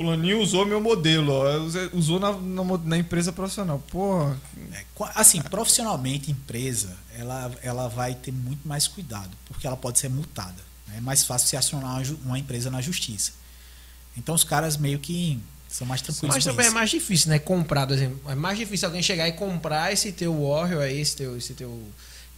Fulaninho 0.00 0.40
usou 0.40 0.64
meu 0.64 0.80
modelo, 0.80 1.30
ó. 1.30 1.44
Usou 1.92 2.18
na, 2.18 2.32
na, 2.32 2.78
na 2.78 2.96
empresa 2.96 3.30
profissional. 3.32 3.78
Porra. 3.90 4.40
É, 4.72 4.84
Assim, 5.14 5.42
profissionalmente, 5.42 6.30
empresa, 6.30 6.96
ela, 7.18 7.52
ela 7.62 7.88
vai 7.88 8.14
ter 8.14 8.32
muito 8.32 8.66
mais 8.66 8.88
cuidado, 8.88 9.30
porque 9.44 9.66
ela 9.66 9.76
pode 9.76 9.98
ser 9.98 10.08
multada. 10.08 10.56
né? 10.88 10.96
É 10.96 11.00
mais 11.02 11.24
fácil 11.24 11.48
se 11.48 11.56
acionar 11.56 12.02
uma, 12.24 12.38
empresa 12.38 12.70
na 12.70 12.80
justiça. 12.80 13.32
Então, 14.16 14.34
os 14.34 14.42
caras 14.42 14.78
meio 14.78 14.98
que 14.98 15.38
são 15.68 15.86
mais 15.86 16.00
tranquilos 16.00 16.34
Mas 16.34 16.44
também 16.44 16.66
é 16.66 16.70
mais 16.70 16.88
difícil, 16.88 17.28
né? 17.28 17.38
Comprar, 17.38 17.86
por 17.86 17.92
exemplo. 17.92 18.18
É 18.26 18.34
mais 18.34 18.58
difícil 18.58 18.88
alguém 18.88 19.02
chegar 19.02 19.28
e 19.28 19.32
comprar 19.32 19.92
esse 19.92 20.12
teu 20.12 20.32
Warrior 20.32 20.82
aí, 20.82 20.98
esse 20.98 21.14
teu, 21.14 21.36
esse 21.36 21.52
teu 21.52 21.78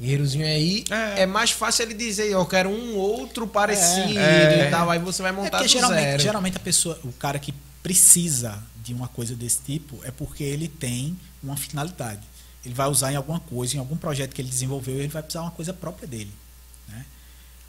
guerreirozinho 0.02 0.44
aí. 0.44 0.84
É. 0.90 1.22
É. 1.22 1.26
mais 1.26 1.50
fácil 1.50 1.84
ele 1.84 1.94
dizer, 1.94 2.30
eu 2.30 2.44
quero 2.46 2.68
um 2.68 2.96
outro 2.96 3.46
parecido 3.46 4.18
É. 4.18 4.68
e 4.68 4.70
tal. 4.70 4.90
Aí 4.90 4.98
você 4.98 5.22
vai 5.22 5.30
É 5.30 5.34
montar 5.34 5.50
porque 5.58 5.64
do 5.66 5.70
geralmente, 5.70 6.04
zero. 6.10 6.22
geralmente 6.22 6.56
a 6.56 6.60
pessoa, 6.60 6.98
o 7.04 7.12
cara 7.12 7.38
que 7.38 7.52
precisa 7.82 8.62
de 8.82 8.92
uma 8.92 9.08
coisa 9.08 9.34
desse 9.36 9.58
tipo 9.64 10.00
é 10.04 10.10
porque 10.10 10.42
ele 10.44 10.68
tem 10.68 11.18
uma 11.42 11.56
finalidade. 11.56 12.20
Ele 12.64 12.74
vai 12.74 12.88
usar 12.88 13.12
em 13.12 13.16
alguma 13.16 13.40
coisa, 13.40 13.76
em 13.76 13.78
algum 13.78 13.96
projeto 13.96 14.32
que 14.34 14.40
ele 14.40 14.48
desenvolveu, 14.48 14.96
ele 14.98 15.08
vai 15.08 15.22
precisar 15.22 15.40
de 15.40 15.46
uma 15.46 15.52
coisa 15.52 15.72
própria 15.72 16.06
dele. 16.06 16.30
né? 16.88 17.04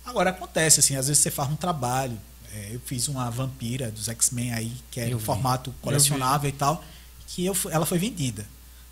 Agora 0.06 0.30
acontece 0.32 0.80
assim, 0.80 0.96
às 0.96 1.08
vezes 1.08 1.22
você 1.24 1.32
faz 1.32 1.50
um 1.50 1.56
trabalho. 1.56 2.18
é, 2.56 2.70
eu 2.72 2.80
fiz 2.86 3.08
uma 3.08 3.30
vampira 3.32 3.90
dos 3.90 4.08
X-Men 4.08 4.54
aí, 4.54 4.72
que 4.92 5.00
é 5.00 5.06
Eu 5.06 5.14
em 5.14 5.18
vi. 5.18 5.24
formato 5.26 5.74
colecionável 5.82 6.48
e 6.50 6.54
tal, 6.54 6.84
que 7.28 7.44
eu, 7.46 7.58
ela 7.72 7.84
foi 7.86 7.98
vendida. 7.98 8.46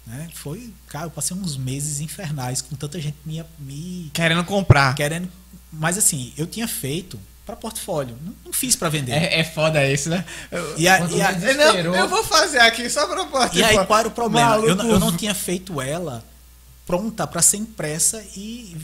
Né? 0.06 0.28
Foi, 0.34 0.74
cara, 0.88 1.06
eu 1.06 1.12
passei 1.12 1.36
uns 1.38 1.56
meses 1.56 2.00
infernais 2.00 2.62
com 2.62 2.76
tanta 2.76 3.00
gente 3.00 3.18
me, 3.26 3.44
me 3.60 4.10
Querendo 4.14 4.44
comprar. 4.44 4.96
querendo. 4.96 5.30
Mas 5.72 5.98
assim, 5.98 6.34
eu 6.38 6.46
tinha 6.48 6.68
feito 6.68 7.20
para 7.46 7.56
portfólio, 7.56 8.18
não, 8.24 8.34
não 8.46 8.54
fiz 8.54 8.76
para 8.76 8.90
vender. 8.90 9.12
É, 9.14 9.40
é 9.40 9.44
foda 9.44 9.86
isso, 9.90 10.10
né? 10.10 10.26
Eu, 10.52 10.78
E, 10.78 10.88
a- 10.88 11.00
e 11.00 11.22
a- 11.22 11.32
não, 11.84 11.96
eu 11.96 12.08
vou 12.10 12.24
fazer 12.24 12.60
aqui 12.60 12.90
só 12.90 13.08
pra 13.08 13.24
botar. 13.26 13.56
e 13.56 13.64
aí 13.64 13.86
qual 13.86 14.00
era 14.00 14.08
o 14.08 14.12
problema? 14.12 14.56
Eu, 14.58 14.76
eu 14.78 15.00
não 15.00 15.16
tinha 15.16 15.34
feito 15.36 15.80
ela 15.82 16.24
pronta 16.86 17.26
para 17.28 17.42
ser 17.42 17.58
impressa 17.58 18.22
e 18.36 18.76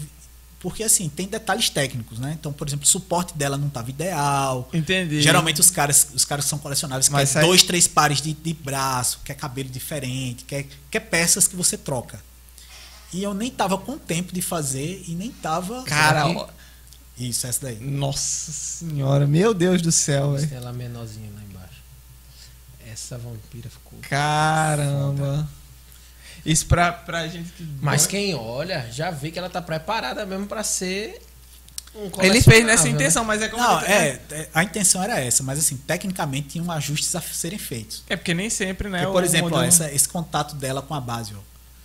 porque 0.59 0.83
assim 0.83 1.07
tem 1.07 1.27
detalhes 1.27 1.69
técnicos, 1.69 2.17
né? 2.19 2.35
Então, 2.39 2.51
por 2.51 2.67
exemplo, 2.67 2.85
o 2.85 2.87
suporte 2.87 3.37
dela 3.37 3.57
não 3.57 3.67
estava 3.67 3.89
ideal. 3.89 4.67
Entendi. 4.73 5.21
Geralmente 5.21 5.61
os 5.61 5.69
caras, 5.69 6.07
os 6.13 6.25
caras 6.25 6.45
que 6.45 6.49
são 6.49 6.57
colecionáveis 6.59 7.09
Mas 7.09 7.33
quer 7.33 7.39
aí- 7.39 7.45
dois, 7.45 7.63
três 7.63 7.87
pares 7.87 8.21
de, 8.21 8.33
de 8.33 8.53
braço, 8.53 9.19
quer 9.23 9.35
cabelo 9.35 9.69
diferente, 9.69 10.43
quer, 10.45 10.65
quer 10.89 10.99
peças 11.01 11.47
que 11.47 11.55
você 11.55 11.77
troca. 11.77 12.19
E 13.13 13.23
eu 13.23 13.33
nem 13.33 13.49
tava 13.49 13.77
com 13.77 13.97
tempo 13.97 14.33
de 14.33 14.41
fazer 14.41 15.03
e 15.07 15.15
nem 15.15 15.31
tava. 15.31 15.83
Cara, 15.83 16.27
ó, 16.27 16.49
Isso, 17.17 17.47
essa 17.47 17.61
daí. 17.61 17.77
nossa 17.79 18.51
senhora, 18.51 19.25
meu 19.25 19.53
Deus 19.53 19.81
do 19.81 19.91
céu, 19.91 20.33
velho. 20.33 20.53
Ela 20.53 20.73
menorzinha 20.73 21.29
lá 21.33 21.41
embaixo. 21.41 21.81
Essa 22.91 23.17
vampira 23.17 23.69
ficou. 23.69 23.97
Caramba. 24.01 25.47
Isso 26.47 26.65
pra, 26.65 26.91
pra 26.93 27.27
gente 27.27 27.51
que. 27.51 27.67
Mas 27.81 28.07
quem 28.07 28.33
olha 28.33 28.87
já 28.91 29.11
vê 29.11 29.29
que 29.31 29.37
ela 29.37 29.49
tá 29.49 29.61
preparada 29.61 30.25
mesmo 30.25 30.47
pra 30.47 30.63
ser 30.63 31.21
um 31.93 32.09
Ele 32.23 32.41
fez 32.41 32.65
nessa 32.65 32.85
né? 32.85 32.91
intenção, 32.91 33.23
mas 33.25 33.41
é 33.41 33.49
como. 33.49 33.61
Não, 33.61 33.81
é, 33.81 34.19
é, 34.31 34.49
a 34.53 34.63
intenção 34.63 35.03
era 35.03 35.19
essa, 35.19 35.43
mas 35.43 35.59
assim, 35.59 35.75
tecnicamente 35.77 36.47
tinham 36.49 36.71
ajustes 36.71 37.13
a 37.15 37.21
serem 37.21 37.59
feitos. 37.59 38.03
É 38.09 38.15
porque 38.15 38.33
nem 38.33 38.49
sempre, 38.49 38.87
né? 38.87 38.99
Porque, 38.99 39.09
o 39.09 39.13
por 39.13 39.23
exemplo, 39.23 39.47
ó, 39.47 39.49
modelo- 39.51 39.67
essa- 39.67 39.91
esse 39.91 40.07
contato 40.07 40.55
dela 40.55 40.81
com 40.81 40.93
a 40.93 41.01
base, 41.01 41.33
ó, 41.35 41.39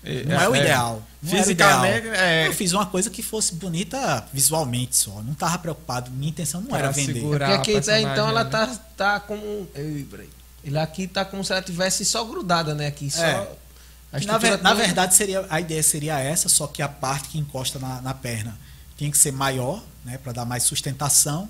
É, 0.04 0.22
não 0.24 0.40
é, 0.40 0.48
o 0.48 0.54
é. 0.54 0.60
ideal. 0.60 1.02
Não 1.22 1.30
era 1.32 1.40
o 1.40 1.44
Fisicamente, 1.44 2.06
ideal. 2.08 2.14
é. 2.22 2.46
Eu 2.48 2.52
fiz 2.52 2.72
uma 2.72 2.86
coisa 2.86 3.08
que 3.10 3.22
fosse 3.22 3.54
bonita 3.54 4.24
visualmente 4.32 4.96
só. 4.96 5.22
Não 5.22 5.34
tava 5.34 5.58
preocupado. 5.58 6.10
Minha 6.10 6.30
intenção 6.30 6.60
não 6.60 6.70
era 6.76 6.88
Pra 6.88 6.92
vender. 6.92 7.14
segurar. 7.14 7.56
Porque 7.56 7.70
aqui 7.72 7.78
a 7.78 7.82
tá, 7.94 8.00
então 8.00 8.28
ela 8.28 8.44
né? 8.44 8.50
tá, 8.50 8.66
tá 8.96 9.20
como. 9.20 9.66
Ei, 9.74 10.06
peraí. 10.10 10.28
Ele 10.64 10.78
aqui 10.78 11.08
tá 11.08 11.24
como 11.24 11.44
se 11.44 11.52
ela 11.52 11.62
tivesse 11.62 12.04
só 12.04 12.22
grudada, 12.24 12.72
né? 12.74 12.86
Aqui 12.86 13.10
só. 13.10 13.24
É. 13.24 13.48
a 14.12 14.18
Na, 14.20 14.38
ver- 14.38 14.46
estrutura 14.48 14.56
na 14.62 14.70
toda- 14.70 14.82
verdade, 14.84 15.14
seria, 15.14 15.46
a 15.48 15.60
ideia 15.60 15.82
seria 15.82 16.18
essa, 16.18 16.48
só 16.48 16.66
que 16.66 16.82
a 16.82 16.88
parte 16.88 17.28
que 17.30 17.38
encosta 17.38 17.78
na, 17.78 18.00
na 18.02 18.12
perna 18.14 18.56
tinha 18.96 19.10
que 19.10 19.16
ser 19.18 19.32
maior, 19.32 19.82
né? 20.04 20.18
Para 20.18 20.32
dar 20.32 20.44
mais 20.44 20.62
sustentação. 20.64 21.48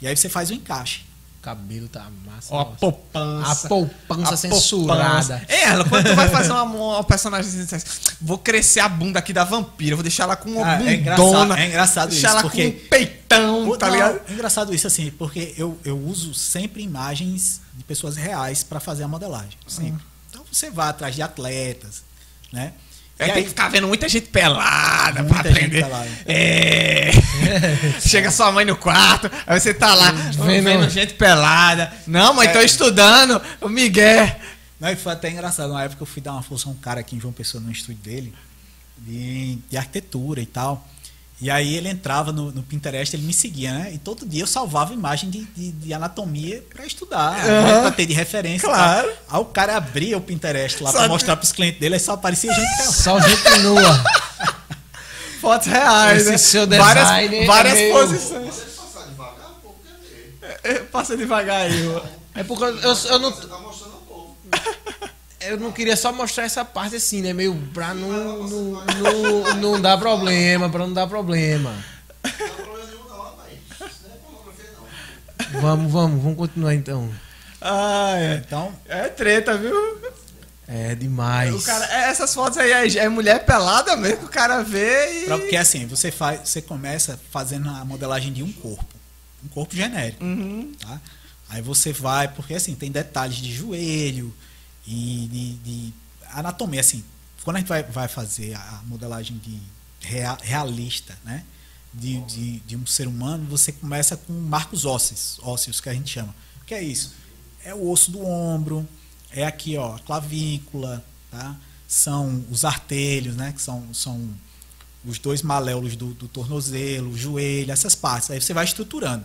E 0.00 0.06
aí 0.06 0.16
você 0.16 0.28
faz 0.28 0.50
o 0.50 0.54
encaixe. 0.54 1.00
O 1.38 1.42
cabelo 1.42 1.88
tá 1.88 2.06
massa. 2.24 2.54
Ó, 2.54 2.60
a 2.60 2.64
poupança. 2.66 3.66
A 3.66 3.68
poupança 3.68 4.34
A 4.34 4.36
censurada. 4.36 5.02
poupança. 5.04 5.42
É, 5.48 5.64
ela, 5.64 5.84
quando 5.88 6.06
tu 6.08 6.14
vai 6.14 6.28
fazer 6.28 6.52
uma, 6.52 6.62
uma 6.62 7.02
personagem 7.04 7.60
assim, 7.62 7.84
vou 8.20 8.38
crescer 8.38 8.78
a 8.78 8.88
bunda 8.88 9.18
aqui 9.18 9.32
da 9.32 9.42
vampira, 9.42 9.96
vou 9.96 10.04
deixar 10.04 10.22
ela 10.24 10.36
com 10.36 10.50
uma 10.50 10.64
Ah, 10.64 10.74
é 10.74 10.78
bundona. 10.78 10.94
engraçado- 10.94 11.52
é 11.58 11.66
engraçado 11.66 12.10
deixar 12.10 12.28
isso, 12.28 12.36
ela 12.38 12.42
porque- 12.42 12.70
com 12.70 12.76
um 12.84 12.88
peitão, 12.88 13.76
tá 13.76 13.86
Não, 13.86 13.92
ligado? 13.94 14.20
É 14.28 14.32
engraçado 14.32 14.72
isso, 14.72 14.86
assim, 14.86 15.10
porque 15.10 15.52
eu, 15.58 15.76
eu 15.84 15.98
uso 15.98 16.32
sempre 16.32 16.80
imagens 16.80 17.60
de 17.74 17.82
pessoas 17.82 18.16
reais 18.16 18.62
para 18.62 18.78
fazer 18.78 19.02
a 19.02 19.08
modelagem. 19.08 19.58
Sempre. 19.66 19.94
Então 19.94 20.11
você 20.52 20.70
vai 20.70 20.88
atrás 20.88 21.14
de 21.14 21.22
atletas, 21.22 22.02
né? 22.52 22.72
É, 23.18 23.26
tem 23.26 23.34
aí- 23.34 23.42
que 23.44 23.48
ficar 23.50 23.68
vendo 23.68 23.86
muita 23.86 24.08
gente 24.08 24.26
pelada 24.28 25.22
Muita 25.22 25.42
pra 25.42 25.50
gente 25.50 25.58
aprender. 25.58 25.82
pelada. 25.82 26.08
É. 26.26 27.10
Chega 28.00 28.30
sua 28.30 28.50
mãe 28.50 28.64
no 28.64 28.76
quarto, 28.76 29.30
aí 29.46 29.60
você 29.60 29.72
tá 29.72 29.94
lá 29.94 30.10
vendo, 30.10 30.64
Vendo- 30.64 30.88
gente 30.90 31.14
pelada. 31.14 31.92
Não, 32.06 32.34
mãe, 32.34 32.48
tô 32.52 32.58
É. 32.58 32.64
estudando. 32.64 33.40
O 33.60 33.68
Miguel. 33.68 34.34
Não, 34.80 34.90
e 34.90 34.96
foi 34.96 35.12
até 35.12 35.30
engraçado. 35.30 35.72
Na 35.72 35.84
época 35.84 36.02
eu 36.02 36.06
fui 36.06 36.20
dar 36.20 36.32
uma 36.32 36.42
força 36.42 36.68
a 36.68 36.72
um 36.72 36.74
cara 36.74 37.00
aqui 37.00 37.14
em 37.16 37.20
João 37.20 37.32
Pessoa 37.32 37.62
no 37.62 37.70
estúdio 37.70 38.02
dele. 38.02 38.34
de, 38.98 39.58
de 39.70 39.76
arquitetura 39.76 40.40
e 40.40 40.46
tal. 40.46 40.86
E 41.42 41.50
aí 41.50 41.74
ele 41.76 41.88
entrava 41.88 42.30
no, 42.30 42.52
no 42.52 42.62
Pinterest, 42.62 43.16
ele 43.16 43.26
me 43.26 43.32
seguia, 43.32 43.72
né? 43.72 43.90
E 43.92 43.98
todo 43.98 44.24
dia 44.24 44.44
eu 44.44 44.46
salvava 44.46 44.94
imagem 44.94 45.28
de, 45.28 45.44
de, 45.46 45.72
de 45.72 45.92
anatomia 45.92 46.62
para 46.72 46.86
estudar, 46.86 47.32
Uhum. 47.44 47.62
né? 47.62 47.80
pra 47.80 47.90
ter 47.90 48.06
de 48.06 48.14
referência. 48.14 48.68
tal. 48.68 48.76
Claro. 48.78 49.12
Aí 49.28 49.40
o 49.40 49.44
cara 49.46 49.76
abria 49.76 50.16
o 50.16 50.20
Pinterest 50.20 50.80
lá 50.80 50.92
para 50.92 51.08
mostrar 51.08 51.36
pros 51.36 51.50
clientes 51.50 51.80
dele, 51.80 51.94
aí 51.94 52.00
só 52.00 52.12
aparecia 52.12 52.52
gente 52.54 52.76
pelada. 52.76 52.92
Só 52.92 53.18
gente 53.20 53.58
nua. 53.58 54.04
Fotos 55.40 55.66
reais, 55.66 56.22
Esse 56.22 56.30
né? 56.30 56.38
seu 56.38 56.66
várias 56.68 57.04
design 57.08 57.36
é 57.38 57.46
várias 57.46 57.74
meio- 57.74 57.92
posições. 57.92 58.54
Você 58.54 58.64
passar 58.80 59.06
devagar. 59.08 59.50
É, 60.62 60.74
Passa 60.74 61.16
devagar 61.16 61.60
aí. 61.62 62.02
É 62.36 62.44
porque 62.44 62.62
eu, 62.62 62.68
eu, 62.78 62.96
eu 62.96 63.18
não, 63.18 63.30
Você 63.32 63.46
tá 63.48 63.58
mostrando 63.58 63.94
ao 63.94 64.00
povo. 64.02 64.36
eu 65.46 65.58
não 65.58 65.72
queria 65.72 65.96
só 65.96 66.12
mostrar 66.12 66.44
essa 66.44 66.64
parte 66.64 66.96
assim, 66.96 67.20
né? 67.20 67.32
Meio 67.32 67.54
pra 67.72 67.94
não, 67.94 68.48
não, 68.48 68.84
não, 68.84 69.54
não 69.56 69.80
dar 69.80 69.98
problema, 69.98 70.68
pra 70.68 70.80
não 70.80 70.92
dar 70.92 71.06
problema. 71.06 71.70
Não 72.22 72.30
tem 72.30 72.48
problema 72.48 72.86
nenhum 72.86 73.08
não, 73.08 73.22
rapaz. 73.22 73.48
Isso 73.80 74.00
não 74.04 74.14
é 74.14 74.18
pornografia 74.18 74.70
não. 75.52 75.60
Vamos, 75.60 75.92
vamos, 75.92 76.22
vamos 76.22 76.38
continuar 76.38 76.74
então. 76.74 77.10
Ah, 77.60 78.14
é. 78.16 78.42
Então, 78.44 78.72
É 78.88 79.08
treta, 79.08 79.56
viu? 79.56 80.00
É 80.66 80.94
demais. 80.94 81.54
O 81.54 81.62
cara, 81.62 81.84
é, 81.92 82.10
essas 82.10 82.32
fotos 82.32 82.56
aí 82.56 82.72
é, 82.72 82.98
é 82.98 83.08
mulher 83.08 83.44
pelada 83.44 83.94
mesmo, 83.96 84.18
que 84.18 84.24
o 84.24 84.28
cara 84.28 84.62
vê 84.62 85.24
e. 85.24 85.26
porque 85.26 85.56
assim, 85.56 85.86
você 85.86 86.10
faz, 86.10 86.48
você 86.48 86.62
começa 86.62 87.20
fazendo 87.30 87.68
a 87.68 87.84
modelagem 87.84 88.32
de 88.32 88.42
um 88.42 88.52
corpo, 88.52 88.94
um 89.44 89.48
corpo 89.48 89.76
genérico. 89.76 90.24
Uhum. 90.24 90.72
tá? 90.80 91.00
Aí 91.50 91.60
você 91.60 91.92
vai, 91.92 92.28
porque 92.28 92.54
assim, 92.54 92.74
tem 92.74 92.90
detalhes 92.90 93.36
de 93.36 93.52
joelho 93.52 94.34
e 94.86 95.28
de, 95.30 95.52
de 95.54 95.92
anatomia, 96.32 96.80
assim. 96.80 97.04
Quando 97.44 97.56
a 97.56 97.58
gente 97.60 97.68
vai, 97.68 97.82
vai 97.82 98.08
fazer 98.08 98.54
a 98.54 98.82
modelagem 98.86 99.36
de 99.38 99.58
rea- 100.00 100.38
realista, 100.42 101.18
né? 101.24 101.44
De, 101.92 102.20
de, 102.22 102.60
de 102.60 102.76
um 102.76 102.86
ser 102.86 103.06
humano, 103.06 103.46
você 103.48 103.70
começa 103.70 104.16
com 104.16 104.32
marcos 104.32 104.84
ósseos, 104.84 105.38
ósseos 105.42 105.80
que 105.80 105.88
a 105.88 105.92
gente 105.94 106.10
chama. 106.10 106.34
O 106.62 106.64
que 106.64 106.74
é 106.74 106.82
isso? 106.82 107.14
É 107.64 107.74
o 107.74 107.90
osso 107.90 108.10
do 108.10 108.24
ombro, 108.24 108.88
é 109.30 109.44
aqui, 109.44 109.76
ó, 109.76 109.96
a 109.96 109.98
clavícula, 109.98 111.04
tá? 111.30 111.56
São 111.86 112.44
os 112.50 112.64
artelhos, 112.64 113.36
né? 113.36 113.52
Que 113.52 113.60
são, 113.60 113.92
são 113.92 114.30
os 115.04 115.18
dois 115.18 115.42
maléolos 115.42 115.94
do, 115.96 116.14
do 116.14 116.28
tornozelo, 116.28 117.10
o 117.10 117.18
joelho, 117.18 117.70
essas 117.70 117.94
partes. 117.94 118.30
Aí 118.30 118.40
você 118.40 118.54
vai 118.54 118.64
estruturando. 118.64 119.24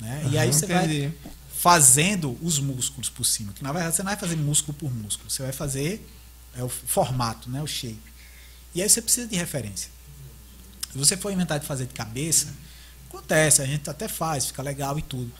Né? 0.00 0.28
e 0.32 0.38
aí 0.38 0.52
você 0.52 0.66
vai 0.66 0.84
entendi. 0.84 1.12
Fazendo 1.62 2.36
os 2.42 2.58
músculos 2.58 3.08
por 3.08 3.24
cima. 3.24 3.52
Que 3.52 3.62
na 3.62 3.70
verdade 3.70 3.94
você 3.94 4.02
não 4.02 4.10
vai 4.10 4.18
fazer 4.18 4.34
músculo 4.34 4.76
por 4.76 4.92
músculo. 4.92 5.30
Você 5.30 5.44
vai 5.44 5.52
fazer 5.52 6.04
é, 6.56 6.62
o 6.64 6.68
formato, 6.68 7.48
né? 7.48 7.62
o 7.62 7.66
shape. 7.68 8.02
E 8.74 8.82
aí 8.82 8.88
você 8.88 9.00
precisa 9.00 9.28
de 9.28 9.36
referência. 9.36 9.88
Se 10.90 10.98
você 10.98 11.16
for 11.16 11.30
inventar 11.30 11.60
de 11.60 11.66
fazer 11.66 11.86
de 11.86 11.94
cabeça, 11.94 12.52
acontece, 13.08 13.62
a 13.62 13.64
gente 13.66 13.88
até 13.88 14.08
faz, 14.08 14.46
fica 14.46 14.60
legal 14.60 14.98
e 14.98 15.02
tudo. 15.02 15.30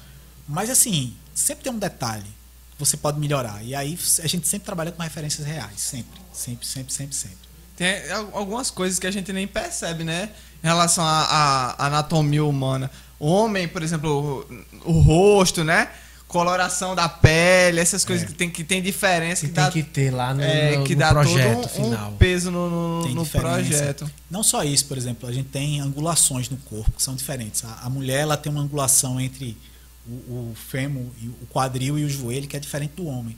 Mas 0.47 0.71
assim, 0.71 1.13
sempre 1.35 1.65
tem 1.65 1.73
um 1.73 1.79
detalhe 1.79 2.29
que 2.71 2.79
você 2.79 2.97
pode 2.97 3.19
melhorar. 3.19 3.61
E 3.65 3.75
aí 3.75 3.99
a 4.23 4.27
gente 4.29 4.47
sempre 4.47 4.65
trabalha 4.67 4.93
com 4.93 5.03
referências 5.03 5.45
reais. 5.45 5.81
Sempre, 5.81 6.21
sempre, 6.33 6.65
sempre, 6.65 6.95
sempre, 6.95 7.17
sempre. 7.17 7.39
Tem 7.77 8.13
al- 8.13 8.31
algumas 8.37 8.71
coisas 8.71 9.01
que 9.01 9.09
a 9.09 9.11
gente 9.11 9.33
nem 9.33 9.49
percebe, 9.49 10.05
né? 10.05 10.31
Em 10.63 10.69
relação 10.69 11.05
à 11.05 11.75
anatomia 11.85 12.45
humana. 12.45 12.89
Homem, 13.19 13.67
por 13.67 13.83
exemplo, 13.83 14.47
o, 14.85 14.93
o 14.93 15.01
rosto, 15.01 15.65
né? 15.65 15.91
Coloração 16.33 16.95
da 16.95 17.09
pele, 17.09 17.79
essas 17.79 18.05
coisas 18.05 18.27
que 18.27 18.33
tem, 18.35 18.49
que 18.51 18.65
tem 18.65 18.81
diferença, 18.83 19.43
Que 19.43 19.49
que, 19.49 19.53
tem 19.55 19.65
dá, 19.65 19.71
que 19.71 19.83
ter 19.83 20.11
lá 20.11 20.33
no, 20.33 20.43
é, 20.43 20.79
no- 20.79 20.85
que 20.85 20.95
no 20.95 20.99
dá 21.01 21.11
projeto 21.11 21.55
todo 21.57 21.65
um, 21.67 21.69
final. 21.91 22.11
um 22.11 22.17
peso 22.17 22.51
no, 22.51 22.71
no, 23.03 23.09
no 23.15 23.27
projeto. 23.27 24.11
Não 24.31 24.43
só 24.43 24.65
isso, 24.65 24.87
por 24.87 24.97
exemplo, 24.97 25.29
a 25.29 25.33
gente 25.33 25.49
tem 25.51 25.81
angulações 25.81 26.49
no 26.49 26.57
corpo 26.57 26.91
que 26.93 27.03
são 27.03 27.15
diferentes. 27.15 27.63
A, 27.65 27.81
a 27.83 27.91
mulher 27.91 28.21
ela 28.21 28.37
tem 28.37 28.51
uma 28.51 28.63
angulação 28.63 29.21
entre 29.21 29.57
o, 30.07 30.11
o 30.13 30.55
fêmur, 30.71 31.05
e 31.21 31.29
o 31.29 31.47
quadril 31.53 31.99
e 31.99 32.05
o 32.05 32.09
joelho 32.09 32.49
que 32.49 32.57
é 32.57 32.61
diferente 32.61 32.95
do 32.97 33.07
homem. 33.07 33.37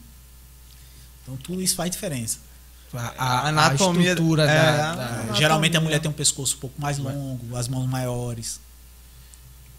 Então 1.23 1.37
tudo 1.37 1.61
isso 1.61 1.75
faz 1.75 1.91
diferença. 1.91 2.39
A, 2.93 3.13
A 3.19 3.49
anatomia- 3.49 4.11
a 4.11 4.13
estrutura 4.13 4.43
é, 4.45 4.47
da, 4.47 4.63
a- 4.93 4.95
da- 4.95 5.05
Anatomia. 5.07 5.35
Geralmente 5.35 5.77
a 5.77 5.81
mulher 5.81 5.99
tem 5.99 6.09
um 6.09 6.15
pescoço 6.15 6.57
um 6.57 6.61
pouco 6.61 6.81
mais 6.81 6.97
longo, 6.97 7.57
as 7.57 7.67
mãos 7.67 7.87
maiores. 7.89 8.61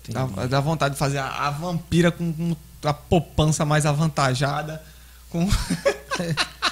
Dá, 0.10 0.26
dá 0.48 0.60
vontade 0.60 0.94
de 0.96 1.00
fazer 1.00 1.18
a, 1.18 1.48
a 1.48 1.50
vampira 1.50 2.12
com, 2.12 2.32
com 2.34 2.56
a 2.90 2.94
poupança 2.94 3.66
mais 3.66 3.86
avantajada. 3.86 4.82
Com... 5.30 5.48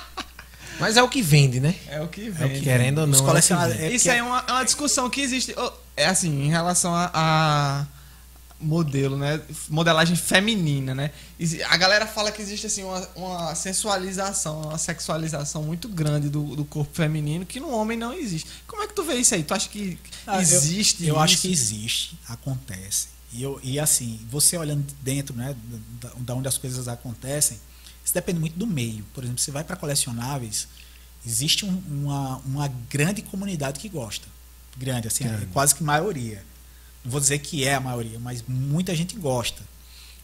Mas 0.80 0.98
é 0.98 1.04
o 1.04 1.08
que 1.08 1.22
vende, 1.22 1.60
né? 1.60 1.76
é 1.88 2.02
o 2.02 2.08
que 2.08 2.34
É 2.40 2.46
o 2.46 2.50
que, 2.50 2.62
querendo 2.62 3.00
ou 3.00 3.08
não. 3.08 3.14
Os 3.14 3.22
é 3.50 3.56
vende. 3.56 3.84
É 3.84 3.92
Isso 3.92 4.10
aí 4.10 4.18
é 4.18 4.24
uma, 4.24 4.44
é 4.48 4.52
uma 4.52 4.64
discussão 4.64 5.10
que 5.10 5.22
existe. 5.22 5.56
É 5.96 6.08
assim, 6.08 6.46
em 6.46 6.50
relação 6.50 6.94
a, 6.96 7.12
a 7.14 7.86
modelo, 8.60 9.16
né? 9.18 9.40
Modelagem 9.70 10.16
feminina, 10.16 10.96
né? 10.96 11.12
A 11.70 11.78
galera 11.78 12.08
fala 12.08 12.32
que 12.32 12.42
existe 12.42 12.66
assim 12.66 12.84
uma, 12.84 13.08
uma 13.16 13.56
sensualização, 13.56 14.62
uma 14.62 14.78
sexualização 14.78 15.64
muito 15.64 15.88
grande 15.88 16.30
do, 16.30 16.56
do 16.56 16.66
corpo 16.66 16.94
feminino 16.94 17.46
que 17.46 17.60
no 17.60 17.70
homem 17.70 17.98
não 17.98 18.14
existe. 18.14 18.50
Como 18.66 18.82
é 18.82 18.88
que 18.88 18.94
tu 18.94 19.04
vê 19.04 19.16
isso 19.16 19.36
aí? 19.36 19.44
Tu 19.44 19.54
acha 19.54 19.70
que 19.70 20.00
Ah, 20.26 20.38
eu- 20.38 20.42
existe 20.42 21.06
Eu, 21.06 21.20
acho 21.20 21.34
isso? 21.36 21.42
que 21.44 21.52
existe, 21.54 22.20
acontece. 22.28 23.13
E, 23.34 23.42
eu, 23.44 23.60
e 23.64 23.80
assim, 23.80 24.20
você 24.30 24.58
olhando 24.58 24.86
dentro, 25.02 25.36
né, 25.36 25.56
da, 26.02 26.12
da 26.18 26.36
onde 26.36 26.48
as 26.48 26.58
coisas 26.58 26.88
acontecem, 26.88 27.60
isso 28.06 28.14
depende 28.14 28.40
muito 28.40 28.58
do 28.58 28.68
meio. 28.68 29.04
Por 29.14 29.24
exemplo, 29.24 29.42
você 29.42 29.52
vai 29.52 29.64
para 29.64 29.76
colecionáveis, 29.76 30.68
existe 31.26 31.66
um- 31.66 31.82
uma, 31.90 32.38
uma 32.40 32.68
grande 32.90 33.22
comunidade 33.22 33.80
que 33.80 33.90
gosta. 33.90 34.28
Grande, 34.78 35.08
assim, 35.08 35.26
é 35.26 35.46
quase 35.54 35.74
que 35.76 35.84
maioria. 35.84 36.44
Não 37.04 37.12
vou 37.12 37.20
dizer 37.20 37.40
que 37.40 37.64
é 37.64 37.76
a 37.76 37.80
maioria, 37.80 38.20
mas 38.20 38.44
muita 38.48 38.96
gente 38.96 39.16
gosta. 39.16 39.62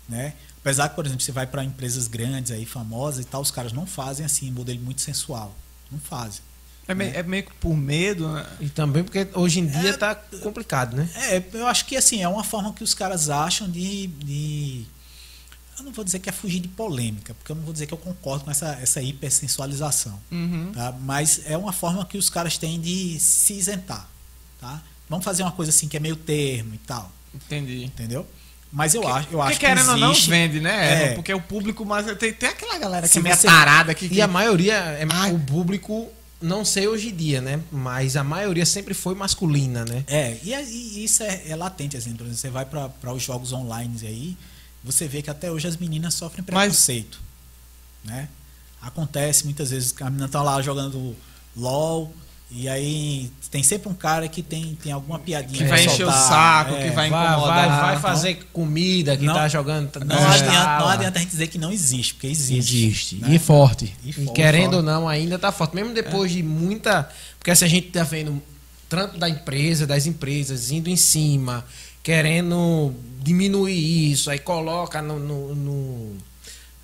Né? 0.07 0.33
Apesar 0.59 0.89
que, 0.89 0.95
por 0.95 1.05
exemplo, 1.05 1.23
você 1.23 1.31
vai 1.31 1.45
para 1.47 1.63
empresas 1.63 2.07
grandes 2.07 2.51
aí, 2.51 2.65
famosas 2.65 3.23
e 3.25 3.27
tal, 3.27 3.41
os 3.41 3.51
caras 3.51 3.71
não 3.73 3.85
fazem 3.85 4.25
assim, 4.25 4.49
um 4.49 4.53
modelo 4.53 4.79
muito 4.81 5.01
sensual. 5.01 5.55
Não 5.91 5.99
fazem. 5.99 6.41
É 6.89 6.95
meio, 6.95 7.15
é 7.15 7.23
meio 7.23 7.43
que 7.43 7.53
por 7.53 7.75
medo, 7.77 8.27
né? 8.33 8.45
E 8.59 8.67
também 8.69 9.03
porque 9.03 9.27
hoje 9.35 9.59
em 9.59 9.67
dia 9.67 9.95
tá 9.97 10.15
complicado, 10.41 10.97
né? 10.97 11.07
É, 11.15 11.43
eu 11.53 11.67
acho 11.67 11.85
que 11.85 11.95
assim, 11.95 12.21
é 12.23 12.27
uma 12.27 12.43
forma 12.43 12.73
que 12.73 12.83
os 12.83 12.93
caras 12.93 13.29
acham 13.29 13.69
de, 13.69 14.07
de- 14.07 14.85
Eu 15.77 15.83
não 15.85 15.91
vou 15.91 16.03
dizer 16.03 16.19
que 16.19 16.27
é 16.29 16.31
fugir 16.33 16.59
de 16.59 16.67
polêmica, 16.67 17.33
porque 17.33 17.51
eu 17.51 17.55
não 17.55 17.63
vou 17.63 17.71
dizer 17.71 17.85
que 17.85 17.93
eu 17.93 17.97
concordo 17.97 18.43
com 18.43 18.51
essa, 18.51 18.77
essa 18.81 19.01
hipersensualização. 19.01 20.19
Uhum. 20.31 20.71
Tá? 20.73 20.91
Mas 21.01 21.41
é 21.45 21.55
uma 21.57 21.71
forma 21.71 22.03
que 22.05 22.17
os 22.17 22.29
caras 22.29 22.57
têm 22.57 22.79
de 22.81 23.19
se 23.19 23.53
isentar. 23.53 24.09
Tá? 24.59 24.81
Vamos 25.07 25.23
fazer 25.23 25.43
uma 25.43 25.51
coisa 25.51 25.69
assim 25.69 25.87
que 25.87 25.95
é 25.95 25.99
meio 25.99 26.15
termo 26.15 26.73
e 26.73 26.77
tal. 26.79 27.11
Entendi. 27.33 27.83
Entendeu? 27.85 28.27
Mas 28.71 28.93
eu 28.93 29.07
acho, 29.07 29.27
eu 29.31 29.41
acho 29.41 29.59
que 29.59 29.65
querendo 29.65 29.89
ou 29.91 29.97
não 29.97 30.11
existe- 30.11 30.29
vende, 30.29 30.59
né? 30.59 31.11
É. 31.11 31.13
Porque 31.15 31.33
o 31.33 31.41
público 31.41 31.83
mais. 31.85 32.05
Tem, 32.17 32.31
tem 32.33 32.49
aquela 32.49 32.77
galera 32.77 33.07
que 33.07 33.13
Se 33.13 33.19
é 33.19 33.21
meio 33.21 33.37
tarada 33.37 33.93
que. 33.95 34.07
E 34.13 34.21
a 34.21 34.27
maioria, 34.27 34.73
é, 34.75 35.07
Ai. 35.09 35.33
o 35.33 35.39
público, 35.39 36.07
não 36.41 36.63
sei 36.63 36.87
hoje 36.87 37.09
em 37.09 37.15
dia, 37.15 37.41
né? 37.41 37.61
Mas 37.71 38.15
a 38.15 38.23
maioria 38.23 38.65
sempre 38.65 38.93
foi 38.93 39.13
masculina, 39.15 39.83
né? 39.85 40.03
É, 40.07 40.37
e, 40.43 40.53
e 40.53 41.03
isso 41.03 41.23
é, 41.23 41.49
é 41.49 41.55
latente, 41.55 41.97
assim, 41.97 42.11
por 42.13 42.23
exemplo, 42.23 42.37
você 42.39 42.49
vai 42.49 42.65
para 42.65 43.13
os 43.13 43.21
jogos 43.23 43.51
online 43.51 43.97
aí, 44.07 44.37
você 44.83 45.07
vê 45.07 45.21
que 45.21 45.29
até 45.29 45.51
hoje 45.51 45.67
as 45.67 45.77
meninas 45.77 46.13
sofrem 46.13 46.45
Mas- 46.51 46.63
preconceito. 46.69 47.19
Né? 48.03 48.29
Acontece 48.81 49.43
muitas 49.43 49.71
vezes 49.71 49.93
a 49.99 50.09
menina 50.09 50.29
tá 50.29 50.41
lá 50.41 50.61
jogando 50.61 51.13
LOL, 51.55 52.13
e 52.51 52.67
aí 52.67 53.31
tem 53.51 53.61
sempre 53.61 53.87
um 53.89 53.93
cara 53.93 54.27
que 54.27 54.41
tem, 54.41 54.75
tem 54.81 54.91
alguma 54.91 55.19
piadinha 55.19 55.57
Que 55.57 55.63
vai 55.69 55.85
encher 55.85 56.03
o 56.03 56.11
soltar, 56.11 56.27
saco, 56.65 56.75
é. 56.75 56.87
que 56.89 56.95
vai 56.95 57.07
incomodar. 57.07 57.39
vai, 57.41 57.67
vai 57.69 57.89
então. 57.97 58.01
fazer 58.01 58.43
comida 58.51 59.15
que 59.15 59.25
Não- 59.25 59.33
tá 59.35 59.47
jogando. 59.47 59.89
tá- 59.91 59.99
Não, 59.99 60.15
tá 60.15 60.31
adianta, 60.33 60.77
não 60.79 60.85
lá. 60.85 60.93
adianta 60.93 61.19
a 61.19 61.21
gente 61.21 61.31
dizer 61.31 61.47
que 61.47 61.57
não 61.59 61.71
existe, 61.71 62.13
porque 62.15 62.27
existe. 62.27 62.57
Existe. 62.57 63.15
né? 63.17 63.35
E 63.35 63.39
forte. 63.39 63.95
E 64.03 64.09
E, 64.09 64.13
forte. 64.13 64.33
querendo 64.33 64.75
ou 64.77 64.83
não, 64.83 65.07
ainda 65.07 65.37
tá 65.37 65.51
forte. 65.51 65.75
Mesmo 65.75 65.93
depois 65.93 66.31
de 66.31 66.41
muita. 66.41 67.07
Porque 67.37 67.55
se 67.55 67.63
a 67.63 67.67
gente 67.67 67.87
tá 67.89 68.03
vendo 68.03 68.41
tanto 68.89 69.17
da 69.19 69.29
empresa, 69.29 69.85
das 69.85 70.05
empresas 70.07 70.71
indo 70.71 70.89
em 70.89 70.95
cima, 70.95 71.63
querendo 72.01 72.93
diminuir 73.21 74.11
isso, 74.11 74.29
aí 74.31 74.39
coloca 74.39 75.01
no, 75.01 75.19
no, 75.19 75.53
no, 75.55 76.17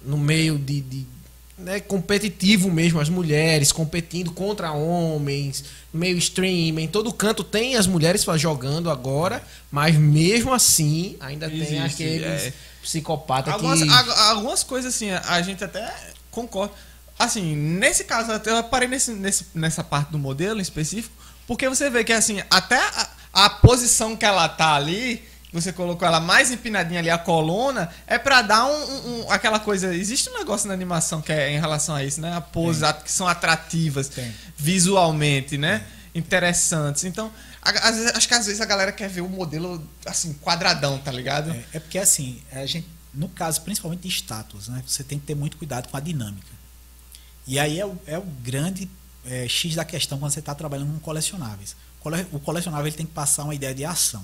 no 0.05 0.17
meio 0.17 0.57
de. 0.59 0.81
de 0.81 1.14
né, 1.57 1.79
competitivo 1.79 2.69
mesmo, 2.69 2.99
as 2.99 3.07
mulheres 3.09 3.71
competindo 3.71 4.31
contra 4.31 4.71
homens, 4.71 5.63
meio 5.93 6.17
stream, 6.17 6.77
em 6.79 6.87
todo 6.87 7.13
canto 7.13 7.43
tem 7.43 7.75
as 7.77 7.87
mulheres 7.87 8.23
jogando 8.37 8.89
agora, 8.89 9.41
mas 9.71 9.95
mesmo 9.95 10.53
assim 10.53 11.15
ainda 11.19 11.49
tem 11.49 11.61
Existe, 11.61 11.79
aqueles 12.03 12.25
é. 12.43 12.53
psicopatas 12.81 13.53
Algumas, 13.53 13.81
que. 13.81 13.89
a- 13.89 14.29
algumas 14.31 14.63
coisas, 14.63 14.93
assim, 14.93 15.09
a- 15.11 15.23
gente 15.41 15.63
até 15.63 15.93
concorda. 16.29 16.73
Assim, 17.17 17.55
nesse 17.55 18.03
caso, 18.03 18.31
até 18.33 18.51
eu 18.51 18.61
parei 18.65 18.89
nesse, 18.89 19.11
nesse- 19.11 19.45
nessa 19.55 19.81
parte 19.83 20.11
do 20.11 20.19
modelo 20.19 20.59
em 20.59 20.61
específico, 20.61 21.15
porque 21.47 21.69
você 21.69 21.89
vê 21.89 22.03
que, 22.03 22.11
assim, 22.11 22.43
até 22.49 22.75
a, 22.77 23.09
a 23.45 23.49
posição 23.49 24.17
que 24.17 24.25
ela 24.25 24.49
tá 24.49 24.75
ali, 24.75 25.23
você 25.55 25.71
colocou 25.73 26.07
ela 26.07 26.19
mais 26.19 26.51
empinadinha 26.51 26.99
ali, 26.99 27.09
a 27.09 27.17
coluna, 27.17 27.89
é 28.05 28.17
pra 28.19 28.41
dar 28.41 28.65
um, 28.65 29.23
um- 29.23 29.31
aquela 29.31 29.59
coisa. 29.59 29.95
Existe 29.95 30.29
um 30.29 30.33
negócio 30.37 30.67
na 30.67 30.73
animação 30.73 31.21
que 31.21 31.31
é 31.31 31.51
em 31.51 31.59
relação 31.59 31.95
a 31.95 32.03
isso, 32.03 32.19
né? 32.21 32.35
A 32.35 32.41
pose, 32.41 32.83
a- 32.85 32.93
que 32.93 33.11
são 33.11 33.27
atrativas 33.27 34.07
Tem. 34.09 34.33
visualmente, 34.57 35.57
né? 35.57 35.85
interessantes. 36.13 37.03
Então, 37.03 37.29
vezes- 37.61 38.15
acho 38.15 38.25
que 38.25 38.33
às 38.33 38.45
vezes 38.45 38.61
a 38.61 38.65
galera 38.65 38.89
quer 38.93 39.09
ver 39.09 39.19
o 39.19 39.27
modelo 39.27 39.85
assim, 40.05 40.33
quadradão, 40.35 40.97
tá 40.97 41.11
ligado? 41.11 41.51
É, 41.51 41.63
é 41.73 41.79
porque 41.79 41.97
assim, 41.99 42.41
a 42.53 42.65
gente, 42.65 42.87
no 43.13 43.27
caso 43.27 43.59
principalmente 43.61 44.03
de 44.03 44.07
estátuas, 44.07 44.69
né, 44.69 44.81
você 44.87 45.03
tem 45.03 45.19
que 45.19 45.25
ter 45.25 45.35
muito 45.35 45.57
cuidado 45.57 45.89
com 45.89 45.97
a 45.97 45.99
dinâmica. 45.99 46.47
E 47.45 47.59
aí 47.59 47.77
é 47.79 47.85
o, 47.85 47.97
é 48.07 48.17
o 48.17 48.21
grande 48.21 48.89
é, 49.25 49.45
X 49.49 49.75
da 49.75 49.83
questão 49.83 50.17
quando 50.17 50.31
você 50.31 50.39
está 50.39 50.55
trabalhando 50.55 50.93
com 50.93 50.99
colecionáveis. 50.99 51.75
Cole- 51.99 52.25
O 52.31 52.39
colecionável 52.39 52.87
ele 52.87 52.95
tem 52.95 53.05
que 53.05 53.11
passar 53.11 53.43
uma 53.43 53.53
ideia 53.55 53.73
de 53.75 53.83
ação. 53.83 54.23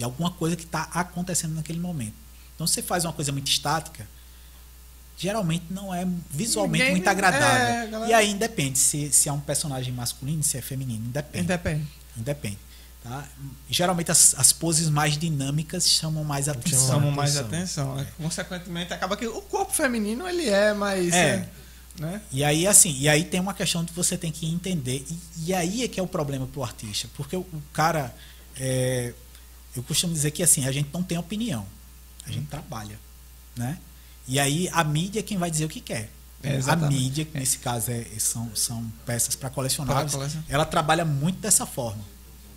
De 0.00 0.04
alguma 0.04 0.30
coisa 0.30 0.56
que 0.56 0.64
está 0.64 0.84
acontecendo 0.94 1.54
naquele 1.54 1.78
momento. 1.78 2.14
Então, 2.54 2.66
se 2.66 2.72
você 2.72 2.82
faz 2.82 3.04
uma 3.04 3.12
coisa 3.12 3.30
muito 3.30 3.48
estática, 3.50 4.08
geralmente 5.18 5.64
não 5.68 5.94
é 5.94 6.06
visualmente 6.30 6.78
Ninguém- 6.84 6.96
muito 6.96 7.08
agradável. 7.08 7.66
é, 7.66 7.86
galera- 7.86 8.10
E 8.10 8.14
aí 8.14 8.30
independe 8.30 8.78
se, 8.78 9.12
se 9.12 9.28
é 9.28 9.32
um 9.32 9.40
personagem 9.40 9.92
masculino, 9.92 10.42
se 10.42 10.56
é 10.56 10.62
feminino, 10.62 11.04
independe. 11.04 11.44
Independe. 11.44 11.86
Independe. 12.16 12.58
Tá? 13.02 13.26
Geralmente 13.68 14.10
as, 14.10 14.34
as 14.38 14.52
poses 14.54 14.88
mais 14.88 15.18
dinâmicas 15.18 15.86
chamam 15.86 16.24
mais 16.24 16.48
atenção. 16.48 16.86
Chamam 16.88 17.10
mais 17.10 17.36
atenção. 17.36 17.94
né? 17.96 18.06
Consequentemente, 18.16 18.92
acaba 18.94 19.18
que 19.18 19.26
o 19.26 19.42
corpo 19.42 19.72
feminino 19.74 20.26
ele 20.26 20.48
é 20.48 20.72
mais. 20.72 21.12
É. 21.12 21.46
Né? 21.98 22.22
E 22.32 22.42
aí, 22.42 22.66
assim, 22.66 22.96
e 22.98 23.06
aí 23.06 23.24
tem 23.24 23.38
uma 23.40 23.52
questão 23.52 23.84
que 23.84 23.92
você 23.92 24.16
tem 24.16 24.32
que 24.32 24.46
entender. 24.50 25.04
E, 25.10 25.48
e 25.50 25.54
aí 25.54 25.82
é 25.84 25.88
que 25.88 26.00
é 26.00 26.02
o 26.02 26.06
problema 26.06 26.46
pro 26.46 26.62
artista. 26.62 27.08
Porque 27.14 27.36
o, 27.36 27.40
o 27.40 27.62
cara. 27.72 28.14
é, 28.58 29.12
eu 29.74 29.82
costumo 29.82 30.12
dizer 30.12 30.30
que 30.30 30.42
assim, 30.42 30.66
a 30.66 30.72
gente 30.72 30.88
não 30.92 31.02
tem 31.02 31.18
opinião. 31.18 31.66
A 32.26 32.30
gente 32.30 32.46
trabalha. 32.46 32.98
Né? 33.56 33.78
E 34.26 34.38
aí 34.38 34.68
a 34.72 34.84
mídia 34.84 35.20
é 35.20 35.22
quem 35.22 35.38
vai 35.38 35.50
dizer 35.50 35.64
o 35.64 35.68
que 35.68 35.80
quer. 35.80 36.10
É, 36.42 36.58
a 36.66 36.76
mídia, 36.76 37.24
que 37.26 37.38
nesse 37.38 37.58
caso 37.58 37.90
é, 37.90 38.06
são, 38.18 38.50
são 38.54 38.90
peças 39.04 39.34
para 39.34 39.50
colecionáveis, 39.50 40.38
ela 40.48 40.64
trabalha 40.64 41.04
muito 41.04 41.38
dessa 41.38 41.66
forma. 41.66 42.02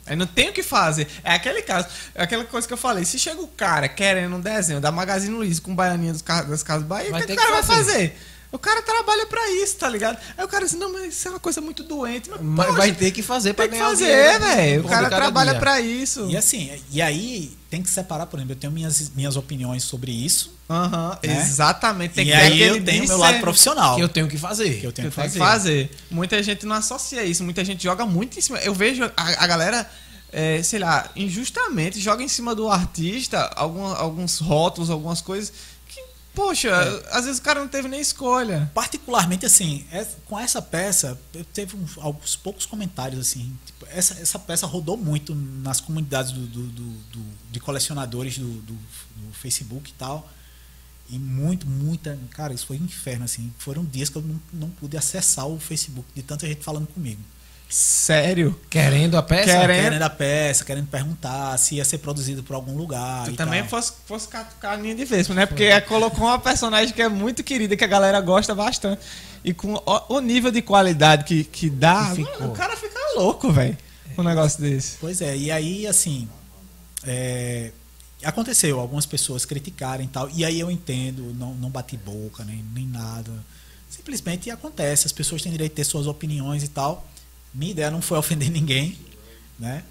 Aí 0.06 0.16
não 0.16 0.28
tem 0.28 0.50
o 0.50 0.54
que 0.54 0.64
fazer. 0.64 1.08
É 1.24 1.34
aquele 1.34 1.62
caso, 1.62 1.88
é 2.14 2.24
aquela 2.24 2.44
coisa 2.44 2.68
que 2.68 2.74
eu 2.74 2.78
falei. 2.78 3.06
Se 3.06 3.18
chega 3.18 3.42
o 3.42 3.48
cara 3.48 3.88
querendo 3.88 4.36
um 4.36 4.42
desenho 4.42 4.82
da 4.82 4.92
Magazine 4.92 5.34
Luiza 5.34 5.62
com 5.62 5.74
baianinha 5.74 6.12
dos 6.12 6.22
das 6.22 6.64
casas 6.64 6.86
Bahia, 6.86 7.12
o 7.12 7.18
que, 7.18 7.26
que 7.26 7.34
o 7.34 7.36
cara 7.36 7.52
vai 7.52 7.64
fazer. 7.64 8.18
Fazer? 8.54 8.56
O 8.56 8.60
cara 8.60 8.82
trabalha 8.82 9.26
pra 9.26 9.50
isso, 9.52 9.76
tá 9.78 9.90
ligado? 9.90 10.18
Aí 10.38 10.46
o 10.46 10.48
cara 10.48 10.66
diz, 10.66 10.74
não, 10.76 10.92
mas 10.94 11.14
isso 11.14 11.28
é 11.28 11.32
uma 11.32 11.40
coisa 11.40 11.60
muito 11.60 11.84
doente. 11.84 12.30
Mas, 12.30 12.40
Mas 12.42 12.66
poxa, 12.68 12.78
vai 12.78 12.92
ter 12.94 13.12
que 13.12 13.22
fazer 13.22 13.54
pra 13.54 13.66
tem 13.66 13.72
que 13.74 13.78
ganhar 13.80 13.90
fazer, 13.90 14.06
dinheiro 14.06 14.40
do- 14.40 14.46
velho. 14.46 14.82
do 14.82 14.88
O 14.88 14.90
cara 14.90 15.10
trabalha 15.10 15.52
dia. 15.52 15.60
pra 15.60 15.82
isso. 15.82 16.30
E 16.30 16.38
assim, 16.38 16.72
e 16.92 17.02
aí 17.02 17.58
tem 17.70 17.82
que 17.82 17.90
separar, 17.90 18.28
por 18.28 18.38
exemplo, 18.38 18.54
eu 18.54 18.60
tenho 18.60 18.72
minhas, 18.72 19.10
minhas 19.16 19.36
opiniões 19.36 19.84
sobre 19.84 20.12
isso. 20.12 20.54
Aham, 20.70 21.18
Né? 21.24 21.42
exatamente. 21.42 22.14
Tem 22.14 22.28
e 22.28 22.32
que 22.32 22.38
ter 22.38 22.44
aí 22.44 22.62
eu 22.62 22.84
tenho 22.84 23.04
o 23.04 23.08
meu 23.08 23.18
lado 23.18 23.40
profissional. 23.40 23.96
Que 23.96 24.02
eu 24.04 24.10
tenho 24.10 24.28
que 24.28 24.38
fazer. 24.38 24.80
Que 24.80 24.86
eu 24.88 24.92
tenho 24.92 25.10
que 25.10 25.16
que 25.16 25.22
tem 25.22 25.32
que 25.32 25.38
fazer. 25.40 25.90
fazer. 25.90 26.06
Muita 26.12 26.42
gente 26.42 26.66
não 26.66 26.76
associa 26.76 27.24
isso, 27.24 27.44
muita 27.44 27.66
gente 27.66 27.84
joga 27.84 28.06
muito 28.06 28.38
em 28.38 28.42
cima. 28.42 28.60
Eu 28.60 28.74
vejo 28.74 29.04
a, 29.04 29.44
a 29.44 29.48
galera, 29.48 29.90
é, 30.32 30.62
sei 30.64 30.80
lá, 30.80 31.10
injustamente 31.16 32.00
joga 32.00 32.24
em 32.24 32.28
cima 32.28 32.56
do 32.56 32.70
artista 32.70 33.52
alguma- 33.56 33.96
alguns 33.98 34.40
rótulos, 34.40 34.90
algumas 34.90 35.20
coisas 35.22 35.52
que, 35.52 35.73
poxa, 36.36 36.70
É. 36.70 37.18
às 37.18 37.26
vezes 37.26 37.40
o 37.40 37.42
cara 37.44 37.60
não 37.60 37.68
teve 37.68 37.88
nem 37.88 38.00
escolha. 38.00 38.72
Particularmente, 38.74 39.46
assim, 39.46 39.86
é- 39.92 40.06
com 40.26 40.40
essa 40.40 40.62
peça, 40.62 41.20
eu 41.34 41.44
teve 41.46 41.76
uns, 41.76 41.98
alguns 41.98 42.36
poucos 42.36 42.66
comentários, 42.66 43.20
assim. 43.20 43.56
tipo, 43.66 43.86
essa, 43.90 44.14
essa 44.16 44.40
peça 44.40 44.66
rodou 44.66 44.98
muito 44.98 45.34
nas 45.36 45.80
comunidades 45.80 46.32
do, 46.32 46.46
do- 46.48 46.68
do- 46.68 46.92
do- 47.12 47.34
de 47.52 47.60
colecionadores 47.60 48.38
do, 48.38 48.48
do- 48.62 48.74
do 48.74 49.34
Facebook 49.34 49.90
e 49.92 49.94
tal. 49.94 50.30
E 51.10 51.20
muito, 51.20 51.68
muita. 51.68 52.18
Cara, 52.32 52.54
isso 52.54 52.66
foi 52.66 52.80
um 52.80 52.86
inferno, 52.86 53.26
assim. 53.26 53.54
Foram 53.60 53.84
dias 53.86 54.10
que 54.10 54.16
eu 54.16 54.22
não, 54.22 54.42
não 54.54 54.70
pude 54.70 54.96
acessar 54.98 55.46
o 55.48 55.60
Facebook 55.60 56.08
de 56.16 56.24
tanta 56.24 56.48
gente 56.48 56.64
falando 56.64 56.88
comigo. 56.88 57.22
Sério? 57.74 58.56
Querendo 58.70 59.18
a 59.18 59.24
peça? 59.24 59.46
Querendo. 59.46 59.84
Querendo 59.84 60.02
a 60.04 60.10
peça, 60.12 60.64
querendo 60.64 60.86
perguntar 60.86 61.58
se 61.58 61.74
ia 61.74 61.84
ser 61.84 61.98
produzido 61.98 62.44
por 62.44 62.54
algum 62.54 62.78
lugar. 62.78 63.26
Tu 63.26 63.32
e 63.32 63.36
também 63.36 63.62
tal. 63.62 63.70
fosse, 63.70 63.94
fosse 64.06 64.28
catucar 64.28 64.74
a 64.74 64.76
linha 64.76 64.94
de 64.94 65.04
vespa, 65.04 65.34
né? 65.34 65.48
Porque 65.48 65.82
colocou 65.82 66.28
uma 66.28 66.38
personagem 66.38 66.94
que 66.94 67.02
é 67.02 67.10
muito 67.10 67.44
querida, 67.44 67.76
que 67.76 67.84
a 67.84 67.88
galera 67.88 68.22
gosta 68.22 68.54
bastante. 68.54 69.02
E 69.44 69.56
com 69.56 69.74
o, 69.74 70.16
o 70.16 70.20
nível 70.20 70.52
de 70.52 70.62
qualidade 70.62 71.24
que, 71.24 71.44
que 71.44 71.68
dá, 71.68 72.12
Que 72.14 72.22
mano, 72.22 72.52
o 72.52 72.56
cara 72.56 72.78
fica 72.78 73.00
louco, 73.16 73.52
velho. 73.52 73.76
Com 74.16 74.22
um 74.22 74.26
negócio 74.26 74.62
desse. 74.62 74.98
Pois 75.02 75.20
é, 75.20 75.36
e 75.36 75.50
aí, 75.50 75.88
assim, 75.88 76.30
é, 77.04 77.72
aconteceu, 78.24 78.80
algumas 78.80 79.08
pessoas 79.08 79.46
criticarem 79.46 80.06
e 80.06 80.10
tal, 80.10 80.30
e 80.30 80.46
aí 80.46 80.60
eu 80.60 80.70
entendo, 80.70 81.34
não, 81.34 81.56
não 81.56 81.72
bati 81.72 81.98
boca, 81.98 82.44
nem, 82.44 82.64
nem 82.72 82.86
nada. 82.86 83.32
Simplesmente 83.90 84.52
acontece, 84.52 85.08
as 85.08 85.12
pessoas 85.12 85.42
têm 85.42 85.52
direito 85.52 85.72
de 85.72 85.78
ter 85.78 85.86
suas 85.86 86.06
opiniões 86.06 86.64
e 86.64 86.68
tal. 86.68 87.10
Minha 87.54 87.72
ideia 87.72 87.92
não 87.92 88.02
foi 88.02 88.18
ofender 88.18 88.50
ninguém, 88.50 88.98
né? 89.60 89.84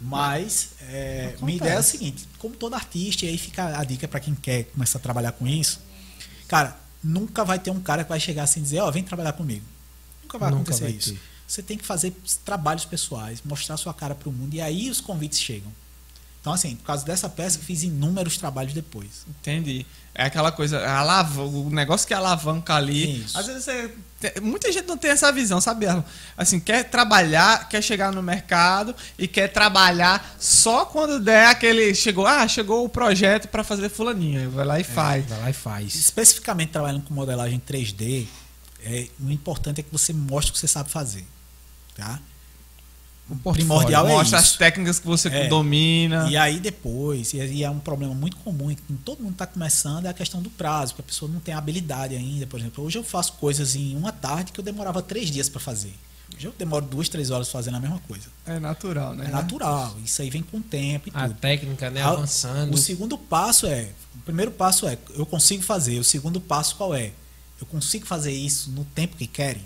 Mas 0.00 0.70
é, 0.82 1.34
minha 1.40 1.56
ideia 1.56 1.74
é 1.74 1.78
o 1.78 1.82
seguinte, 1.82 2.28
como 2.38 2.54
todo 2.54 2.74
artista, 2.74 3.24
e 3.24 3.28
aí 3.28 3.38
fica 3.38 3.78
a 3.78 3.82
dica 3.82 4.06
para 4.06 4.20
quem 4.20 4.34
quer 4.34 4.64
começar 4.64 4.98
a 4.98 5.02
trabalhar 5.02 5.32
com 5.32 5.46
isso, 5.46 5.80
cara, 6.46 6.78
nunca 7.02 7.44
vai 7.44 7.58
ter 7.58 7.70
um 7.70 7.80
cara 7.80 8.04
que 8.04 8.10
vai 8.10 8.20
chegar 8.20 8.42
assim 8.42 8.60
e 8.60 8.62
dizer, 8.62 8.80
ó, 8.80 8.90
vem 8.90 9.02
trabalhar 9.02 9.32
comigo. 9.32 9.64
Nunca 10.22 10.38
vai 10.38 10.50
Nunca 10.50 10.62
acontecer 10.62 10.84
vai 10.84 10.92
isso. 10.92 11.14
ter. 11.14 11.20
Você 11.46 11.62
tem 11.62 11.78
que 11.78 11.86
fazer 11.86 12.12
trabalhos 12.44 12.84
pessoais, 12.84 13.40
mostrar 13.44 13.76
sua 13.76 13.94
cara 13.94 14.14
para 14.14 14.28
o 14.28 14.32
mundo 14.32 14.52
e 14.54 14.60
aí 14.60 14.90
os 14.90 15.00
convites 15.00 15.40
chegam. 15.40 15.72
Então, 16.46 16.54
assim, 16.54 16.76
por 16.76 16.84
causa 16.84 17.04
dessa 17.04 17.28
peça, 17.28 17.58
eu 17.58 17.62
fiz 17.64 17.82
inúmeros 17.82 18.38
trabalhos 18.38 18.72
depois. 18.72 19.26
Entendi. 19.28 19.84
É 20.14 20.26
aquela 20.26 20.52
coisa, 20.52 20.78
a 20.78 21.00
alav- 21.00 21.38
o 21.40 21.68
negócio 21.70 22.06
que 22.06 22.14
alavanca 22.14 22.72
ali. 22.76 23.22
Isso. 23.24 23.36
Às 23.36 23.46
vezes 23.48 23.64
você. 23.64 23.90
Muita 24.40 24.70
gente 24.70 24.86
não 24.86 24.96
tem 24.96 25.10
essa 25.10 25.32
visão, 25.32 25.60
sabe? 25.60 25.86
Assim, 26.36 26.60
quer 26.60 26.84
trabalhar, 26.84 27.68
quer 27.68 27.82
chegar 27.82 28.12
no 28.12 28.22
mercado 28.22 28.94
e 29.18 29.26
quer 29.26 29.48
trabalhar 29.48 30.36
só 30.38 30.84
quando 30.84 31.18
der 31.18 31.48
aquele. 31.48 31.92
Chegou, 31.96 32.24
ah, 32.28 32.46
chegou 32.46 32.84
o 32.84 32.88
projeto 32.88 33.48
para 33.48 33.64
fazer 33.64 33.88
fulaninha. 33.88 34.48
Vai 34.48 34.64
lá 34.64 34.78
e 34.78 34.84
faz. 34.84 35.26
Vai 35.26 35.40
lá 35.40 35.50
e 35.50 35.52
faz. 35.52 35.96
Especificamente 35.96 36.70
trabalhando 36.70 37.02
com 37.02 37.12
modelagem 37.12 37.58
3D, 37.68 38.24
é, 38.84 39.08
o 39.20 39.32
importante 39.32 39.80
é 39.80 39.82
que 39.82 39.90
você 39.90 40.12
mostre 40.12 40.50
o 40.50 40.52
que 40.54 40.60
você 40.60 40.68
sabe 40.68 40.90
fazer. 40.92 41.26
Tá? 41.96 42.20
O 43.28 43.34
portfólio, 43.34 43.54
primordial 43.66 44.06
é 44.08 44.12
Mostra 44.12 44.38
as 44.38 44.44
isso. 44.46 44.58
técnicas 44.58 45.00
que 45.00 45.06
você 45.06 45.28
É. 45.28 45.48
domina. 45.48 46.28
E 46.30 46.36
aí 46.36 46.60
depois, 46.60 47.32
e 47.34 47.64
é 47.64 47.68
um 47.68 47.80
problema 47.80 48.14
muito 48.14 48.36
comum, 48.36 48.72
que 48.72 48.80
todo 49.04 49.20
mundo 49.22 49.32
está 49.32 49.46
começando, 49.46 50.06
é 50.06 50.08
a 50.08 50.14
questão 50.14 50.40
do 50.40 50.48
prazo, 50.50 50.94
porque 50.94 51.02
a 51.02 51.12
pessoa 51.12 51.30
não 51.30 51.40
tem 51.40 51.52
habilidade 51.52 52.14
ainda. 52.14 52.46
Por 52.46 52.60
exemplo, 52.60 52.84
hoje 52.84 52.98
eu 52.98 53.02
faço 53.02 53.32
coisas 53.34 53.74
em 53.74 53.96
uma 53.96 54.12
tarde 54.12 54.52
que 54.52 54.60
eu 54.60 54.64
demorava 54.64 55.02
três 55.02 55.28
dias 55.30 55.48
para 55.48 55.60
fazer. 55.60 55.92
Hoje 56.36 56.46
eu 56.46 56.54
demoro 56.56 56.84
duas, 56.86 57.08
três 57.08 57.30
horas 57.30 57.48
fazendo 57.48 57.76
a 57.76 57.80
mesma 57.80 57.98
coisa. 58.06 58.26
É 58.46 58.60
natural, 58.60 59.14
né? 59.14 59.26
É 59.26 59.30
natural, 59.30 59.96
isso 60.04 60.22
aí 60.22 60.30
vem 60.30 60.42
com 60.42 60.58
o 60.58 60.62
tempo 60.62 61.08
e 61.08 61.12
A 61.14 61.26
tudo. 61.28 61.36
técnica, 61.38 61.90
né? 61.90 62.02
Avançando. 62.02 62.74
O 62.74 62.78
segundo 62.78 63.18
passo 63.18 63.66
é, 63.66 63.88
o 64.14 64.18
primeiro 64.20 64.52
passo 64.52 64.86
é, 64.86 64.96
eu 65.16 65.26
consigo 65.26 65.62
fazer. 65.64 65.98
O 65.98 66.04
segundo 66.04 66.40
passo 66.40 66.76
qual 66.76 66.94
é? 66.94 67.10
Eu 67.60 67.66
consigo 67.66 68.06
fazer 68.06 68.32
isso 68.32 68.70
no 68.70 68.84
tempo 68.84 69.16
que 69.16 69.26
querem? 69.26 69.64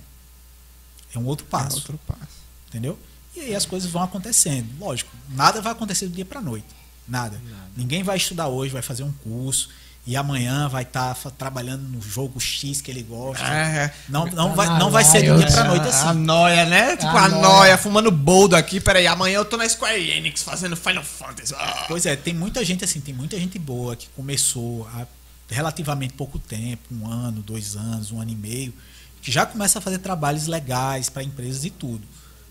É 1.15 1.19
um 1.19 1.27
outro 1.27 1.45
É 1.47 1.51
passo, 1.51 1.77
outro 1.77 1.99
passo. 2.07 2.20
entendeu? 2.69 2.99
E 3.40 3.44
aí 3.46 3.54
as 3.54 3.64
coisas 3.66 3.90
vão 3.90 4.02
acontecendo. 4.02 4.68
Lógico, 4.78 5.10
nada 5.30 5.60
vai 5.62 5.72
acontecer 5.72 6.06
do 6.06 6.12
dia 6.14 6.24
para 6.24 6.40
noite. 6.40 6.66
Nada. 7.08 7.40
Ninguém 7.76 8.02
vai 8.02 8.16
estudar 8.16 8.48
hoje, 8.48 8.72
vai 8.72 8.82
fazer 8.82 9.02
um 9.02 9.12
curso 9.12 9.68
e 10.06 10.16
amanhã 10.16 10.68
vai 10.68 10.82
estar 10.82 11.14
trabalhando 11.36 11.82
no 11.82 12.00
jogo 12.00 12.38
X 12.40 12.80
que 12.80 12.90
ele 12.90 13.02
gosta. 13.02 13.44
É. 13.44 13.92
Não, 14.08 14.26
não, 14.26 14.50
Tá 14.50 14.54
vai, 14.54 14.78
não 14.78 14.90
vai 14.90 15.04
ser 15.04 15.22
do 15.30 15.38
dia 15.38 15.46
pra 15.46 15.64
é. 15.64 15.68
noite 15.68 15.86
A 15.86 16.10
assim. 16.10 16.18
noia, 16.20 16.64
né? 16.66 16.96
Tipo, 16.96 17.08
A 17.08 17.24
a, 17.24 17.28
noia. 17.28 17.42
noia, 17.42 17.78
fumando 17.78 18.10
boldo 18.10 18.54
aqui. 18.56 18.80
Peraí, 18.80 19.06
amanhã 19.06 19.36
eu 19.36 19.44
tô 19.44 19.56
na 19.56 19.68
Square 19.68 20.10
Enix 20.10 20.42
fazendo 20.42 20.76
Final 20.76 21.02
Fantasy. 21.04 21.54
Ah. 21.56 21.84
Pois 21.88 22.06
é, 22.06 22.16
tem 22.16 22.32
muita 22.34 22.64
gente 22.64 22.84
assim, 22.84 23.00
tem 23.00 23.12
muita 23.14 23.38
gente 23.38 23.58
boa 23.58 23.96
que 23.96 24.08
começou 24.10 24.88
há 24.94 25.06
relativamente 25.48 26.14
pouco 26.14 26.38
tempo, 26.38 26.82
um 26.94 27.06
ano, 27.10 27.42
dois 27.42 27.74
anos, 27.76 28.12
um 28.12 28.20
ano 28.20 28.30
e 28.30 28.36
meio, 28.36 28.72
que 29.20 29.30
já 29.32 29.44
começa 29.44 29.78
a 29.80 29.82
fazer 29.82 29.98
trabalhos 29.98 30.46
legais 30.46 31.08
para 31.08 31.22
empresas 31.22 31.64
e 31.64 31.70
tudo. 31.70 32.02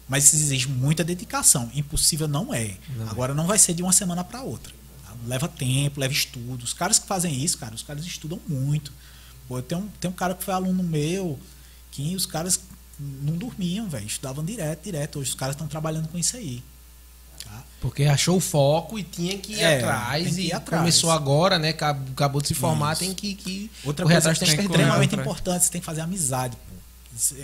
Mas 0.10 0.26
isso 0.26 0.36
exige 0.38 0.68
muita 0.68 1.03
dedicação. 1.03 1.69
Impossível 1.73 2.27
não 2.27 2.52
é. 2.53 2.76
Agora 3.10 3.34
não 3.34 3.45
vai 3.45 3.57
ser 3.60 3.73
de 3.76 3.84
uma 3.84 3.94
semana 3.94 4.23
para 4.23 4.41
outra. 4.41 4.73
Leva 5.27 5.48
tempo, 5.48 5.99
leva 5.99 6.11
estudo. 6.14 6.64
Os 6.64 6.73
caras 6.73 6.98
que 6.98 7.06
fazem 7.07 7.34
isso, 7.44 7.57
cara, 7.57 7.76
os 7.76 7.84
caras 7.84 8.03
estudam 8.06 8.40
muito. 8.48 8.91
Pô, 9.48 9.61
tem 9.61 9.77
um, 9.77 9.90
um 10.06 10.11
cara 10.11 10.34
que 10.34 10.44
foi 10.44 10.53
aluno 10.53 10.81
meu 10.84 11.38
que 11.91 12.15
os 12.15 12.26
caras 12.26 12.60
não 12.99 13.34
dormiam, 13.38 13.88
velho. 13.90 14.06
Estudavam 14.07 14.44
direto, 14.44 14.84
direto. 14.84 15.19
Hoje 15.19 15.30
os 15.30 15.36
caras 15.36 15.56
estão 15.56 15.68
trabalhando 15.68 16.07
com 16.07 16.18
isso 16.18 16.36
aí. 16.38 16.64
Tá? 17.44 17.64
Porque 17.81 18.03
achou 18.06 18.38
o 18.38 18.40
foco 18.40 18.98
e 18.98 19.03
tinha 19.03 19.38
que 19.38 19.53
ir 19.53 19.60
É, 19.61 19.77
atrás. 19.77 20.36
que 20.36 20.41
ir 20.41 20.48
e 20.48 20.53
atrás. 20.53 20.81
começou 20.81 21.11
agora, 21.11 21.57
né? 21.60 21.69
Acab- 21.69 22.10
Acabou 22.11 22.41
de 22.41 22.48
se 22.49 22.53
formar, 22.53 22.94
Isso. 22.94 23.02
tem 23.02 23.14
que, 23.14 23.34
que 23.36 23.72
Outra 23.84 24.06
coisa 24.06 24.34
que 24.34 24.40
correr 24.40 24.61
extremamente 24.64 25.15
importante, 25.15 25.65
você 25.65 25.72
tem 25.72 25.81
que 25.81 25.86
fazer 25.86 26.02
amizade, 26.02 26.56
é 26.56 26.68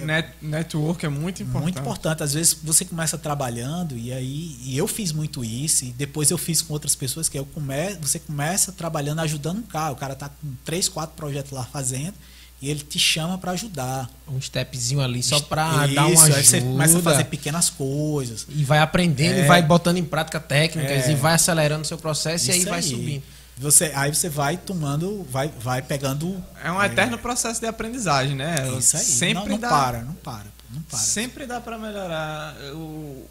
Net, 0.05 0.29
network 0.41 1.05
é 1.05 1.09
muito 1.09 1.41
importante. 1.43 1.63
muito 1.63 1.79
importante. 1.79 2.23
Às 2.23 2.33
vezes 2.33 2.57
você 2.63 2.85
começa 2.85 3.17
trabalhando 3.17 3.97
e 3.97 4.13
aí 4.13 4.55
e 4.63 4.77
eu 4.77 4.87
fiz 4.87 5.11
muito 5.11 5.43
isso 5.43 5.85
e 5.85 5.91
depois 5.91 6.31
eu 6.31 6.37
fiz 6.37 6.61
com 6.61 6.71
outras 6.73 6.95
pessoas 6.95 7.27
que 7.27 7.37
eu 7.37 7.45
come, 7.45 7.95
você 8.01 8.19
começa 8.19 8.71
trabalhando 8.71 9.19
ajudando 9.19 9.57
um 9.59 9.63
cara, 9.63 9.91
o 9.91 9.95
cara 9.95 10.15
tá 10.15 10.29
com 10.29 10.53
três, 10.63 10.87
quatro 10.87 11.15
projetos 11.15 11.51
lá 11.51 11.63
fazendo 11.65 12.13
e 12.61 12.69
ele 12.69 12.79
te 12.79 12.97
chama 12.97 13.37
para 13.37 13.51
ajudar. 13.51 14.09
Um 14.29 14.39
stepzinho 14.39 15.01
ali 15.01 15.21
só 15.21 15.41
pra 15.41 15.87
dar 15.87 16.05
uma 16.05 16.13
Isso, 16.13 16.23
ajuda. 16.23 16.37
aí 16.37 16.43
você 16.45 16.61
começa 16.61 16.97
a 16.97 17.01
fazer 17.01 17.23
pequenas 17.25 17.69
coisas. 17.69 18.47
E 18.49 18.63
vai 18.63 18.79
aprendendo 18.79 19.39
É. 19.39 19.43
e 19.43 19.47
vai 19.47 19.61
botando 19.61 19.97
em 19.97 20.05
prática 20.05 20.39
técnicas 20.39 21.05
É. 21.07 21.11
e 21.11 21.15
vai 21.15 21.33
acelerando 21.33 21.81
o 21.81 21.85
seu 21.85 21.97
processo 21.97 22.47
e 22.47 22.51
aí 22.53 22.59
Isso 22.59 22.69
vai 22.69 22.81
subindo. 22.81 23.23
Você, 23.57 23.91
aí 23.95 24.13
você 24.13 24.27
vai 24.27 24.57
tomando, 24.57 25.23
vai, 25.29 25.47
vai 25.47 25.81
pegando. 25.81 26.43
É 26.61 26.69
um 26.71 26.83
eterno 26.83 27.17
processo 27.17 27.59
de 27.61 27.67
aprendizagem, 27.67 28.35
né? 28.35 28.55
Isso 28.77 28.97
aí. 28.97 29.03
Sempre 29.03 29.33
não, 29.35 29.47
não 29.47 29.59
dá, 29.59 29.69
para, 29.69 30.01
não 30.01 30.13
para, 30.13 30.45
não 30.69 30.81
para. 30.81 30.99
Sempre 30.99 31.45
dá 31.45 31.61
pra 31.61 31.77
melhorar 31.77 32.53
o, 32.73 33.25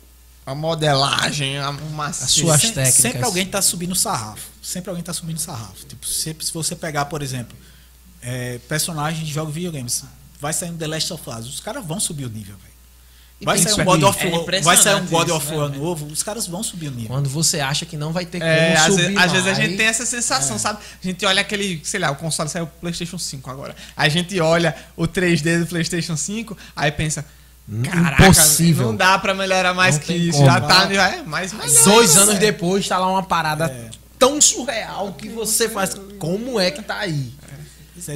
a 0.47 0.55
modelagem, 0.55 1.59
a, 1.59 1.69
uma 1.71 2.07
As 2.07 2.17
suas 2.31 2.61
Sem- 2.61 2.73
técnicas. 2.73 2.95
Sempre 3.03 3.23
alguém 3.23 3.47
tá 3.47 3.61
subindo 3.61 3.93
o 3.93 3.97
sarrafo. 3.97 4.49
Sempre 4.63 4.89
alguém 4.89 5.05
tá 5.05 5.13
subindo 5.13 5.37
o 5.37 5.41
sarrafo. 5.41 5.85
Tipo, 5.87 6.07
sempre 6.07 6.47
se 6.47 6.53
você 6.55 6.75
pegar, 6.75 7.05
por 7.05 7.21
exemplo, 7.21 7.55
é, 8.23 8.59
personagens 8.67 9.27
de 9.27 9.33
jogos 9.33 9.53
de 9.53 9.61
videogames, 9.61 10.05
vai 10.41 10.55
sair 10.55 10.71
um 10.71 10.77
The 10.79 10.87
Last 10.87 11.13
of 11.13 11.23
Us, 11.29 11.47
os 11.47 11.61
caras 11.61 11.85
vão 11.85 12.01
subir 12.01 12.25
o 12.25 12.31
nível, 12.31 12.57
velho. 12.57 12.74
Vai 13.43 13.57
tem 13.59 13.67
sair 13.69 13.83
um 13.83 13.85
God 13.85 14.03
of 14.05 14.27
É 14.27 14.31
War, 14.31 14.45
vai 14.63 14.77
sair 14.77 14.95
um 14.95 15.07
God 15.07 15.29
of 15.31 15.51
né, 15.51 15.57
War 15.57 15.69
velho? 15.69 15.83
novo, 15.83 16.07
os 16.07 16.23
caras 16.23 16.47
vão 16.47 16.63
subir 16.63 16.89
o 16.89 16.91
nível. 16.93 17.09
Quando 17.09 17.29
você 17.29 17.61
acha 17.61 17.85
que 17.85 17.97
não 17.97 18.13
vai 18.13 18.25
ter 18.25 18.39
como 18.39 18.51
É, 18.51 18.75
às, 18.75 18.85
subir 18.87 18.97
vezes, 19.03 19.17
às 19.19 19.33
vezes 19.33 19.47
a 19.47 19.51
mais, 19.53 19.59
gente 19.59 19.77
tem 19.77 19.87
essa 19.87 20.07
sensação, 20.07 20.59
sabe? 20.59 20.79
A 21.03 21.07
gente 21.07 21.27
olha 21.27 21.41
aquele, 21.43 21.81
sei 21.85 22.01
lá, 22.01 22.11
o 22.11 22.17
console 22.17 22.49
saiu 22.49 22.65
o 22.65 22.69
PlayStation 22.81 23.19
5 23.19 23.51
agora. 23.51 23.75
A 23.97 24.09
gente 24.09 24.39
olha 24.41 24.75
o 24.97 25.07
3D 25.07 25.61
do 25.61 25.67
PlayStation 25.67 26.17
5, 26.17 26.57
aí 26.75 26.91
pensa, 26.93 27.27
caraca, 27.83 28.23
Impossível. 28.25 28.87
não 28.87 28.97
dá 28.97 29.19
pra 29.19 29.35
melhorar 29.35 29.75
mais 29.75 29.97
Não 29.97 30.03
que 30.05 30.15
isso. 30.15 30.39
como. 30.39 30.47
Já 30.47 30.61
tá, 30.61 30.85
é, 30.85 30.87
melhora, 30.87 31.25
Dois 31.85 32.17
anos 32.17 32.29
velho. 32.35 32.41
depois 32.41 32.87
tá 32.89 32.99
lá 32.99 33.09
uma 33.11 33.23
parada 33.23 33.91
tão 34.19 34.41
surreal 34.41 35.13
que 35.13 35.29
você 35.29 35.69
faz. 35.69 35.91
Como 36.19 36.59
é 36.59 36.71
que 36.71 36.83
tá 36.83 36.99
aí? 36.99 37.33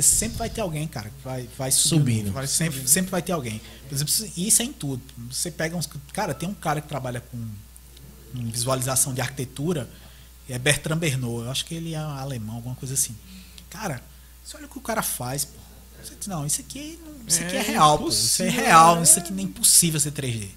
Sempre 0.02 0.38
vai 0.38 0.50
ter 0.50 0.60
alguém, 0.60 0.86
cara, 0.88 1.09
que 1.09 1.24
vai, 1.24 1.48
vai 1.56 1.70
Subindo. 1.70 2.16
nível. 2.16 2.32
Vai 2.32 2.46
sempre, 2.46 2.86
sempre 2.88 3.10
vai 3.10 3.22
ter 3.22 3.32
alguém. 3.32 3.60
Por 3.88 3.94
exemplo, 3.94 4.12
isso 4.36 4.62
é 4.62 4.64
em 4.64 4.72
tudo. 4.72 5.02
Você 5.30 5.50
pega 5.50 5.76
uns. 5.76 5.88
Cara, 6.12 6.34
tem 6.34 6.48
um 6.48 6.55
cara 6.55 6.80
que 6.80 6.88
trabalha 6.88 7.20
com 7.20 7.38
com 8.32 8.44
visualização 8.50 9.14
de 9.14 9.20
arquitetura, 9.22 9.88
é 10.48 10.59
Bertrand 10.59 10.98
Bernot. 10.98 11.44
Eu 11.44 11.50
acho 11.50 11.64
que 11.64 11.74
ele 11.74 11.94
é 11.94 11.96
alemão, 11.98 12.56
alguma 12.56 12.74
coisa 12.74 12.92
assim. 12.94 13.16
Cara, 13.70 14.02
você 14.44 14.56
olha 14.56 14.66
o 14.66 14.68
que 14.68 14.76
o 14.78 14.82
cara 14.82 15.02
faz, 15.02 15.44
pô. 15.46 15.59
Você 16.05 16.14
diz, 16.14 16.26
não, 16.28 16.44
isso 16.46 16.60
aqui, 16.60 16.98
não- 17.05 17.26
isso 17.26 17.42
aqui 17.42 17.56
é, 17.56 17.59
É 17.59 17.62
real, 17.62 17.98
pô. 17.98 18.09
Isso 18.09 18.42
é 18.42 18.48
real, 18.50 18.98
é. 18.98 19.02
isso 19.02 19.18
aqui 19.18 19.32
nem 19.32 19.46
é 19.46 19.48
impossível 19.48 19.98
ser 19.98 20.12
3D. 20.12 20.50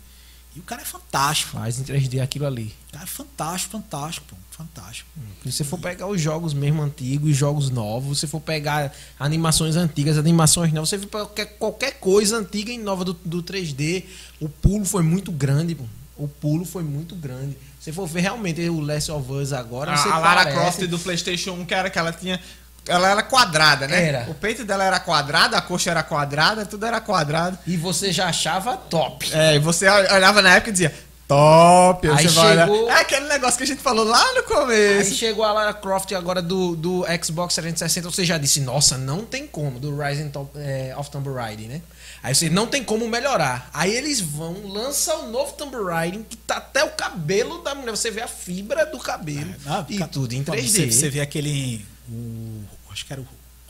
E 0.56 0.60
o 0.60 0.64
cara 0.64 0.82
é 0.82 0.86
fantástico. 0.86 1.52
Faz 1.52 1.80
em 1.80 1.84
3D 1.84 2.22
aquilo 2.22 2.46
ali. 2.46 2.74
O 2.90 2.92
cara 2.94 3.04
é 3.06 3.08
fantástico, 3.08 3.72
fantástico, 3.72 4.28
pô. 4.30 4.36
Fantástico. 4.52 5.10
Se 5.44 5.52
você 5.52 5.64
for 5.64 5.80
pegar 5.80 6.06
os 6.08 6.22
jogos 6.22 6.54
mesmo 6.54 6.82
antigos, 6.82 7.36
jogos 7.36 7.70
novos, 7.70 8.20
se 8.20 8.28
for 8.28 8.40
pegar 8.42 8.94
animações 9.20 9.76
antigas, 9.76 10.18
animações 10.18 10.72
novas, 10.74 10.90
você 10.90 10.98
vê 10.98 11.08
qualquer, 11.08 11.46
qualquer 11.58 11.92
coisa 12.00 12.38
antiga 12.38 12.72
e 12.72 12.78
nova 12.78 13.04
do, 13.06 13.14
do 13.14 13.42
3D, 13.42 14.04
o 14.40 14.48
pulo 14.50 14.86
foi 14.86 15.02
muito 15.04 15.32
grande, 15.32 15.74
pô. 15.74 15.86
O 16.18 16.28
pulo 16.28 16.66
foi 16.66 16.84
muito 16.84 17.16
grande. 17.16 17.58
Se 17.80 17.92
for 17.92 18.06
ver 18.06 18.20
realmente 18.22 18.62
o 18.70 18.80
Last 18.80 19.10
of 19.12 19.32
Us 19.32 19.54
agora, 19.54 19.98
você 19.98 20.08
A, 20.10 20.14
a 20.16 20.20
Lara 20.20 20.44
parece- 20.44 20.60
Croft 20.60 20.88
do 20.88 21.00
PlayStation 21.00 21.54
1, 21.54 21.66
que 21.66 21.74
era 21.74 21.90
que 21.90 21.98
ela 21.98 22.12
tinha. 22.14 22.40
Ela 22.88 23.10
era 23.10 23.22
quadrada, 23.24 23.88
né? 23.88 24.08
Era. 24.08 24.26
O 24.30 24.34
peito 24.34 24.66
dela 24.66 24.84
era 24.84 25.00
quadrado, 25.00 25.56
a 25.56 25.62
coxa 25.62 25.92
era 25.92 26.02
quadrada, 26.04 26.66
tudo 26.66 26.86
era 26.86 27.00
quadrado. 27.00 27.58
E 27.68 27.78
você 27.78 28.12
já 28.12 28.28
achava 28.28 28.76
top. 28.76 29.30
É, 29.34 29.56
e 29.56 29.60
você 29.60 29.88
olhava 29.88 30.42
na 30.42 30.56
época 30.56 30.70
e 30.70 30.74
dizia, 30.74 30.94
top! 31.28 32.08
Aí 32.10 32.28
você 32.28 32.42
chegou- 32.42 32.90
É 32.90 33.02
aquele 33.02 33.28
negócio 33.28 33.58
que 33.58 33.64
a 33.64 33.68
gente 33.68 33.82
falou 33.82 34.04
lá 34.04 34.24
no 34.34 34.40
Aí 34.40 34.44
começo. 34.44 35.16
chegou 35.16 35.46
a 35.46 35.54
Lara 35.54 35.74
Croft 35.74 36.12
agora 36.14 36.42
do, 36.42 36.76
do 36.76 37.06
Xbox 37.24 37.54
360, 37.56 38.10
você 38.10 38.26
já 38.26 38.38
disse, 38.38 38.60
nossa, 38.62 38.98
não 38.98 39.26
tem 39.26 39.48
como, 39.48 39.80
do 39.80 39.96
Rising 39.98 40.30
Tom- 40.30 40.50
é, 40.56 40.94
of 40.98 41.10
Tomb 41.12 41.30
Raider, 41.30 41.68
né? 41.70 41.82
Aí 42.24 42.36
você 42.36 42.50
não 42.50 42.68
tem 42.68 42.84
como 42.84 43.08
melhorar. 43.08 43.70
Aí 43.74 43.92
eles 43.96 44.20
vão, 44.20 44.56
lançam 44.68 45.26
o 45.28 45.32
novo 45.32 45.54
Tomb 45.54 45.76
Raider, 45.86 46.22
que 46.30 46.36
tá 46.36 46.58
até 46.58 46.84
o 46.84 46.90
cabelo 46.90 47.62
da 47.64 47.74
mulher, 47.74 47.92
você 47.92 48.12
vê 48.12 48.22
a 48.22 48.28
fibra 48.28 48.86
do 48.86 49.00
cabelo 49.00 49.54
Ah, 49.66 49.86
e 49.88 49.98
tudo 50.08 50.34
em 50.34 50.44
Você, 50.44 50.52
3D. 50.88 50.92
você 50.92 51.10
vê 51.10 51.22
aquele. 51.22 51.86
O, 52.10 52.64
acho 52.92 53.06
que 53.06 53.14
era 53.14 53.22
o 53.22 53.28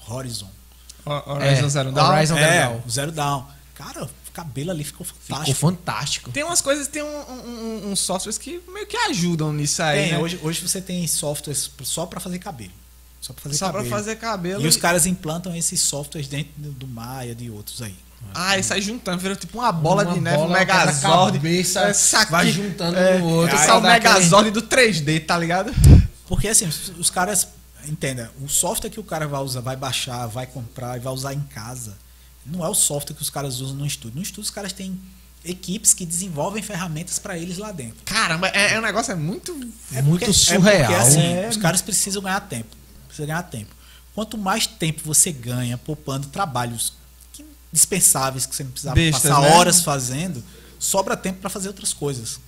Horizon. 0.07 0.49
Horizon 1.05 1.65
É, 1.65 1.69
Zero 1.69 1.91
Dawn. 1.91 2.09
Horizon 2.15 2.37
é, 2.37 2.41
Zero 2.51 2.69
Dawn. 2.69 2.81
o 2.85 2.89
Zero 2.89 3.11
Down. 3.11 3.47
Cara, 3.73 4.03
o 4.03 4.09
cabelo 4.33 4.71
ali 4.71 4.83
ficou 4.83 5.05
fantástico. 5.05 5.55
Ficou 5.55 5.69
fantástico. 5.71 6.31
Tem 6.31 6.43
umas 6.43 6.61
coisas, 6.61 6.87
tem 6.87 7.01
um- 7.01 7.07
um- 7.07 7.85
um- 7.87 7.91
uns 7.91 7.99
softwares 7.99 8.37
que 8.37 8.61
meio 8.71 8.85
que 8.85 8.95
ajudam 8.97 9.51
nisso 9.51 9.81
aí. 9.81 10.03
Tem, 10.03 10.11
né? 10.13 10.19
hoje, 10.19 10.39
hoje 10.43 10.61
você 10.61 10.79
tem 10.79 11.05
softwares 11.07 11.69
só 11.83 12.05
pra 12.05 12.19
fazer 12.19 12.37
cabelo. 12.39 12.71
Só 13.19 13.33
pra 13.33 13.43
fazer 13.43 13.55
Só 13.57 13.65
pra 13.69 13.77
cabelo. 13.79 13.95
fazer 13.95 14.15
cabelo. 14.17 14.63
E 14.63 14.67
os 14.67 14.77
caras 14.77 15.05
implantam 15.05 15.55
esses 15.55 15.81
softwares 15.81 16.27
dentro 16.27 16.51
do, 16.57 16.87
Maia, 16.87 17.33
de 17.35 17.49
outros 17.49 17.81
aí. 17.81 17.95
Ah, 18.35 18.55
e 18.57 18.63
sai 18.63 18.79
juntando, 18.81 19.17
vira 19.17 19.35
tipo 19.35 19.57
uma 19.57 19.71
bola 19.71 20.03
Uma 20.03 20.13
de 20.13 20.19
neve, 20.19 20.37
um 20.37 20.41
bola, 20.41 20.59
Megazord. 20.59 21.39
quebra-cabeça, 21.39 21.79
Essa 21.81 22.25
vai 22.25 22.51
juntando 22.51 22.95
é, 22.97 23.17
no 23.17 23.25
outro, 23.27 23.57
é 23.57 23.65
pra 23.65 23.77
o 23.77 23.81
Megazord 23.81 24.51
do 24.51 24.61
3D, 24.61 25.19
tá 25.21 25.35
ligado? 25.37 25.73
Porque 26.27 26.47
assim, 26.47 26.69
os 26.99 27.09
caras, 27.09 27.47
entenda, 27.87 28.31
o 28.41 28.47
software 28.47 28.89
que 28.89 28.99
o 28.99 29.03
cara 29.03 29.27
vai 29.27 29.41
usar, 29.41 29.61
vai 29.61 29.75
baixar, 29.75 30.27
vai 30.27 30.45
comprar 30.47 30.97
e 30.97 30.99
vai 30.99 31.13
usar 31.13 31.33
em 31.33 31.41
casa, 31.41 31.97
não 32.45 32.63
é 32.65 32.69
o 32.69 32.73
software 32.73 33.15
que 33.15 33.21
os 33.21 33.29
caras 33.29 33.59
usam 33.59 33.75
no 33.75 33.85
estúdio. 33.85 34.15
No 34.17 34.21
estúdio 34.21 34.41
os 34.43 34.49
caras 34.49 34.73
têm 34.73 34.99
equipes 35.43 35.93
que 35.93 36.05
desenvolvem 36.05 36.61
ferramentas 36.61 37.17
para 37.19 37.37
eles 37.37 37.57
lá 37.57 37.71
dentro. 37.71 37.97
Caramba, 38.05 38.47
é, 38.49 38.73
é 38.73 38.79
um 38.79 38.81
negócio 38.81 39.11
é 39.11 39.15
muito. 39.15 39.51
É 39.91 40.01
Muito 40.01 40.19
porque- 40.25 40.33
surreal. 40.33 40.75
É 40.75 40.83
porque, 40.85 40.93
assim, 40.95 41.33
É. 41.33 41.49
os 41.49 41.57
caras 41.57 41.81
precisam 41.81 42.21
ganhar 42.21 42.41
tempo. 42.41 42.75
Precisam 43.07 43.27
ganhar 43.27 43.43
tempo. 43.43 43.75
Quanto 44.13 44.37
mais 44.37 44.67
tempo 44.67 45.01
você 45.03 45.31
ganha 45.31 45.77
poupando 45.77 46.27
trabalhos 46.27 46.93
dispensáveis 47.71 48.45
que 48.45 48.55
você 48.55 48.63
não 48.63 48.71
precisava 48.71 48.95
Bestas, 48.95 49.21
passar 49.23 49.41
né? 49.41 49.55
horas 49.55 49.81
fazendo, 49.81 50.43
sobra 50.77 51.15
tempo 51.15 51.39
para 51.39 51.49
fazer 51.49 51.67
outras 51.69 51.93
coisas. 51.93 52.39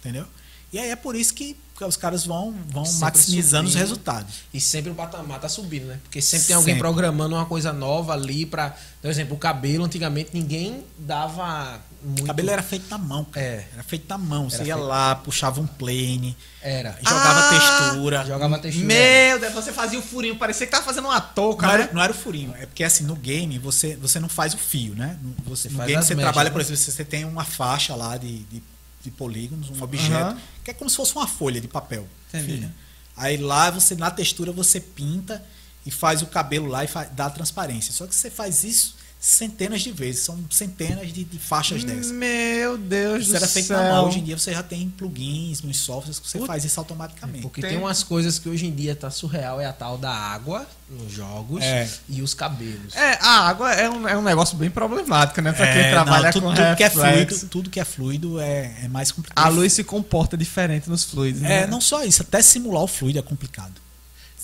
Entendeu? 0.00 0.26
E 0.72 0.78
aí 0.78 0.88
é 0.90 0.96
por 0.96 1.14
isso 1.14 1.34
que 1.34 1.56
os 1.84 1.96
caras 1.96 2.24
vão, 2.26 2.54
vão 2.68 2.84
Sempre 2.84 3.00
maximizando 3.06 3.64
os 3.64 3.72
subindo. 3.72 3.80
resultados. 3.88 4.34
E 4.52 4.60
sempre 4.60 4.90
o 4.90 4.94
patamar 4.94 5.40
tá 5.40 5.48
subindo, 5.48 5.86
né? 5.86 5.98
Porque 6.02 6.20
sempre 6.22 6.46
tem 6.46 6.56
alguém 6.56 6.74
Sempre. 6.74 6.80
programando 6.88 7.34
uma 7.34 7.46
coisa 7.46 7.72
nova 7.72 8.12
ali 8.12 8.46
pra. 8.46 8.74
Por 9.00 9.08
exemplo, 9.10 9.34
o 9.34 9.38
cabelo, 9.38 9.84
antigamente 9.84 10.30
ninguém 10.34 10.84
dava 10.98 11.80
muito. 12.02 12.22
O 12.22 12.26
cabelo 12.26 12.50
era 12.50 12.62
feito 12.62 12.88
na 12.90 12.98
mão, 12.98 13.24
cara. 13.24 13.44
É. 13.46 13.66
Era 13.72 13.82
feito 13.82 14.06
na 14.08 14.18
mão. 14.18 14.48
Você 14.50 14.56
Era 14.56 14.66
ia 14.66 14.74
feito- 14.74 14.86
lá, 14.88 15.14
puxava 15.14 15.60
um 15.60 15.66
plane, 15.66 16.36
Era. 16.60 16.98
jogava 17.02 17.40
Ah! 17.40 17.50
textura. 17.50 18.24
Jogava 18.26 18.58
textura. 18.58 18.86
Meu 18.86 19.38
Deus, 19.40 19.52
você 19.54 19.72
fazia 19.72 19.98
o 19.98 20.02
furinho, 20.02 20.36
parecia 20.36 20.66
que 20.66 20.72
tava 20.72 20.84
fazendo 20.84 21.06
uma 21.06 21.20
touca, 21.20 21.66
Não 21.66 21.74
né? 21.74 21.82
era, 21.84 21.92
não 21.94 22.02
era 22.02 22.12
o 22.12 22.14
furinho. 22.14 22.54
É 22.60 22.66
porque 22.66 22.84
assim, 22.84 23.04
no 23.04 23.16
game 23.16 23.58
você, 23.58 23.96
você 23.96 24.20
não 24.20 24.28
faz 24.28 24.52
o 24.54 24.58
fio, 24.58 24.94
né? 24.94 25.16
Você, 25.44 25.68
no 25.70 25.76
faz 25.78 25.88
game 25.88 26.02
você 26.04 26.14
mechas, 26.14 26.30
trabalha, 26.32 26.50
né? 26.50 26.52
por 26.52 26.60
exemplo, 26.60 26.76
você 26.76 27.04
tem 27.04 27.24
uma 27.24 27.44
faixa 27.44 27.94
lá 27.94 28.16
de, 28.18 28.38
de, 28.44 28.62
de 29.02 29.10
polígonos, 29.10 29.70
um 29.70 29.82
objeto, 29.82 30.14
Aham. 30.14 30.40
que 30.64 30.70
é 30.70 30.74
como 30.74 30.90
se 30.90 30.96
fosse 30.96 31.14
uma 31.14 31.26
folha 31.26 31.60
de 31.60 31.68
papel. 31.68 32.06
Entendi. 32.28 32.54
fina. 32.54 32.74
Aí 33.16 33.36
lá 33.36 33.70
você, 33.70 33.94
na 33.94 34.10
textura, 34.10 34.52
você 34.52 34.80
pinta 34.80 35.44
e 35.84 35.90
faz 35.90 36.22
o 36.22 36.26
cabelo 36.26 36.66
lá 36.66 36.84
e 36.84 36.88
dá 37.12 37.26
a 37.26 37.30
transparência. 37.30 37.92
Só 37.92 38.06
que 38.06 38.14
você 38.14 38.30
faz 38.30 38.64
isso 38.64 38.96
centenas 39.22 39.82
de 39.82 39.92
vezes, 39.92 40.22
são 40.22 40.38
centenas 40.50 41.12
de, 41.12 41.24
de 41.24 41.38
faixas 41.38 41.84
dessas. 41.84 42.10
Meu 42.10 42.78
Deus 42.78 43.20
Isso 43.24 43.30
do 43.32 43.36
era 43.36 43.46
feito 43.46 43.66
céu. 43.66 43.76
na 43.76 43.90
mão. 43.92 44.08
Hoje 44.08 44.18
em 44.18 44.24
dia 44.24 44.38
você 44.38 44.50
já 44.54 44.62
tem 44.62 44.88
plugins 44.88 45.60
nos 45.60 45.76
softwares 45.78 46.18
que 46.18 46.26
você 46.26 46.40
faz 46.46 46.64
isso 46.64 46.80
automaticamente. 46.80 47.42
Porque 47.42 47.60
Tem- 47.60 47.70
tem 47.72 47.78
umas 47.78 48.02
coisas 48.02 48.38
que 48.38 48.48
hoje 48.48 48.64
em 48.66 48.74
dia 48.74 48.96
tá 48.96 49.10
surreal, 49.10 49.60
é 49.60 49.66
a 49.66 49.74
tal 49.74 49.98
da 49.98 50.10
água 50.10 50.66
nos 50.88 51.12
jogos 51.12 51.62
É. 51.62 51.86
e 52.08 52.22
os 52.22 52.32
cabelos. 52.32 52.96
É, 52.96 53.18
a 53.20 53.46
água 53.46 53.70
é 53.74 53.90
um, 53.90 54.08
é 54.08 54.16
um 54.16 54.22
negócio 54.22 54.56
bem 54.56 54.70
problemático, 54.70 55.42
né? 55.42 55.52
Pra 55.52 55.66
quem 55.70 55.82
É, 55.82 55.90
trabalha 55.90 56.24
não, 56.24 56.32
tudo, 56.32 56.42
com 56.46 56.54
tudo 56.54 56.76
que 56.76 56.82
é 56.82 56.86
reflexo. 56.88 57.28
fluido, 57.40 57.48
tudo 57.50 57.70
que 57.70 57.78
é 57.80 57.84
fluido 57.84 58.40
é, 58.40 58.74
é 58.84 58.88
mais 58.88 59.12
complicado. 59.12 59.44
A 59.44 59.48
luz 59.50 59.74
se 59.74 59.84
comporta 59.84 60.34
diferente 60.34 60.88
nos 60.88 61.04
fluidos, 61.04 61.42
né? 61.42 61.64
É, 61.64 61.66
não 61.66 61.80
só 61.82 62.02
isso, 62.04 62.22
até 62.22 62.40
simular 62.40 62.82
o 62.82 62.86
fluido 62.88 63.18
é 63.18 63.22
complicado. 63.22 63.74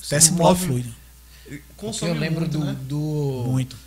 Até 0.07 0.21
simular 0.21 0.49
move- 0.53 0.65
o 0.65 0.67
fluido. 0.69 0.95
Consome 1.79 2.11
eu 2.13 2.19
lembro 2.19 2.41
muito, 2.41 2.59
do, 2.59 2.65
né? 2.65 2.77
do 2.83 3.45
Muito. 3.49 3.86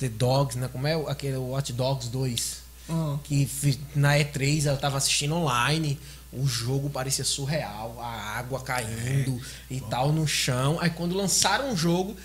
The 0.00 0.08
Dogs, 0.08 0.58
né? 0.58 0.68
Como 0.72 0.86
é 0.86 0.94
aquele 1.08 1.36
Watch 1.36 1.72
Dogs 1.72 2.08
2? 2.08 2.70
Hum. 2.88 3.20
que 3.22 3.48
na 3.94 4.16
E3 4.16 4.66
eu 4.66 4.76
tava 4.76 4.96
assistindo 4.96 5.36
online, 5.36 5.96
o 6.32 6.44
jogo 6.44 6.90
parecia 6.90 7.24
surreal, 7.24 7.96
a 8.00 8.36
água 8.36 8.60
caindo 8.60 9.40
É, 9.70 9.74
e 9.74 9.80
tal 9.80 10.10
no 10.10 10.26
chão. 10.26 10.76
Aí 10.80 10.90
quando 10.90 11.14
lançaram 11.14 11.72
o 11.72 11.76
jogo, 11.76 12.16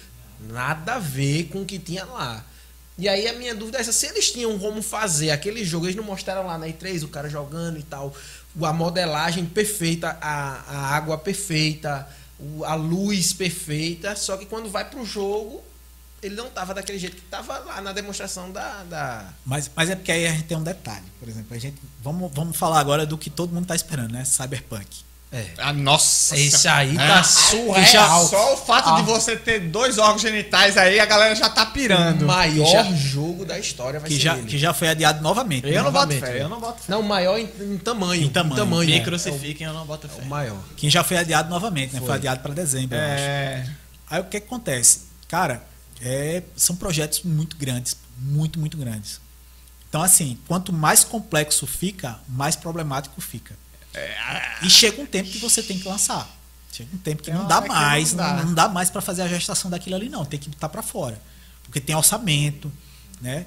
nada 0.50 0.96
a 0.96 1.00
ver 1.00 1.50
com 1.50 1.62
o 1.62 1.66
que 1.66 1.78
tinha 1.78 2.04
lá. 2.06 2.44
E 2.98 3.08
aí 3.08 3.28
a 3.28 3.34
minha 3.34 3.54
dúvida 3.54 3.78
é 3.78 3.82
essa, 3.82 3.92
se 3.92 4.08
eles 4.08 4.32
tinham 4.32 4.58
como 4.58 4.82
fazer 4.82 5.30
aquele 5.30 5.64
jogo, 5.66 5.86
eles 5.86 5.96
não 5.96 6.04
mostraram 6.04 6.48
lá 6.48 6.58
na 6.58 6.68
E3 6.68 7.04
o 7.04 7.10
cara 7.10 7.30
jogando 7.30 7.78
e 7.78 7.84
tal, 7.84 8.16
a 8.64 8.74
modelagem 8.74 9.46
perfeita, 9.46 10.18
a, 10.22 10.62
a 10.68 10.96
água 10.96 11.18
perfeita, 11.18 12.08
a 12.66 12.76
luz 12.76 13.34
perfeita, 13.34 14.16
só 14.16 14.38
que 14.38 14.46
quando 14.46 14.70
vai 14.70 14.90
pro 14.90 15.06
jogo, 15.06 15.62
ele 16.22 16.36
não 16.36 16.50
tava 16.50 16.74
daquele 16.74 16.98
jeito 17.00 17.16
que 17.16 17.22
tava 17.24 17.58
lá 17.60 17.82
na 17.82 17.92
demonstração 17.94 18.52
da- 18.52 18.84
da, 18.90 19.26
Mas, 19.46 19.70
mas 19.76 19.90
é 19.90 19.96
porque 19.96 20.12
aí 20.12 20.26
a 20.28 20.32
gente 20.32 20.44
tem 20.44 20.58
um 20.58 20.64
detalhe. 20.64 21.06
Por 21.20 21.28
exemplo, 21.30 21.56
a 21.56 21.60
gente. 21.60 21.78
Vamos, 22.02 22.32
vamos 22.34 22.58
falar 22.58 22.80
agora 22.80 23.06
do 23.06 23.18
que 23.18 23.30
todo 23.30 23.54
mundo 23.54 23.66
tá 23.68 23.76
esperando, 23.76 24.12
né? 24.12 24.24
Cyberpunk. 24.26 25.04
É. 25.32 25.48
Ah, 25.58 25.74
nossa 25.74 26.38
Esse 26.38 26.66
aí 26.68 26.94
É. 26.96 26.98
tá 26.98 27.04
E 27.04 27.08
já 27.08 27.24
surreal. 27.24 28.26
só 28.28 28.54
o 28.54 28.58
fato 28.58 28.90
Ah. 28.90 28.96
de 28.96 29.02
você 29.02 29.36
ter 29.36 29.60
dois 29.60 29.98
órgãos 29.98 30.22
genitais 30.22 30.78
aí, 30.78 30.98
a 31.00 31.06
galera 31.06 31.36
já 31.36 31.50
tá 31.50 31.66
pirando. 31.66 32.22
O 32.24 32.28
maior 32.28 32.66
Já- 32.66 32.84
jogo 32.94 33.44
da 33.44 33.60
história 33.60 34.00
vai 34.00 34.08
Que 34.08 34.16
ser 34.16 34.22
já, 34.22 34.38
ele. 34.38 34.48
que 34.48 34.58
já 34.58 34.74
foi 34.74 34.88
adiado 34.88 35.22
novamente. 35.22 35.68
Eu 35.68 35.84
não 35.84 35.92
boto 35.92 35.94
Novamente, 35.94 36.20
fé, 36.22 36.32
velho. 36.32 36.44
eu 36.44 36.50
não 36.50 36.60
boto 36.62 36.82
fé. 36.84 36.92
Não, 36.92 37.02
o 37.02 37.04
maior 37.04 37.38
em, 37.38 37.50
em 37.60 37.78
tamanho. 37.80 38.24
Em 38.24 38.30
tamanho. 38.30 38.86
Me 38.90 38.98
é. 38.98 39.04
crucifiquem, 39.04 39.68
eu 39.68 39.74
não 39.74 39.86
boto 39.86 40.08
É 40.08 40.10
fé. 40.10 40.22
o 40.22 40.26
maior. 40.26 40.58
Que 40.78 40.90
já 40.90 41.04
foi 41.04 41.18
adiado 41.18 41.50
novamente, 41.50 41.92
né? 41.94 42.00
Foi, 42.00 42.08
Foi. 42.08 42.16
adiado 42.16 42.40
para 42.42 42.54
dezembro, 42.54 42.96
eu 42.98 43.04
acho. 43.04 43.24
É. 43.24 43.70
Aí 44.10 44.22
o 44.22 44.24
que, 44.26 44.40
que 44.40 44.46
acontece? 44.48 45.02
Cara, 45.28 45.64
é, 46.02 46.44
são 46.56 46.76
projetos 46.76 47.24
muito 47.24 47.56
grandes, 47.56 47.96
muito, 48.18 48.60
muito 48.60 48.78
grandes. 48.78 49.20
Então, 49.90 50.02
assim, 50.02 50.38
quanto 50.48 50.74
mais 50.74 51.04
complexo 51.04 51.66
fica, 51.66 52.20
mais 52.28 52.56
problemático 52.56 53.20
fica. 53.22 53.56
E 54.62 54.70
chega 54.70 55.02
um 55.02 55.06
tempo 55.06 55.30
que 55.30 55.38
você 55.38 55.64
tem 55.64 55.80
que 55.80 55.88
lançar. 55.88 56.30
Chega 56.72 56.90
um 56.94 56.98
tempo 56.98 57.24
que 57.24 57.32
não 57.32 57.48
dá 57.48 57.56
hora 57.56 57.64
que 57.64 57.70
não 57.70 57.76
mais, 57.76 58.14
não 58.14 58.54
dá. 58.54 58.68
dá, 58.68 58.70
mais 58.70 58.90
para 58.90 59.02
fazer 59.02 59.22
a 59.22 59.28
gestação 59.28 59.72
daquilo 59.72 59.96
ali, 59.96 60.10
não. 60.10 60.26
Tem 60.26 60.38
que 60.38 60.50
botar 60.50 60.68
para 60.68 60.82
fora. 60.82 61.22
Porque 61.64 61.80
tem 61.80 61.96
orçamento, 61.96 62.70
né? 63.22 63.46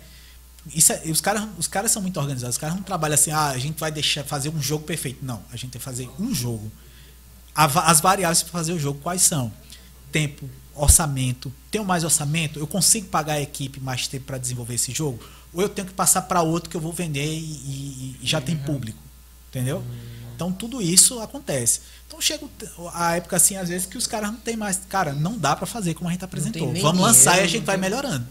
Isso 0.74 0.92
é- 0.92 1.02
os, 1.06 1.20
caras, 1.20 1.46
os 1.58 1.66
caras 1.66 1.90
são 1.90 2.00
muito 2.00 2.18
organizados. 2.18 2.56
Os 2.56 2.60
caras 2.60 2.74
não 2.74 2.82
trabalham 2.82 3.14
assim, 3.14 3.30
ah, 3.30 3.48
a 3.48 3.58
gente 3.58 3.78
vai 3.78 3.92
deixar 3.92 4.24
fazer 4.24 4.48
um 4.48 4.60
jogo 4.60 4.84
perfeito. 4.84 5.22
Não, 5.22 5.42
a 5.52 5.56
gente 5.56 5.72
tem 5.72 5.78
que 5.78 5.84
fazer 5.84 6.08
um 6.18 6.34
jogo. 6.34 6.72
As 7.54 8.00
variáveis 8.00 8.42
para 8.42 8.52
fazer 8.52 8.72
o 8.72 8.78
jogo 8.78 9.00
quais 9.00 9.20
são? 9.22 9.52
Tempo, 10.10 10.48
orçamento. 10.80 11.52
Tenho 11.70 11.84
mais 11.84 12.04
orçamento? 12.04 12.58
Eu 12.58 12.66
consigo 12.66 13.08
pagar 13.08 13.34
a 13.34 13.40
equipe 13.40 13.80
mais 13.80 14.06
tempo 14.06 14.26
para 14.26 14.38
desenvolver 14.38 14.74
esse 14.74 14.92
jogo? 14.92 15.22
Ou 15.52 15.62
eu 15.62 15.68
tenho 15.68 15.86
que 15.88 15.94
passar 15.94 16.22
para 16.22 16.42
outro 16.42 16.68
que 16.70 16.76
eu 16.76 16.80
vou 16.80 16.92
vender 16.92 17.24
e, 17.26 17.40
e- 17.42 18.16
já 18.22 18.40
tem 18.40 18.56
público? 18.56 18.98
Entendeu? 19.50 19.82
Então 20.34 20.52
tudo 20.52 20.80
isso 20.80 21.18
acontece. 21.20 21.80
Então 22.06 22.20
chega 22.20 22.46
a 22.94 23.16
época 23.16 23.36
assim, 23.36 23.56
às 23.56 23.68
vezes, 23.68 23.86
que 23.86 23.98
os 23.98 24.06
caras 24.06 24.30
não 24.30 24.38
tem 24.38 24.56
mais. 24.56 24.80
Cara, 24.88 25.12
não 25.12 25.36
dá 25.36 25.54
para 25.56 25.66
fazer 25.66 25.94
como 25.94 26.08
a 26.08 26.12
gente 26.12 26.24
apresentou. 26.24 26.72
nem 26.72 26.80
Vamos 26.82 27.00
lançar 27.02 27.22
e 27.22 27.28
a 27.30 27.32
dinheiro, 27.34 27.50
gente 27.52 27.64
vai 27.64 27.76
tem- 27.76 27.82
melhorando. 27.82 28.26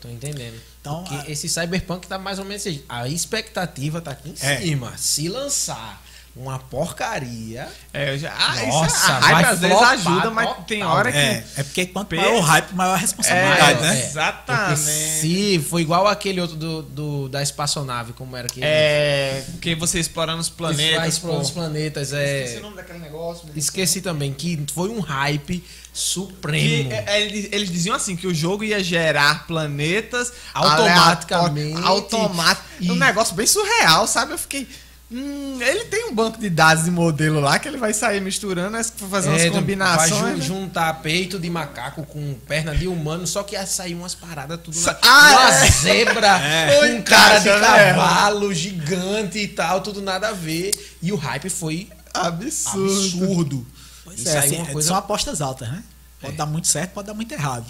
Tô 0.00 0.08
entendendo. 0.08 0.60
Então, 0.80 1.04
Porque 1.04 1.14
a- 1.14 1.30
esse 1.30 1.48
Cyberpunk 1.48 2.06
tá 2.08 2.18
mais 2.18 2.38
ou 2.40 2.44
menos 2.44 2.66
assim. 2.66 2.82
A 2.88 3.08
expectativa 3.08 4.00
tá 4.00 4.10
aqui 4.10 4.30
em 4.30 4.34
É. 4.40 4.60
cima. 4.60 4.96
Se 4.98 5.28
lançar 5.28 6.02
uma 6.34 6.58
porcaria. 6.58 7.68
É, 7.92 8.14
eu 8.14 8.18
já, 8.18 8.32
ah, 8.32 8.56
Nossa, 8.66 8.86
isso 8.96 9.06
é, 9.10 9.12
a 9.12 9.18
hype 9.18 9.46
às 9.46 9.58
vezes 9.60 9.76
flopar 9.76 9.92
ajuda, 9.92 10.30
mas 10.30 10.46
total. 10.48 10.64
tem 10.64 10.82
hora 10.82 11.12
que. 11.12 11.18
É, 11.18 11.44
é 11.58 11.62
porque 11.62 11.86
quanto 11.86 12.08
Pe- 12.08 12.16
maior 12.16 12.34
o 12.36 12.40
hype, 12.40 12.72
maior 12.74 12.94
a 12.94 12.96
responsabilidade, 12.96 13.78
É, 13.78 13.82
né? 13.82 14.06
Exatamente. 14.06 14.80
se 14.80 15.66
foi 15.68 15.82
igual 15.82 16.06
aquele 16.06 16.40
outro 16.40 16.56
do, 16.56 16.82
do- 16.82 17.28
da 17.28 17.42
espaçonave, 17.42 18.14
como 18.14 18.34
era 18.36 18.48
que 18.48 18.60
É. 18.64 19.44
Porque 19.52 19.74
você 19.74 19.98
explorando 20.00 20.40
os 20.40 20.48
planetas. 20.48 20.96
Vai 20.96 21.08
explorando 21.08 21.42
os 21.42 21.50
planetas. 21.50 22.12
Esqueci 22.12 22.56
É... 22.56 22.58
o 22.58 22.62
nome 22.62 22.76
daquele 22.76 22.98
negócio. 23.00 23.48
Esqueci 23.54 24.00
também 24.00 24.32
que 24.32 24.64
foi 24.72 24.88
um 24.88 25.00
hype 25.00 25.58
Que, 25.60 25.64
supremo. 25.92 26.92
é, 26.92 27.04
é, 27.08 27.22
eles, 27.22 27.48
eles 27.52 27.70
diziam 27.70 27.94
assim 27.94 28.16
que 28.16 28.26
o 28.26 28.34
jogo 28.34 28.64
ia 28.64 28.82
gerar 28.82 29.46
planetas 29.46 30.32
Automaticamente. 30.54 31.72
aleatório- 31.76 31.86
Automático. 31.86 32.66
E- 32.80 32.90
Um 32.90 32.94
negócio 32.96 33.34
bem 33.34 33.46
surreal, 33.46 34.06
sabe? 34.06 34.32
Eu 34.32 34.38
fiquei. 34.38 34.66
Hum, 35.12 35.58
ele 35.60 35.84
tem 35.84 36.08
um 36.08 36.14
banco 36.14 36.38
de 36.40 36.48
dados 36.48 36.84
de 36.84 36.90
modelo 36.90 37.38
lá 37.40 37.58
que 37.58 37.68
ele 37.68 37.76
vai 37.76 37.92
sair 37.92 38.20
misturando, 38.20 38.70
né, 38.70 38.82
fazer 38.82 39.28
umas 39.28 39.42
É, 39.42 39.50
Vai 39.50 39.58
combinações. 39.60 40.10
ju- 40.10 40.24
né? 40.26 40.40
juntar 40.40 40.94
peito 41.02 41.38
de 41.38 41.50
macaco 41.50 42.04
com 42.06 42.34
perna 42.48 42.74
de 42.74 42.88
humano, 42.88 43.26
só 43.26 43.42
que 43.42 43.54
ia 43.54 43.66
sair 43.66 43.94
umas 43.94 44.14
paradas 44.14 44.58
tudo 44.62 44.74
na, 44.74 44.80
Sa- 44.82 44.98
Ah, 45.02 45.30
uma 45.50 45.64
é. 45.66 45.70
zebra 45.70 46.28
É. 46.42 46.78
com 46.80 46.86
um 46.96 47.02
cara 47.02 47.38
de 47.38 47.48
né? 47.50 47.60
cavalo 47.92 48.54
gigante 48.54 49.38
e 49.38 49.48
tal, 49.48 49.80
tudo 49.82 50.00
nada 50.00 50.28
a 50.28 50.32
ver. 50.32 50.70
E 51.02 51.12
o 51.12 51.16
hype 51.16 51.50
foi 51.50 51.88
Absurdo. 52.14 52.92
absurdo. 53.24 53.66
Pois 54.04 54.18
Isso 54.20 54.28
é, 54.28 54.32
aí 54.32 54.38
assim, 54.46 54.56
é 54.56 54.58
uma 54.60 54.66
coisa- 54.72 54.88
são 54.88 54.96
apostas 54.96 55.40
altas, 55.40 55.68
né? 55.68 55.82
Pode 56.20 56.34
É. 56.34 56.36
dar 56.36 56.46
muito 56.46 56.68
certo, 56.68 56.90
pode 56.92 57.06
dar 57.06 57.14
muito 57.14 57.32
errado. 57.32 57.66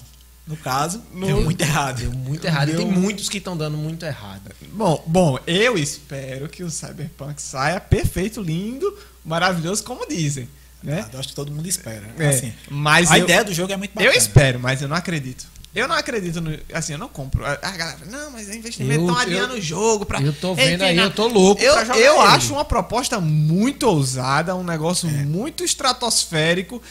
No 0.46 0.56
caso, 0.56 1.00
No- 1.14 1.26
deu 1.26 1.40
muito 1.42 1.60
errado. 1.60 2.00
Deu 2.00 2.12
muito 2.12 2.44
errado. 2.44 2.68
E 2.68 2.72
Deu- 2.72 2.80
tem 2.80 2.90
muitos 2.90 3.28
que 3.28 3.38
estão 3.38 3.56
dando 3.56 3.76
muito 3.76 4.04
errado. 4.04 4.42
Bom, 4.72 5.02
bom, 5.06 5.38
eu 5.46 5.78
espero 5.78 6.48
que 6.48 6.64
o 6.64 6.70
Cyberpunk 6.70 7.40
saia 7.40 7.80
perfeito, 7.80 8.42
lindo, 8.42 8.92
maravilhoso, 9.24 9.84
como 9.84 10.06
dizem. 10.06 10.48
Né? 10.82 11.06
Eu 11.12 11.20
acho 11.20 11.28
que 11.28 11.34
todo 11.36 11.52
mundo 11.52 11.68
espera. 11.68 12.02
É, 12.18 12.26
Assim, 12.28 12.52
mas 12.68 13.08
a 13.12 13.18
eu, 13.18 13.24
ideia 13.24 13.44
do 13.44 13.54
jogo 13.54 13.72
é 13.72 13.76
muito 13.76 13.94
bacana. 13.94 14.12
eu 14.12 14.18
espero, 14.18 14.58
mas 14.58 14.82
eu 14.82 14.88
não 14.88 14.96
acredito. 14.96 15.46
Eu 15.72 15.86
não 15.88 15.94
acredito 15.94 16.40
no. 16.40 16.58
Assim, 16.74 16.92
eu 16.94 16.98
não 16.98 17.08
compro. 17.08 17.46
A, 17.46 17.54
galera, 17.56 17.98
não, 18.10 18.30
mas 18.32 18.50
é 18.50 18.56
investimento, 18.56 19.00
estão 19.02 19.16
adiando 19.16 19.54
o 19.54 19.60
jogo 19.60 20.04
pra. 20.04 20.20
Eu 20.20 20.32
tô 20.32 20.54
vendo 20.56 20.74
Enfim, 20.82 20.84
aí, 20.84 20.96
eu 20.98 21.10
tô 21.10 21.28
louco 21.28 21.62
Eu, 21.62 21.72
eu 21.76 21.94
ele. 21.94 22.26
acho 22.26 22.52
uma 22.52 22.64
proposta 22.64 23.18
muito 23.20 23.84
ousada, 23.84 24.54
um 24.56 24.64
negócio 24.64 25.08
É. 25.08 25.12
muito 25.24 25.64
estratosférico, 25.64 26.82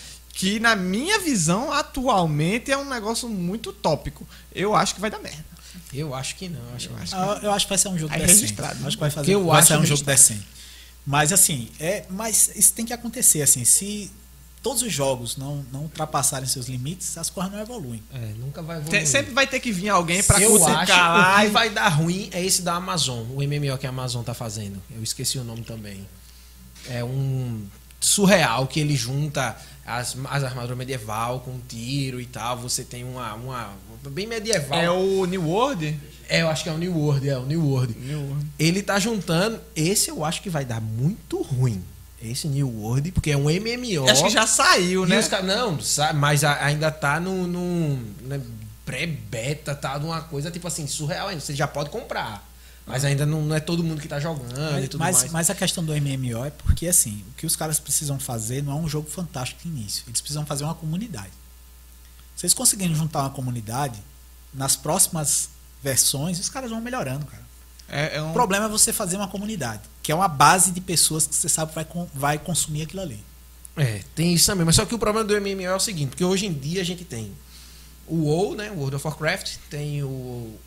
que 0.42 0.60
na 0.60 0.76
minha 0.76 1.20
visão, 1.20 1.72
atualmente, 1.72 2.72
é 2.72 2.78
um 2.78 2.90
negócio 2.90 3.30
muito 3.30 3.72
tópico. 3.72 4.28
Eu 4.54 4.76
acho 4.76 4.96
que 4.96 5.02
vai 5.02 5.10
dar 5.12 5.20
merda. 5.20 5.46
Eu 5.94 6.16
acho 6.16 6.36
que 6.36 6.50
não. 6.50 6.60
Acho 6.76 6.90
que 6.90 6.96
acho 6.96 7.16
Ah, 7.16 7.40
Eu 7.44 7.52
acho 7.52 7.66
que 7.66 7.70
vai 7.70 7.78
ser 7.78 7.90
um 7.90 7.98
jogo 8.00 8.14
Aí 8.14 8.22
decente. 8.26 8.56
Acho 8.62 8.96
que 8.98 9.00
vai, 9.00 9.12
fazer, 9.12 9.26
Que 9.26 9.32
eu 9.32 9.46
vai 9.46 9.60
acho 9.60 9.68
ser 9.68 9.78
um 9.78 9.86
jogo 9.86 10.04
decente. 10.04 10.48
Mas 11.06 11.32
assim, 11.32 11.70
é, 11.80 12.06
mas 12.10 12.52
isso 12.56 12.74
tem 12.74 12.86
que 12.86 12.94
acontecer 12.94 13.42
assim. 13.42 13.64
Se 13.66 14.12
todos 14.64 14.82
os 14.82 14.92
jogos 14.94 15.38
não, 15.38 15.66
não 15.72 15.82
ultrapassarem 15.84 16.48
seus 16.48 16.68
limites, 16.68 17.18
as 17.18 17.30
coisas 17.30 17.52
não 17.52 17.60
evoluem. 17.60 18.02
É, 18.14 18.34
nunca 18.38 18.62
vai 18.62 18.78
Tem- 18.78 18.86
evoluir. 18.86 19.08
sempre 19.08 19.34
vai 19.34 19.46
ter 19.48 19.60
que 19.60 19.72
vir 19.72 19.90
alguém 19.90 20.22
pra 20.24 20.40
eu 20.42 20.56
acho 20.56 20.66
cutucar 20.66 21.14
lá. 21.18 21.40
que 21.42 21.46
e- 21.48 21.50
vai 21.50 21.70
dar 21.70 21.90
ruim 21.90 22.30
é 22.32 22.44
esse 22.44 22.62
da 22.62 22.74
Amazon, 22.76 23.26
o 23.32 23.42
MMO 23.44 23.78
que 23.78 23.86
a 23.86 23.90
Amazon 23.90 24.24
tá 24.24 24.34
fazendo. 24.34 24.82
Eu 24.90 25.04
esqueci 25.04 25.38
o 25.38 25.44
nome 25.44 25.62
também. 25.64 26.08
É 26.90 27.04
um 27.04 27.64
surreal 28.02 28.68
que 28.68 28.80
ele 28.80 28.96
junta 28.96 29.56
as, 29.86 30.18
as 30.30 30.44
armaduras 30.44 30.78
medieval 30.78 31.40
com 31.40 31.60
tiro 31.68 32.20
e 32.20 32.26
tal. 32.26 32.58
Você 32.58 32.84
tem 32.84 33.04
uma, 33.04 33.34
uma 33.36 33.70
bem 34.10 34.28
medieval. 34.28 34.80
É 34.80 34.90
o 34.92 35.26
New 35.26 35.44
World? 35.48 35.98
É, 36.28 36.42
eu 36.42 36.50
acho 36.50 36.64
que 36.64 36.70
é 36.70 36.74
o 36.74 36.78
New 36.78 36.98
World, 36.98 37.30
é 37.30 37.38
o 37.38 37.46
New 37.46 37.64
World. 37.66 37.96
New 38.00 38.20
World. 38.20 38.48
Ele 38.58 38.82
tá 38.82 39.00
juntando. 39.00 39.60
Esse 39.76 40.10
eu 40.10 40.26
acho 40.26 40.42
que 40.42 40.50
vai 40.50 40.66
dar 40.66 40.82
muito 40.82 41.42
ruim. 41.42 41.84
Esse 42.22 42.48
New 42.48 42.70
World, 42.70 43.12
porque 43.12 43.32
é 43.32 43.38
um 43.38 43.46
MMO. 43.46 44.10
Acho 44.10 44.24
que 44.24 44.30
já 44.30 44.46
saiu, 44.46 45.06
né? 45.08 45.18
os 45.18 45.30
não, 45.44 45.82
sa- 45.82 46.14
mas 46.14 46.44
ainda 46.44 46.92
tá 46.92 47.20
no, 47.20 47.48
no 47.48 47.96
né, 48.22 48.40
pré-beta, 48.86 49.74
tá 49.74 49.98
numa 49.98 50.22
coisa 50.22 50.52
tipo 50.52 50.68
assim, 50.68 50.86
surreal 50.86 51.30
ainda. 51.30 51.42
Você 51.42 51.56
já 51.56 51.68
pode 51.68 51.90
comprar. 51.90 52.48
Mas 52.86 53.06
ainda 53.06 53.26
não, 53.26 53.44
não 53.44 53.56
é 53.56 53.60
todo 53.60 53.84
mundo 53.84 54.02
que 54.02 54.08
tá 54.08 54.20
jogando 54.20 54.58
e 54.58 54.74
Mas, 54.74 54.90
tudo 54.90 55.00
mas, 55.00 55.18
mais. 55.18 55.32
mas 55.32 55.50
a 55.50 55.56
questão 55.56 55.84
do 55.84 55.94
MMO 55.94 56.44
é 56.44 56.50
porque 56.50 56.88
assim, 56.88 57.24
o 57.30 57.34
que 57.38 57.46
os 57.46 57.56
caras 57.56 57.80
precisam 57.80 58.20
fazer 58.20 58.64
não 58.64 58.74
é 58.74 58.76
um 58.76 58.90
jogo 58.90 59.10
fantástico 59.10 59.62
de 59.64 59.70
início. 59.70 60.04
Eles 60.08 60.20
precisam 60.20 60.46
fazer 60.46 60.64
uma 60.64 60.76
comunidade. 60.76 61.32
Se 62.36 62.46
eles 62.46 62.54
conseguirem 62.54 62.96
juntar 62.96 63.20
uma 63.20 63.30
comunidade, 63.30 64.02
nas 64.54 64.76
próximas 64.76 65.50
versões, 65.82 66.40
os 66.40 66.50
caras 66.50 66.70
vão 66.72 66.82
melhorando, 66.82 67.26
cara. 67.26 67.44
É, 67.88 68.18
é 68.18 68.22
um... 68.22 68.32
O 68.32 68.34
problema 68.34 68.66
é 68.66 68.70
você 68.70 68.92
fazer 68.92 69.18
uma 69.18 69.28
comunidade, 69.28 69.82
que 70.02 70.12
é 70.12 70.16
uma 70.16 70.28
base 70.28 70.72
de 70.72 70.82
pessoas 70.82 71.28
que 71.28 71.36
você 71.36 71.50
sabe 71.50 71.74
vai, 71.74 71.86
vai 72.14 72.38
consumir 72.40 72.84
aquilo 72.84 73.02
ali. 73.02 73.24
É, 73.76 74.02
tem 74.16 74.34
isso 74.34 74.46
também. 74.46 74.66
Mas 74.66 74.76
só 74.76 74.86
que 74.86 74.96
o 74.96 75.00
problema 75.00 75.28
do 75.28 75.40
MMO 75.40 75.62
é 75.62 75.76
o 75.76 75.80
seguinte, 75.80 76.10
porque 76.10 76.26
hoje 76.26 76.46
em 76.46 76.54
dia 76.54 76.82
a 76.82 76.86
gente 76.86 77.06
tem 77.06 77.32
o 78.08 78.24
WoW, 78.26 78.56
né? 78.56 78.72
O 78.72 78.80
World 78.80 78.96
of 78.98 79.08
Warcraft, 79.08 79.58
tem 79.70 80.04
o, 80.04 80.08
o 80.08 80.60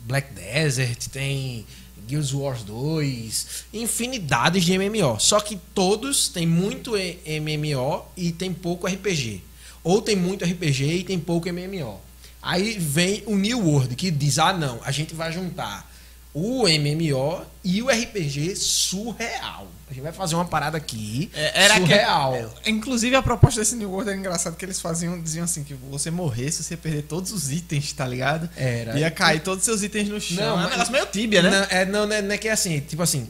Black 0.00 0.32
Desert, 0.32 1.08
tem 1.08 1.66
Guild 2.06 2.34
Wars 2.34 2.62
2, 2.62 3.64
infinidades 3.72 4.64
de 4.64 4.78
MMO. 4.78 5.20
Só 5.20 5.40
que 5.40 5.56
todos 5.74 6.28
têm 6.28 6.46
muito 6.46 6.92
MMO 6.92 8.04
e 8.16 8.32
tem 8.32 8.52
pouco 8.52 8.86
RPG. 8.86 9.42
Ou 9.84 10.00
tem 10.00 10.16
muito 10.16 10.44
RPG 10.44 10.84
e 10.84 11.04
tem 11.04 11.18
pouco 11.18 11.48
MMO. 11.52 12.00
Aí 12.42 12.78
vem 12.78 13.22
o 13.26 13.36
New 13.36 13.66
World, 13.66 13.94
que 13.94 14.10
diz: 14.10 14.38
ah, 14.38 14.52
não, 14.52 14.80
a 14.84 14.90
gente 14.90 15.14
vai 15.14 15.32
juntar 15.32 15.90
o 16.32 16.64
MMO 16.68 17.44
e 17.64 17.82
o 17.82 17.88
RPG 17.88 18.56
surreal. 18.56 19.66
A 19.90 19.94
gente 19.94 20.02
vai 20.02 20.12
fazer 20.12 20.34
uma 20.34 20.44
parada 20.44 20.76
aqui 20.76 21.30
É, 21.34 21.64
Era 21.64 21.74
surreal. 21.76 22.32
Que, 22.62 22.68
é, 22.68 22.72
inclusive 22.72 23.16
a 23.16 23.22
proposta 23.22 23.60
desse 23.60 23.74
New 23.76 23.90
World 23.90 24.10
era 24.10 24.18
engraçado 24.18 24.54
que 24.56 24.64
eles 24.64 24.80
faziam, 24.80 25.20
diziam 25.20 25.44
assim, 25.44 25.64
que 25.64 25.72
você 25.74 26.10
morresse, 26.10 26.62
você 26.62 26.74
ia 26.74 26.78
perder 26.78 27.02
todos 27.02 27.32
os 27.32 27.50
itens, 27.50 27.92
tá 27.92 28.06
ligado? 28.06 28.48
Era. 28.56 28.98
Ia 28.98 29.10
cair 29.10 29.40
todos 29.40 29.60
os 29.60 29.64
seus 29.64 29.82
itens 29.82 30.08
no 30.08 30.20
chão. 30.20 30.36
Não, 30.56 30.62
é 30.62 30.66
um 30.66 30.70
negócio 30.70 30.92
meio 30.92 31.06
tíbia, 31.06 31.42
né? 31.42 31.50
Não, 31.50 31.66
é, 31.70 31.84
não, 31.86 32.06
não 32.06 32.14
é, 32.16 32.22
não 32.22 32.34
é 32.34 32.38
que 32.38 32.48
é 32.48 32.52
assim, 32.52 32.80
tipo 32.80 33.02
assim, 33.02 33.28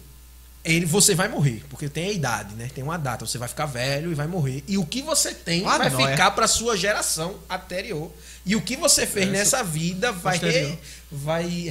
ele, 0.64 0.84
você 0.84 1.14
vai 1.14 1.28
morrer, 1.28 1.62
porque 1.70 1.88
tem 1.88 2.08
a 2.08 2.12
idade, 2.12 2.54
né? 2.54 2.68
Tem 2.74 2.82
uma 2.84 2.98
data, 2.98 3.24
você 3.24 3.38
vai 3.38 3.48
ficar 3.48 3.66
velho 3.66 4.10
e 4.10 4.14
vai 4.14 4.26
morrer. 4.26 4.62
E 4.66 4.76
o 4.76 4.84
que 4.84 5.00
você 5.00 5.32
tem 5.32 5.64
Ah, 5.64 5.78
vai 5.78 5.88
não, 5.90 6.00
é. 6.06 6.10
ficar 6.10 6.32
pra 6.32 6.48
sua 6.48 6.76
geração 6.76 7.36
anterior. 7.48 8.10
E 8.48 8.56
o 8.56 8.62
que 8.62 8.76
você 8.76 9.06
fez 9.06 9.28
É, 9.28 9.30
nessa 9.30 9.62
vida 9.62 10.10
vai, 10.10 10.38
re- 10.38 10.78
vai 11.12 11.46
re- 11.46 11.68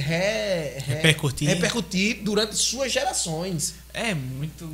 re- 0.78 0.94
Repercutir. 0.94 1.48
repercutir 1.48 2.18
durante 2.22 2.54
suas 2.56 2.92
gerações. 2.92 3.74
É 3.92 4.14
muito. 4.14 4.70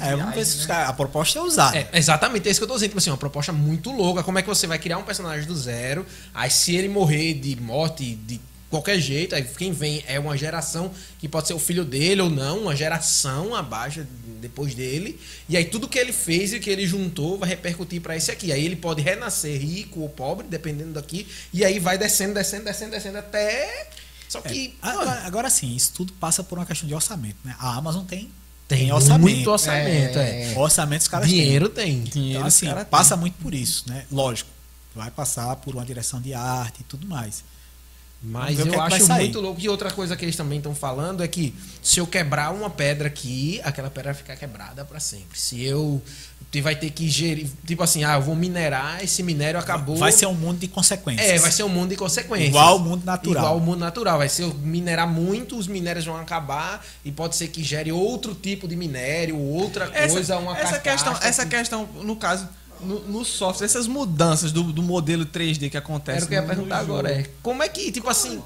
É, 0.00 0.16
vamos 0.16 0.34
ver 0.34 0.44
se 0.44 0.66
né? 0.68 0.74
a 0.74 0.92
proposta 0.92 1.38
é 1.38 1.42
usar. 1.42 1.76
É, 1.76 1.88
exatamente, 1.94 2.48
é 2.48 2.50
isso 2.50 2.58
que 2.58 2.64
eu 2.64 2.68
tô 2.68 2.74
dizendo. 2.74 2.88
Tipo 2.90 2.98
assim, 2.98 3.10
uma 3.10 3.16
proposta 3.16 3.52
muito 3.52 3.92
louca. 3.92 4.24
Como 4.24 4.36
é 4.36 4.42
que 4.42 4.48
você 4.48 4.66
vai 4.66 4.78
criar 4.80 4.98
um 4.98 5.04
personagem 5.04 5.46
do 5.46 5.56
zero? 5.56 6.04
Aí 6.34 6.50
se 6.50 6.74
ele 6.74 6.88
morrer 6.88 7.34
de 7.34 7.54
morte 7.60 8.16
de 8.16 8.40
qualquer 8.74 8.98
jeito. 8.98 9.34
Aí 9.34 9.44
quem 9.44 9.72
vem 9.72 10.02
é 10.06 10.18
uma 10.18 10.36
geração 10.36 10.90
que 11.18 11.28
pode 11.28 11.46
ser 11.46 11.54
o 11.54 11.58
filho 11.58 11.84
dele 11.84 12.20
ou 12.22 12.30
não, 12.30 12.62
uma 12.62 12.74
geração 12.74 13.54
abaixo 13.54 14.04
depois 14.40 14.74
dele. 14.74 15.18
E 15.48 15.56
aí 15.56 15.64
tudo 15.64 15.88
que 15.88 15.98
ele 15.98 16.12
fez 16.12 16.52
e 16.52 16.58
que 16.58 16.68
ele 16.68 16.86
juntou 16.86 17.38
vai 17.38 17.48
repercutir 17.48 18.00
para 18.00 18.16
esse 18.16 18.30
aqui. 18.30 18.52
Aí 18.52 18.64
ele 18.64 18.76
pode 18.76 19.00
renascer 19.00 19.60
rico 19.60 20.00
ou 20.00 20.08
pobre, 20.08 20.46
dependendo 20.48 20.92
daqui. 20.92 21.26
E 21.52 21.64
aí 21.64 21.78
vai 21.78 21.96
descendo, 21.96 22.34
descendo, 22.34 22.64
descendo, 22.64 22.90
descendo 22.90 23.18
até. 23.18 23.88
Só 24.28 24.40
que. 24.40 24.74
É, 24.82 24.88
agora, 24.88 25.26
agora 25.26 25.50
sim, 25.50 25.74
isso 25.74 25.92
tudo 25.94 26.12
passa 26.14 26.42
por 26.42 26.58
uma 26.58 26.66
questão 26.66 26.88
de 26.88 26.94
orçamento, 26.94 27.36
né? 27.44 27.54
A 27.58 27.76
Amazon 27.76 28.04
tem, 28.04 28.30
tem 28.66 28.92
orçamento. 28.92 29.20
muito 29.20 29.50
orçamento, 29.50 30.18
é. 30.18 30.54
Orçamento 30.56 31.02
os 31.02 31.08
caras 31.08 31.28
Dinheiro 31.28 31.68
tem. 31.68 32.02
têm. 32.02 32.30
Então, 32.30 32.42
os 32.42 32.48
assim, 32.48 32.66
caras 32.66 32.88
passa 32.88 33.16
muito 33.16 33.34
por 33.34 33.54
isso, 33.54 33.84
né? 33.86 34.04
Lógico, 34.10 34.50
vai 34.94 35.10
passar 35.10 35.54
por 35.56 35.74
uma 35.74 35.84
direção 35.84 36.20
de 36.20 36.34
arte 36.34 36.80
e 36.80 36.84
tudo 36.84 37.06
mais. 37.06 37.44
Mas 38.24 38.58
o 38.58 38.62
eu 38.62 38.74
é 38.74 38.78
acho 38.78 39.06
muito 39.06 39.40
louco. 39.40 39.60
E 39.60 39.68
outra 39.68 39.90
coisa 39.90 40.16
que 40.16 40.24
eles 40.24 40.34
também 40.34 40.58
estão 40.58 40.74
falando 40.74 41.22
é 41.22 41.28
que 41.28 41.54
se 41.82 42.00
eu 42.00 42.06
quebrar 42.06 42.52
uma 42.52 42.70
pedra 42.70 43.08
aqui, 43.08 43.60
aquela 43.62 43.90
pedra 43.90 44.12
vai 44.12 44.22
ficar 44.22 44.36
quebrada 44.36 44.84
para 44.84 44.98
sempre. 44.98 45.38
Se 45.38 45.62
eu 45.62 46.02
tu 46.50 46.62
vai 46.62 46.76
ter 46.76 46.90
que 46.90 47.08
gerir, 47.08 47.48
tipo 47.66 47.82
assim, 47.82 48.04
ah, 48.04 48.14
eu 48.14 48.22
vou 48.22 48.36
minerar, 48.36 49.02
esse 49.02 49.22
minério 49.24 49.58
acabou. 49.58 49.96
Vai 49.96 50.12
ser 50.12 50.26
um 50.26 50.34
mundo 50.34 50.58
de 50.58 50.68
consequências. 50.68 51.28
É, 51.28 51.38
vai 51.38 51.50
ser 51.50 51.64
um 51.64 51.68
mundo 51.68 51.90
de 51.90 51.96
consequências. 51.96 52.48
Igual 52.48 52.68
ao 52.68 52.78
mundo 52.78 53.04
natural. 53.04 53.42
Igual 53.42 53.54
ao 53.54 53.60
mundo 53.60 53.80
natural. 53.80 54.18
Vai 54.18 54.28
ser 54.28 54.44
eu 54.44 54.54
minerar 54.54 55.08
muito, 55.08 55.58
os 55.58 55.66
minérios 55.66 56.04
vão 56.04 56.16
acabar 56.16 56.84
e 57.04 57.10
pode 57.10 57.34
ser 57.34 57.48
que 57.48 57.62
gere 57.62 57.90
outro 57.90 58.34
tipo 58.34 58.68
de 58.68 58.76
minério, 58.76 59.36
outra 59.36 59.88
coisa, 59.88 60.38
uma 60.38 60.52
essa 60.56 60.78
carcaça, 60.78 60.80
questão, 60.80 61.28
essa 61.28 61.44
que- 61.46 61.56
questão, 61.56 61.88
no 62.02 62.14
caso, 62.14 62.48
no, 62.80 63.00
no 63.00 63.24
software, 63.24 63.66
essas 63.66 63.86
mudanças 63.86 64.52
do, 64.52 64.62
do 64.64 64.82
modelo 64.82 65.24
3D 65.26 65.70
que 65.70 65.76
acontecem. 65.76 66.16
Era 66.16 66.24
o 66.24 66.28
que 66.28 66.34
eu 66.34 66.40
ia 66.42 66.46
perguntar 66.46 66.76
no 66.76 66.82
agora. 66.82 67.08
jogo. 67.08 67.20
É, 67.20 67.26
como 67.42 67.62
é 67.62 67.68
que, 67.68 67.90
tipo 67.92 68.08
assim, 68.08 68.40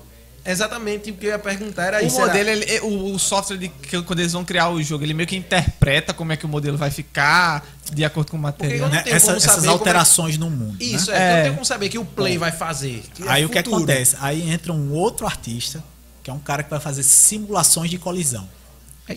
exatamente 0.44 1.10
o 1.10 1.14
que 1.14 1.26
eu 1.26 1.30
ia 1.30 1.38
perguntar 1.38 1.84
era 1.86 2.02
O 2.02 2.06
isso. 2.06 2.16
era- 2.18 2.26
modelo, 2.28 2.48
ele- 2.50 2.80
o, 2.80 3.14
o 3.14 3.18
software, 3.18 3.56
de, 3.58 3.68
que, 3.68 4.00
quando 4.02 4.20
eles 4.20 4.32
vão 4.32 4.44
criar 4.44 4.68
o 4.70 4.82
jogo, 4.82 5.04
ele 5.04 5.14
meio 5.14 5.26
que 5.28 5.36
interpreta 5.36 6.14
como 6.14 6.32
é 6.32 6.36
que 6.36 6.46
o 6.46 6.48
modelo 6.48 6.76
vai 6.78 6.90
ficar 6.90 7.66
de 7.92 8.04
acordo 8.04 8.30
com 8.30 8.36
o 8.36 8.40
material. 8.40 8.76
eu 8.78 8.82
não 8.88 8.88
Né? 8.94 9.02
tenho 9.02 9.16
Essa- 9.16 9.26
como 9.26 9.36
essas 9.38 9.50
saber 9.50 9.66
como 9.66 9.70
é- 9.70 9.78
alterações 9.78 10.38
no 10.38 10.48
mundo. 10.50 10.76
Isso, 10.82 11.10
né? 11.10 11.16
é, 11.18 11.20
É. 11.20 11.30
Eu 11.30 11.34
não 11.36 11.42
tenho 11.42 11.54
como 11.54 11.64
saber 11.66 11.88
que 11.88 11.98
o 11.98 12.04
Play 12.04 12.38
vai 12.38 12.52
fazer. 12.52 13.02
que 13.14 13.22
é 13.22 13.28
Aí 13.30 13.44
o 13.44 13.48
que 13.48 13.58
acontece? 13.58 14.16
Aí 14.20 14.48
entra 14.50 14.72
um 14.72 14.92
outro 14.92 15.26
artista, 15.26 15.82
que 16.22 16.30
é 16.30 16.32
um 16.32 16.38
cara 16.38 16.62
que 16.62 16.70
vai 16.70 16.80
fazer 16.80 17.02
simulações 17.02 17.90
de 17.90 17.98
colisão. 17.98 18.48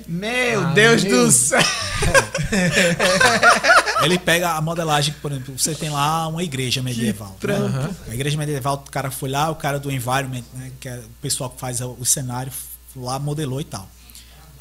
Meu 0.08 0.62
Ah, 0.62 0.72
Deus 0.74 1.04
meu. 1.04 1.26
do 1.26 1.32
céu! 1.32 1.60
Ele 4.04 4.18
pega 4.18 4.52
a 4.52 4.62
modelagem, 4.62 5.14
por 5.22 5.32
exemplo, 5.32 5.58
você 5.58 5.76
tem 5.76 5.90
lá 5.90 6.28
uma 6.28 6.44
igreja 6.44 6.82
medieval. 6.82 7.36
né? 7.70 7.96
A 8.10 8.14
igreja 8.14 8.38
medieval, 8.38 8.84
o 8.88 8.92
cara 8.92 9.12
foi 9.12 9.30
lá, 9.30 9.50
o 9.50 9.56
cara 9.56 9.80
do 9.80 9.92
environment, 9.92 10.44
né, 10.54 10.72
que 10.80 10.88
é 10.90 10.98
o 10.98 11.10
pessoal 11.22 11.50
que 11.50 11.60
faz 11.60 11.82
o 11.82 12.04
cenário, 12.06 12.52
lá 12.96 13.20
modelou 13.20 13.62
e 13.62 13.66
tal. 13.66 13.88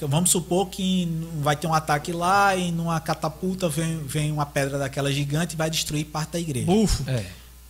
Vamos 0.02 0.30
supor 0.30 0.68
que 0.68 1.06
vai 1.42 1.54
ter 1.56 1.66
um 1.66 1.74
ataque 1.74 2.10
lá 2.10 2.56
e 2.56 2.72
numa 2.72 2.98
catapulta 3.00 3.68
vem, 3.68 3.98
vem 4.06 4.32
uma 4.32 4.46
pedra 4.46 4.78
daquela 4.78 5.12
gigante 5.12 5.54
e 5.54 5.58
vai 5.58 5.68
destruir 5.68 6.06
parte 6.06 6.32
da 6.32 6.40
igreja. 6.40 6.64
Bufo. 6.66 7.04
É. 7.06 7.26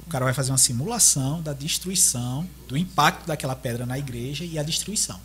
O 0.07 0.11
cara 0.11 0.25
vai 0.25 0.33
fazer 0.35 0.53
uma 0.53 0.59
simulação 0.59 1.43
da 1.43 1.53
destruição, 1.53 2.47
do 2.69 2.77
impacto 2.77 3.27
daquela 3.27 3.57
pedra 3.57 3.85
na 3.85 3.99
igreja 3.99 4.45
e 4.45 4.61
a 4.61 4.63
destruição. 4.63 5.19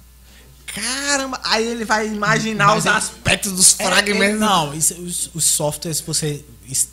Caramba! 0.76 1.40
Aí 1.44 1.66
ele 1.66 1.86
vai 1.86 2.08
imaginar 2.08 2.68
Mas 2.68 2.80
os 2.80 2.86
ele- 2.86 2.96
aspectos 2.98 3.52
dos 3.54 3.80
É, 3.80 3.84
é, 3.84 3.88
fragmentos. 3.88 4.40
não, 4.40 4.74
isso- 4.74 4.94
os, 5.02 5.30
os 5.34 5.46
softwares 5.46 6.02
você 6.02 6.44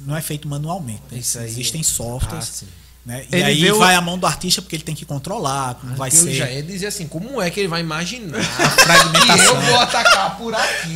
não 0.00 0.16
é 0.16 0.22
feito 0.22 0.46
manualmente. 0.48 1.02
né? 1.10 1.18
Isso 1.18 1.38
aí. 1.38 1.46
Existem 1.50 1.82
softwares. 1.82 2.62
Ah, 2.64 2.82
né? 3.04 3.24
E 3.32 3.34
Ele 3.34 3.44
aí 3.44 3.72
o- 3.72 3.78
vai 3.78 3.96
a 3.96 4.00
mão 4.00 4.16
do 4.16 4.24
artista 4.26 4.62
porque 4.62 4.76
ele 4.76 4.84
tem 4.84 4.94
que 4.94 5.04
controlar, 5.04 5.74
como 5.74 5.96
vai 5.96 6.08
eu 6.08 6.14
ser. 6.14 6.34
já 6.34 6.48
ia 6.48 6.62
dizer 6.62 6.86
assim, 6.86 7.08
como 7.08 7.42
é 7.42 7.50
que 7.50 7.58
ele 7.58 7.68
vai 7.68 7.80
imaginar 7.80 8.38
fragmentação. 8.78 9.36
que 9.36 9.42
eu 9.42 9.60
vou 9.60 9.80
atacar 9.80 10.36
por 10.38 10.54
aqui, 10.54 10.94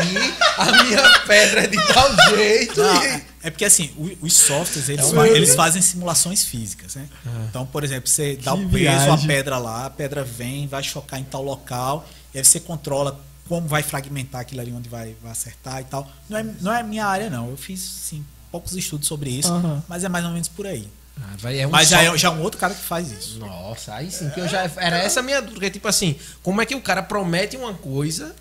a 0.56 0.82
minha 0.84 1.18
pedra 1.26 1.64
é 1.64 1.66
de 1.66 1.76
tal 1.92 2.08
jeito. 2.36 2.80
Não, 2.80 3.02
e- 3.02 3.06
é, 3.06 3.24
é 3.44 3.50
porque 3.50 3.64
assim, 3.64 3.90
os 4.20 4.34
softwares 4.34 4.88
eles, 4.88 5.12
É 5.12 5.28
eles 5.36 5.54
fazem 5.56 5.82
simulações 5.82 6.44
físicas, 6.44 6.94
né? 6.94 7.08
Então, 7.48 7.66
por 7.66 7.82
exemplo, 7.82 8.08
você 8.08 8.36
dá 8.40 8.54
o 8.54 8.68
peso 8.68 9.10
à 9.10 9.18
pedra 9.18 9.58
lá, 9.58 9.86
a 9.86 9.90
pedra 9.90 10.22
vem, 10.22 10.68
vai 10.68 10.82
chocar 10.84 11.18
em 11.18 11.24
tal 11.24 11.42
local, 11.42 12.08
e 12.36 12.38
aí 12.38 12.44
você 12.44 12.60
controla 12.60 13.18
como 13.48 13.66
vai 13.66 13.82
fragmentar 13.82 14.42
aquilo 14.42 14.60
ali 14.60 14.70
onde 14.72 14.90
vai, 14.90 15.16
vai 15.22 15.32
acertar 15.32 15.80
e 15.80 15.84
tal. 15.84 16.06
Não 16.28 16.36
é, 16.38 16.42
não 16.60 16.72
é 16.74 16.82
minha 16.82 17.06
área, 17.06 17.30
não. 17.30 17.48
Eu 17.48 17.56
fiz 17.56 17.80
sim, 17.80 18.22
poucos 18.52 18.74
estudos 18.76 19.08
sobre 19.08 19.30
isso, 19.30 19.50
Aham. 19.50 19.82
mas 19.88 20.04
é 20.04 20.08
mais 20.08 20.22
ou 20.26 20.30
menos 20.32 20.46
por 20.48 20.66
aí. 20.66 20.86
Ah, 21.18 21.32
vai- 21.38 21.58
é 21.58 21.66
um 21.66 21.70
mas 21.70 21.88
já 21.88 22.02
é, 22.02 22.18
já 22.18 22.28
é 22.28 22.30
um 22.30 22.42
outro 22.42 22.60
cara 22.60 22.74
que 22.74 22.82
faz 22.82 23.10
isso. 23.10 23.38
Nossa, 23.38 23.94
aí 23.94 24.10
sim, 24.10 24.28
que 24.28 24.38
eu 24.40 24.46
já. 24.46 24.70
Era 24.76 24.98
essa 24.98 25.20
a 25.20 25.22
minha 25.22 25.38
dúvida. 25.40 25.54
Porque, 25.54 25.70
tipo 25.70 25.88
assim, 25.88 26.14
como 26.42 26.60
é 26.60 26.66
que 26.66 26.74
o 26.74 26.80
cara 26.82 27.02
promete 27.02 27.56
uma 27.56 27.72
coisa 27.72 28.36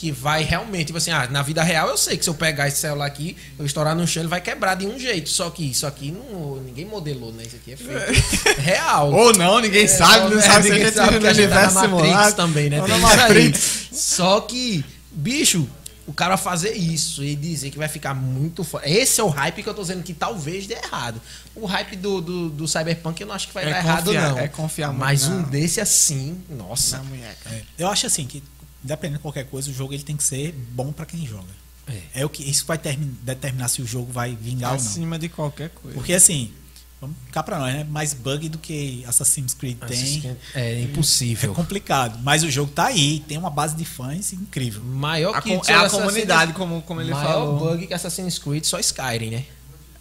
que 0.00 0.10
vai 0.10 0.42
realmente, 0.42 0.86
tipo 0.86 0.96
assim, 0.96 1.10
ah, 1.10 1.28
na 1.30 1.42
vida 1.42 1.62
real 1.62 1.88
eu 1.88 1.96
sei 1.98 2.16
que 2.16 2.24
se 2.24 2.30
eu 2.30 2.34
pegar 2.34 2.66
esse 2.68 2.78
celular 2.78 3.04
aqui, 3.04 3.36
eu 3.58 3.66
estourar 3.66 3.94
no 3.94 4.06
chão, 4.06 4.22
ele 4.22 4.30
vai 4.30 4.40
quebrar 4.40 4.74
de 4.74 4.86
um 4.86 4.98
jeito. 4.98 5.28
Só 5.28 5.50
que 5.50 5.62
isso 5.70 5.86
aqui 5.86 6.10
não, 6.10 6.56
ninguém 6.56 6.86
modelou, 6.86 7.30
né? 7.32 7.42
Isso 7.44 7.56
aqui 7.56 7.72
é 7.72 7.76
feito 7.76 8.56
real. 8.62 9.12
Ou 9.12 9.34
não, 9.34 9.60
ninguém 9.60 9.86
sabe, 9.86 10.34
não 10.34 10.40
É, 10.40 10.42
sabe 10.42 10.62
se 10.64 10.70
a 10.70 10.72
ninguém 10.74 10.86
gente 10.86 10.94
sabe 10.94 11.18
que 11.20 11.26
a 11.26 11.32
gente 11.34 11.48
tá 11.50 11.54
na 11.54 11.70
Matrix 11.70 11.80
simulado. 12.00 12.36
também, 12.36 12.70
né? 12.70 12.80
Ou 12.80 12.86
Tem 12.86 12.98
na 12.98 13.08
isso 13.08 13.16
aí. 13.16 13.18
Matrix. 13.20 13.88
Só 13.92 14.40
que, 14.40 14.82
bicho, 15.12 15.68
o 16.06 16.14
cara 16.14 16.38
fazer 16.38 16.72
isso 16.72 17.22
e 17.22 17.36
dizer 17.36 17.70
que 17.70 17.76
vai 17.76 17.86
ficar 17.88 18.14
muito 18.14 18.64
foda. 18.64 18.88
Esse 18.88 19.20
é 19.20 19.24
o 19.24 19.28
hype 19.28 19.62
que 19.62 19.68
eu 19.68 19.74
tô 19.74 19.82
dizendo 19.82 20.02
que 20.02 20.14
talvez 20.14 20.66
dê 20.66 20.76
errado. 20.82 21.20
O 21.54 21.66
hype 21.66 21.94
do, 21.96 22.22
do, 22.22 22.48
do 22.48 22.66
Cyberpunk 22.66 23.20
eu 23.20 23.26
não 23.26 23.34
acho 23.34 23.48
que 23.48 23.52
vai 23.54 23.64
É 23.64 23.70
dar 23.70 23.78
errado, 23.80 24.04
confiar- 24.06 24.30
não. 24.30 24.38
é 24.38 24.48
confiar 24.48 24.88
muito, 24.88 25.00
Mas 25.00 25.26
um 25.28 25.42
desse 25.42 25.78
assim, 25.78 26.40
nossa. 26.48 26.96
Na 26.96 27.04
munheca. 27.04 27.50
É, 27.50 27.60
Eu 27.78 27.88
acho 27.88 28.06
assim 28.06 28.26
que, 28.26 28.42
dependendo 28.82 29.18
de 29.18 29.22
qualquer 29.22 29.44
coisa, 29.46 29.70
o 29.70 29.74
jogo 29.74 29.92
ele 29.94 30.02
tem 30.02 30.16
que 30.16 30.24
ser 30.24 30.52
bom 30.52 30.92
pra 30.92 31.04
quem 31.06 31.26
joga. 31.26 31.60
É. 31.86 32.20
É 32.20 32.24
o 32.24 32.28
que 32.28 32.42
isso 32.48 32.64
vai 32.66 32.78
termi- 32.78 33.14
determinar 33.22 33.68
se 33.68 33.82
o 33.82 33.86
jogo 33.86 34.12
vai 34.12 34.36
vingar 34.36 34.72
ou 34.72 34.78
não. 34.78 34.84
Acima 34.86 35.18
de 35.18 35.28
qualquer 35.28 35.70
coisa. 35.70 35.96
Porque 35.96 36.12
assim, 36.12 36.52
vamos 37.00 37.16
cá 37.32 37.42
pra 37.42 37.58
nós, 37.58 37.74
né? 37.74 37.84
Mais 37.84 38.14
bug 38.14 38.48
do 38.48 38.58
que 38.58 39.04
Assassin's 39.06 39.54
Creed 39.54 39.76
tem. 39.88 40.36
É 40.54 40.60
É 40.74 40.82
impossível. 40.82 41.52
complicado. 41.54 42.20
Mas 42.22 42.44
o 42.44 42.50
jogo 42.50 42.70
tá 42.70 42.86
aí, 42.86 43.20
tem 43.26 43.36
uma 43.38 43.50
base 43.50 43.74
de 43.74 43.84
fãs 43.84 44.32
incrível. 44.32 44.82
Maior 44.84 45.34
A 45.34 45.42
que 45.42 45.56
com- 45.56 45.62
é 45.70 45.74
a 45.74 45.90
comunidade, 45.90 46.52
como, 46.52 46.80
como 46.82 47.00
ele 47.00 47.10
maior 47.10 47.32
falou. 47.32 47.58
bug 47.58 47.86
que 47.88 47.94
Assassin's 47.94 48.38
Creed 48.38 48.64
só 48.64 48.78
Skyrim, 48.78 49.30
né? 49.30 49.44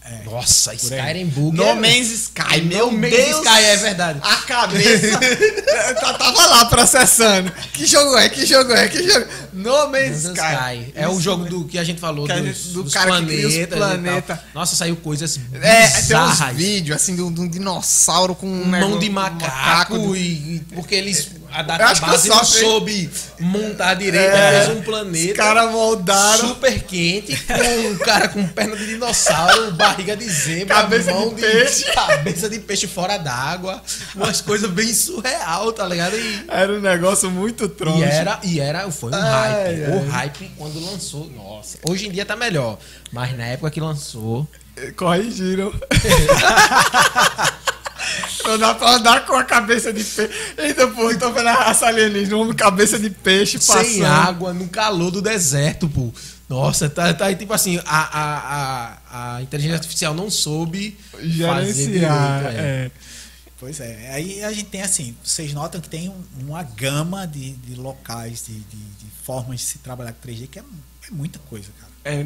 É. 0.03 0.23
Nossa. 0.25 0.73
Skyrim 0.73 1.25
bug. 1.27 1.55
No 1.55 1.63
é- 1.63 1.73
Man's 1.75 2.09
Sky, 2.11 2.61
meu 2.61 2.91
No 2.91 2.97
Man's 2.97 3.11
Deus! 3.15 3.45
Sky, 3.45 3.63
é 3.63 3.77
verdade. 3.77 4.19
A 4.23 4.35
cabeça. 4.37 5.19
tava 6.17 6.45
lá 6.47 6.65
processando. 6.65 7.51
Que 7.73 7.85
jogo 7.85 8.17
é? 8.17 8.27
Que 8.29 8.45
jogo 8.45 8.71
é? 8.73 8.87
Que 8.87 9.03
jogo? 9.07 9.27
No 9.53 9.87
Man's 9.91 10.23
Sky. 10.23 10.31
Sky. 10.31 10.91
É 10.95 11.07
o 11.07 11.11
Isso 11.11 11.21
jogo 11.21 11.43
mesmo. 11.43 11.59
do 11.59 11.65
que 11.65 11.77
a 11.77 11.83
gente 11.83 11.99
falou 11.99 12.25
Que 12.25 12.31
a 12.31 12.37
dos, 12.39 12.45
gente- 12.47 12.67
do 12.73 12.83
dos 12.83 12.93
cara 12.93 13.11
que 13.19 13.25
planetas. 13.25 13.53
e 13.53 13.67
tal. 13.67 13.77
planeta. 13.77 14.43
Nossa, 14.53 14.75
saiu 14.75 14.95
coisas 14.95 15.39
É, 15.61 15.87
tem 15.87 15.99
uns 15.99 16.01
bizarras. 16.07 16.55
vídeos 16.55 16.95
assim 16.95 17.15
de 17.15 17.21
um, 17.21 17.31
de 17.31 17.41
um 17.41 17.47
dinossauro 17.47 18.33
com 18.33 18.47
um 18.47 18.65
mão 18.65 18.97
de 18.97 19.09
um 19.09 19.13
macaco, 19.13 19.97
de- 20.13 20.19
e, 20.19 20.55
e- 20.55 20.59
porque 20.73 20.95
eles 20.95 21.29
a 21.51 21.61
database 21.63 22.27
não 22.29 22.43
soube 22.43 23.09
montar 23.39 23.93
direito, 23.95 24.35
É. 24.35 24.65
fez 24.65 24.77
um 24.77 24.81
planeta 24.81 25.31
Os 25.31 25.37
caras 25.37 25.71
moldaram. 25.71 26.47
super 26.49 26.83
quente 26.83 27.35
com 27.45 27.87
um 27.89 27.97
cara 27.97 28.27
com 28.29 28.45
perna 28.47 28.75
de 28.75 28.85
dinossauro, 28.87 29.71
barriga 29.71 30.15
de 30.15 30.29
zebra, 30.29 30.75
Cabeça 30.75 31.11
mão 31.13 31.33
de 31.33 31.41
peixe. 31.41 31.83
cabeça 31.93 32.49
de 32.49 32.59
peixe 32.59 32.87
fora 32.87 33.17
d'água, 33.17 33.81
umas 34.15 34.41
coisas 34.41 34.69
bem 34.69 34.93
surreal, 34.93 35.71
tá 35.71 35.85
ligado? 35.87 36.15
E, 36.17 36.45
Era 36.47 36.73
um 36.73 36.79
negócio 36.81 37.29
muito 37.31 37.67
troncho. 37.69 37.99
e 37.99 38.03
era, 38.03 38.39
e 38.43 38.59
era, 38.59 38.91
foi 38.91 39.11
um 39.11 39.15
Ai, 39.15 39.51
hype. 39.51 39.83
ai. 39.85 39.91
O 39.97 40.09
hype 40.09 40.51
quando 40.57 40.79
lançou, 40.85 41.29
nossa. 41.35 41.77
Hoje 41.87 42.07
em 42.07 42.11
dia 42.11 42.25
tá 42.25 42.35
melhor, 42.35 42.77
mas 43.11 43.37
na 43.37 43.45
época 43.45 43.71
que 43.71 43.79
lançou, 43.81 44.47
Corrigiram. 44.95 45.73
Não 48.43 48.57
dá 48.57 48.73
pra 48.73 48.95
andar 48.95 49.25
com 49.25 49.33
a 49.33 49.43
cabeça 49.43 49.91
de 49.93 50.03
peixe. 50.03 50.33
Eita, 50.57 50.87
pô, 50.87 51.13
tô 51.17 51.31
vendo 51.31 51.47
a 51.47 51.53
raça 51.53 51.85
alienígena, 51.87 52.35
um 52.37 52.41
homem 52.41 52.55
cabeça 52.55 52.97
de 52.97 53.09
peixe 53.09 53.57
passando. 53.59 53.85
sem 53.85 54.05
água, 54.05 54.53
no 54.53 54.67
calor 54.67 55.11
do 55.11 55.21
deserto, 55.21 55.87
pô. 55.89 56.11
Nossa, 56.47 56.89
tá, 56.89 57.13
tá 57.13 57.33
tipo 57.35 57.53
assim, 57.53 57.79
a, 57.85 57.99
a, 58.19 58.97
a, 59.11 59.35
a 59.35 59.41
inteligência 59.43 59.75
artificial 59.77 60.13
não 60.15 60.31
soube 60.31 60.97
fazer 61.11 61.29
Gerenciar. 61.29 62.37
direito. 62.39 62.57
é. 62.57 62.85
é. 62.85 62.91
Pois 63.59 63.79
é. 63.81 64.11
Aí 64.13 64.41
a 64.43 64.51
gente 64.53 64.69
tem 64.69 64.81
assim, 64.81 65.13
vocês 65.23 65.53
notam 65.53 65.81
que 65.81 65.89
tem 65.89 66.07
um- 66.07 66.23
uma 66.47 66.63
gama 66.63 67.27
de, 67.27 67.51
de 67.51 67.75
locais, 67.75 68.45
de, 68.47 68.53
de- 68.53 68.61
de 68.77 69.05
formas 69.25 69.59
de 69.59 69.65
se 69.65 69.79
trabalhar 69.79 70.13
com 70.13 70.27
3D, 70.27 70.47
que 70.47 70.59
é, 70.59 70.61
é 70.61 71.11
muita 71.11 71.37
coisa, 71.39 71.67
cara. 71.77 71.91
É, 72.05 72.23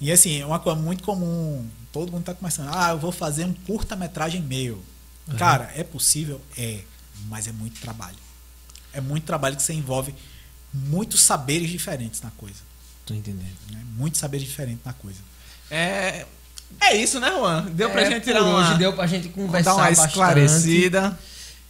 E 0.00 0.12
assim, 0.12 0.40
é 0.40 0.46
uma 0.46 0.60
coisa 0.60 0.80
muito 0.80 1.02
comum. 1.02 1.66
Todo 1.92 2.12
mundo 2.12 2.22
tá 2.22 2.32
começando. 2.32 2.70
Ah, 2.72 2.90
eu 2.90 2.98
vou 2.98 3.10
fazer 3.10 3.44
um 3.44 3.52
curta-metragem 3.66 4.40
meu. 4.40 4.80
Cara, 5.36 5.70
é 5.76 5.82
possível? 5.84 6.40
É. 6.56 6.80
Mas 7.28 7.46
é 7.46 7.52
muito 7.52 7.80
trabalho. 7.80 8.16
É 8.92 9.00
muito 9.00 9.24
trabalho 9.24 9.56
que 9.56 9.62
você 9.62 9.72
envolve 9.74 10.14
muitos 10.72 11.20
saberes 11.22 11.68
diferentes 11.68 12.20
na 12.22 12.30
coisa. 12.30 12.56
Tô 13.04 13.12
entendendo. 13.14 13.56
Né? 13.72 13.80
Muitos 13.96 14.20
saberes 14.20 14.46
diferentes 14.46 14.84
na 14.84 14.92
coisa. 14.92 15.18
é, 15.70 16.24
é 16.80 16.96
isso, 16.96 17.18
né, 17.18 17.30
Juan? 17.30 17.62
Deu 17.72 17.90
pra 17.90 18.02
É, 18.02 18.10
gente 18.10 18.24
tirar 18.24 18.42
uma, 18.42 18.58
hoje 18.70 18.78
deu 18.78 18.92
pra 18.92 19.06
gente 19.06 19.28
conversar 19.30 19.70
dar 19.70 19.76
uma 19.76 19.84
bastante. 19.88 20.08
esclarecida. 20.10 21.18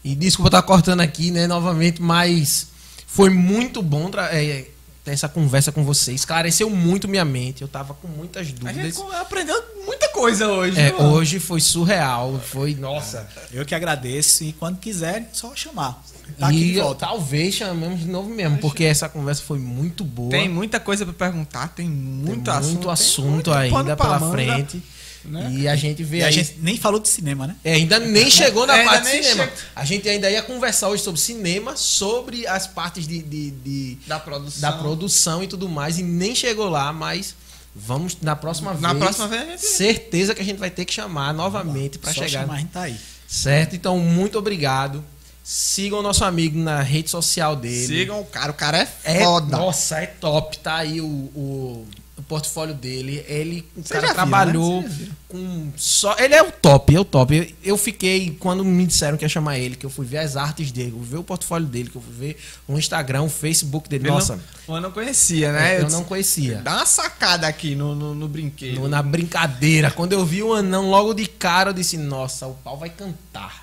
E 0.04 0.14
desculpa 0.14 0.48
estar 0.48 0.62
cortando 0.62 1.00
aqui, 1.00 1.30
né, 1.30 1.46
novamente, 1.46 2.00
mas 2.02 2.68
foi 3.06 3.30
muito 3.30 3.80
bom 3.82 4.10
tra- 4.10 4.28
é, 4.34 4.68
ter 5.08 5.14
essa 5.14 5.28
conversa 5.28 5.72
com 5.72 5.82
você. 5.84 6.12
Esclareceu 6.12 6.68
muito 6.68 7.08
minha 7.08 7.24
mente. 7.24 7.62
Eu 7.62 7.68
tava 7.68 7.94
com 7.94 8.06
muitas 8.08 8.42
A 8.42 8.44
gente 8.44 8.58
dúvidas. 8.60 9.00
aprendeu 9.20 9.60
muita 9.86 10.08
coisa 10.10 10.48
hoje. 10.48 10.78
É, 10.78 10.90
viu? 10.90 11.00
hoje 11.00 11.38
foi 11.40 11.60
surreal. 11.60 12.38
Foi, 12.44 12.74
nossa. 12.74 13.26
Eu 13.52 13.64
que 13.64 13.74
agradeço 13.74 14.44
e 14.44 14.52
quando 14.52 14.78
quiserem, 14.78 15.26
só 15.32 15.54
chamar. 15.54 16.02
Tá 16.38 16.48
aqui 16.48 16.56
e 16.56 16.72
de 16.72 16.76
eu- 16.78 16.84
volta. 16.84 17.06
talvez 17.06 17.54
chamemos 17.54 18.00
de 18.00 18.06
novo 18.06 18.28
mesmo, 18.28 18.58
porque 18.58 18.84
essa 18.84 19.08
conversa 19.08 19.42
foi 19.42 19.58
muito 19.58 20.04
boa. 20.04 20.28
Tem 20.30 20.46
muita 20.48 20.78
coisa 20.78 21.06
pra 21.06 21.14
perguntar, 21.14 21.68
tem 21.68 21.88
muito 21.88 22.44
Tem 22.44 22.52
assunto. 22.52 22.66
muito 22.72 22.82
tem 22.84 22.92
assunto 22.92 23.52
ainda 23.52 23.96
pela 23.96 24.18
manga, 24.20 24.32
frente. 24.32 24.82
Né? 25.28 25.50
E 25.52 25.68
a 25.68 25.76
gente 25.76 26.02
vê 26.02 26.18
E 26.18 26.22
a 26.22 26.26
aí. 26.26 26.32
gente 26.32 26.56
nem 26.60 26.76
falou 26.76 26.98
de 27.00 27.08
cinema, 27.08 27.46
né? 27.46 27.56
É, 27.64 27.74
ainda 27.74 27.98
nem 27.98 28.30
chegou 28.30 28.66
na 28.66 28.76
É, 28.76 28.84
parte 28.84 29.04
de 29.06 29.12
nem 29.12 29.22
cinema. 29.22 29.46
che- 29.46 29.52
A 29.76 29.84
gente 29.84 30.08
ainda 30.08 30.30
ia 30.30 30.42
conversar 30.42 30.88
hoje 30.88 31.02
sobre 31.02 31.20
cinema, 31.20 31.76
sobre 31.76 32.46
as 32.46 32.66
partes 32.66 33.06
de, 33.06 33.22
de- 33.22 33.50
de- 33.50 33.98
Da 34.06 34.18
produção. 34.18 34.60
da 34.60 34.72
produção 34.76 35.42
e 35.42 35.46
tudo 35.46 35.68
mais, 35.68 35.98
e 35.98 36.02
nem 36.02 36.34
chegou 36.34 36.68
lá, 36.68 36.92
mas 36.92 37.34
vamos 37.74 38.16
na 38.20 38.34
próxima 38.34 38.74
Na 38.74 38.92
vez. 38.92 38.98
próxima 39.04 39.28
vez 39.28 39.54
a 39.54 39.58
Certeza 39.68 40.34
que 40.34 40.42
a 40.42 40.44
gente 40.44 40.58
vai 40.58 40.70
ter 40.70 40.84
que 40.84 40.92
chamar 40.94 41.32
novamente 41.34 41.98
para 41.98 42.12
chegar. 42.12 42.28
chamar, 42.42 42.54
a 42.54 42.58
gente 42.58 42.70
tá 42.70 42.82
aí. 42.82 42.96
Certo? 43.26 43.76
Então, 43.76 43.98
muito 43.98 44.38
obrigado. 44.38 45.04
Sigam 45.44 46.00
o 46.00 46.02
nosso 46.02 46.24
amigo 46.24 46.58
na 46.58 46.82
rede 46.82 47.08
social 47.08 47.56
dele. 47.56 47.86
Sigam 47.86 48.20
o 48.20 48.24
cara, 48.26 48.50
o 48.50 48.54
cara 48.54 48.78
é 48.78 48.88
É, 49.04 49.24
foda. 49.24 49.56
Nossa, 49.56 49.98
é 49.98 50.06
top. 50.06 50.58
Tá 50.58 50.76
aí 50.76 51.00
o, 51.00 51.06
o 51.06 51.86
portfólio 52.28 52.74
dele. 52.74 53.24
Ele, 53.26 53.66
o 53.76 53.82
Você 53.82 53.94
cara 53.94 54.00
já 54.02 54.06
viu, 54.08 54.14
trabalhou 54.14 54.82
né? 54.82 55.08
Com 55.28 55.72
só. 55.76 56.16
Ele 56.18 56.34
é 56.34 56.42
o 56.42 56.50
top, 56.52 56.94
é 56.94 57.00
o 57.00 57.04
top. 57.04 57.34
Eu, 57.36 57.46
eu 57.72 57.76
fiquei, 57.78 58.36
quando 58.38 58.64
me 58.64 58.86
disseram 58.86 59.16
que 59.16 59.24
ia 59.24 59.28
chamar 59.28 59.58
ele, 59.58 59.76
que 59.76 59.84
eu 59.86 59.90
fui 59.90 60.06
ver 60.06 60.18
as 60.18 60.36
artes 60.36 60.70
dele, 60.70 60.90
eu 60.92 60.98
fui 60.98 61.06
ver 61.08 61.16
o 61.18 61.24
portfólio 61.24 61.66
dele, 61.66 61.90
que 61.90 61.96
eu 61.96 62.02
fui 62.02 62.14
ver 62.14 62.38
o 62.68 62.78
Instagram, 62.78 63.22
o 63.22 63.28
Facebook 63.28 63.88
dele. 63.88 64.08
Eu 64.08 64.12
Nossa, 64.12 64.38
não, 64.68 64.76
eu 64.76 64.80
não 64.82 64.90
conhecia, 64.90 65.52
né? 65.52 65.80
eu, 65.80 65.84
disse, 65.84 65.96
não 65.96 66.04
conhecia. 66.04 66.56
Dá 66.62 66.76
uma 66.76 66.86
sacada 66.86 67.46
aqui 67.46 67.74
no, 67.74 67.94
no, 67.94 68.14
no 68.14 68.28
brinquedo. 68.28 68.80
No- 68.80 68.88
na 68.88 69.02
brincadeira. 69.02 69.90
Quando 69.90 70.12
eu 70.12 70.24
vi 70.24 70.42
o 70.42 70.52
anão 70.54 70.90
logo 70.90 71.14
de 71.14 71.26
cara, 71.26 71.70
eu 71.70 71.74
disse: 71.74 71.96
Nossa, 71.96 72.46
o 72.46 72.54
pau 72.54 72.76
vai 72.78 72.90
cantar. 72.90 73.62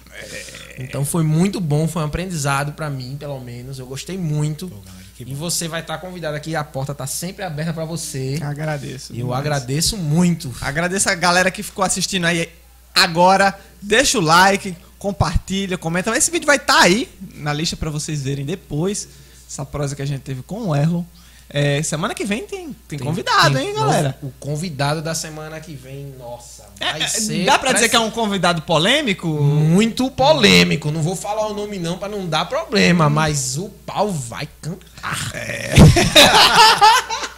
Então 0.78 1.04
foi 1.06 1.24
muito 1.24 1.60
bom, 1.60 1.88
foi 1.88 2.02
um 2.02 2.06
aprendizado 2.06 2.74
pra 2.74 2.90
mim, 2.90 3.16
pelo 3.20 3.40
menos. 3.40 3.80
Eu 3.80 3.86
gostei 3.86 4.18
muito. 4.18 4.68
galera, 4.68 4.84
que 5.04 5.05
E 5.20 5.34
você 5.34 5.68
vai 5.68 5.82
estar 5.82 5.98
convidado 6.00 6.36
aqui, 6.36 6.56
a 6.56 6.64
porta 6.64 6.94
tá 6.94 7.08
sempre 7.08 7.44
aberta 7.44 7.74
pra 7.74 7.86
você. 7.86 8.38
Agradeço. 8.42 9.14
Eu 9.14 9.28
demais. 9.28 9.40
agradeço 9.40 9.98
muito. 9.98 10.54
Agradeço 10.60 11.10
a 11.10 11.16
galera 11.16 11.50
que 11.50 11.64
ficou 11.64 11.86
assistindo 11.86 12.26
aí 12.26 12.50
agora. 12.94 13.58
Deixa 13.82 14.18
o 14.18 14.22
like, 14.22 14.76
compartilha, 15.00 15.78
comenta. 15.78 16.16
Esse 16.18 16.30
vídeo 16.32 16.46
vai 16.46 16.58
estar 16.58 16.82
aí 16.82 17.10
na 17.36 17.54
lista 17.54 17.78
pra 17.78 17.90
vocês 17.90 18.24
verem 18.24 18.46
depois. 18.46 19.08
Essa 19.50 19.66
prosa 19.66 19.96
que 19.96 20.02
a 20.02 20.06
gente 20.06 20.22
teve 20.22 20.42
com 20.44 20.70
o 20.70 20.76
Erlon. 20.76 21.04
É, 21.48 21.82
semana 21.84 22.16
que 22.16 22.26
vem 22.26 22.46
tem, 22.48 22.76
tem, 22.88 22.98
convidado, 22.98 23.56
tem 23.56 23.68
hein, 23.70 23.76
galera? 23.76 24.18
O 24.22 24.32
convidado 24.40 25.02
da 25.02 25.14
semana 25.14 25.60
que 25.60 25.76
vem, 25.76 26.14
nossa, 26.18 26.66
vai 26.80 27.04
É, 27.04 27.08
ser. 27.08 27.46
dá 27.46 27.60
pra 27.60 27.72
dizer 27.72 27.88
que 27.88 27.96
é 27.96 28.00
um 28.00 28.10
convidado 28.10 28.64
polêmico? 28.64 29.28
Muito 29.28 30.10
polêmico. 30.10 30.90
Não 30.92 31.04
vou 31.04 31.16
falar 31.16 31.48
o 31.48 31.54
nome 31.54 31.78
não 31.78 32.00
pra 32.00 32.10
não 32.10 32.26
dar 32.28 32.46
problema, 32.46 33.10
mas 33.10 33.58
o 33.58 33.70
pau 33.86 34.12
vai 34.12 34.50
cantar. 34.60 35.32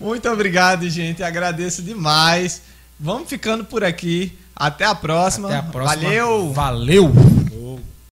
Muito 0.00 0.28
obrigado, 0.28 0.88
gente. 0.90 1.22
Agradeço 1.22 1.82
demais. 1.82 2.62
Vamos 2.98 3.28
ficando 3.28 3.64
por 3.64 3.84
aqui. 3.84 4.36
Até 4.54 4.84
a 4.84 4.94
próxima. 4.94 5.48
Até 5.48 5.58
a 5.58 5.62
próxima. 5.62 6.02
Valeu! 6.02 6.52
Valeu. 6.52 7.12